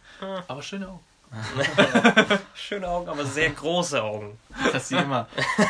Aber 0.49 0.61
schöne 0.61 0.89
Augen. 0.89 1.01
Schöne 2.55 2.89
Augen, 2.89 3.09
aber 3.09 3.25
sehr 3.25 3.51
große 3.51 4.03
Augen. 4.03 4.39
Dass 4.73 4.89
sie 4.89 4.97
immer 4.99 5.29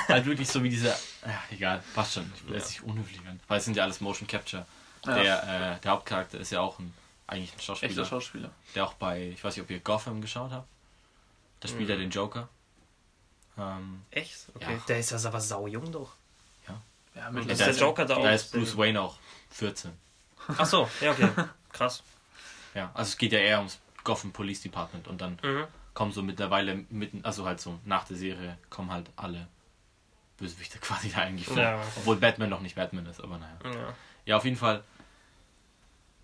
halt 0.09 0.24
wirklich 0.26 0.48
so 0.48 0.62
wie 0.62 0.70
diese. 0.70 0.88
Ja, 0.88 1.42
egal, 1.50 1.82
passt 1.94 2.14
schon. 2.14 2.32
Ich 2.36 2.46
will 2.46 2.54
jetzt 2.56 2.68
nicht 2.70 2.82
unhöflich 2.84 3.22
werden. 3.24 3.40
Weil 3.48 3.59
es 3.59 3.64
sind 3.64 3.76
ja 3.76 3.82
alles 3.82 4.00
Motion 4.00 4.26
Capture. 4.28 4.66
Ja. 5.04 5.14
Der, 5.14 5.42
äh, 5.76 5.80
der 5.80 5.90
Hauptcharakter 5.92 6.38
ist 6.38 6.50
ja 6.50 6.61
auch 6.61 6.78
ein, 6.78 6.92
eigentlich 7.26 7.52
ein 7.54 7.61
Schauspieler. 7.61 7.90
Echter 7.90 8.04
Schauspieler. 8.04 8.50
der 8.74 8.84
auch 8.84 8.94
bei, 8.94 9.28
ich 9.28 9.42
weiß 9.42 9.56
nicht, 9.56 9.64
ob 9.64 9.70
ihr 9.70 9.80
Gotham 9.80 10.20
geschaut 10.20 10.50
habt. 10.52 10.68
Da 11.61 11.68
spielt 11.68 11.88
er 11.90 11.96
Mhm. 11.96 12.00
den 12.02 12.11
Joker. 12.11 12.48
Ähm, 13.59 14.02
Echt? 14.11 14.46
Okay. 14.54 14.74
Ja. 14.74 14.82
Der 14.86 14.98
ist 15.00 15.11
ja 15.11 15.18
aber 15.24 15.40
saujung 15.40 15.90
doch. 15.90 16.12
Ja, 17.14 17.28
Und 17.28 17.34
mit 17.34 17.50
ist 17.50 17.61
der 17.61 17.74
Joker 17.74 18.04
da 18.04 18.16
auch 18.16 18.22
Da 18.22 18.30
ist 18.30 18.52
Bruce 18.52 18.76
Wayne 18.76 19.00
auch 19.00 19.16
14. 19.50 19.90
Ach 20.56 20.64
so, 20.66 20.88
ja, 21.00 21.11
okay. 21.11 21.28
Krass. 21.72 22.02
Ja, 22.74 22.90
also 22.94 23.09
es 23.09 23.18
geht 23.18 23.32
ja 23.32 23.40
eher 23.40 23.59
ums 23.59 23.78
Gotham 24.09 24.32
Police 24.32 24.62
Department 24.62 25.06
und 25.06 25.20
dann 25.20 25.38
Mhm. 25.42 25.64
kommen 25.92 26.12
so 26.12 26.22
mittlerweile 26.22 26.74
mitten, 26.88 27.24
also 27.24 27.44
halt 27.44 27.61
so 27.61 27.78
nach 27.84 28.04
der 28.04 28.16
Serie 28.16 28.56
kommen 28.70 28.90
halt 28.90 29.11
alle 29.16 29.46
Bösewichte 30.38 30.78
quasi 30.80 31.11
da 31.11 31.18
eigentlich 31.20 31.46
vor. 31.46 31.59
Ja. 31.59 31.80
Obwohl 31.96 32.16
Batman 32.16 32.48
noch 32.48 32.61
nicht 32.62 32.74
Batman 32.76 33.04
ist, 33.06 33.20
aber 33.20 33.38
naja. 33.38 33.59
Ja. 33.64 33.94
Ja, 34.24 34.36
auf 34.38 34.44
jeden 34.44 34.56
Fall. 34.56 34.82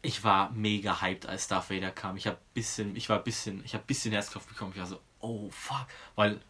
Ich 0.03 0.22
war 0.24 0.51
mega 0.51 1.01
hyped, 1.01 1.26
als 1.26 1.49
Darth 1.49 1.70
Vader 1.70 1.91
kam. 1.91 2.16
Ich 2.16 2.26
habe 2.26 2.37
bisschen, 2.53 2.95
ich 2.97 3.09
war 3.09 3.18
bisschen, 3.20 3.64
ich 3.64 3.74
habe 3.74 3.85
bisschen 3.87 4.12
Herzklopf 4.12 4.47
bekommen. 4.47 4.72
Ich 4.74 4.78
war 4.80 4.87
so, 4.87 5.01
oh 5.20 5.49
fuck, 5.51 5.87
weil 6.14 6.41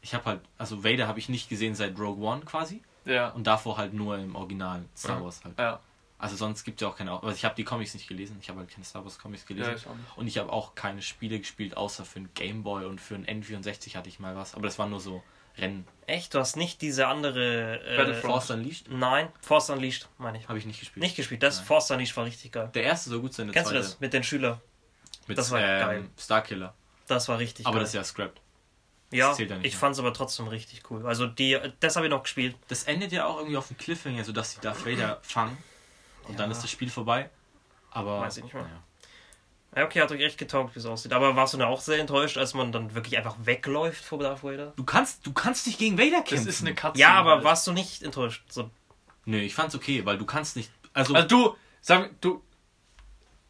ich 0.00 0.14
habe 0.14 0.24
halt, 0.24 0.40
also 0.56 0.82
Vader 0.84 1.06
habe 1.06 1.18
ich 1.18 1.28
nicht 1.28 1.48
gesehen 1.48 1.74
seit 1.74 1.98
Rogue 1.98 2.24
One 2.26 2.42
quasi 2.42 2.82
Ja. 3.04 3.28
und 3.30 3.46
davor 3.46 3.76
halt 3.76 3.92
nur 3.92 4.16
im 4.18 4.34
Original 4.34 4.84
Star 4.96 5.18
Mhm. 5.20 5.24
Wars 5.24 5.44
halt. 5.44 5.58
Ja. 5.58 5.80
Also 6.18 6.36
sonst 6.36 6.64
gibt 6.64 6.80
es 6.80 6.84
ja 6.84 6.88
auch 6.88 6.96
keine, 6.96 7.12
also 7.12 7.30
ich 7.30 7.44
habe 7.44 7.54
die 7.54 7.64
Comics 7.64 7.92
nicht 7.92 8.08
gelesen. 8.08 8.38
Ich 8.40 8.48
habe 8.48 8.60
halt 8.60 8.70
keine 8.70 8.84
Star 8.84 9.04
Wars 9.04 9.18
Comics 9.18 9.44
gelesen. 9.44 9.70
Ja, 9.70 9.76
ich. 9.76 9.86
Und 10.16 10.26
ich 10.26 10.38
habe 10.38 10.50
auch 10.50 10.74
keine 10.74 11.02
Spiele 11.02 11.38
gespielt, 11.38 11.76
außer 11.76 12.04
für 12.04 12.20
einen 12.20 12.30
Game 12.34 12.62
Boy 12.62 12.86
und 12.86 13.00
für 13.00 13.14
einen 13.14 13.26
N64 13.26 13.94
hatte 13.96 14.08
ich 14.08 14.18
mal 14.18 14.34
was. 14.34 14.54
Aber 14.54 14.62
das 14.62 14.78
war 14.78 14.86
nur 14.86 15.00
so 15.00 15.22
Rennen. 15.58 15.86
Echt? 16.06 16.34
Du 16.34 16.38
hast 16.38 16.56
nicht 16.56 16.82
diese 16.82 17.06
andere. 17.06 17.80
Äh, 17.80 17.96
Battlefront. 17.96 18.32
Force 18.32 18.50
Unleashed 18.50 18.90
Nein, 18.90 19.28
Force 19.40 19.70
Unleashed, 19.70 20.08
meine 20.18 20.38
ich. 20.38 20.48
habe 20.48 20.58
ich 20.58 20.66
nicht 20.66 20.80
gespielt. 20.80 21.02
Nicht 21.02 21.16
gespielt. 21.16 21.42
Das 21.42 21.58
Nein. 21.58 21.66
Force 21.66 21.90
Unleashed 21.90 22.16
war 22.16 22.24
richtig 22.24 22.52
geil. 22.52 22.70
Der 22.74 22.82
erste 22.82 23.10
soll 23.10 23.20
gut 23.20 23.34
sein, 23.34 23.46
der 23.46 23.54
Kennst 23.54 23.70
du 23.70 23.74
zweite 23.74 23.86
das? 23.86 24.00
Mit 24.00 24.12
den 24.12 24.22
Schülern. 24.22 24.60
mit 25.26 25.38
Das 25.38 25.50
war 25.50 25.60
ähm, 25.60 25.80
geil. 25.80 26.10
Starkiller. 26.18 26.74
Das 27.06 27.28
war 27.28 27.38
richtig 27.38 27.66
Aber 27.66 27.74
geil. 27.74 27.82
das 27.82 27.90
ist 27.90 27.94
ja 27.94 28.04
scrapped. 28.04 28.40
ja, 29.12 29.34
ja 29.36 29.58
ich 29.62 29.76
fand 29.76 29.94
es 29.94 29.98
aber 29.98 30.12
trotzdem 30.12 30.48
richtig 30.48 30.90
cool. 30.90 31.06
Also 31.06 31.26
die, 31.26 31.58
das 31.80 31.96
habe 31.96 32.06
ich 32.06 32.10
noch 32.10 32.22
gespielt. 32.22 32.56
Das 32.68 32.84
endet 32.84 33.12
ja 33.12 33.26
auch 33.26 33.38
irgendwie 33.38 33.56
auf 33.56 33.68
dem 33.68 33.78
Cliffhanger, 33.78 34.24
sodass 34.24 34.52
sie 34.52 34.60
Darth 34.60 34.84
Vader 34.84 35.20
fangen. 35.22 35.56
Und 36.28 36.38
dann 36.38 36.50
Ja. 36.50 36.56
ist 36.56 36.62
das 36.62 36.70
Spiel 36.70 36.90
vorbei. 36.90 37.30
Aber. 37.90 38.20
Weiß 38.20 38.36
ich 38.38 38.44
nicht 38.44 38.54
mehr. 38.54 38.62
naja. 38.64 38.82
Ja, 39.76 39.84
okay, 39.84 40.00
hat 40.00 40.10
euch 40.10 40.22
echt 40.22 40.38
getaugt, 40.38 40.74
wie 40.74 40.78
es 40.78 40.86
aussieht. 40.86 41.12
Aber 41.12 41.36
warst 41.36 41.52
du 41.52 41.58
da 41.58 41.66
auch 41.66 41.80
sehr 41.82 41.98
enttäuscht, 41.98 42.38
als 42.38 42.54
man 42.54 42.72
dann 42.72 42.94
wirklich 42.94 43.18
einfach 43.18 43.36
wegläuft 43.44 44.02
vor 44.04 44.18
Darth 44.18 44.42
Vader? 44.42 44.72
Du 44.76 44.84
kannst, 44.84 45.26
du 45.26 45.32
kannst 45.34 45.66
nicht 45.66 45.78
gegen 45.78 45.98
Vader 45.98 46.20
Das 46.20 46.28
kämpfen. 46.30 46.48
ist 46.48 46.60
eine 46.62 46.74
Katze. 46.74 46.98
Ja, 46.98 47.12
aber 47.14 47.44
warst 47.44 47.66
du 47.66 47.72
nicht 47.72 48.02
enttäuscht? 48.02 48.42
So, 48.48 48.70
Nö, 49.26 49.38
ich 49.38 49.54
fand's 49.54 49.74
okay, 49.74 50.06
weil 50.06 50.16
du 50.18 50.24
kannst 50.24 50.56
nicht. 50.56 50.70
Also, 50.94 51.14
Also 51.14 51.28
du, 51.28 51.56
sag 51.82 52.18
du. 52.22 52.42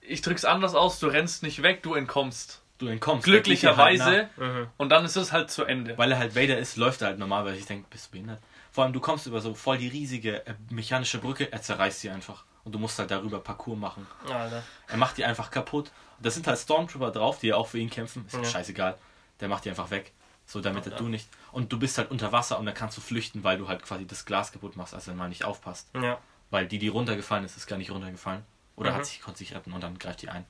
Ich 0.00 0.20
drück's 0.22 0.44
anders 0.44 0.74
aus, 0.74 0.98
du 1.00 1.06
rennst 1.08 1.42
nicht 1.42 1.62
weg, 1.62 1.82
du 1.82 1.94
entkommst. 1.94 2.62
du 2.78 2.86
entkommst. 2.88 3.24
Halt 3.26 3.32
Glücklicherweise. 3.44 4.28
mhm. 4.36 4.66
Und 4.78 4.88
dann 4.88 5.04
ist 5.04 5.16
es 5.16 5.32
halt 5.32 5.50
zu 5.50 5.64
Ende. 5.64 5.96
Weil 5.98 6.10
er 6.12 6.18
halt 6.18 6.34
Vader 6.34 6.58
ist, 6.58 6.76
läuft 6.76 7.02
er 7.02 7.08
halt 7.08 7.18
normal, 7.18 7.44
weil 7.44 7.54
ich 7.54 7.66
denke, 7.66 7.86
bist 7.90 8.06
du 8.06 8.10
behindert. 8.12 8.40
Vor 8.72 8.84
allem, 8.84 8.92
du 8.92 9.00
kommst 9.00 9.26
über 9.26 9.40
so 9.40 9.54
voll 9.54 9.78
die 9.78 9.88
riesige 9.88 10.44
äh, 10.46 10.54
mechanische 10.70 11.18
Brücke, 11.18 11.50
er 11.52 11.62
zerreißt 11.62 12.00
sie 12.00 12.10
einfach. 12.10 12.44
Und 12.66 12.72
du 12.72 12.78
musst 12.80 12.98
halt 12.98 13.10
darüber 13.12 13.38
Parcours 13.40 13.78
machen. 13.78 14.06
Alter. 14.28 14.62
Er 14.88 14.96
macht 14.96 15.16
die 15.16 15.24
einfach 15.24 15.50
kaputt. 15.52 15.90
Da 16.20 16.30
sind 16.30 16.46
halt 16.48 16.58
Stormtrooper 16.58 17.12
drauf, 17.12 17.38
die 17.38 17.46
ja 17.46 17.56
auch 17.56 17.68
für 17.68 17.78
ihn 17.78 17.88
kämpfen. 17.88 18.26
Ist 18.26 18.34
ja. 18.34 18.44
Scheißegal. 18.44 18.98
Der 19.40 19.48
macht 19.48 19.64
die 19.64 19.70
einfach 19.70 19.90
weg. 19.90 20.12
So, 20.46 20.60
damit 20.60 20.84
Ja. 20.84 20.92
er 20.92 20.98
du 20.98 21.04
nicht. 21.08 21.28
Und 21.52 21.72
du 21.72 21.78
bist 21.78 21.96
halt 21.96 22.10
unter 22.10 22.32
Wasser 22.32 22.58
und 22.58 22.66
dann 22.66 22.74
kannst 22.74 22.96
du 22.96 23.00
flüchten, 23.00 23.44
weil 23.44 23.56
du 23.56 23.68
halt 23.68 23.82
quasi 23.84 24.04
das 24.06 24.24
Glas 24.24 24.50
kaputt 24.52 24.76
machst, 24.76 24.94
als 24.94 25.06
er 25.08 25.14
mal 25.14 25.28
nicht 25.28 25.44
aufpasst. 25.44 25.88
Ja. 25.94 26.18
Weil 26.50 26.66
die, 26.66 26.78
die 26.78 26.88
runtergefallen 26.88 27.44
ist, 27.44 27.56
ist 27.56 27.66
gar 27.68 27.76
nicht 27.78 27.90
runtergefallen. 27.92 28.42
Oder 28.74 28.90
Mhm. 28.90 28.94
hat 28.96 29.06
sich, 29.06 29.20
konnte 29.22 29.38
sich 29.38 29.54
retten 29.54 29.72
und 29.72 29.80
dann 29.82 29.98
greift 29.98 30.22
die 30.22 30.28
ein. 30.28 30.44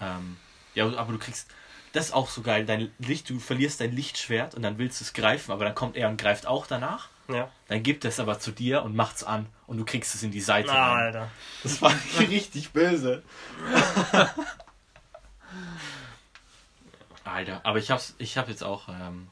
Ähm, 0.00 0.36
ja, 0.74 0.84
aber 0.96 1.12
du 1.12 1.18
kriegst. 1.18 1.48
Das 1.92 2.06
ist 2.06 2.12
auch 2.12 2.28
so 2.28 2.42
geil. 2.42 2.64
Dein 2.66 2.92
Licht, 2.98 3.28
du 3.30 3.38
verlierst 3.40 3.80
dein 3.80 3.92
Lichtschwert 3.92 4.54
und 4.54 4.62
dann 4.62 4.78
willst 4.78 5.00
du 5.00 5.04
es 5.04 5.12
greifen, 5.12 5.50
aber 5.52 5.64
dann 5.64 5.74
kommt 5.74 5.96
er 5.96 6.08
und 6.08 6.20
greift 6.20 6.46
auch 6.46 6.66
danach. 6.66 7.08
Ja. 7.34 7.50
Dann 7.68 7.82
gibt 7.82 8.04
es 8.04 8.20
aber 8.20 8.38
zu 8.38 8.50
dir 8.52 8.82
und 8.82 8.94
macht's 8.94 9.24
an 9.24 9.46
und 9.66 9.78
du 9.78 9.84
kriegst 9.84 10.14
es 10.14 10.22
in 10.22 10.30
die 10.30 10.40
Seite. 10.40 10.68
Na, 10.72 10.92
rein. 10.92 11.04
Alter. 11.06 11.30
Das 11.62 11.80
war 11.82 11.92
richtig 12.18 12.70
böse. 12.70 13.22
Alter, 17.24 17.60
aber 17.64 17.78
ich 17.78 17.90
hab's, 17.90 18.14
ich 18.18 18.36
hab 18.36 18.48
jetzt 18.48 18.64
auch, 18.64 18.88
ähm, 18.88 19.28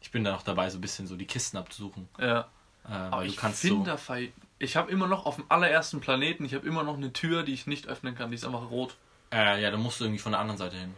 ich 0.00 0.10
bin 0.10 0.24
da 0.24 0.32
noch 0.32 0.42
dabei, 0.42 0.70
so 0.70 0.78
ein 0.78 0.80
bisschen 0.80 1.06
so 1.06 1.16
die 1.16 1.26
Kisten 1.26 1.56
abzusuchen. 1.56 2.08
Ja. 2.18 2.48
Äh, 2.88 2.92
Aber 2.92 3.24
ich 3.24 3.34
du 3.36 3.40
kannst 3.40 3.60
finde 3.60 3.96
so. 3.96 4.14
Ich 4.58 4.76
habe 4.76 4.90
immer 4.90 5.06
noch 5.06 5.24
auf 5.26 5.36
dem 5.36 5.44
allerersten 5.48 6.00
Planeten, 6.00 6.44
ich 6.44 6.54
habe 6.54 6.66
immer 6.66 6.82
noch 6.82 6.96
eine 6.96 7.12
Tür, 7.12 7.44
die 7.44 7.52
ich 7.52 7.66
nicht 7.66 7.86
öffnen 7.86 8.14
kann. 8.16 8.30
Die 8.30 8.34
ist 8.34 8.44
einfach 8.44 8.70
rot. 8.70 8.96
Äh, 9.32 9.62
ja, 9.62 9.70
da 9.70 9.76
musst 9.76 10.00
du 10.00 10.04
irgendwie 10.04 10.18
von 10.18 10.32
der 10.32 10.40
anderen 10.40 10.58
Seite 10.58 10.76
hin. 10.76 10.94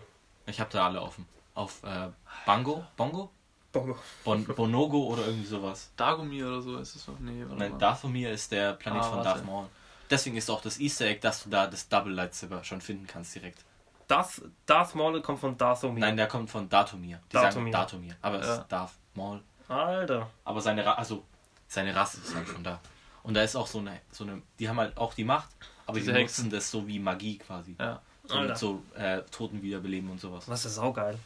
Ich 0.47 0.61
hab 0.61 0.70
da 0.70 0.86
alle 0.86 1.03
offen. 1.03 1.26
Auf 1.55 1.82
äh, 1.82 2.09
Bango? 2.47 2.84
Bongo? 2.97 3.30
Bongo. 3.73 3.97
Bon, 4.25 4.45
Bonogo 4.45 5.07
oder 5.12 5.27
irgendwie 5.27 5.47
sowas. 5.47 5.91
Dagomir 5.97 6.47
oder 6.49 6.61
so 6.61 6.77
ist 6.79 6.97
es 6.97 7.07
doch. 7.07 7.18
Nee, 7.21 7.45
Nein. 7.57 7.79
Dathomir 7.79 8.31
ist 8.33 8.51
der 8.51 8.73
Planet 8.75 9.03
Ah, 9.03 9.05
von 9.05 9.16
warte. 9.18 9.29
Darth 9.31 9.45
Maul. 9.47 9.66
Deswegen 10.11 10.37
ist 10.37 10.51
auch 10.51 10.61
das 10.61 10.81
Easter 10.81 11.07
Egg, 11.07 11.21
dass 11.21 11.45
du 11.45 11.51
da 11.51 11.66
das 11.68 11.89
Double 11.89 12.12
Lightsaber 12.12 12.64
schon 12.64 12.81
finden 12.81 13.07
kannst 13.07 13.35
direkt. 13.35 13.64
Darth, 14.09 14.43
Darth 14.66 14.97
Maul 14.97 15.23
kommt 15.23 15.39
von 15.39 15.57
Dathomir. 15.57 16.01
Nein, 16.01 16.16
der 16.16 16.27
kommt 16.27 16.51
von 16.51 16.68
Dathomir. 16.68 17.21
Die 17.31 17.35
Dathomir. 17.35 17.53
sagen 17.53 17.71
Dathomir. 17.73 18.16
Aber 18.23 18.41
es 18.41 18.47
Ja. 18.49 18.55
ist 18.57 18.66
Darth 18.68 18.93
Maul. 19.14 19.41
Alter. 19.68 20.29
Aber 20.45 20.61
seine, 20.61 20.85
Ra 20.85 20.95
also 20.95 21.25
seine 21.68 21.95
Rasse 21.95 22.18
ist 22.21 22.35
halt 22.35 22.49
von 22.49 22.64
da. 22.64 22.81
Und 23.23 23.35
da 23.35 23.43
ist 23.43 23.55
auch 23.55 23.68
so 23.68 23.79
eine, 23.79 24.01
so 24.11 24.25
eine, 24.25 24.43
die 24.59 24.68
haben 24.68 24.79
halt 24.81 24.97
auch 24.97 25.14
die 25.14 25.23
Macht, 25.25 25.51
aber 25.87 25.99
Diese 26.01 26.12
die 26.12 26.18
Hexen. 26.18 26.47
nutzen 26.47 26.57
das 26.57 26.71
so 26.73 26.89
wie 26.89 26.99
Magie 26.99 27.39
quasi. 27.39 27.77
Ja. 27.79 28.01
So 28.25 28.35
Alter. 28.35 28.49
mit 28.49 28.59
so 28.59 28.83
äh, 28.95 29.23
Toten 29.31 29.62
wiederbeleben 29.62 30.11
und 30.11 30.21
sowas. 30.21 30.47
Das 30.47 30.64
ist 30.64 30.75
saugeil. 30.75 31.16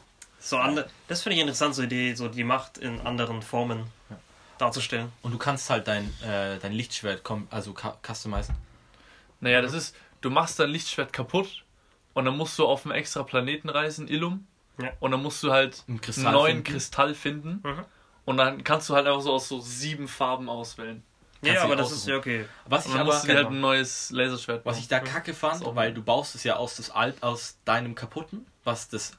So 0.45 0.57
andere, 0.59 0.87
das 1.07 1.23
finde 1.23 1.35
ich 1.37 1.41
eine 1.41 1.49
interessante 1.49 1.83
Idee, 1.83 2.13
so 2.13 2.27
die 2.27 2.43
Macht 2.43 2.77
in 2.77 3.01
anderen 3.01 3.41
Formen 3.41 3.87
Ja. 4.11 4.17
darzustellen. 4.59 5.11
Und 5.23 5.31
du 5.31 5.39
kannst 5.39 5.71
halt 5.71 5.87
dein, 5.87 6.13
äh, 6.21 6.59
dein 6.59 6.71
Lichtschwert 6.71 7.23
also 7.49 7.73
cu- 7.73 7.95
customizen. 8.05 8.55
Naja, 9.39 9.61
das 9.63 9.73
ist, 9.73 9.95
du 10.21 10.29
machst 10.29 10.59
dein 10.59 10.69
Lichtschwert 10.69 11.11
kaputt 11.11 11.63
und 12.13 12.25
dann 12.25 12.37
musst 12.37 12.59
du 12.59 12.67
auf 12.67 12.85
einen 12.85 12.93
extra 12.93 13.23
Planeten 13.23 13.69
reisen, 13.69 14.07
Illum. 14.07 14.45
Ja. 14.79 14.91
Und 14.99 15.11
dann 15.11 15.23
musst 15.23 15.41
du 15.41 15.51
halt 15.51 15.83
Einen 15.87 15.95
einen 15.95 16.01
Kristall 16.01 16.31
neuen 16.33 16.47
finden. 16.57 16.71
Kristall 16.71 17.15
finden. 17.15 17.61
Mhm. 17.63 17.85
Und 18.25 18.37
dann 18.37 18.63
kannst 18.63 18.87
du 18.89 18.93
halt 18.95 19.07
einfach 19.07 19.21
so 19.21 19.33
aus 19.33 19.47
so 19.47 19.59
sieben 19.61 20.07
Farben 20.07 20.47
auswählen. 20.47 21.01
Ja, 21.41 21.53
Kannst 21.53 21.63
aber 21.65 21.75
das 21.75 21.91
ist 21.91 22.07
ja 22.07 22.17
okay. 22.17 22.45
Was 22.65 22.85
ich 22.85 22.93
aber, 22.93 23.05
musst 23.05 23.23
dir 23.23 23.35
halt 23.35 23.47
genau. 23.47 23.49
ein 23.57 23.61
neues 23.61 24.09
Laserschwert 24.11 24.63
was 24.65 24.77
ich 24.79 24.87
da 24.87 24.99
kacke 24.99 25.33
fand, 25.33 25.63
weil 25.75 25.91
du 25.93 26.03
baust 26.03 26.35
es 26.35 26.43
ja 26.43 26.55
aus 26.55 26.75
das 26.77 26.89
Alt, 26.91 27.21
aus 27.23 27.57
deinem 27.65 27.95
kaputten, 27.95 28.45
was 28.63 28.89
das 28.89 29.13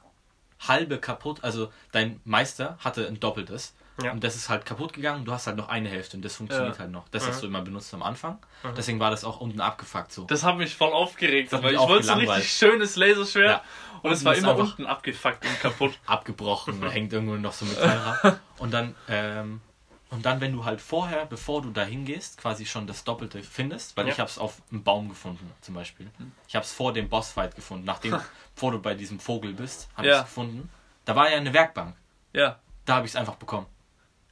halbe 0.59 0.97
kaputt, 0.99 1.43
also 1.43 1.71
dein 1.91 2.19
Meister 2.25 2.77
hatte 2.83 3.07
ein 3.07 3.19
doppeltes. 3.19 3.73
Ja. 4.03 4.11
Und 4.11 4.23
das 4.23 4.35
ist 4.35 4.47
halt 4.49 4.63
kaputt 4.65 4.93
gegangen, 4.93 5.25
du 5.25 5.31
hast 5.31 5.47
halt 5.47 5.57
noch 5.57 5.69
eine 5.69 5.89
Hälfte 5.89 6.17
und 6.17 6.23
das 6.23 6.35
funktioniert 6.35 6.75
Ja. 6.75 6.79
halt 6.81 6.91
noch. 6.91 7.09
Das 7.09 7.23
Mhm. 7.23 7.27
hast 7.29 7.41
du 7.41 7.47
immer 7.47 7.61
benutzt 7.61 7.91
am 7.95 8.03
Anfang. 8.03 8.37
Deswegen 8.75 8.99
war 8.99 9.09
das 9.09 9.23
auch 9.23 9.39
unten 9.41 9.59
abgefuckt 9.59 10.11
so. 10.11 10.25
Das 10.25 10.43
hat 10.43 10.55
mich 10.57 10.75
voll 10.75 10.93
aufgeregt, 10.93 11.51
weil 11.51 11.73
ich 11.73 11.79
wollte 11.79 12.05
so 12.05 12.11
ein 12.13 12.19
richtig 12.19 12.51
schönes 12.53 12.95
Laserschwert 12.95 13.49
Ja. 13.49 13.61
und 14.03 14.11
es 14.11 14.19
Unten 14.19 14.25
war 14.25 14.35
immer 14.35 14.55
unten 14.55 14.85
abgefuckt 14.85 15.43
und 15.43 15.59
kaputt. 15.61 15.97
abgebrochen, 16.05 16.79
hängt 16.91 17.11
irgendwo 17.11 17.35
noch 17.37 17.53
so 17.53 17.65
Metall 17.65 17.99
dran. 18.21 18.39
Und 18.59 18.71
dann, 18.71 18.95
ähm, 19.07 19.61
und 20.09 20.25
dann, 20.25 20.39
wenn 20.41 20.53
du 20.53 20.63
halt 20.65 20.79
vorher, 20.81 21.25
bevor 21.25 21.61
du 21.61 21.69
da 21.71 21.83
hingehst, 21.83 22.37
quasi 22.37 22.65
schon 22.65 22.87
das 22.87 23.03
Doppelte 23.03 23.43
findest, 23.43 23.97
weil 23.97 24.07
Ja. 24.07 24.13
ich 24.13 24.19
habe 24.19 24.29
es 24.29 24.37
auf 24.37 24.61
einem 24.71 24.83
Baum 24.83 25.09
gefunden, 25.09 25.51
zum 25.61 25.75
Beispiel. 25.75 26.09
Ich 26.47 26.55
habe 26.55 26.63
es 26.65 26.71
vor 26.71 26.93
dem 26.93 27.09
Bossfight 27.09 27.55
gefunden, 27.55 27.85
nachdem, 27.85 28.17
bevor 28.55 28.71
du 28.71 28.79
bei 28.81 28.93
diesem 28.95 29.19
Vogel 29.19 29.53
bist, 29.53 29.89
habe 29.95 30.07
ich 30.07 30.13
Ja. 30.13 30.19
es 30.19 30.25
gefunden. 30.25 30.69
Da 31.05 31.15
war 31.15 31.29
ja 31.29 31.37
eine 31.37 31.53
Werkbank. 31.53 31.95
Ja. 32.33 32.59
Da 32.85 32.95
habe 32.95 33.05
ich 33.05 33.11
es 33.11 33.15
einfach 33.15 33.35
bekommen. 33.35 33.67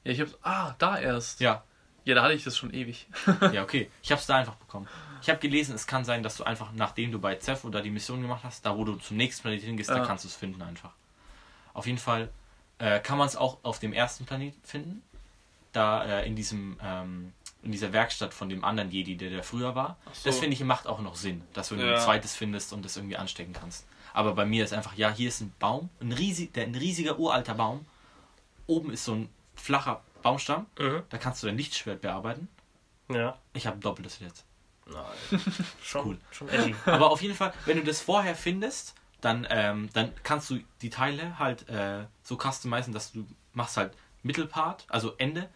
Ja, 0.03 0.11
ich 0.11 0.21
hab's. 0.21 0.35
Ah, 0.43 0.75
da 0.77 0.97
erst. 0.99 1.39
Ja, 1.41 1.63
Ja, 2.05 2.13
da 2.13 2.21
hatte 2.23 2.33
ich 2.35 2.43
das 2.43 2.55
schon 2.55 2.71
ewig. 2.73 3.07
ja, 3.51 3.63
okay. 3.63 3.89
Ich 4.03 4.11
habe 4.11 4.21
es 4.21 4.27
da 4.27 4.35
einfach 4.35 4.55
bekommen. 4.55 4.87
Ich 5.23 5.29
habe 5.29 5.39
gelesen, 5.39 5.73
es 5.73 5.87
kann 5.87 6.05
sein, 6.05 6.21
dass 6.21 6.37
du 6.37 6.43
einfach, 6.43 6.71
nachdem 6.73 7.11
du 7.11 7.17
bei 7.19 7.35
Zef 7.35 7.65
oder 7.65 7.81
die 7.81 7.89
Mission 7.89 8.21
gemacht 8.21 8.43
hast, 8.43 8.63
da 8.65 8.77
wo 8.77 8.83
du 8.83 8.95
zum 8.97 9.17
nächsten 9.17 9.41
Planet 9.41 9.63
hingehst, 9.63 9.89
da 9.89 9.97
Ja. 9.97 10.05
kannst 10.05 10.23
du 10.23 10.27
es 10.27 10.35
finden 10.35 10.61
einfach. 10.61 10.91
Auf 11.73 11.87
jeden 11.87 11.97
Fall 11.97 12.29
äh, 12.77 12.99
kann 12.99 13.17
man 13.17 13.27
es 13.27 13.35
auch 13.35 13.57
auf 13.63 13.79
dem 13.79 13.91
ersten 13.91 14.25
Planet 14.25 14.53
finden. 14.63 15.01
Da 15.75 16.05
äh, 16.05 16.27
in 16.27 16.35
diesem 16.35 16.77
ähm, 16.81 17.33
in 17.63 17.71
dieser 17.71 17.91
Werkstatt 17.93 18.33
von 18.33 18.47
dem 18.47 18.63
anderen 18.63 18.91
Jedi, 18.91 19.17
der 19.17 19.29
der 19.31 19.43
früher 19.43 19.73
war. 19.75 19.97
So. 20.13 20.29
Das 20.29 20.39
finde 20.39 20.53
ich 20.55 20.63
macht 20.63 20.85
auch 20.87 20.99
noch 21.01 21.15
Sinn, 21.15 21.41
dass 21.53 21.69
du 21.69 21.75
Ja. 21.75 21.95
ein 21.95 21.99
zweites 22.01 22.35
findest 22.35 22.71
und 22.73 22.85
das 22.85 22.95
irgendwie 22.95 23.17
anstecken 23.17 23.53
kannst. 23.53 23.85
Aber 24.13 24.33
bei 24.33 24.45
mir 24.45 24.63
ist 24.63 24.71
einfach, 24.71 24.93
ja, 24.95 25.09
hier 25.11 25.27
ist 25.27 25.41
ein 25.41 25.51
Baum, 25.59 25.89
ein, 25.99 26.11
riesig, 26.13 26.53
der, 26.53 26.63
ein 26.65 26.75
riesiger 26.75 27.17
uralter 27.19 27.55
Baum. 27.55 27.85
Oben 28.67 28.91
ist 28.91 29.03
so 29.05 29.13
ein 29.15 29.29
flacher 29.55 30.01
Baumstamm, 30.21 30.67
Mhm. 30.79 31.03
da 31.09 31.17
kannst 31.17 31.41
du 31.43 31.47
dein 31.47 31.57
Lichtschwert 31.57 32.01
bearbeiten. 32.01 32.47
Ja. 33.09 33.37
Ich 33.53 33.67
habe 33.67 33.77
doppeltes 33.79 34.19
jetzt. 34.19 34.45
Nein. 34.85 35.41
schon, 35.83 36.05
Cool. 36.05 36.17
schon 36.31 36.49
edgy. 36.49 36.75
Aber 36.85 37.11
auf 37.11 37.21
jeden 37.21 37.35
Fall, 37.35 37.53
wenn 37.65 37.77
du 37.77 37.83
das 37.83 38.01
vorher 38.01 38.35
findest, 38.35 38.93
dann, 39.21 39.45
ähm, 39.49 39.89
dann 39.93 40.13
kannst 40.23 40.49
du 40.51 40.59
die 40.81 40.89
Teile 40.91 41.37
halt 41.39 41.67
äh, 41.67 42.05
so 42.23 42.37
customizen, 42.37 42.93
dass 42.93 43.11
du 43.11 43.25
machst 43.53 43.75
halt 43.77 43.93
Mittelpart, 44.23 44.85
also 44.87 45.13
Ende, 45.17 45.49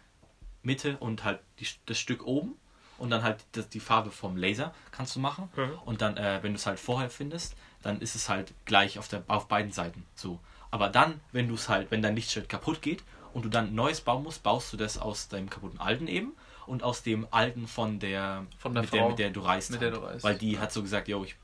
Mitte 0.62 0.96
und 0.98 1.24
halt 1.24 1.40
die, 1.58 1.66
das 1.86 1.98
Stück 1.98 2.26
oben 2.26 2.54
und 2.98 3.10
dann 3.10 3.22
halt 3.22 3.44
das, 3.52 3.68
die 3.68 3.80
Farbe 3.80 4.10
vom 4.10 4.36
Laser 4.36 4.74
kannst 4.92 5.16
du 5.16 5.20
machen. 5.20 5.48
Mhm. 5.56 5.72
Und 5.84 6.02
dann, 6.02 6.16
äh, 6.16 6.42
wenn 6.42 6.52
du 6.52 6.56
es 6.56 6.66
halt 6.66 6.78
vorher 6.78 7.10
findest, 7.10 7.56
dann 7.82 8.00
ist 8.00 8.14
es 8.14 8.28
halt 8.28 8.52
gleich 8.66 8.98
auf, 8.98 9.08
der, 9.08 9.24
auf 9.26 9.48
beiden 9.48 9.72
Seiten 9.72 10.04
so. 10.14 10.38
Aber 10.70 10.88
dann, 10.88 11.20
wenn 11.32 11.48
du 11.48 11.54
es 11.54 11.68
halt, 11.68 11.90
wenn 11.90 12.02
dein 12.02 12.14
Lichtschwert 12.14 12.48
kaputt 12.48 12.82
geht 12.82 13.02
und 13.32 13.44
du 13.44 13.48
dann 13.48 13.68
ein 13.68 13.74
neues 13.74 14.00
bauen 14.00 14.22
musst, 14.22 14.42
baust 14.42 14.72
du 14.72 14.76
das 14.76 14.98
aus 14.98 15.28
deinem 15.28 15.48
kaputten 15.50 15.80
alten 15.80 16.06
eben 16.06 16.32
und 16.66 16.82
aus 16.82 17.02
dem 17.02 17.26
alten 17.30 17.66
von 17.66 17.98
der, 17.98 18.46
Von 18.58 18.74
der 18.74 18.82
mit, 18.82 18.90
Frau, 18.90 18.96
der 18.98 19.08
mit 19.08 19.18
der 19.18 19.30
du 19.30 19.40
reist. 19.40 19.70
mit 19.70 19.80
der 19.80 19.92
halt. 19.92 20.02
du 20.02 20.06
reist. 20.06 20.24
Weil 20.24 20.36
die 20.36 20.58
hat 20.58 20.72
so 20.72 20.82
gesagt, 20.82 21.08
yo, 21.08 21.24
ich, 21.24 21.36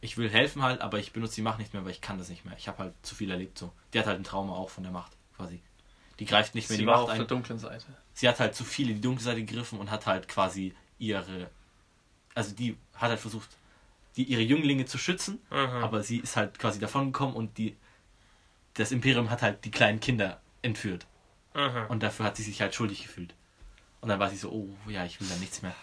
ich 0.00 0.16
will 0.16 0.30
helfen 0.30 0.62
halt, 0.62 0.80
aber 0.80 0.98
ich 0.98 1.12
benutze 1.12 1.34
die 1.34 1.42
Macht 1.42 1.58
nicht 1.58 1.74
mehr, 1.74 1.84
weil 1.84 1.90
ich 1.90 2.00
kann 2.00 2.18
das 2.18 2.28
nicht 2.28 2.44
mehr. 2.44 2.54
Ich 2.56 2.68
habe 2.68 2.78
halt 2.78 2.94
zu 3.02 3.14
viel 3.14 3.30
erlebt 3.30 3.58
so. 3.58 3.72
Die 3.92 3.98
hat 3.98 4.06
halt 4.06 4.18
ein 4.18 4.24
Trauma 4.24 4.54
auch 4.54 4.70
von 4.70 4.84
der 4.84 4.92
Macht, 4.92 5.12
quasi. 5.36 5.60
Die 6.18 6.24
greift 6.26 6.54
nicht 6.54 6.68
mehr 6.68 6.76
Sie 6.76 6.82
die 6.82 6.86
war 6.86 6.98
Macht 6.98 7.04
auf 7.10 7.14
der 7.14 7.22
ein. 7.22 7.28
dunklen 7.28 7.58
Seite. 7.58 7.86
Sie 8.12 8.28
hat 8.28 8.38
halt 8.40 8.54
zu 8.54 8.64
viel 8.64 8.88
in 8.90 8.96
die 8.96 9.00
dunkle 9.00 9.24
Seite 9.24 9.44
gegriffen 9.44 9.78
und 9.80 9.90
hat 9.90 10.06
halt 10.06 10.28
quasi 10.28 10.74
ihre, 10.98 11.50
also 12.34 12.54
die 12.54 12.76
hat 12.94 13.10
halt 13.10 13.20
versucht, 13.20 13.48
die, 14.16 14.22
ihre 14.24 14.42
Jünglinge 14.42 14.84
zu 14.86 14.96
schützen, 14.98 15.40
Mhm. 15.50 15.56
aber 15.56 16.02
sie 16.04 16.18
ist 16.18 16.36
halt 16.36 16.58
quasi 16.58 16.78
davon 16.78 17.06
gekommen 17.12 17.34
und 17.34 17.58
die, 17.58 17.76
das 18.74 18.92
Imperium 18.92 19.30
hat 19.30 19.42
halt 19.42 19.64
die 19.64 19.70
kleinen 19.72 19.98
Kinder 20.00 20.40
entführt. 20.62 21.06
Mhm. 21.54 21.86
Und 21.88 22.02
dafür 22.02 22.26
hat 22.26 22.36
sie 22.36 22.42
sich 22.44 22.60
halt 22.60 22.74
schuldig 22.74 23.02
gefühlt. 23.02 23.34
Und 24.00 24.08
dann 24.08 24.18
war 24.20 24.30
sie 24.30 24.36
so, 24.36 24.50
oh 24.50 24.68
ja, 24.90 25.04
ich 25.04 25.20
will 25.20 25.28
da 25.28 25.36
nichts 25.36 25.62
mehr. 25.62 25.74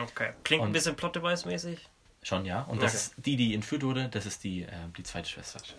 Okay. 0.00 0.32
Klingt 0.44 0.62
ein 0.62 0.66
Und- 0.68 0.72
bisschen 0.72 0.96
Plot-Device-mäßig. 0.96 1.78
Schon, 2.22 2.44
ja. 2.44 2.62
Und 2.62 2.82
das 2.82 2.92
Okay. 2.92 2.96
ist 2.96 3.14
die, 3.26 3.36
die 3.36 3.54
entführt 3.54 3.82
wurde, 3.82 4.08
das 4.08 4.26
ist 4.26 4.44
die, 4.44 4.62
äh, 4.62 4.68
die 4.96 5.02
zweite 5.02 5.28
Schwester. 5.28 5.58
Hm, 5.60 5.76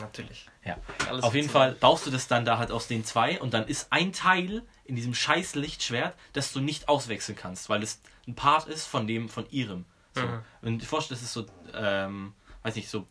natürlich. 0.00 0.48
Ja. 0.64 0.76
Alles 1.08 1.24
Auf 1.24 1.34
jeden. 1.34 1.48
Fall 1.48 1.72
baust 1.72 2.06
du 2.06 2.10
das 2.10 2.28
dann 2.28 2.44
da 2.44 2.58
halt 2.58 2.70
aus 2.70 2.88
den 2.88 3.04
zwei 3.04 3.40
und 3.40 3.54
dann 3.54 3.66
ist 3.66 3.88
ein 3.90 4.12
Teil 4.12 4.62
in 4.84 4.96
diesem 4.96 5.14
scheiß 5.14 5.54
Lichtschwert, 5.54 6.14
das 6.32 6.52
du 6.52 6.60
nicht 6.60 6.88
auswechseln 6.88 7.36
kannst, 7.36 7.68
weil 7.68 7.82
es 7.82 8.00
ein 8.26 8.34
Part 8.34 8.68
ist 8.68 8.86
von 8.86 9.06
dem, 9.06 9.28
von 9.28 9.48
ihrem. 9.50 9.84
So. 10.14 10.22
Mhm. 10.22 10.40
Und 10.62 10.82
ich 10.82 10.88
vorstelle, 10.88 11.18
das 11.18 11.26
ist 11.26 11.32
so, 11.32 11.46
ähm, 11.74 12.34
weiß 12.62 12.74
nicht, 12.74 12.88
so 12.88 13.06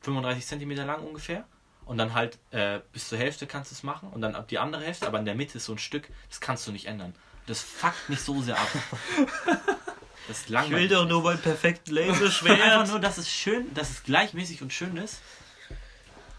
35 0.00 0.46
Zentimeter 0.46 0.84
lang 0.84 1.02
ungefähr. 1.02 1.44
Und 1.84 1.98
dann 1.98 2.14
halt 2.14 2.38
äh, 2.50 2.80
bis 2.92 3.08
zur 3.08 3.18
Hälfte 3.18 3.46
kannst 3.46 3.70
du 3.70 3.74
es 3.74 3.84
machen 3.84 4.08
und 4.08 4.20
dann 4.20 4.34
ab 4.34 4.48
die 4.48 4.58
andere 4.58 4.82
Hälfte, 4.82 5.06
aber 5.06 5.20
in 5.20 5.24
der 5.24 5.36
Mitte 5.36 5.58
ist 5.58 5.66
so 5.66 5.72
ein 5.72 5.78
Stück, 5.78 6.08
das 6.28 6.40
kannst 6.40 6.66
du 6.66 6.72
nicht 6.72 6.86
ändern. 6.86 7.14
Das 7.46 7.60
fuckt 7.60 8.08
mich 8.08 8.20
so 8.20 8.42
sehr 8.42 8.58
ab. 8.58 8.68
Das 10.28 10.40
ist 10.40 10.50
Ich 10.50 10.70
will 10.70 10.88
doch 10.88 11.06
nur 11.06 11.22
mein 11.22 11.38
perfektes 11.38 11.96
Einfach 11.96 12.20
Laserschwert. 12.20 12.88
nur, 12.88 12.98
dass 12.98 13.18
es 13.18 13.30
schön, 13.30 13.72
dass 13.74 13.90
es 13.90 14.02
gleichmäßig 14.02 14.62
und 14.62 14.72
schön 14.72 14.96
ist. 14.96 15.20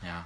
Ja. 0.02 0.26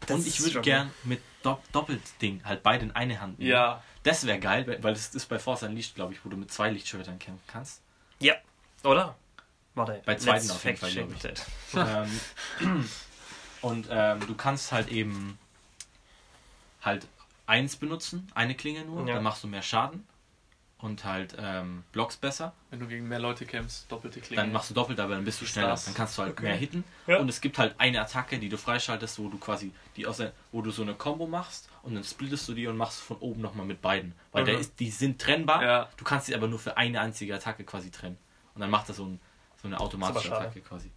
Das 0.00 0.18
und 0.18 0.26
ich 0.26 0.40
würde 0.42 0.60
gern 0.60 0.90
mit 1.04 1.20
Dopp 1.42 1.62
Doppelding 1.72 2.42
halt 2.44 2.62
beide 2.62 2.84
in 2.84 2.92
eine 2.92 3.20
Hand 3.20 3.38
nehmen. 3.38 3.50
Ja. 3.50 3.82
Das 4.02 4.26
wäre 4.26 4.38
geil, 4.38 4.66
weil- 4.82 4.92
das 4.92 5.14
ist 5.14 5.26
bei 5.28 5.38
Force 5.38 5.62
Unleashed, 5.62 5.94
glaube 5.94 6.12
ich, 6.12 6.24
wo 6.24 6.28
du 6.28 6.36
mit 6.36 6.52
zwei 6.52 6.70
Lichtschwertern 6.70 7.18
kämpfen 7.18 7.44
kannst. 7.46 7.80
Ja. 8.20 8.34
Oder? 8.82 9.16
Warte. 9.74 10.02
Bei 10.04 10.14
zweiten 10.16 10.50
auf 10.50 10.62
jeden 10.64 10.76
Fall, 10.76 10.90
fact-check 10.90 11.34
glaub 11.72 11.86
ich. 11.86 12.60
ähm, 12.62 12.88
und 13.62 13.86
ähm, 13.90 14.20
du 14.26 14.34
kannst 14.34 14.72
halt 14.72 14.88
eben 14.88 15.38
halt 16.82 17.06
eins 17.46 17.76
benutzen, 17.76 18.30
eine 18.34 18.54
Klinge 18.54 18.84
nur, 18.84 19.06
Ja. 19.08 19.14
dann 19.14 19.22
machst 19.22 19.42
du 19.42 19.48
mehr 19.48 19.62
Schaden 19.62 20.06
und 20.78 21.04
halt 21.04 21.34
ähm, 21.38 21.84
blockst 21.92 22.20
besser. 22.20 22.52
Wenn 22.70 22.80
du 22.80 22.86
gegen 22.86 23.08
mehr 23.08 23.18
Leute 23.18 23.46
kämpfst, 23.46 23.90
doppelte 23.90 24.20
Klinge. 24.20 24.42
Dann 24.42 24.52
machst 24.52 24.68
du 24.70 24.74
doppelt, 24.74 25.00
aber 25.00 25.14
dann 25.14 25.24
bist 25.24 25.40
du 25.40 25.46
schneller. 25.46 25.78
Dann 25.82 25.94
kannst 25.94 26.18
du 26.18 26.22
halt 26.22 26.32
Okay. 26.32 26.42
mehr 26.42 26.56
hitten. 26.56 26.84
Ja. 27.06 27.18
Und 27.18 27.28
es 27.28 27.40
gibt 27.40 27.58
halt 27.58 27.74
eine 27.78 28.00
Attacke, 28.02 28.38
die 28.38 28.48
du 28.50 28.58
freischaltest, 28.58 29.18
wo 29.18 29.28
du 29.28 29.38
quasi 29.38 29.72
die 29.96 30.06
aus 30.06 30.18
der, 30.18 30.32
wo 30.52 30.60
du 30.62 30.70
so 30.70 30.82
eine 30.82 30.94
Combo 30.94 31.26
machst 31.26 31.70
und 31.82 31.94
dann 31.94 32.04
splittest 32.04 32.46
du 32.48 32.54
die 32.54 32.66
und 32.66 32.76
machst 32.76 33.00
von 33.00 33.16
oben 33.18 33.40
nochmal 33.40 33.64
mit 33.66 33.80
beiden. 33.80 34.14
Weil 34.32 34.42
Mhm. 34.42 34.46
der 34.46 34.58
ist, 34.58 34.78
die 34.78 34.90
sind 34.90 35.20
trennbar. 35.20 35.62
Ja. 35.62 35.88
Du 35.96 36.04
kannst 36.04 36.26
sie 36.26 36.34
aber 36.34 36.48
nur 36.48 36.58
für 36.58 36.76
eine 36.76 37.00
einzige 37.00 37.34
Attacke 37.34 37.64
quasi 37.64 37.90
trennen. 37.90 38.18
Und 38.54 38.60
dann 38.60 38.70
macht 38.70 38.88
das 38.88 38.96
so, 38.96 39.06
ein, 39.06 39.20
so 39.62 39.68
eine 39.68 39.80
automatische. 39.80 40.36
Attacke 40.36 40.60
quasi. 40.60 40.90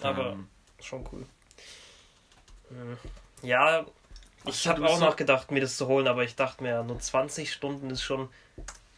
Aber 0.00 0.32
Ähm, 0.32 0.48
schon 0.80 1.06
cool. 1.12 1.24
Hm. 2.70 2.96
Ja, 3.42 3.86
ich 4.46 4.66
habe 4.66 4.84
auch 4.88 4.98
nachgedacht, 4.98 5.50
mir 5.52 5.60
das 5.60 5.76
zu 5.76 5.86
holen, 5.86 6.08
aber 6.08 6.24
ich 6.24 6.34
dachte 6.34 6.62
mir, 6.64 6.82
nur 6.82 6.98
20 6.98 7.52
Stunden 7.52 7.90
ist 7.90 8.02
schon. 8.02 8.28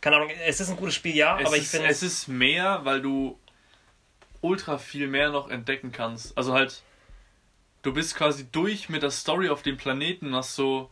Keine 0.04 0.16
Ahnung, 0.16 0.28
es 0.44 0.60
ist 0.60 0.68
ein 0.68 0.76
gutes 0.76 0.96
Spiel, 0.96 1.16
ja, 1.16 1.40
es, 1.40 1.46
aber 1.46 1.56
ich 1.56 1.66
finde 1.66 1.86
es 1.88 2.02
ist 2.02 2.28
mehr, 2.28 2.80
weil 2.84 3.00
du 3.00 3.38
ultra 4.42 4.76
viel 4.76 5.06
mehr 5.08 5.30
noch 5.30 5.48
entdecken 5.48 5.92
kannst. 5.92 6.36
Also 6.36 6.52
halt, 6.52 6.82
du 7.80 7.94
bist 7.94 8.14
quasi 8.14 8.46
durch 8.52 8.90
mit 8.90 9.02
der 9.02 9.10
Story 9.10 9.48
auf 9.48 9.62
dem 9.62 9.78
Planeten, 9.78 10.26
und 10.26 10.34
hast 10.34 10.56
so 10.56 10.90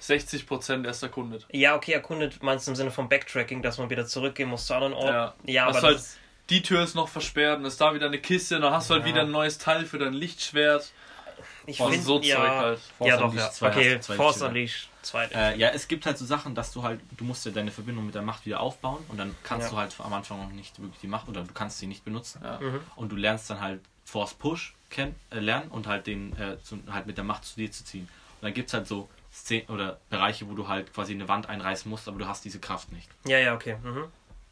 60% 0.00 0.86
erst 0.86 1.02
erkundet. 1.02 1.48
Ja, 1.50 1.74
okay, 1.74 1.90
erkundet 1.90 2.40
meinst 2.40 2.68
du 2.68 2.70
im 2.70 2.76
Sinne 2.76 2.92
von 2.92 3.08
Backtracking, 3.08 3.60
dass 3.60 3.76
man 3.76 3.90
wieder 3.90 4.06
zurückgehen 4.06 4.48
muss 4.48 4.66
zu 4.66 4.74
anderen 4.74 4.92
Orten? 4.92 5.08
Ja. 5.08 5.34
ja 5.44 5.66
Hast 5.66 5.78
aber 5.78 5.86
halt- 5.88 5.96
das, 5.96 6.16
Die 6.48 6.62
Tür 6.62 6.84
ist 6.84 6.94
noch 6.94 7.08
versperrt 7.08 7.58
und 7.58 7.64
ist 7.64 7.80
da 7.80 7.92
wieder 7.92 8.06
eine 8.06 8.20
Kiste, 8.20 8.60
dann 8.60 8.72
hast 8.72 8.88
du 8.88 8.94
halt 8.94 9.02
Ja. 9.02 9.08
wieder 9.08 9.22
ein 9.22 9.32
neues 9.32 9.58
Teil 9.58 9.84
für 9.84 9.98
dein 9.98 10.12
Lichtschwert. 10.12 10.92
ich 11.66 11.80
Und 11.80 11.90
finde 11.90 12.04
so 12.06 12.20
ja, 12.20 12.36
Zeug 12.36 12.48
halt. 12.48 12.78
Force 12.98 13.08
ja 13.10 13.16
doch, 13.16 13.34
ja. 13.34 13.50
2 13.50 13.68
Okay, 13.68 14.00
Force. 14.00 14.42
Unleashed 14.42 14.88
2. 15.08 15.24
Äh, 15.26 15.58
ja, 15.58 15.68
es 15.70 15.88
gibt 15.88 16.06
halt 16.06 16.18
so 16.18 16.24
Sachen, 16.24 16.54
dass 16.54 16.72
du 16.72 16.82
halt, 16.82 17.00
du 17.16 17.24
musst 17.24 17.44
ja 17.46 17.52
deine 17.52 17.70
Verbindung 17.70 18.06
mit 18.06 18.14
der 18.14 18.22
Macht 18.22 18.46
wieder 18.46 18.60
aufbauen 18.60 19.04
und 19.08 19.16
dann 19.18 19.34
kannst 19.42 19.66
Ja. 19.66 19.70
du 19.72 19.76
halt 19.78 19.94
am 19.98 20.12
Anfang 20.12 20.38
noch 20.40 20.50
nicht 20.52 20.78
wirklich 20.80 21.00
die 21.00 21.06
Macht 21.06 21.28
oder 21.28 21.42
du 21.42 21.52
kannst 21.52 21.78
sie 21.78 21.86
nicht 21.86 22.04
benutzen. 22.04 22.40
Ja. 22.44 22.58
Mhm. 22.60 22.80
Und 22.96 23.10
du 23.12 23.16
lernst 23.16 23.48
dann 23.50 23.60
halt 23.60 23.80
Force 24.04 24.34
Push 24.34 24.74
kennen, 24.90 25.14
äh, 25.30 25.38
lernen 25.40 25.70
und 25.70 25.86
halt 25.86 26.06
den 26.06 26.36
äh, 26.38 26.56
zu, 26.62 26.78
halt 26.90 27.06
mit 27.06 27.16
der 27.16 27.24
Macht 27.24 27.44
zu 27.44 27.56
dir 27.56 27.70
zu 27.70 27.84
ziehen. 27.84 28.08
Und 28.40 28.42
dann 28.44 28.54
gibt 28.54 28.68
es 28.68 28.74
halt 28.74 28.86
so 28.86 29.08
Szenen 29.32 29.66
oder 29.68 29.98
Bereiche, 30.10 30.48
wo 30.48 30.54
du 30.54 30.68
halt 30.68 30.92
quasi 30.94 31.12
eine 31.12 31.28
Wand 31.28 31.48
einreißen 31.48 31.90
musst, 31.90 32.08
aber 32.08 32.18
du 32.18 32.26
hast 32.26 32.44
diese 32.44 32.58
Kraft 32.60 32.90
nicht. 32.92 33.08
Ja, 33.26 33.38
ja, 33.38 33.54
okay. 33.54 33.76
Mhm. 33.82 34.04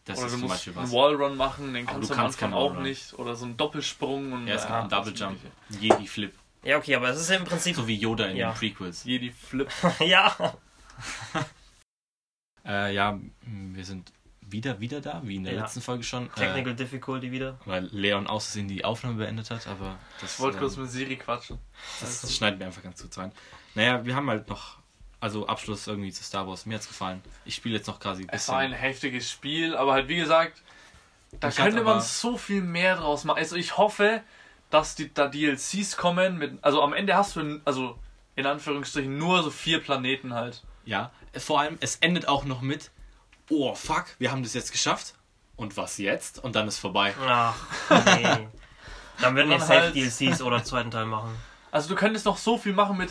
Das 0.05 0.19
Oder 0.19 0.27
ist 0.27 0.33
du 0.35 0.39
zum 0.39 0.49
musst 0.49 0.65
Beispiel 0.67 0.79
einen. 0.83 0.93
Wallrun 0.93 1.37
machen, 1.37 1.75
den 1.75 1.85
Aber 1.89 1.95
kannst 1.95 2.11
du 2.11 2.15
du 2.15 2.19
am 2.21 2.25
kannst 2.27 2.43
Anfang 2.43 2.59
auch 2.59 2.75
nicht. 2.75 3.15
Oder 3.15 3.35
so 3.35 3.45
einen 3.45 3.57
Doppelsprung 3.57 4.33
und 4.33 4.47
Ja, 4.47 4.55
es 4.55 4.61
gibt 4.63 4.71
ja, 4.71 4.81
einen 4.81 4.89
Double 4.89 5.13
Jump. 5.15 5.39
Jedi 5.71 6.07
Flip, 6.07 6.33
Ja, 6.67 6.77
okay, 6.79 6.95
aber 6.97 7.09
es 7.11 7.21
ist 7.21 7.31
ja 7.31 7.37
im 7.37 7.45
Prinzip. 7.45 7.77
so 7.77 7.87
wie 7.87 7.95
Yoda 7.97 8.27
in 8.27 8.37
Ja. 8.37 8.51
den 8.53 8.59
Prequels. 8.59 9.05
Jedi 9.05 9.31
Flip. 9.31 9.69
ja. 10.01 10.35
Äh, 12.65 12.95
ja, 12.95 13.19
wir 13.43 13.85
sind 13.85 14.13
wieder 14.41 14.81
wieder 14.81 15.01
da, 15.01 15.21
wie 15.25 15.37
in 15.37 15.45
der 15.45 15.55
Ja. 15.55 15.61
letzten 15.63 15.81
Folge 15.81 16.03
schon. 16.03 16.33
Technical 16.35 16.75
Difficulty 16.75 17.31
wieder. 17.31 17.51
Äh, 17.65 17.67
weil 17.69 17.85
Leon 17.93 18.27
aus 18.27 18.47
Versehen 18.47 18.67
die 18.69 18.85
Aufnahme 18.85 19.19
beendet 19.19 19.51
hat, 19.51 19.67
aber 19.69 19.99
das, 20.21 20.35
Ich 20.35 20.41
wollte 20.41 20.57
ähm, 20.57 20.63
kurz 20.65 20.77
mit 20.77 20.91
Siri 20.91 21.17
quatschen. 21.17 21.59
das, 22.01 22.23
das 22.23 22.35
schneiden 22.35 22.59
wir 22.59 22.67
einfach 22.67 22.83
ganz 22.83 23.01
kurz 23.01 23.17
rein. 23.19 23.31
Naja, 23.77 24.05
wir 24.05 24.17
haben 24.17 24.29
halt 24.29 24.49
noch, 24.49 24.79
also 25.21 25.47
Abschluss 25.47 25.87
irgendwie 25.87 26.11
zu 26.11 26.25
Star 26.25 26.47
Wars. 26.49 26.67
Mir 26.67 26.75
hat's 26.75 26.89
gefallen. 26.89 27.23
Ich 27.45 27.55
spiele 27.55 27.77
jetzt 27.77 27.87
noch 27.87 28.01
quasi 28.01 28.23
ein 28.23 28.29
Es 28.33 28.49
war 28.49 28.59
ein 28.59 28.71
bisschen. 28.71 28.83
heftiges 28.83 29.31
Spiel, 29.31 29.77
aber 29.77 29.93
halt 29.93 30.09
wie 30.09 30.17
gesagt, 30.17 30.61
da 31.39 31.49
hat 31.49 31.57
könnte 31.57 31.83
man 31.85 32.01
so 32.01 32.37
viel 32.37 32.63
mehr 32.63 32.97
draus 32.97 33.23
machen. 33.25 33.39
Also 33.39 33.55
ich 33.57 33.77
hoffe, 33.77 34.23
dass 34.71 34.95
die 34.95 35.13
da 35.13 35.29
DLCs 35.29 35.97
kommen 35.97 36.39
mit. 36.39 36.63
Also 36.63 36.83
am 36.83 36.93
Ende 36.93 37.17
hast 37.17 37.37
du 37.37 37.41
in, 37.41 37.63
also 37.65 37.99
in 38.35 38.47
Anführungsstrichen 38.47 39.17
nur 39.17 39.43
so 39.43 39.51
vier 39.51 39.81
Planeten 39.81 40.35
halt. 40.35 40.63
Ja, 40.85 41.11
vor 41.37 41.61
allem, 41.61 41.79
es 41.81 41.97
endet 41.97 42.29
auch 42.29 42.45
noch 42.45 42.61
mit, 42.61 42.91
oh 43.51 43.75
fuck, 43.75 44.07
wir 44.19 44.31
haben 44.31 44.43
das 44.43 44.55
jetzt 44.55 44.73
geschafft. 44.73 45.15
Und 45.57 45.77
was 45.79 45.97
jetzt? 45.97 46.43
Und 46.45 46.55
dann 46.55 46.69
ist 46.69 46.79
vorbei. 46.79 47.15
Ach, 47.27 47.57
nee. 47.91 48.47
Dann 49.21 49.35
werden 49.35 49.49
wir 49.51 49.59
safe 49.59 49.81
halt- 49.81 49.95
DLCs 49.95 50.43
oder 50.43 50.63
zweiten 50.63 50.91
Teil 50.91 51.07
machen. 51.07 51.35
Also 51.71 51.89
du 51.89 51.95
könntest 51.95 52.27
noch 52.27 52.37
so 52.37 52.59
viel 52.59 52.75
machen 52.75 52.99
mit. 52.99 53.11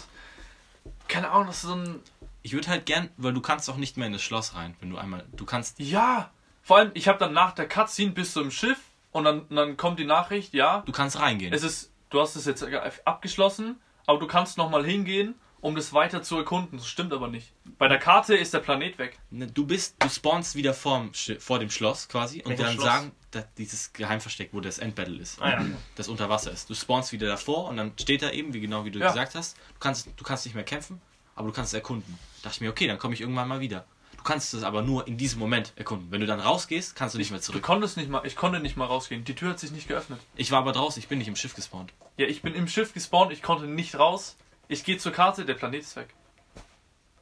Keine 1.08 1.32
Ahnung, 1.32 1.48
das 1.48 1.58
ist 1.58 1.64
so 1.64 1.74
ein. 1.76 2.00
Ich 2.44 2.54
würde 2.54 2.68
halt 2.68 2.86
gern, 2.86 3.10
weil 3.18 3.34
du 3.34 3.42
kannst 3.42 3.68
auch 3.72 3.78
nicht 3.78 3.98
mehr 3.98 4.06
in 4.06 4.14
das 4.14 4.22
Schloss 4.22 4.54
rein, 4.54 4.76
wenn 4.80 4.92
du 4.92 4.98
einmal, 4.98 5.26
du 5.36 5.46
kannst, 5.46 5.80
Ja! 5.80 6.30
Vor 6.62 6.78
allem, 6.78 6.92
ich 6.94 7.08
habe 7.08 7.18
dann 7.20 7.34
nach 7.34 7.54
der 7.54 7.68
Cutscene 7.68 8.12
bist 8.12 8.36
du 8.36 8.42
im 8.42 8.52
Schiff 8.52 8.78
und 9.16 9.24
dann, 9.24 9.42
und 9.42 9.56
dann 9.56 9.78
kommt 9.78 9.98
die 10.00 10.06
Nachricht, 10.06 10.54
ja, 10.54 10.84
du 10.86 10.92
kannst 10.92 11.20
reingehen. 11.20 11.54
es 11.54 11.64
ist, 11.64 11.92
du 12.10 12.20
hast 12.22 12.36
es 12.36 12.46
jetzt 12.46 12.64
abgeschlossen, 13.06 13.80
aber 14.06 14.20
du 14.20 14.28
kannst 14.28 14.58
nochmal 14.58 14.86
hingehen, 14.86 15.36
um 15.62 15.76
das 15.76 15.94
weiter 15.94 16.22
zu 16.22 16.38
erkunden. 16.38 16.78
Das 16.78 16.88
stimmt 16.88 17.12
aber 17.14 17.28
nicht. 17.28 17.52
Bei 17.80 17.88
der 17.88 17.98
Karte 17.98 18.36
ist 18.36 18.54
der 18.54 18.60
Planet 18.60 18.98
weg. 19.00 19.18
Ne, 19.32 19.48
Du 19.48 19.66
bist, 19.66 19.96
du 20.00 20.10
spawnst 20.10 20.56
wieder 20.56 20.74
vorm, 20.74 21.10
Sch- 21.12 21.40
vor 21.40 21.58
dem 21.60 21.70
Schloss 21.72 22.08
quasi 22.08 22.44
und 22.44 22.60
dann 22.60 22.74
Schloss? 22.74 22.86
sagen, 22.86 23.12
da, 23.32 23.44
dieses 23.58 23.92
Geheimversteck, 23.94 24.50
wo 24.52 24.60
das 24.60 24.78
Endbattle 24.80 25.18
ist, 25.18 25.42
Ah, 25.42 25.50
ja. 25.52 25.66
das 25.96 26.08
unter 26.08 26.30
Wasser 26.30 26.52
ist. 26.52 26.70
Du 26.70 26.76
spawnst 26.76 27.12
wieder 27.14 27.28
davor 27.28 27.68
und 27.70 27.78
dann 27.78 27.94
steht 28.00 28.22
da 28.22 28.30
eben, 28.32 28.54
wie 28.54 28.60
genau 28.62 28.86
wie 28.86 28.92
du 28.92 29.00
Ja. 29.00 29.08
gesagt 29.08 29.34
hast, 29.34 29.58
du 29.58 29.80
kannst, 29.80 30.08
du 30.16 30.24
kannst 30.24 30.46
nicht 30.46 30.54
mehr 30.56 30.64
kämpfen, 30.64 31.02
aber 31.36 31.48
du 31.48 31.54
kannst 31.54 31.70
es 31.74 31.76
erkunden. 31.76 32.20
dachte 32.44 32.56
ich 32.58 32.62
mir, 32.62 32.70
okay, 32.70 32.86
dann 32.88 33.00
komme 33.00 33.14
ich 33.16 33.22
irgendwann 33.22 33.48
mal 33.48 33.60
wieder. 33.60 33.86
Du 34.26 34.32
kannst 34.32 34.56
es 34.56 34.64
aber 34.64 34.82
nur 34.82 35.08
in 35.08 35.18
diesem 35.18 35.38
Moment 35.38 35.72
erkunden. 35.76 36.08
Wenn 36.10 36.20
du 36.20 36.26
dann 36.26 36.40
rausgehst, 36.40 36.96
kannst 36.96 37.14
du 37.14 37.20
nicht 37.20 37.30
mehr 37.30 37.40
Du 37.40 37.46
zurück. 37.46 37.62
konntest 37.62 37.96
nicht 37.96 38.10
mal, 38.10 38.26
ich 38.26 38.36
konnte 38.36 38.60
nicht 38.60 38.76
mal 38.76 38.86
rausgehen. 38.86 39.24
Die 39.24 39.36
Tür 39.36 39.52
hat 39.52 39.60
sich 39.60 39.70
nicht 39.70 39.88
geöffnet. 39.88 40.20
Ich 40.36 40.50
war 40.50 40.58
aber 40.58 40.72
draußen, 40.72 41.00
ich 41.00 41.08
bin 41.08 41.20
nicht 41.20 41.28
im 41.28 41.36
Schiff 41.36 41.54
gespawnt. 41.54 41.94
Ja, 42.18 42.26
ich 42.26 42.42
bin 42.42 42.56
im 42.56 42.68
Schiff 42.68 42.92
gespawnt, 42.92 43.32
ich 43.32 43.44
konnte 43.44 43.68
nicht 43.68 44.00
raus. 44.00 44.36
Ich 44.68 44.84
gehe 44.84 44.98
zur 44.98 45.12
Karte, 45.12 45.46
der 45.46 45.54
Planet 45.54 45.82
ist 45.84 45.96
weg. 45.96 46.08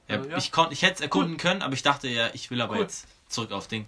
Ja, 0.08 0.16
Also, 0.16 0.30
ja. 0.30 0.38
Ich, 0.38 0.54
konnt, 0.54 0.72
ich 0.72 0.82
hätte 0.82 0.94
es 0.94 1.02
erkunden 1.02 1.36
können, 1.36 1.62
aber 1.62 1.74
ich 1.74 1.84
dachte 1.84 2.08
ja, 2.08 2.30
ich 2.32 2.50
will 2.52 2.62
aber 2.62 2.76
Cool. 2.76 2.84
jetzt 2.84 3.06
zurück 3.28 3.52
auf 3.52 3.68
Ding. 3.68 3.86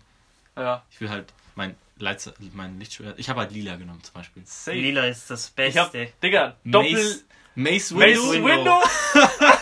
Ja, 0.57 0.83
Ich 0.89 0.99
will 0.99 1.09
halt 1.09 1.31
mein, 1.55 1.73
Leitze, 1.97 2.33
mein 2.51 2.77
Lichtschwert. 2.79 3.17
Ich 3.17 3.29
habe 3.29 3.39
halt 3.39 3.51
lila 3.53 3.77
genommen 3.77 4.03
zum 4.03 4.13
Beispiel. 4.15 4.43
safe. 4.45 4.75
Lila 4.75 5.05
ist 5.05 5.29
das 5.31 5.53
Ich 5.57 5.77
hab, 5.77 5.93
Beste. 5.93 6.11
Digga, 6.21 6.57
Doppel. 6.65 6.91
Mace, 6.91 7.23
Mace 7.55 7.91
Mace 7.91 8.17
Windu. 8.17 8.31
Windu. 8.33 8.45
Window. 8.49 8.81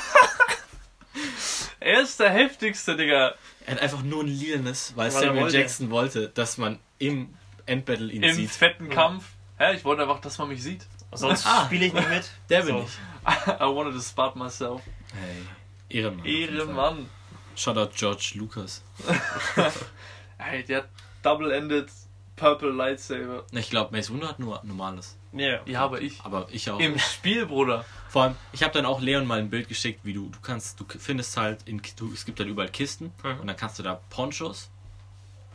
er 1.84 2.02
ist 2.02 2.20
der 2.20 2.30
heftigste, 2.32 2.96
Digga. 2.96 3.34
Er 3.66 3.76
hat 3.76 3.82
einfach 3.82 4.02
nur 4.04 4.24
ein 4.24 4.28
lilanes, 4.28 4.94
weil 4.96 5.14
Weil 5.14 5.22
Samuel 5.22 5.44
wollte. 5.44 5.58
Jackson 5.58 5.90
wollte, 5.90 6.30
dass 6.30 6.58
man 6.58 6.80
im 7.00 7.34
Endbattle 7.66 8.12
ihn 8.12 8.24
Im 8.24 8.34
sieht. 8.36 8.52
fetten 8.52 8.90
Kampf. 8.90 9.26
Hä, 9.58 9.76
ich 9.76 9.86
wollte 9.86 10.02
einfach, 10.04 10.20
dass 10.22 10.38
man 10.38 10.50
mich 10.50 10.62
sieht. 10.64 10.86
Sonst 11.14 11.46
Ah. 11.46 11.66
spiele 11.66 11.86
ich 11.86 11.94
nicht 11.94 12.10
mit. 12.10 12.30
Der 12.50 12.62
bin 12.64 12.76
So. 12.78 12.84
ich. 12.88 13.28
I 13.48 13.64
wanted 13.66 13.94
to 13.94 14.02
spot 14.02 14.34
myself. 14.36 14.82
Hey, 15.14 15.98
Ehrenmann. 16.00 16.26
Ehrenmann. 16.26 17.10
Shoutout 17.56 17.92
George 17.96 18.32
Lucas. 18.36 18.82
Ey, 20.38 20.64
der 20.64 20.78
hat 20.80 20.90
Double-Ended 21.22 21.88
Purple 22.36 22.72
Lightsaber. 22.72 23.46
Ich 23.52 23.70
glaube, 23.70 23.96
Mace 23.96 24.10
Windu 24.12 24.28
hat 24.28 24.40
nur 24.40 24.60
normales. 24.64 25.16
Ja. 25.32 25.60
Ja, 25.66 25.82
aber 25.82 26.02
ich. 26.02 26.20
Aber 26.24 26.48
ich 26.52 26.70
auch. 26.70 26.80
Im 26.80 26.98
Spiel, 27.00 27.46
Bruder. 27.46 27.86
Vor 28.14 28.22
allem, 28.24 28.36
ich 28.52 28.62
habe 28.62 28.72
dann 28.74 28.86
auch 28.86 29.02
Leon 29.02 29.26
mal 29.26 29.40
ein 29.40 29.50
Bild 29.50 29.68
geschickt, 29.68 30.02
wie 30.04 30.14
du, 30.14 30.30
du 30.30 30.40
kannst, 30.42 30.80
du 30.80 30.86
findest 31.00 31.36
halt, 31.36 31.68
in, 31.68 31.82
du, 31.96 32.14
es 32.14 32.26
gibt 32.26 32.40
dann 32.40 32.48
überall 32.48 32.70
Kisten 32.70 33.12
Mhm. 33.24 33.40
und 33.42 33.48
dann 33.48 33.58
kannst 33.58 33.80
du 33.80 33.84
da 33.84 34.00
Ponchos, 34.12 34.70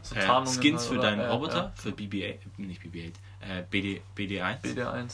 So 0.02 0.16
äh, 0.16 0.22
Skins 0.46 0.82
halt, 0.82 0.90
für 0.92 0.98
deinen 0.98 1.20
Ja, 1.20 1.30
Roboter, 1.30 1.56
ja. 1.56 1.72
für 1.76 1.90
BB-8, 1.90 2.24
äh, 2.24 2.38
nicht 2.59 2.82
BB-8, 2.82 3.12
äh, 3.48 3.62
BD, 3.70 4.02
BD1. 4.16 4.61
BD1. 4.62 5.12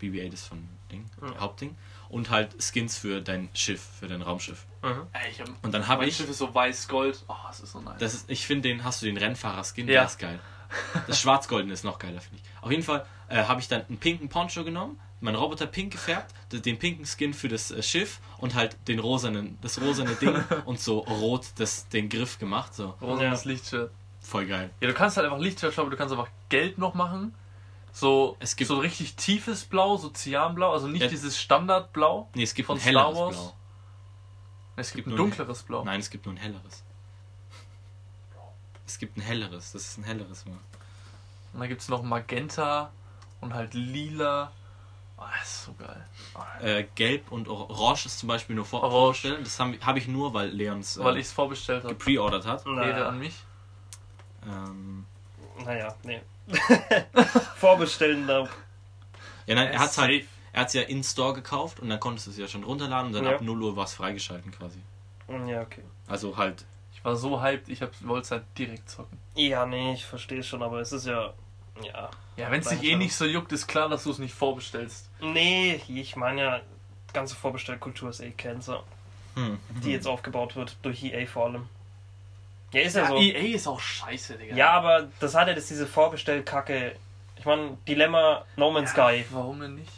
BB-8 0.00 0.32
ist 0.32 0.46
von 0.46 0.66
Ding, 0.90 1.04
Ja. 1.20 1.38
Hauptding. 1.38 1.76
Und 2.08 2.30
halt 2.30 2.62
Skins 2.62 2.96
für 2.96 3.20
dein 3.20 3.50
Schiff, 3.52 3.82
für 4.00 4.08
dein 4.08 4.22
Raumschiff. 4.22 4.64
Mhm. 4.82 5.02
Ey, 5.12 5.30
ich 5.32 5.40
hab, 5.40 5.48
Und 5.62 5.72
dann 5.74 5.86
habe 5.88 6.00
mein 6.00 6.08
ich, 6.08 6.16
Schiff 6.16 6.30
ist 6.30 6.38
so 6.38 6.54
weiß-gold. 6.54 7.24
Oh, 7.28 7.34
das 7.46 7.60
ist 7.60 7.72
so 7.72 7.80
nice. 7.82 7.98
das 7.98 8.14
ist, 8.14 8.30
ich 8.30 8.46
finde 8.46 8.68
den, 8.70 8.84
hast 8.84 9.02
du 9.02 9.06
den 9.06 9.18
Rennfahrer-Skin, 9.18 9.86
Ja. 9.86 9.92
der 10.00 10.04
ist 10.06 10.18
geil. 10.18 10.38
Das 11.06 11.20
Schwarz-Goldene 11.20 11.74
ist 11.74 11.84
noch 11.84 11.98
geiler, 11.98 12.20
finde 12.22 12.38
ich. 12.42 12.62
Auf 12.62 12.70
jeden 12.70 12.82
Fall 12.82 13.04
äh, 13.28 13.44
habe 13.44 13.60
ich 13.60 13.68
dann 13.68 13.84
einen 13.86 13.98
pinken 13.98 14.28
Poncho 14.30 14.64
genommen, 14.64 14.98
meinen 15.26 15.36
Roboter 15.36 15.66
pink 15.66 15.92
gefärbt, 15.92 16.34
den 16.50 16.78
pinken 16.78 17.04
Skin 17.04 17.34
für 17.34 17.48
das 17.48 17.70
äh, 17.70 17.82
Schiff 17.82 18.20
und 18.38 18.54
halt 18.54 18.76
den 18.88 18.98
rosanen, 18.98 19.58
das 19.60 19.80
rosane 19.80 20.14
Ding 20.14 20.34
und 20.64 20.80
so 20.80 21.00
rot 21.00 21.46
das, 21.56 21.88
den 21.88 22.08
Griff 22.08 22.38
gemacht. 22.38 22.74
So, 22.74 22.94
Rosanes 23.02 23.44
Lichtschwert. 23.44 23.90
voll 24.20 24.46
geil. 24.46 24.70
Ja, 24.80 24.88
du 24.88 24.94
kannst 24.94 25.16
halt 25.18 25.26
einfach 25.26 25.38
Lichtschwert 25.40 25.74
schauen, 25.74 25.82
aber 25.86 25.90
du 25.90 25.96
kannst 25.98 26.12
einfach 26.12 26.30
gelb 26.48 26.78
noch 26.78 26.94
machen. 26.94 27.34
So, 27.92 28.36
Es 28.40 28.56
gibt- 28.56 28.68
so 28.68 28.78
richtig 28.78 29.16
tiefes 29.16 29.64
Blau, 29.64 29.96
so 29.96 30.10
Cyanblau, 30.10 30.72
also 30.72 30.86
nicht 30.88 31.02
Ja. 31.02 31.08
dieses 31.08 31.38
Standardblau. 31.40 32.28
Nee, 32.34 32.42
es 32.42 32.54
gibt 32.54 32.66
Von 32.66 32.76
ein 32.78 32.80
helleres 32.82 33.12
Star 33.14 33.24
Wars? 33.26 33.36
Blau. 33.36 33.52
Es 34.78 34.92
gibt 34.92 35.04
gibt 35.06 35.14
ein 35.14 35.16
dunkleres 35.16 35.62
Blau. 35.62 35.84
Nein, 35.84 36.00
es 36.00 36.10
gibt 36.10 36.26
nur 36.26 36.34
ein 36.34 36.38
helleres. 36.38 36.82
Es 38.86 38.98
gibt 38.98 39.16
ein 39.16 39.20
helleres, 39.22 39.72
das 39.72 39.82
ist 39.82 39.98
ein 39.98 40.04
helleres. 40.04 40.44
Mann. 40.46 40.58
Und 41.52 41.60
dann 41.60 41.68
gibt 41.68 41.80
es 41.80 41.88
noch 41.88 42.02
Magenta 42.02 42.92
und 43.40 43.54
halt 43.54 43.74
Lila. 43.74 44.52
Oh, 45.18 45.22
das 45.38 45.48
ist 45.48 45.64
so 45.64 45.72
geil. 45.74 46.06
Oh, 46.34 46.64
Äh, 46.64 46.86
Gelb 46.94 47.32
und 47.32 47.48
Or- 47.48 47.70
Orange 47.70 48.06
ist 48.06 48.18
zum 48.18 48.28
Beispiel 48.28 48.54
nur 48.54 48.64
vor 48.66 48.82
Orange. 48.82 48.92
vorbestellen. 49.22 49.44
Das 49.44 49.58
habe 49.58 49.78
hab 49.80 49.96
ich 49.96 50.08
nur, 50.08 50.34
weil 50.34 50.48
Leons 50.50 50.96
äh, 50.98 51.04
Weil 51.04 51.16
ich 51.16 51.26
es 51.26 51.32
vorbestellt 51.32 51.84
habe. 51.84 51.94
gepreordert 51.94 52.44
hat. 52.46 52.66
Rede 52.66 52.74
Naja, 52.76 53.08
an 53.08 53.18
mich. 53.18 53.34
Ähm, 54.46 55.06
naja, 55.64 55.94
nee. 56.04 56.20
Vorbestellen 57.56 58.26
da. 58.26 58.48
ja, 59.46 59.54
nein, 59.54 59.68
er 59.68 59.78
hat 59.80 59.92
Safe. 59.92 60.06
halt, 60.08 60.24
er 60.52 60.60
hat's 60.62 60.74
ja 60.74 60.82
in 60.82 61.02
Store 61.02 61.32
gekauft 61.34 61.80
und 61.80 61.88
dann 61.88 61.98
konntest 62.00 62.26
du 62.26 62.30
es 62.32 62.38
ja 62.38 62.46
schon 62.48 62.64
runterladen 62.64 63.08
und 63.08 63.12
dann 63.14 63.24
Ja. 63.24 63.34
ab 63.36 63.40
0 63.40 63.62
Uhr 63.62 63.76
war 63.76 63.84
es 63.84 63.94
freigeschalten 63.94 64.52
quasi. 64.52 64.80
Ja, 65.46 65.62
okay. 65.62 65.82
Also 66.06 66.36
halt, 66.36 66.64
Ich 66.92 67.04
war 67.04 67.16
so 67.16 67.40
hyped, 67.42 67.68
ich 67.68 67.80
wollte 68.02 68.24
es 68.24 68.30
halt 68.30 68.44
direkt 68.56 68.88
zocken. 68.88 69.18
Ja, 69.34 69.66
nee, 69.66 69.92
ich 69.92 70.04
verstehe 70.04 70.42
schon, 70.42 70.62
aber 70.62 70.80
es 70.80 70.92
ist 70.92 71.06
ja. 71.06 71.32
Ja. 71.82 72.10
Ja, 72.36 72.50
wenn 72.50 72.60
es 72.60 72.68
dich 72.68 72.82
eh 72.84 72.96
nicht 72.96 73.14
so 73.14 73.24
juckt, 73.24 73.52
ist 73.52 73.66
klar, 73.66 73.88
dass 73.88 74.04
du 74.04 74.10
es 74.10 74.18
nicht 74.18 74.34
vorbestellst. 74.34 75.08
Nee, 75.20 75.80
ich 75.88 76.16
meine 76.16 76.42
ja, 76.42 76.60
ganze 77.12 77.34
Vorbestellkultur 77.34 78.10
ist 78.10 78.20
eh 78.20 78.30
Cancer, 78.32 78.82
hm, 79.34 79.58
die 79.82 79.92
jetzt 79.92 80.06
aufgebaut 80.06 80.54
wird, 80.56 80.76
durch 80.82 81.02
EA 81.02 81.26
vor 81.26 81.46
allem. 81.46 81.68
Ja, 82.72 82.80
ist 82.82 82.96
ja, 82.96 83.02
Ja, 83.02 83.08
so. 83.08 83.16
EA 83.16 83.54
ist 83.54 83.66
auch 83.66 83.80
scheiße, 83.80 84.36
Digga. 84.36 84.54
Ja, 84.56 84.70
aber 84.72 85.08
das 85.20 85.34
hat 85.34 85.48
ja 85.48 85.54
das 85.54 85.66
diese 85.68 85.86
Vorbestellkacke. 85.86 86.96
Ich 87.38 87.44
meine, 87.44 87.76
Dilemma 87.88 88.44
No 88.56 88.70
Man's 88.70 88.90
Sky. 88.90 89.24
Warum 89.30 89.60
denn 89.60 89.76
nicht? 89.76 89.92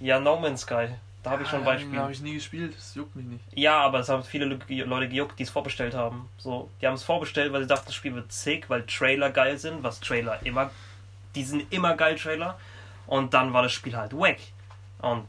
Ja, 0.00 0.18
No 0.20 0.38
Man's 0.38 0.62
Sky. 0.62 0.88
Da 1.22 1.30
habe 1.30 1.42
ich 1.44 1.48
schon 1.48 1.60
Ja, 1.60 1.66
Beispiele. 1.66 2.00
habe 2.00 2.12
ich 2.12 2.20
nie 2.20 2.34
gespielt, 2.34 2.74
das 2.76 2.94
juckt 2.96 3.14
mich 3.14 3.24
nicht. 3.26 3.44
Ja, 3.54 3.78
aber 3.80 4.00
es 4.00 4.08
haben 4.08 4.24
viele 4.24 4.46
Le- 4.46 4.84
Leute 4.84 5.08
gejuckt, 5.08 5.38
die 5.38 5.44
es 5.44 5.50
vorbestellt 5.50 5.94
haben. 5.94 6.28
So, 6.38 6.68
die 6.80 6.86
haben 6.86 6.94
es 6.94 7.04
vorbestellt, 7.04 7.52
weil 7.52 7.60
sie 7.62 7.68
dachten, 7.68 7.86
das 7.86 7.94
Spiel 7.94 8.14
wird 8.14 8.32
sick, 8.32 8.68
weil 8.68 8.82
Trailer 8.86 9.30
geil 9.30 9.56
sind, 9.58 9.84
was 9.84 10.00
Trailer 10.00 10.40
immer, 10.44 10.70
die 11.34 11.44
sind 11.44 11.72
immer 11.72 11.94
geil 11.96 12.16
Trailer. 12.18 12.58
Und 13.06 13.34
dann 13.34 13.52
war 13.52 13.62
das 13.62 13.72
Spiel 13.72 13.96
halt 13.96 14.12
wack. 14.12 14.38
Und 15.00 15.26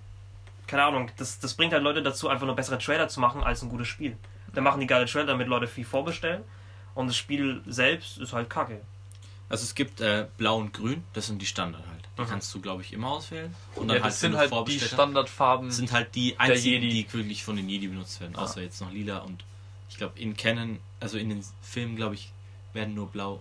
keine 0.67 0.83
Ahnung, 0.83 1.09
das, 1.17 1.39
das 1.39 1.53
bringt 1.55 1.73
halt 1.73 1.83
Leute 1.83 2.01
dazu, 2.01 2.29
einfach 2.29 2.45
nur 2.45 2.55
bessere 2.55 2.77
Trailer 2.77 3.07
zu 3.07 3.19
machen 3.19 3.43
als 3.43 3.61
ein 3.61 3.69
gutes 3.69 3.87
Spiel. 3.87 4.15
Dann 4.53 4.63
machen 4.63 4.79
die 4.79 4.87
geile 4.87 5.05
Trailer, 5.05 5.25
damit 5.27 5.47
Leute 5.47 5.67
viel 5.67 5.85
vorbestellen. 5.85 6.43
Und 6.95 7.07
das 7.07 7.17
Spiel 7.17 7.61
selbst 7.65 8.19
ist 8.19 8.33
halt 8.33 8.49
kacke. 8.49 8.81
also 9.49 9.63
es 9.63 9.73
gibt 9.75 9.99
äh, 10.01 10.27
Blau 10.37 10.57
und 10.57 10.73
Grün, 10.73 11.03
das 11.13 11.27
sind 11.27 11.41
die 11.41 11.45
Standard 11.45 11.83
halt. 11.87 12.03
Die 12.17 12.21
Mhm. 12.21 12.27
kannst 12.27 12.53
du, 12.53 12.61
glaube 12.61 12.83
ich, 12.83 12.93
immer 12.93 13.07
auswählen. 13.09 13.53
Und 13.75 13.87
Ja, 13.89 13.95
dann 13.95 14.03
das 14.03 14.03
halt, 14.03 14.13
sind 14.13 14.37
halt 14.37 14.67
die 14.67 14.79
Standardfarben. 14.79 15.71
sind 15.71 15.91
halt 15.91 16.13
die 16.15 16.39
einzigen, 16.39 16.83
Jedi. 16.83 17.03
die 17.05 17.13
wirklich 17.13 17.43
von 17.43 17.55
den 17.55 17.67
Jedi 17.67 17.87
benutzt 17.87 18.21
werden. 18.21 18.35
Ah. 18.35 18.43
Außer 18.43 18.61
jetzt 18.61 18.79
noch 18.81 18.91
lila 18.91 19.17
und 19.19 19.43
ich 19.89 19.97
glaube 19.97 20.19
in 20.19 20.37
Canon, 20.37 20.79
also 20.99 21.17
in 21.17 21.29
den 21.29 21.43
Filmen, 21.63 21.95
glaube 21.95 22.13
ich, 22.15 22.31
werden 22.73 22.93
nur 22.93 23.07
blau, 23.09 23.39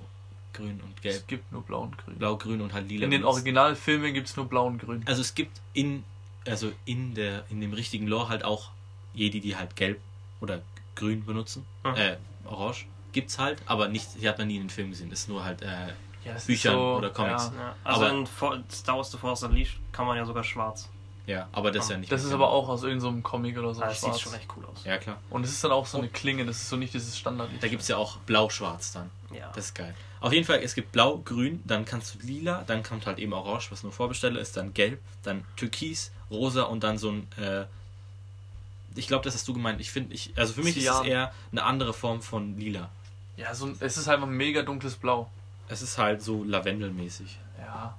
grün 0.53 0.81
und 0.81 1.01
gelb. 1.03 1.17
es 1.17 1.27
gibt 1.27 1.51
nur 1.53 1.63
blau 1.63 1.83
und 1.83 1.97
grün. 1.99 2.17
Blau, 2.19 2.37
grün 2.37 2.61
und 2.61 2.73
halt 2.73 2.89
lila. 2.89 3.05
In 3.05 3.11
den. 3.11 3.25
Originalfilmen 3.25 4.13
gibt 4.15 4.29
es 4.29 4.37
nur 4.37 4.47
blau 4.47 4.67
und 4.67 4.79
grün. 4.79 5.03
Also 5.07 5.21
es 5.21 5.35
gibt 5.35 5.61
in, 5.73 6.05
also 6.47 6.73
in 6.85 7.15
der, 7.15 7.45
in 7.51 7.61
dem 7.61 7.73
richtigen 7.73 8.07
Lore 8.07 8.29
halt 8.29 8.45
auch 8.45 8.71
Jedi, 9.15 9.41
die 9.41 9.57
halt 9.57 9.77
gelb 9.77 10.01
oder 10.41 10.63
grün 10.95 11.25
benutzen. 11.25 11.65
Mhm. 11.85 11.95
Äh, 11.95 12.17
orange. 12.45 12.87
Gibt's 13.13 13.39
halt, 13.39 13.63
aber 13.67 13.89
nicht, 13.89 14.09
die 14.21 14.29
hat 14.29 14.39
man 14.39 14.49
nie 14.49 14.57
in 14.57 14.63
den 14.65 14.71
Filmen 14.71 14.91
gesehen. 14.91 15.11
Das 15.11 15.21
ist 15.21 15.29
nur 15.29 15.45
halt, 15.45 15.61
äh, 15.63 15.89
Ja, 16.25 16.35
Büchern 16.47 16.77
oder 16.77 17.11
Comics. 17.11 17.51
Ja. 17.55 17.61
Ja, 17.61 17.77
also 17.85 18.05
Aber- 18.07 18.19
in 18.19 18.27
For 18.27 18.63
Star 18.71 18.97
Wars 18.97 19.11
The 19.11 19.19
Force 19.19 19.43
Unleashed 19.43 19.79
kann 19.93 20.07
man 20.07 20.17
ja 20.17 20.25
sogar 20.25 20.45
schwarz. 20.45 20.89
Ja, 21.27 21.49
aber 21.53 21.70
das 21.70 21.85
ist 21.85 21.91
ja 21.91 21.99
nicht. 21.99 22.11
Das 22.11 22.25
ist 22.25 22.33
aber 22.33 22.51
auch 22.51 22.68
aus 22.68 22.83
irgendeinem 22.83 23.16
so 23.16 23.23
Comic 23.23 23.57
oder 23.59 23.73
so 23.75 23.83
Ah, 23.83 23.87
das 23.89 24.01
sieht 24.01 24.09
schwarz. 24.11 24.20
schon 24.20 24.35
echt 24.35 24.49
cool 24.57 24.64
aus. 24.66 24.85
Ja, 24.85 24.99
klar. 24.99 25.18
Und 25.31 25.45
es 25.45 25.51
ist 25.53 25.62
dann 25.62 25.70
auch 25.73 25.87
so 25.87 25.99
eine 25.99 26.09
Klinge, 26.09 26.45
das 26.45 26.57
ist 26.57 26.68
so 26.68 26.77
nicht 26.77 26.93
dieses 26.95 27.16
Standard. 27.18 27.49
Da 27.61 27.68
gibt's 27.68 27.89
ja 27.89 27.97
auch 27.97 28.16
blau-schwarz 28.18 28.93
dann. 28.93 29.11
Ja. 29.33 29.51
Das 29.55 29.66
ist 29.66 29.75
geil. 29.75 29.95
Auf 30.20 30.33
jeden 30.33 30.45
Fall, 30.47 30.61
es 30.62 30.75
gibt 30.75 30.93
blau, 30.93 31.18
grün, 31.18 31.62
dann 31.64 31.85
kannst 31.85 32.14
du 32.14 32.18
lila, 32.27 32.62
dann 32.66 32.83
kommt 32.83 33.07
halt 33.07 33.18
eben 33.18 33.33
orange, 33.33 33.70
was 33.73 33.83
nur 33.83 33.93
Vorbestelle 33.93 34.39
ist, 34.39 34.57
dann 34.57 34.73
gelb, 34.75 35.01
dann 35.23 35.45
türkis, 35.57 36.12
rosa 36.31 36.62
und 36.64 36.83
dann 36.85 36.99
so 36.99 37.11
ein, 37.11 37.29
äh, 37.39 37.64
Ich 38.95 39.07
glaube, 39.09 39.25
das 39.25 39.35
hast 39.35 39.49
du 39.49 39.55
gemeint. 39.55 39.81
Ich 39.81 39.91
finde, 39.91 40.14
ich, 40.14 40.33
also 40.37 40.53
für 40.53 40.62
mich 40.62 40.77
ist 40.77 40.85
Cyan. 40.85 41.03
es 41.03 41.09
eher 41.09 41.33
eine 41.51 41.62
andere 41.64 41.95
Form 41.95 42.20
von 42.20 42.59
lila. 42.59 42.91
Ja, 43.39 43.55
so, 43.55 43.64
ein- 43.66 43.77
es 43.81 43.97
ist 43.97 44.07
einfach 44.09 44.27
mega 44.27 44.62
dunkles 44.62 44.97
Blau. 44.97 45.31
Es 45.68 45.81
ist 45.81 45.97
halt 45.97 46.20
so 46.23 46.45
lavendelmäßig. 46.45 47.39
Ja. 47.59 47.97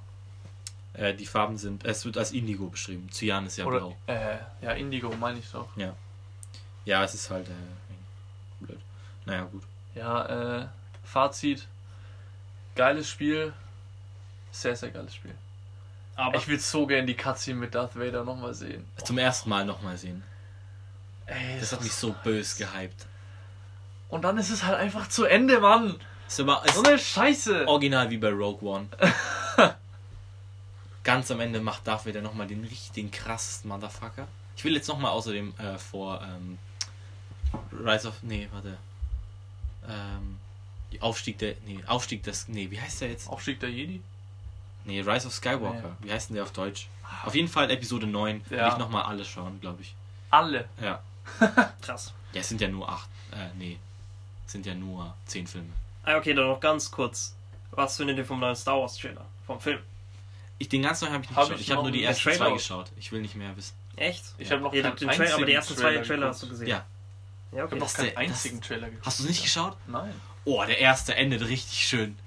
Äh, 0.93 1.13
die 1.15 1.25
Farben 1.25 1.57
sind, 1.57 1.85
es 1.85 2.05
wird 2.05 2.17
als 2.17 2.31
Indigo 2.31 2.67
beschrieben. 2.67 3.09
Cyan 3.11 3.45
ist 3.47 3.57
ja 3.57 3.65
Oder, 3.65 3.79
blau. 3.79 3.97
äh, 4.07 4.37
ja, 4.61 4.71
Indigo 4.73 5.09
meine 5.15 5.39
ich 5.39 5.49
doch. 5.51 5.75
Ja. 5.75 5.95
Ja, 6.85 7.03
es 7.03 7.13
ist 7.15 7.29
halt 7.29 7.47
äh, 7.47 7.53
blöd. 8.63 8.79
Naja, 9.25 9.43
gut. 9.45 9.63
Ja, 9.95 10.61
äh, 10.61 10.67
Fazit. 11.03 11.67
Geiles 12.75 13.09
Spiel. 13.09 13.53
Sehr, 14.51 14.75
sehr 14.75 14.91
geiles 14.91 15.15
Spiel. 15.15 15.33
Aber 16.15 16.37
Ich 16.37 16.47
will 16.47 16.59
so 16.59 16.85
gern 16.85 17.07
die 17.07 17.15
Cutscene 17.15 17.57
mit 17.59 17.73
Darth 17.73 17.95
Vader 17.97 18.23
nochmal 18.23 18.53
sehen. 18.53 18.85
Zum 19.03 19.17
ersten 19.17 19.49
Mal 19.49 19.65
nochmal 19.65 19.97
sehen. 19.97 20.23
Ey, 21.25 21.59
Das 21.59 21.71
hat 21.71 21.81
mich 21.81 21.93
so 21.93 22.13
bös 22.23 22.55
gehypt. 22.57 23.07
Und 24.09 24.23
dann 24.23 24.37
ist 24.37 24.51
es 24.51 24.63
halt 24.63 24.77
einfach 24.77 25.07
zu 25.09 25.25
Ende, 25.25 25.59
Mann. 25.59 25.95
Ist 26.27 26.39
aber 26.39 26.63
ist 26.65 26.75
So 26.75 26.83
eine 26.83 26.99
Scheiße. 26.99 27.67
original 27.67 28.09
wie 28.11 28.17
bei 28.17 28.29
Rogue 28.29 28.61
One. 28.69 28.87
Ganz 31.03 31.29
am 31.31 31.39
Ende 31.39 31.59
macht 31.59 31.85
Darth 31.87 32.05
Vader 32.05 32.21
nochmal 32.21 32.47
den 32.47 32.63
richtigen 32.63 33.11
krassesten 33.11 33.69
Motherfucker. 33.69 34.27
Ich 34.55 34.63
will 34.63 34.73
jetzt 34.75 34.87
nochmal 34.87 35.11
außerdem 35.11 35.53
äh, 35.57 35.77
vor 35.77 36.21
ähm, 36.21 36.57
Rise 37.71 38.07
of. 38.07 38.15
Nee, 38.23 38.47
warte. 38.51 38.77
Ähm, 39.87 40.39
Aufstieg 41.01 41.37
der. 41.39 41.55
Nee, 41.65 41.83
Aufstieg 41.87 42.23
des. 42.23 42.47
Nee, 42.47 42.69
wie 42.71 42.79
heißt 42.79 43.01
der 43.01 43.09
jetzt? 43.09 43.27
Aufstieg 43.27 43.59
der 43.59 43.69
Jedi? 43.69 44.01
Nee, 44.85 45.01
Rise 45.01 45.27
of 45.27 45.33
Skywalker. 45.33 45.95
Wie 46.01 46.11
heißt 46.11 46.29
denn 46.29 46.35
der 46.35 46.43
auf 46.43 46.51
Deutsch? 46.51 46.87
Auf 47.25 47.35
jeden 47.35 47.47
Fall 47.47 47.69
Episode 47.71 48.05
9. 48.07 48.41
Will 48.49 48.57
Ja. 48.57 48.69
ich 48.71 48.77
nochmal 48.77 49.03
alles 49.03 49.27
schauen, 49.27 49.59
glaube 49.61 49.81
ich. 49.81 49.95
Alle. 50.29 50.67
Ja. 50.81 51.01
krass. 51.81 52.13
Ja, 52.33 52.41
es 52.41 52.49
sind 52.49 52.59
ja 52.61 52.67
nur 52.67 52.87
acht. 52.89 53.09
Äh, 53.31 53.47
nee. 53.57 53.77
Es 54.45 54.51
sind 54.51 54.65
ja 54.65 54.73
nur 54.75 55.13
zehn 55.25 55.47
Filme. 55.47 55.69
Ah, 56.03 56.17
okay, 56.17 56.33
dann 56.33 56.47
noch 56.47 56.59
ganz 56.59 56.91
kurz. 56.91 57.35
Was 57.71 57.97
findet 57.97 58.17
ihr 58.17 58.25
vom 58.25 58.39
neuen 58.39 58.55
Star 58.55 58.79
Wars 58.79 58.97
Trailer? 58.97 59.25
Vom 59.47 59.59
Film? 59.59 59.79
Ich, 60.59 60.69
den 60.69 60.81
ganzen 60.83 61.09
habe 61.11 61.23
ich 61.23 61.29
nicht 61.29 61.37
Hab 61.37 61.45
geschaut. 61.47 61.59
ich 61.59 61.67
Ich 61.67 61.71
habe 61.73 61.83
nur 61.83 61.91
die 61.91 62.03
ersten 62.03 62.23
Trailer 62.23 62.37
zwei 62.47 62.51
geschaut. 62.53 62.91
Ich 62.97 63.11
will 63.11 63.21
nicht 63.21 63.35
mehr 63.35 63.55
wissen. 63.57 63.73
Echt? 63.95 64.23
Ich 64.37 64.51
habe 64.51 64.61
noch 64.61 64.73
Ja, 64.73 64.83
keinen 64.83 64.95
den 64.95 65.09
Trailer, 65.09 65.33
aber 65.35 65.45
die 65.45 65.53
ersten 65.53 65.75
zwei 65.75 65.81
Trailer 65.89 66.03
Trailer 66.03 66.27
hast 66.29 66.43
du 66.43 66.49
gesehen. 66.49 66.67
Ja. 66.67 66.75
Ja, 66.77 66.83
Ich 66.83 67.53
okay. 67.53 67.61
habe 67.63 67.75
noch 67.77 67.85
Das- 67.87 67.93
keinen 67.95 68.07
das- 68.09 68.17
einzigen 68.17 68.61
Trailer 68.61 68.87
geguckt. 68.89 69.05
Hast 69.05 69.19
du 69.19 69.23
nicht 69.25 69.43
geschaut? 69.43 69.77
Nein. 69.87 70.13
Oh, 70.45 70.63
der 70.65 70.79
erste 70.79 71.15
endet 71.15 71.41
richtig 71.47 71.85
schön. 71.87 72.17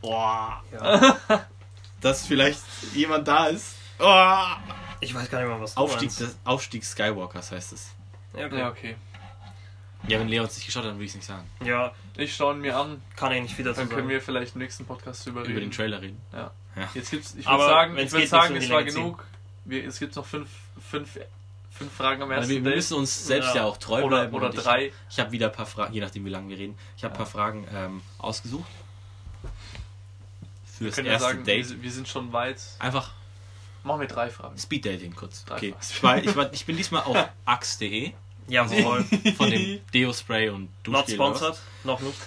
Boah. 0.00 0.62
Ja. 0.72 1.18
Dass 2.00 2.26
vielleicht 2.26 2.60
jemand 2.94 3.26
da 3.26 3.46
ist. 3.46 3.76
Oh. 3.98 4.36
Ich 5.00 5.14
weiß 5.14 5.30
gar 5.30 5.40
nicht 5.40 5.48
mehr, 5.48 5.60
was 5.60 5.74
du 5.74 5.80
Aufstieg, 5.80 6.02
meinst. 6.08 6.20
des, 6.20 6.36
Aufstieg 6.44 6.84
Skywalkers 6.84 7.50
heißt 7.50 7.72
es. 7.72 7.90
Ja, 8.36 8.46
okay. 8.46 8.54
Ja, 8.56 8.60
Ja, 8.64 8.68
okay. 8.70 8.96
Ja, 10.08 10.18
wenn 10.20 10.28
Leon 10.28 10.46
es 10.46 10.56
nicht 10.56 10.66
geschaut 10.66 10.82
hat, 10.84 10.90
dann 10.90 10.96
würde 10.96 11.04
ich 11.06 11.10
es 11.12 11.16
nicht 11.16 11.26
sagen. 11.26 11.48
Ich 12.16 12.34
schaue 12.36 12.54
ihn 12.54 12.60
mir 12.60 12.76
an, 12.76 13.00
kann 13.16 13.32
ich 13.32 13.42
nicht 13.42 13.58
wieder 13.58 13.72
dann 13.72 13.88
können 13.88 14.00
sagen. 14.02 14.08
wir 14.10 14.20
vielleicht 14.20 14.54
im 14.54 14.60
nächsten 14.60 14.84
Podcast 14.84 15.24
drüber 15.26 15.40
Über 15.40 15.48
reden. 15.50 15.60
den 15.60 15.70
Trailer 15.70 16.00
reden. 16.02 16.20
Ja. 16.32 16.50
Ja. 16.76 16.88
Jetzt 16.94 17.10
gibt's, 17.10 17.34
ich 17.34 17.46
würde 17.46 17.64
sagen, 17.66 17.96
ich 17.98 18.12
geht, 18.12 18.28
sagen, 18.28 18.56
es 18.56 18.68
war 18.70 18.82
genug. 18.84 19.24
Wir, 19.64 19.86
es 19.86 19.98
gibt 19.98 20.14
noch 20.16 20.26
fünf, 20.26 20.48
fünf, 20.90 21.18
fünf 21.70 21.92
Fragen 21.92 22.22
am 22.22 22.28
Weil 22.28 22.38
ersten 22.38 22.50
wir, 22.50 22.64
wir 22.64 22.74
müssen 22.74 22.94
uns 22.98 23.26
selbst 23.26 23.50
ja, 23.54 23.62
Ja. 23.62 23.64
auch 23.64 23.76
treu 23.78 24.02
oder 24.02 24.18
bleiben. 24.18 24.34
oder 24.34 24.46
und 24.46 24.54
ich- 24.56 24.62
drei. 24.62 24.92
Ich 25.08 25.18
habe 25.20 25.32
wieder 25.32 25.46
ein 25.46 25.52
paar 25.52 25.66
Fragen, 25.66 25.94
je 25.94 26.00
nachdem 26.00 26.24
wie 26.24 26.30
lange 26.30 26.48
wir 26.50 26.58
reden. 26.58 26.76
Ich 26.96 27.04
habe 27.04 27.14
ein 27.14 27.18
Ja. 27.18 27.24
paar 27.24 27.26
Fragen 27.26 27.66
ähm, 27.72 28.02
ausgesucht. 28.18 28.70
Für 30.66 30.84
Wir 30.84 30.88
das 30.90 30.96
ja 30.98 31.04
erste 31.04 31.28
sagen, 31.28 31.44
Date. 31.44 31.70
wir, 31.70 31.82
wir 31.82 31.92
sind 31.92 32.08
schon 32.08 32.32
weit. 32.32 32.60
Einfach 32.78 33.12
Machen 33.84 34.00
wir 34.00 34.08
drei 34.08 34.30
Fragen. 34.30 34.56
Speed 34.58 34.86
Dating 34.86 35.14
kurz. 35.14 35.44
Drei 35.44 35.56
Okay. 35.56 35.74
Fragen. 35.78 35.88
Ich, 35.88 36.02
war, 36.02 36.18
ich, 36.24 36.36
war, 36.36 36.52
ich 36.52 36.64
bin 36.66 36.76
diesmal 36.76 37.02
auf 37.02 37.28
axe.de 37.44 38.12
Jawohl. 38.48 39.04
von 39.36 39.50
dem 39.50 39.80
Deo-Spray 39.92 40.48
und 40.50 40.68
Not 40.86 41.02
Duschgel. 41.02 41.14
sponsored. 41.14 41.58
Noch 41.84 42.00
nicht. 42.00 42.18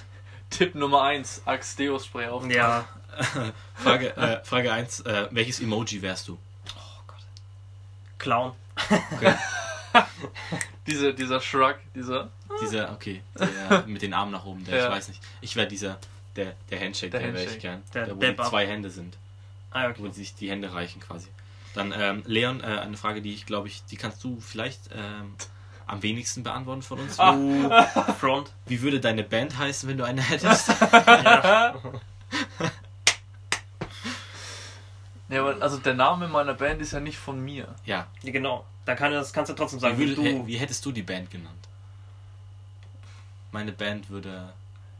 Tipp 0.49 0.75
Nummer 0.75 1.03
eins: 1.03 1.41
Axe 1.45 1.75
Deo 1.77 1.99
Spray 1.99 2.27
auf. 2.27 2.47
Ja. 2.49 2.87
Frage, 3.75 4.15
äh, 4.15 4.43
Frage 4.43 4.71
1. 4.71 5.01
Äh, 5.01 5.27
welches 5.31 5.59
Emoji 5.59 6.01
wärst 6.01 6.27
du? 6.27 6.37
Oh 6.69 7.01
Gott. 7.07 7.17
Clown. 8.19 8.51
Okay. 9.15 9.33
Dieser, 10.85 11.11
dieser 11.13 11.41
Shrug, 11.41 11.75
dieser. 11.95 12.29
Dieser, 12.61 12.91
okay, 12.93 13.21
der 13.37 13.83
mit 13.87 14.01
den 14.01 14.13
Armen 14.13 14.31
nach 14.31 14.45
oben, 14.45 14.63
der, 14.63 14.77
Ja. 14.77 14.85
ich 14.85 14.91
weiß 14.91 15.07
nicht. 15.09 15.21
Ich 15.41 15.55
wäre 15.55 15.67
dieser, 15.67 15.99
der, 16.35 16.55
der 16.69 16.79
Handshake, 16.79 17.11
Der 17.11 17.19
der, 17.21 17.33
wäre 17.33 17.43
ich 17.51 17.59
gern. 17.59 17.83
Der 17.93 18.05
Der, 18.05 18.15
wo 18.15 18.19
die 18.19 18.35
zwei 18.49 18.65
Hände 18.67 18.89
sind, 18.89 19.17
Ah, 19.71 19.89
wo 19.97 20.03
okay. 20.05 20.11
sich 20.13 20.35
die 20.35 20.49
Hände 20.49 20.71
reichen 20.73 21.01
quasi. 21.01 21.27
Dann, 21.73 21.93
ähm, 21.95 22.23
Leon, 22.25 22.61
äh, 22.61 22.65
eine 22.65 22.95
Frage, 22.97 23.21
die 23.21 23.33
ich 23.33 23.45
glaube 23.45 23.67
ich, 23.67 23.83
die 23.85 23.97
kannst 23.97 24.23
du 24.23 24.39
vielleicht 24.39 24.81
ähm, 24.95 25.35
am 25.87 26.03
wenigsten 26.03 26.43
beantworten 26.43 26.81
von 26.81 26.99
uns. 26.99 27.19
Ah. 27.19 27.33
Uh, 27.35 27.69
Front. 28.19 28.51
Wie 28.67 28.81
würde 28.81 28.99
deine 28.99 29.23
Band 29.23 29.57
heißen, 29.57 29.87
wenn 29.89 29.97
du 29.97 30.03
eine 30.03 30.21
hättest? 30.21 30.69
Ja. 30.91 31.75
Ja, 35.29 35.41
aber 35.45 35.61
also 35.61 35.77
der 35.77 35.93
Name 35.93 36.27
meiner 36.27 36.53
Band 36.53 36.81
ist 36.81 36.93
ja 36.93 36.99
nicht 37.01 37.17
von 37.17 37.43
mir. 37.43 37.67
ja. 37.85 38.07
ja, 38.21 38.31
genau. 38.31 38.65
Da 38.85 38.95
kann, 38.95 39.11
das 39.11 39.33
kannst 39.33 39.49
du 39.51 39.53
trotzdem 39.55 39.79
Wie, 39.79 39.81
sagen, 39.81 39.97
wie 39.97 40.07
würde, 40.07 40.15
du. 40.15 40.21
hä- 40.23 40.43
wie 40.45 40.57
hättest 40.57 40.85
du 40.85 40.93
die 40.93 41.01
Band 41.03 41.29
genannt? 41.29 41.67
Meine 43.51 43.73
Band 43.73 44.09
würde. 44.09 44.53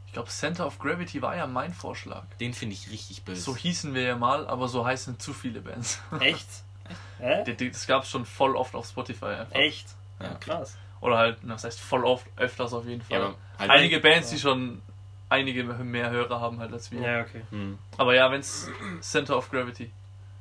Ich 0.06 0.12
glaube, 0.12 0.28
Center 0.28 0.66
of 0.66 0.78
Gravity 0.78 1.22
war 1.22 1.34
ja 1.36 1.46
mein 1.46 1.72
Vorschlag. 1.72 2.24
Den 2.40 2.52
finde 2.52 2.74
ich 2.74 2.90
richtig 2.90 3.22
böse. 3.24 3.40
So 3.40 3.56
hießen 3.56 3.94
wir 3.94 4.02
ja 4.02 4.16
mal, 4.16 4.46
aber 4.46 4.68
so 4.68 4.84
heißen 4.84 5.18
zu 5.18 5.32
viele 5.32 5.62
Bands. 5.62 6.00
Echt? 6.20 6.46
Hä? 7.18 7.44
Das 7.70 7.86
gab 7.86 8.02
es 8.02 8.10
schon 8.10 8.26
voll 8.26 8.56
oft 8.56 8.74
auf 8.74 8.86
Spotify 8.86 9.24
einfach. 9.26 9.54
Echt? 9.54 9.86
Ja. 10.20 10.34
Krass. 10.34 10.76
Oder 11.00 11.18
halt, 11.18 11.38
das 11.42 11.64
heißt 11.64 11.80
voll 11.80 12.04
oft, 12.04 12.26
öfters 12.36 12.72
auf 12.72 12.84
jeden 12.86 13.02
Fall. 13.02 13.20
Ja, 13.20 13.34
halt 13.58 13.70
Einige 13.70 14.00
Bands, 14.00 14.30
die 14.30 14.38
schon 14.38 14.82
einige 15.28 15.64
mehr 15.64 16.10
Hörer 16.10 16.40
haben 16.40 16.58
halt 16.58 16.72
als 16.72 16.90
wir. 16.90 17.00
Ja, 17.00 17.20
okay. 17.20 17.42
Hm. 17.50 17.78
Aber 17.96 18.14
ja, 18.14 18.30
wenn's 18.30 18.70
Center 19.00 19.36
of 19.36 19.50
Gravity. 19.50 19.90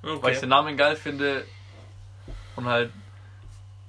Weil 0.02 0.34
ich 0.34 0.40
den 0.40 0.52
okay. 0.52 0.62
Namen 0.62 0.78
geil 0.78 0.96
finde 0.96 1.46
und 2.56 2.66
halt, 2.66 2.92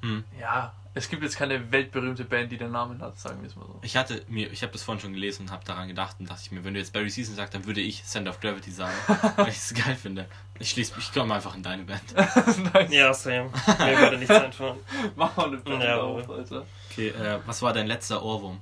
Hm. 0.03 0.25
ja, 0.41 0.73
es 0.95 1.09
gibt 1.09 1.23
jetzt 1.23 1.37
keine 1.37 1.71
weltberühmte 1.71 2.25
Band, 2.25 2.51
die 2.51 2.57
den 2.57 2.73
Namen 2.73 3.01
hat, 3.01 3.19
sagen 3.19 3.41
wir 3.41 3.49
es 3.49 3.57
mal 3.57 3.67
so. 3.67 3.79
Ich 3.83 3.97
hatte 3.97 4.25
mir, 4.29 4.51
ich 4.51 4.63
habe 4.63 4.73
das 4.73 4.83
vorhin 4.83 5.01
schon 5.01 5.13
gelesen 5.13 5.43
und 5.43 5.53
habe 5.53 5.65
daran 5.65 5.89
gedacht 5.89 6.17
und 6.19 6.29
dachte 6.29 6.43
ich 6.45 6.51
mir, 6.51 6.65
wenn 6.65 6.75
du 6.75 6.81
jetzt 6.81 6.93
Barry 6.93 7.11
Season 7.11 7.35
sagst, 7.35 7.55
dann 7.55 7.67
würde 7.67 7.81
ich 7.81 8.05
Center 8.05 8.31
of 8.31 8.41
Gravity 8.41 8.71
sagen, 8.71 8.97
weil 9.37 9.49
ich 9.49 9.57
es 9.57 9.75
geil 9.75 9.95
finde. 9.95 10.27
Ich 10.61 10.71
schließe 10.71 10.97
mich, 10.97 11.07
ich 11.09 11.13
komme 11.15 11.35
einfach 11.35 11.55
in 11.55 11.63
deine 11.63 11.85
Band. 11.85 12.03
nice. 12.75 12.91
Ja, 12.91 13.15
same. 13.15 13.51
Mir 13.79 13.99
würde 13.99 14.19
nichts 14.19 14.35
einfallen. 14.35 14.79
Mach 15.17 15.37
mal 15.37 15.47
eine 15.49 15.57
Band 15.59 15.83
Ja, 15.85 15.99
auf, 16.01 16.29
Alter. 16.29 16.65
Okay, 16.91 17.09
äh, 17.09 17.39
was 17.47 17.63
war 17.63 17.73
dein 17.73 17.87
letzter 17.87 18.23
Ohrwurm? 18.23 18.59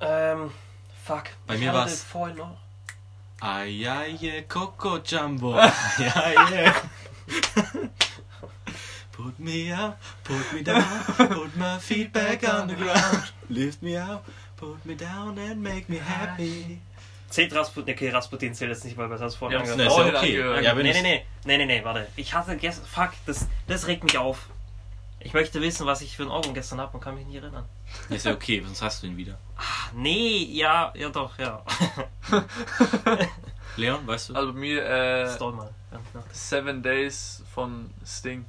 Ähm, 0.00 0.50
fuck. 1.04 1.24
Bei 1.46 1.54
Ich 1.54 1.60
mir 1.60 1.68
hatte 1.68 1.78
war's- 1.80 2.02
vorhin 2.02 2.36
noch. 2.36 2.56
Ayaye 3.40 4.42
Coco 4.48 4.98
Jumbo. 4.98 5.54
Ayaye. 5.98 6.72
Put 9.12 9.38
me 9.40 9.72
up, 9.72 9.98
put 10.24 10.52
me 10.52 10.62
down, 10.62 10.84
put 11.16 11.56
my 11.56 11.78
feet 11.80 12.12
back 12.12 12.42
on 12.48 12.68
the 12.68 12.74
ground. 12.76 13.32
Lift 13.50 13.82
me 13.82 13.96
up, 13.96 14.24
put 14.56 14.84
me 14.86 14.94
down 14.94 15.38
and 15.38 15.60
make 15.62 15.88
me 15.88 15.98
happy. 15.98 16.78
Zählt 17.28 17.54
Rasputin, 17.54 17.94
okay, 17.94 18.08
Rasputin 18.10 18.54
zählt 18.54 18.70
jetzt 18.70 18.84
nicht, 18.84 18.96
weil 18.96 19.10
wir 19.10 19.18
das 19.18 19.34
vorhin 19.36 19.58
Ja, 19.60 19.64
Ne, 19.64 19.72
angehört 19.72 19.90
ist 19.90 19.96
ja 19.98 20.18
okay. 20.18 20.42
angehört. 20.42 20.64
Ja, 20.64 20.74
nee, 20.74 20.82
nee, 20.82 21.02
nee, 21.02 21.24
nee, 21.44 21.56
nee, 21.58 21.66
nee, 21.66 21.84
warte. 21.84 22.08
Ich 22.16 22.32
hatte 22.32 22.56
gestern, 22.56 22.86
fuck, 22.86 23.10
das, 23.26 23.46
das 23.66 23.86
regt 23.86 24.02
mich 24.04 24.16
auf. 24.16 24.48
Ich 25.20 25.34
möchte 25.34 25.60
wissen, 25.60 25.84
was 25.84 26.00
ich 26.00 26.16
für 26.16 26.22
ein 26.22 26.30
Ohrwurm 26.30 26.54
gestern 26.54 26.80
habe 26.80 26.96
und 26.96 27.02
kann 27.02 27.14
mich 27.16 27.26
nicht 27.26 27.36
erinnern. 27.42 27.64
Ist 28.08 28.24
ja 28.24 28.32
okay, 28.32 28.62
sonst 28.64 28.80
hast 28.80 29.02
du 29.02 29.08
ihn 29.08 29.16
wieder. 29.16 29.36
Ah, 29.56 29.90
nee, 29.92 30.44
ja, 30.52 30.92
ja 30.96 31.08
doch, 31.10 31.36
ja. 31.38 31.62
Leon, 33.76 34.06
weißt 34.06 34.30
du? 34.30 34.34
Also 34.34 34.52
bei 34.52 34.58
mir, 34.58 34.84
äh, 34.84 35.34
Stall 35.34 35.52
mal. 35.52 35.70
Ja, 35.92 35.98
ja. 36.14 36.22
Seven 36.32 36.82
Days 36.82 37.42
von 37.52 37.90
Sting. 38.06 38.44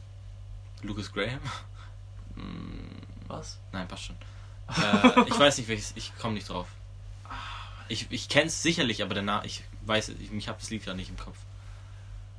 Lucas 0.81 1.11
Graham? 1.11 1.39
Hm, 2.35 2.89
Was? 3.27 3.59
Nein, 3.71 3.87
passt 3.87 4.05
schon. 4.05 4.15
Äh, 4.69 5.23
ich 5.27 5.39
weiß 5.39 5.57
nicht 5.57 5.67
welches, 5.67 5.93
ich 5.95 6.15
komme 6.19 6.35
nicht 6.35 6.47
drauf. 6.47 6.67
Ich, 7.89 8.07
ich 8.11 8.29
kenne 8.29 8.47
es 8.47 8.61
sicherlich, 8.63 9.03
aber 9.03 9.13
danach, 9.15 9.43
ich 9.43 9.63
weiß, 9.85 10.09
ich, 10.09 10.31
ich 10.31 10.47
habe 10.47 10.57
das 10.59 10.69
Lied 10.69 10.83
gerade 10.85 10.97
nicht 10.97 11.09
im 11.09 11.17
Kopf. 11.17 11.37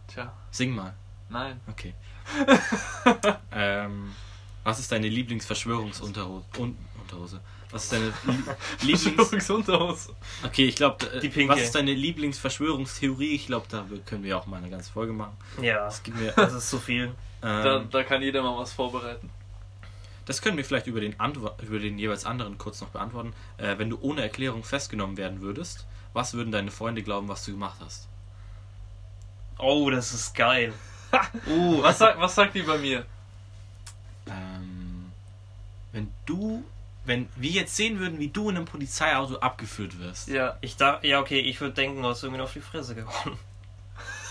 Tja, 0.08 0.32
Sing 0.50 0.74
mal. 0.74 0.94
nein. 1.28 1.60
Okay. 1.68 1.94
ähm, 3.52 4.12
was 4.64 4.78
ist 4.78 4.92
deine 4.92 5.08
Lieblingsverschwörungsunterhose? 5.08 6.44
Un 6.58 6.76
Unterhose. 7.00 7.40
Was 7.70 7.84
ist 7.84 7.92
deine 7.92 8.12
Lie- 8.26 8.56
Lieblings... 8.82 9.50
Unterhose. 9.50 10.14
Okay, 10.44 10.66
ich 10.66 10.76
glaube, 10.76 11.06
Die 11.20 11.28
pinke. 11.28 11.52
was 11.52 11.60
ist 11.62 11.74
deine 11.74 11.94
Lieblingsverschwörungstheorie? 11.94 13.34
Ich 13.34 13.46
glaube, 13.46 13.66
da 13.68 13.84
können 14.06 14.24
wir 14.24 14.36
auch 14.38 14.46
mal 14.46 14.56
eine 14.58 14.70
ganze 14.70 14.90
Folge 14.92 15.12
machen. 15.12 15.36
ja, 15.62 15.84
Das, 15.84 16.02
gibt 16.02 16.18
mir, 16.18 16.32
das 16.32 16.52
ist 16.52 16.70
zu 16.70 16.78
viel. 16.78 17.12
Da, 17.42 17.76
ähm, 17.78 17.88
da 17.90 18.02
kann 18.04 18.20
jeder 18.20 18.42
mal 18.42 18.58
was 18.58 18.74
vorbereiten. 18.74 19.30
Das 20.30 20.42
können 20.42 20.56
wir 20.56 20.64
vielleicht 20.64 20.86
über 20.86 21.00
den, 21.00 21.18
Antwo 21.18 21.50
über 21.60 21.80
den 21.80 21.98
jeweils 21.98 22.24
anderen 22.24 22.56
kurz 22.56 22.80
noch 22.80 22.90
beantworten. 22.90 23.32
Äh, 23.56 23.78
wenn 23.78 23.90
du 23.90 23.98
ohne 24.00 24.22
Erklärung 24.22 24.62
festgenommen 24.62 25.16
werden 25.16 25.40
würdest, 25.40 25.86
was 26.12 26.34
würden 26.34 26.52
deine 26.52 26.70
Freunde 26.70 27.02
glauben, 27.02 27.26
was 27.26 27.44
du 27.44 27.50
gemacht 27.50 27.80
hast? 27.84 28.06
Oh, 29.58 29.90
das 29.90 30.12
ist 30.12 30.32
geil. 30.36 30.72
Uh, 31.48 31.82
was, 31.82 31.98
sagt, 31.98 32.20
was 32.20 32.36
sagt 32.36 32.54
die 32.54 32.62
bei 32.62 32.78
mir? 32.78 33.04
Ähm, 34.28 35.10
wenn 35.90 36.08
du, 36.26 36.62
wenn 37.04 37.28
wir 37.34 37.50
jetzt 37.50 37.74
sehen 37.74 37.98
würden, 37.98 38.20
wie 38.20 38.28
du 38.28 38.50
in 38.50 38.56
einem 38.56 38.66
Polizeiauto 38.66 39.38
abgeführt 39.38 39.98
wirst. 39.98 40.28
Ja. 40.28 40.56
Ich 40.60 40.76
dachte, 40.76 41.08
ja, 41.08 41.18
okay, 41.18 41.40
ich 41.40 41.60
würde 41.60 41.74
denken, 41.74 42.00
du 42.00 42.08
hast 42.08 42.22
irgendwie 42.22 42.40
auf 42.40 42.52
die 42.52 42.60
Fresse 42.60 42.94
gehauen. 42.94 43.36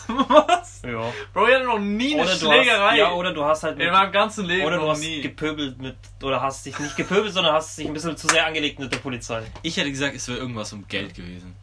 Was? 0.09 0.81
Ja. 0.83 1.13
Bro, 1.33 1.47
ich 1.47 1.55
hatte 1.55 1.65
noch 1.65 1.79
nie 1.79 2.13
eine 2.13 2.23
Oder 2.23 2.35
Schlägerei. 2.35 2.89
hast, 2.89 2.97
ja, 2.97 3.11
oder 3.13 3.33
du 3.33 3.43
hast 3.45 3.63
halt 3.63 3.77
in 3.77 3.85
mit, 3.85 3.91
meinem 3.93 4.11
ganzen 4.11 4.45
Leben 4.45 4.65
oder 4.65 4.77
du 4.77 4.83
noch 4.83 4.91
hast 4.91 4.99
nie. 5.01 5.21
gepöbelt 5.21 5.77
mit, 5.79 5.95
oder 6.23 6.41
hast 6.41 6.65
dich 6.65 6.77
nicht 6.79 6.95
gepöbelt, 6.97 7.33
sondern 7.33 7.53
hast 7.53 7.77
dich 7.77 7.87
ein 7.87 7.93
bisschen 7.93 8.17
zu 8.17 8.27
sehr 8.27 8.45
angelegt 8.45 8.79
mit 8.79 8.91
der 8.91 8.97
Polizei. 8.97 9.43
Ich 9.61 9.77
hätte 9.77 9.89
gesagt, 9.91 10.15
es 10.15 10.27
wäre 10.27 10.39
irgendwas 10.39 10.73
um 10.73 10.87
Geld 10.87 11.13
gewesen. 11.13 11.55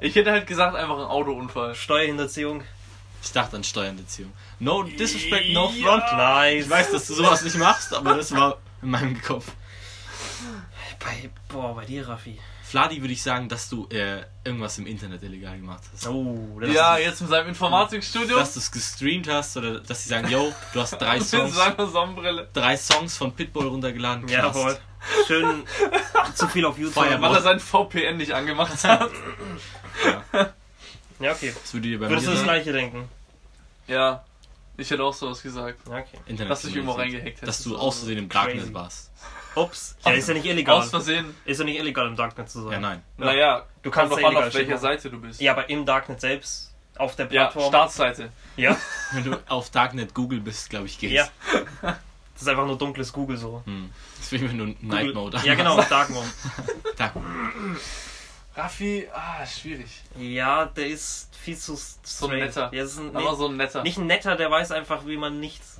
Ich 0.00 0.14
hätte 0.14 0.30
halt 0.32 0.46
gesagt, 0.46 0.74
einfach 0.76 0.96
ein 0.96 1.04
Autounfall. 1.04 1.74
Steuerhinterziehung. 1.74 2.62
Ich 3.22 3.32
dachte 3.32 3.56
an 3.56 3.64
Steuerhinterziehung. 3.64 4.32
No 4.58 4.82
disrespect, 4.82 5.50
no 5.52 5.70
Ja, 5.76 5.86
front. 5.86 6.04
Nice. 6.16 6.64
Ich 6.64 6.70
weiß, 6.70 6.90
dass 6.90 7.06
du 7.06 7.14
sowas 7.14 7.42
nicht 7.42 7.58
machst, 7.58 7.94
aber 7.94 8.14
das 8.16 8.32
war 8.34 8.58
in 8.82 8.90
meinem 8.90 9.20
Kopf. 9.20 9.52
Bei, 10.98 11.30
boah, 11.48 11.74
bei 11.74 11.84
dir, 11.84 12.08
Raffi. 12.08 12.38
Fladi 12.70 13.00
würde 13.00 13.12
ich 13.12 13.22
sagen, 13.22 13.48
dass 13.48 13.68
du 13.68 13.88
äh, 13.88 14.22
irgendwas 14.44 14.78
im 14.78 14.86
Internet 14.86 15.22
illegal 15.24 15.56
gemacht 15.56 15.82
hast. 15.92 16.06
Oh, 16.06 16.58
das 16.60 16.70
Ja, 16.72 16.96
ist, 16.96 17.04
jetzt 17.06 17.20
mit 17.22 17.30
seinem 17.30 17.48
Informatikstudium. 17.48 18.38
Dass 18.38 18.54
du 18.54 18.60
es 18.60 18.70
gestreamt 18.70 19.28
hast 19.28 19.56
oder 19.56 19.80
dass 19.80 20.04
sie 20.04 20.08
sagen, 20.08 20.28
yo, 20.30 20.52
du 20.72 20.80
hast 20.80 20.92
drei 21.00 21.14
mit 21.18 21.26
Songs, 21.26 21.54
seiner 21.56 21.86
Sonnenbrille. 21.88 22.48
drei 22.52 22.76
Songs 22.76 23.16
von 23.16 23.34
Pitbull 23.34 23.66
runtergeladen. 23.66 24.26
knast. 24.26 24.56
Jawohl. 24.56 24.78
Schön 25.26 25.64
zu 26.34 26.46
viel 26.48 26.64
auf 26.64 26.78
YouTube. 26.78 26.94
Feuerwehr. 26.94 27.20
Weil 27.22 27.34
er 27.34 27.42
sein 27.42 27.58
VPN 27.58 28.18
nicht 28.18 28.32
angemacht 28.32 28.84
hat. 28.84 29.10
Ja, 31.18 31.32
okay. 31.32 31.52
Das 31.60 31.74
würde 31.74 31.88
dir 31.88 31.98
bei 31.98 32.08
Würdest 32.08 32.28
du 32.28 32.32
das 32.32 32.42
gleiche 32.44 32.72
denken? 32.72 33.08
ja. 33.88 34.24
Ich 34.76 34.90
hätte 34.90 35.02
auch 35.04 35.12
sowas 35.12 35.42
gesagt. 35.42 35.78
Ja, 35.86 35.96
okay. 35.98 36.16
Internet 36.24 36.52
Dass 36.52 36.62
du 36.62 36.68
dich 36.68 36.76
irgendwo 36.76 36.94
reingehackt 36.94 37.42
Dass 37.42 37.48
hättest 37.58 37.66
du 37.66 37.76
aus 37.76 37.96
so. 37.96 38.00
Versehen 38.06 38.16
im 38.18 38.28
Darknet 38.30 38.72
warst. 38.72 39.10
Ups. 39.54 39.96
Ja, 40.04 40.12
ist 40.12 40.28
ja 40.28 40.34
nicht 40.34 40.46
illegal. 40.46 40.76
Aus 40.78 40.90
Versehen. 40.90 41.34
Ist 41.44 41.58
ja 41.58 41.64
nicht 41.64 41.78
illegal 41.78 42.06
im 42.06 42.16
Darknet 42.16 42.48
zu 42.50 42.62
sein. 42.62 42.72
Ja, 42.72 42.80
nein. 42.80 43.02
Naja, 43.16 43.66
Du 43.82 43.90
kannst 43.90 44.12
doch 44.12 44.20
ja 44.20 44.28
an, 44.28 44.36
auf 44.36 44.54
welcher. 44.54 44.78
Seite 44.78 45.10
du 45.10 45.20
bist. 45.20 45.40
Ja, 45.40 45.52
aber 45.52 45.68
im 45.70 45.84
Darknet 45.86 46.20
selbst, 46.20 46.72
auf 46.96 47.16
der 47.16 47.26
Ja, 47.26 47.44
Plattform. 47.46 47.68
Startseite. 47.68 48.30
Ja. 48.56 48.76
Wenn 49.12 49.24
du 49.24 49.38
auf 49.48 49.70
Darknet 49.70 50.14
Google 50.14 50.40
bist, 50.40 50.70
glaube 50.70 50.86
ich, 50.86 50.98
geht's. 50.98 51.14
ja. 51.14 51.28
Das 52.34 52.46
ist 52.46 52.48
einfach 52.48 52.66
nur 52.66 52.78
dunkles 52.78 53.12
Google 53.12 53.36
so. 53.36 53.60
Hm. 53.66 53.90
Deswegen, 54.18 54.48
wenn 54.48 54.56
du 54.58 54.64
Night 54.80 55.14
Mode 55.14 55.38
Ja, 55.44 55.54
genau, 55.54 55.76
Dark 55.82 56.08
Mode. 56.08 56.26
Da. 56.96 57.12
Raffi, 58.56 59.06
ah, 59.12 59.44
schwierig. 59.46 60.02
Ja, 60.18 60.64
der 60.64 60.86
ist 60.86 61.28
viel 61.36 61.56
zu 61.56 61.76
straight. 61.76 62.32
ein 62.32 62.38
netter. 62.40 62.70
Ja, 62.72 62.82
das 62.82 62.92
ist 62.92 62.98
ein, 62.98 63.14
Aber 63.14 63.30
nee, 63.32 63.36
so 63.36 63.46
ein 63.48 63.56
netter. 63.58 63.82
nicht 63.82 63.98
ein 63.98 64.06
netter, 64.06 64.36
der 64.36 64.50
weiß 64.50 64.72
einfach, 64.72 65.04
wie 65.06 65.18
man 65.18 65.38
nicht 65.38 65.60
In 65.60 65.62
den 65.62 65.66
Knast 65.66 65.79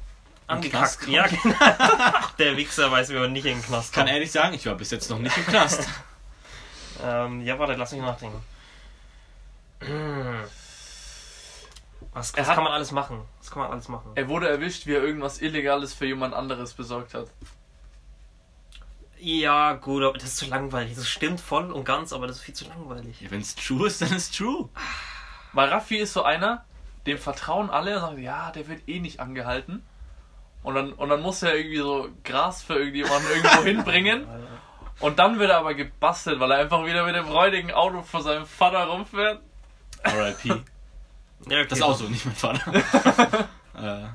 angekackt. 0.51 1.07
Ja, 1.09 1.26
genau. 1.26 1.55
Der 2.38 2.57
Wichser 2.57 2.90
weiß, 2.90 3.09
wie 3.11 3.14
man 3.18 3.32
nicht 3.32 3.46
in 3.46 3.59
den 3.59 3.64
Knast 3.64 3.92
Kann 3.92 4.05
kommt. 4.05 4.14
ehrlich 4.14 4.30
sagen, 4.32 4.55
ich 4.55 4.66
war 4.66 4.74
bis 4.74 4.90
jetzt 4.90 5.09
noch 5.11 5.18
nicht 5.18 5.36
im 5.36 5.46
Knast. 5.46 5.88
Ähm, 7.03 7.40
ja, 7.40 7.59
warte, 7.59 7.72
lass 7.76 7.92
mich 7.92 8.03
nachdenken. 8.03 8.42
Was, 12.12 12.32
Er 12.32 12.42
was 12.42 12.48
hat- 12.48 12.55
kann 12.57 12.64
man 12.64 12.72
alles 12.72 12.90
machen? 12.92 13.22
Was 13.38 13.51
kann 13.51 13.62
man 13.62 13.70
alles 13.70 13.88
machen? 13.88 14.11
Er 14.16 14.28
wurde 14.28 14.48
erwischt, 14.48 14.86
wie 14.86 14.94
er 14.94 15.03
irgendwas 15.03 15.40
Illegales 15.40 15.94
für 15.94 16.07
jemand 16.07 16.34
anderes 16.34 16.74
besorgt 16.74 17.14
hat. 17.14 17.28
Ja, 19.18 19.74
gut, 19.74 20.03
aber 20.03 20.14
das 20.14 20.24
ist 20.24 20.36
zu 20.38 20.46
langweilig. 20.46 20.94
Das 20.96 21.09
stimmt 21.09 21.40
voll 21.40 21.70
und 21.72 21.84
ganz, 21.84 22.12
aber 22.12 22.26
das 22.26 22.36
ist 22.36 22.42
viel 22.42 22.55
zu 22.55 22.64
langweilig. 22.66 23.20
Ja, 23.20 23.30
Wenn 23.30 23.40
es 23.40 23.55
true 23.55 23.86
ist, 23.86 24.01
dann 24.03 24.12
ist 24.12 24.36
true. 24.36 24.68
Weil 25.53 25.68
Raffi 25.68 25.96
ist 25.96 26.12
so 26.14 26.22
einer, 26.22 26.64
dem 27.07 27.18
vertrauen 27.18 27.70
alle 27.70 27.94
und 27.96 28.01
sagen, 28.01 28.22
ja, 28.22 28.51
der 28.51 28.66
wird 28.68 28.88
eh 28.88 28.98
nicht 29.01 29.20
angehalten. 29.20 29.84
Und 30.63 30.75
dann, 30.75 30.93
und 30.93 31.09
dann 31.09 31.23
muss 31.23 31.43
er 31.43 31.55
irgendwie 31.57 31.79
so 31.79 32.09
Gras 32.25 32.63
für 32.63 32.75
irgendjemanden 32.75 33.31
irgendwo 33.31 33.63
hinbringen. 33.65 34.27
Und 35.01 35.19
dann 35.19 35.39
wird 35.39 35.51
er 35.51 35.59
aber 35.59 35.73
gebastelt, 35.75 36.39
weil 36.41 36.51
er 36.51 36.59
einfach 36.59 36.85
wieder 36.85 37.05
mit 37.07 37.15
dem 37.17 37.27
räudigen 37.27 37.71
Auto 37.73 38.03
vor 38.03 38.23
seinem 38.23 38.45
Vater 38.47 38.85
rumfährt. 38.85 39.41
R.I.P. 40.03 40.49
Ja, 41.49 41.61
okay. 41.61 41.69
Das 41.71 41.81
Auto, 41.81 42.05
nicht 42.05 42.27
mein 42.27 42.35
Vater. 42.35 42.75
äh, 43.75 44.07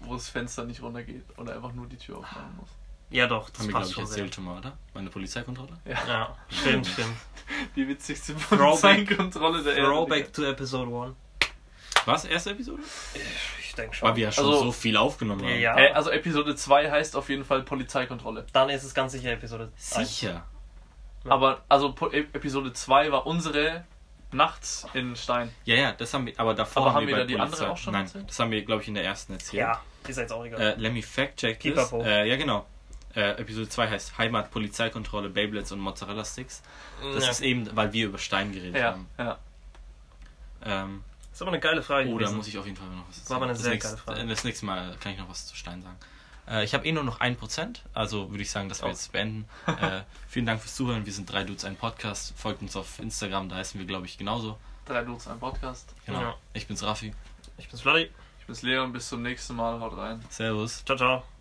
Wo 0.00 0.14
das 0.14 0.28
Fenster 0.28 0.64
nicht 0.64 0.82
runtergeht 0.82 1.24
und 1.36 1.48
er 1.48 1.54
einfach 1.54 1.72
nur 1.72 1.86
die 1.86 1.96
Tür 1.96 2.18
aufmachen 2.18 2.56
muss. 2.56 2.68
Ja, 3.10 3.28
doch, 3.28 3.48
das 3.50 3.60
haben 3.60 3.68
wir, 3.68 3.72
glaube 3.74 3.88
ich, 3.88 3.98
erzählt 3.98 4.34
schon 4.34 4.44
mal, 4.46 4.58
oder? 4.58 4.76
Meine 4.92 5.08
Polizeikontrolle? 5.08 5.78
Ja, 5.84 6.36
stimmt, 6.48 6.88
stimmt. 6.88 7.14
Die 7.76 7.86
witzigste 7.86 8.32
Throwback- 8.34 8.58
Polizeikontrolle 9.06 9.62
der 9.62 9.76
Erde. 9.76 9.86
Throwback 9.86 10.32
to 10.32 10.42
Episode 10.42 10.90
1. 11.06 11.14
Was? 12.06 12.24
Erste 12.24 12.50
Episode? 12.50 12.82
Ich 13.72 13.76
denke 13.76 13.96
schon. 13.96 14.06
Weil 14.06 14.16
wir 14.16 14.24
ja 14.24 14.32
schon 14.32 14.44
Also- 14.44 14.64
so 14.64 14.72
viel 14.72 14.98
aufgenommen 14.98 15.42
haben. 15.46 15.58
Ja. 15.58 15.78
Äh, 15.78 15.92
also 15.92 16.10
Episode 16.10 16.54
2 16.54 16.90
heißt 16.90 17.16
auf 17.16 17.30
jeden 17.30 17.42
Fall 17.42 17.62
Polizeikontrolle. 17.62 18.44
Dann 18.52 18.68
ist 18.68 18.84
es 18.84 18.92
ganz 18.92 19.12
sicher 19.12 19.30
Episode 19.32 19.72
1. 19.74 19.94
Sicher. 20.10 20.44
Aber 21.26 21.62
also 21.70 21.92
Po- 21.94 22.10
E- 22.10 22.26
Episode 22.34 22.74
2 22.74 23.10
war 23.10 23.26
unsere 23.26 23.84
nachts 24.30 24.86
in 24.92 25.16
Stein. 25.16 25.50
Ja, 25.64 25.74
ja, 25.76 25.92
das 25.92 26.12
haben 26.12 26.26
wir, 26.26 26.34
aber 26.38 26.52
davor 26.52 26.82
Aber 26.82 26.94
haben 26.94 27.06
wir 27.06 27.14
bei 27.14 27.20
da 27.20 27.26
die 27.26 27.34
Polizei- 27.34 27.44
andere 27.60 27.70
auch 27.70 27.76
schon 27.78 27.94
Nein, 27.94 28.02
erzählt? 28.04 28.28
das 28.28 28.38
haben 28.40 28.50
wir, 28.50 28.62
glaube 28.62 28.82
ich, 28.82 28.88
in 28.88 28.94
der 28.94 29.04
ersten 29.04 29.32
erzählt. 29.32 29.60
Ja, 29.62 29.80
ist 30.06 30.18
jetzt 30.18 30.32
auch 30.34 30.44
egal. 30.44 30.60
Äh, 30.60 30.74
let 30.74 30.92
me 30.92 31.00
fact 31.02 31.38
check 31.38 31.58
Keep 31.58 31.76
this. 31.76 31.92
up. 31.94 32.04
Äh, 32.04 32.28
ja, 32.28 32.36
genau. 32.36 32.66
Äh, 33.14 33.30
Episode 33.40 33.70
2 33.70 33.88
heißt 33.88 34.18
Heimat, 34.18 34.50
Polizeikontrolle, 34.50 35.30
Beyblades 35.30 35.72
und 35.72 35.80
Mozzarella 35.80 36.26
Sticks. 36.26 36.62
Das 37.14 37.24
ja. 37.24 37.30
ist 37.30 37.40
eben, 37.40 37.74
weil 37.74 37.90
wir 37.94 38.06
über 38.06 38.18
Stein 38.18 38.52
geredet 38.52 38.76
Ja, 38.76 38.92
haben. 38.92 39.08
ja. 39.18 39.38
Ähm, 40.64 41.04
ist 41.32 41.42
aber 41.42 41.50
eine 41.52 41.60
geile 41.60 41.82
Frage. 41.82 42.08
oh, 42.08 42.12
da 42.12 42.18
gewesen. 42.24 42.36
muss 42.36 42.46
ich 42.48 42.58
auf 42.58 42.64
jeden 42.66 42.76
Fall 42.76 42.86
noch 42.88 43.08
was 43.08 43.28
War 43.30 43.36
aber 43.36 43.46
eine 43.46 43.54
das 43.54 43.62
sehr 43.62 43.72
nächste, 43.72 43.90
geile 43.90 44.02
Frage. 44.02 44.26
Das 44.26 44.44
nächste 44.44 44.66
Mal 44.66 44.96
kann 45.00 45.12
ich 45.12 45.18
noch 45.18 45.28
was 45.28 45.46
zu 45.46 45.56
Stein 45.56 45.82
sagen. 45.82 45.96
Äh, 46.48 46.64
ich 46.64 46.74
habe 46.74 46.84
eh 46.86 46.92
nur 46.92 47.04
noch 47.04 47.20
1%, 47.20 47.80
also 47.94 48.30
würde 48.30 48.42
ich 48.42 48.50
sagen, 48.50 48.68
dass 48.68 48.82
wir 48.82 48.86
Oh. 48.86 48.90
jetzt 48.90 49.12
beenden. 49.12 49.48
äh, 49.66 50.02
vielen 50.28 50.46
Dank 50.46 50.60
fürs 50.60 50.74
Zuhören. 50.74 51.06
Wir 51.06 51.12
sind 51.12 51.30
drei 51.30 51.44
Dudes, 51.44 51.64
ein 51.64 51.76
Podcast. 51.76 52.34
Folgt 52.36 52.62
uns 52.62 52.74
auf 52.76 52.98
Instagram, 52.98 53.48
da 53.48 53.56
heißen 53.56 53.78
wir, 53.80 53.86
glaube 53.86 54.06
ich, 54.06 54.18
genauso. 54.18 54.58
Drei 54.84 55.02
Dudes, 55.04 55.28
ein 55.28 55.38
Podcast. 55.38 55.94
Genau. 56.06 56.20
Ja. 56.20 56.34
Ich 56.52 56.66
bin's 56.66 56.82
Raffi. 56.82 57.14
Ich 57.58 57.68
bin's 57.68 57.80
Vladi. 57.82 58.10
Ich 58.40 58.46
bin's 58.46 58.62
Leon, 58.62 58.92
bis 58.92 59.08
zum 59.08 59.22
nächsten 59.22 59.54
Mal, 59.54 59.78
haut 59.80 59.96
rein. 59.96 60.20
Servus. 60.30 60.84
Ciao, 60.84 60.96
ciao. 60.98 61.31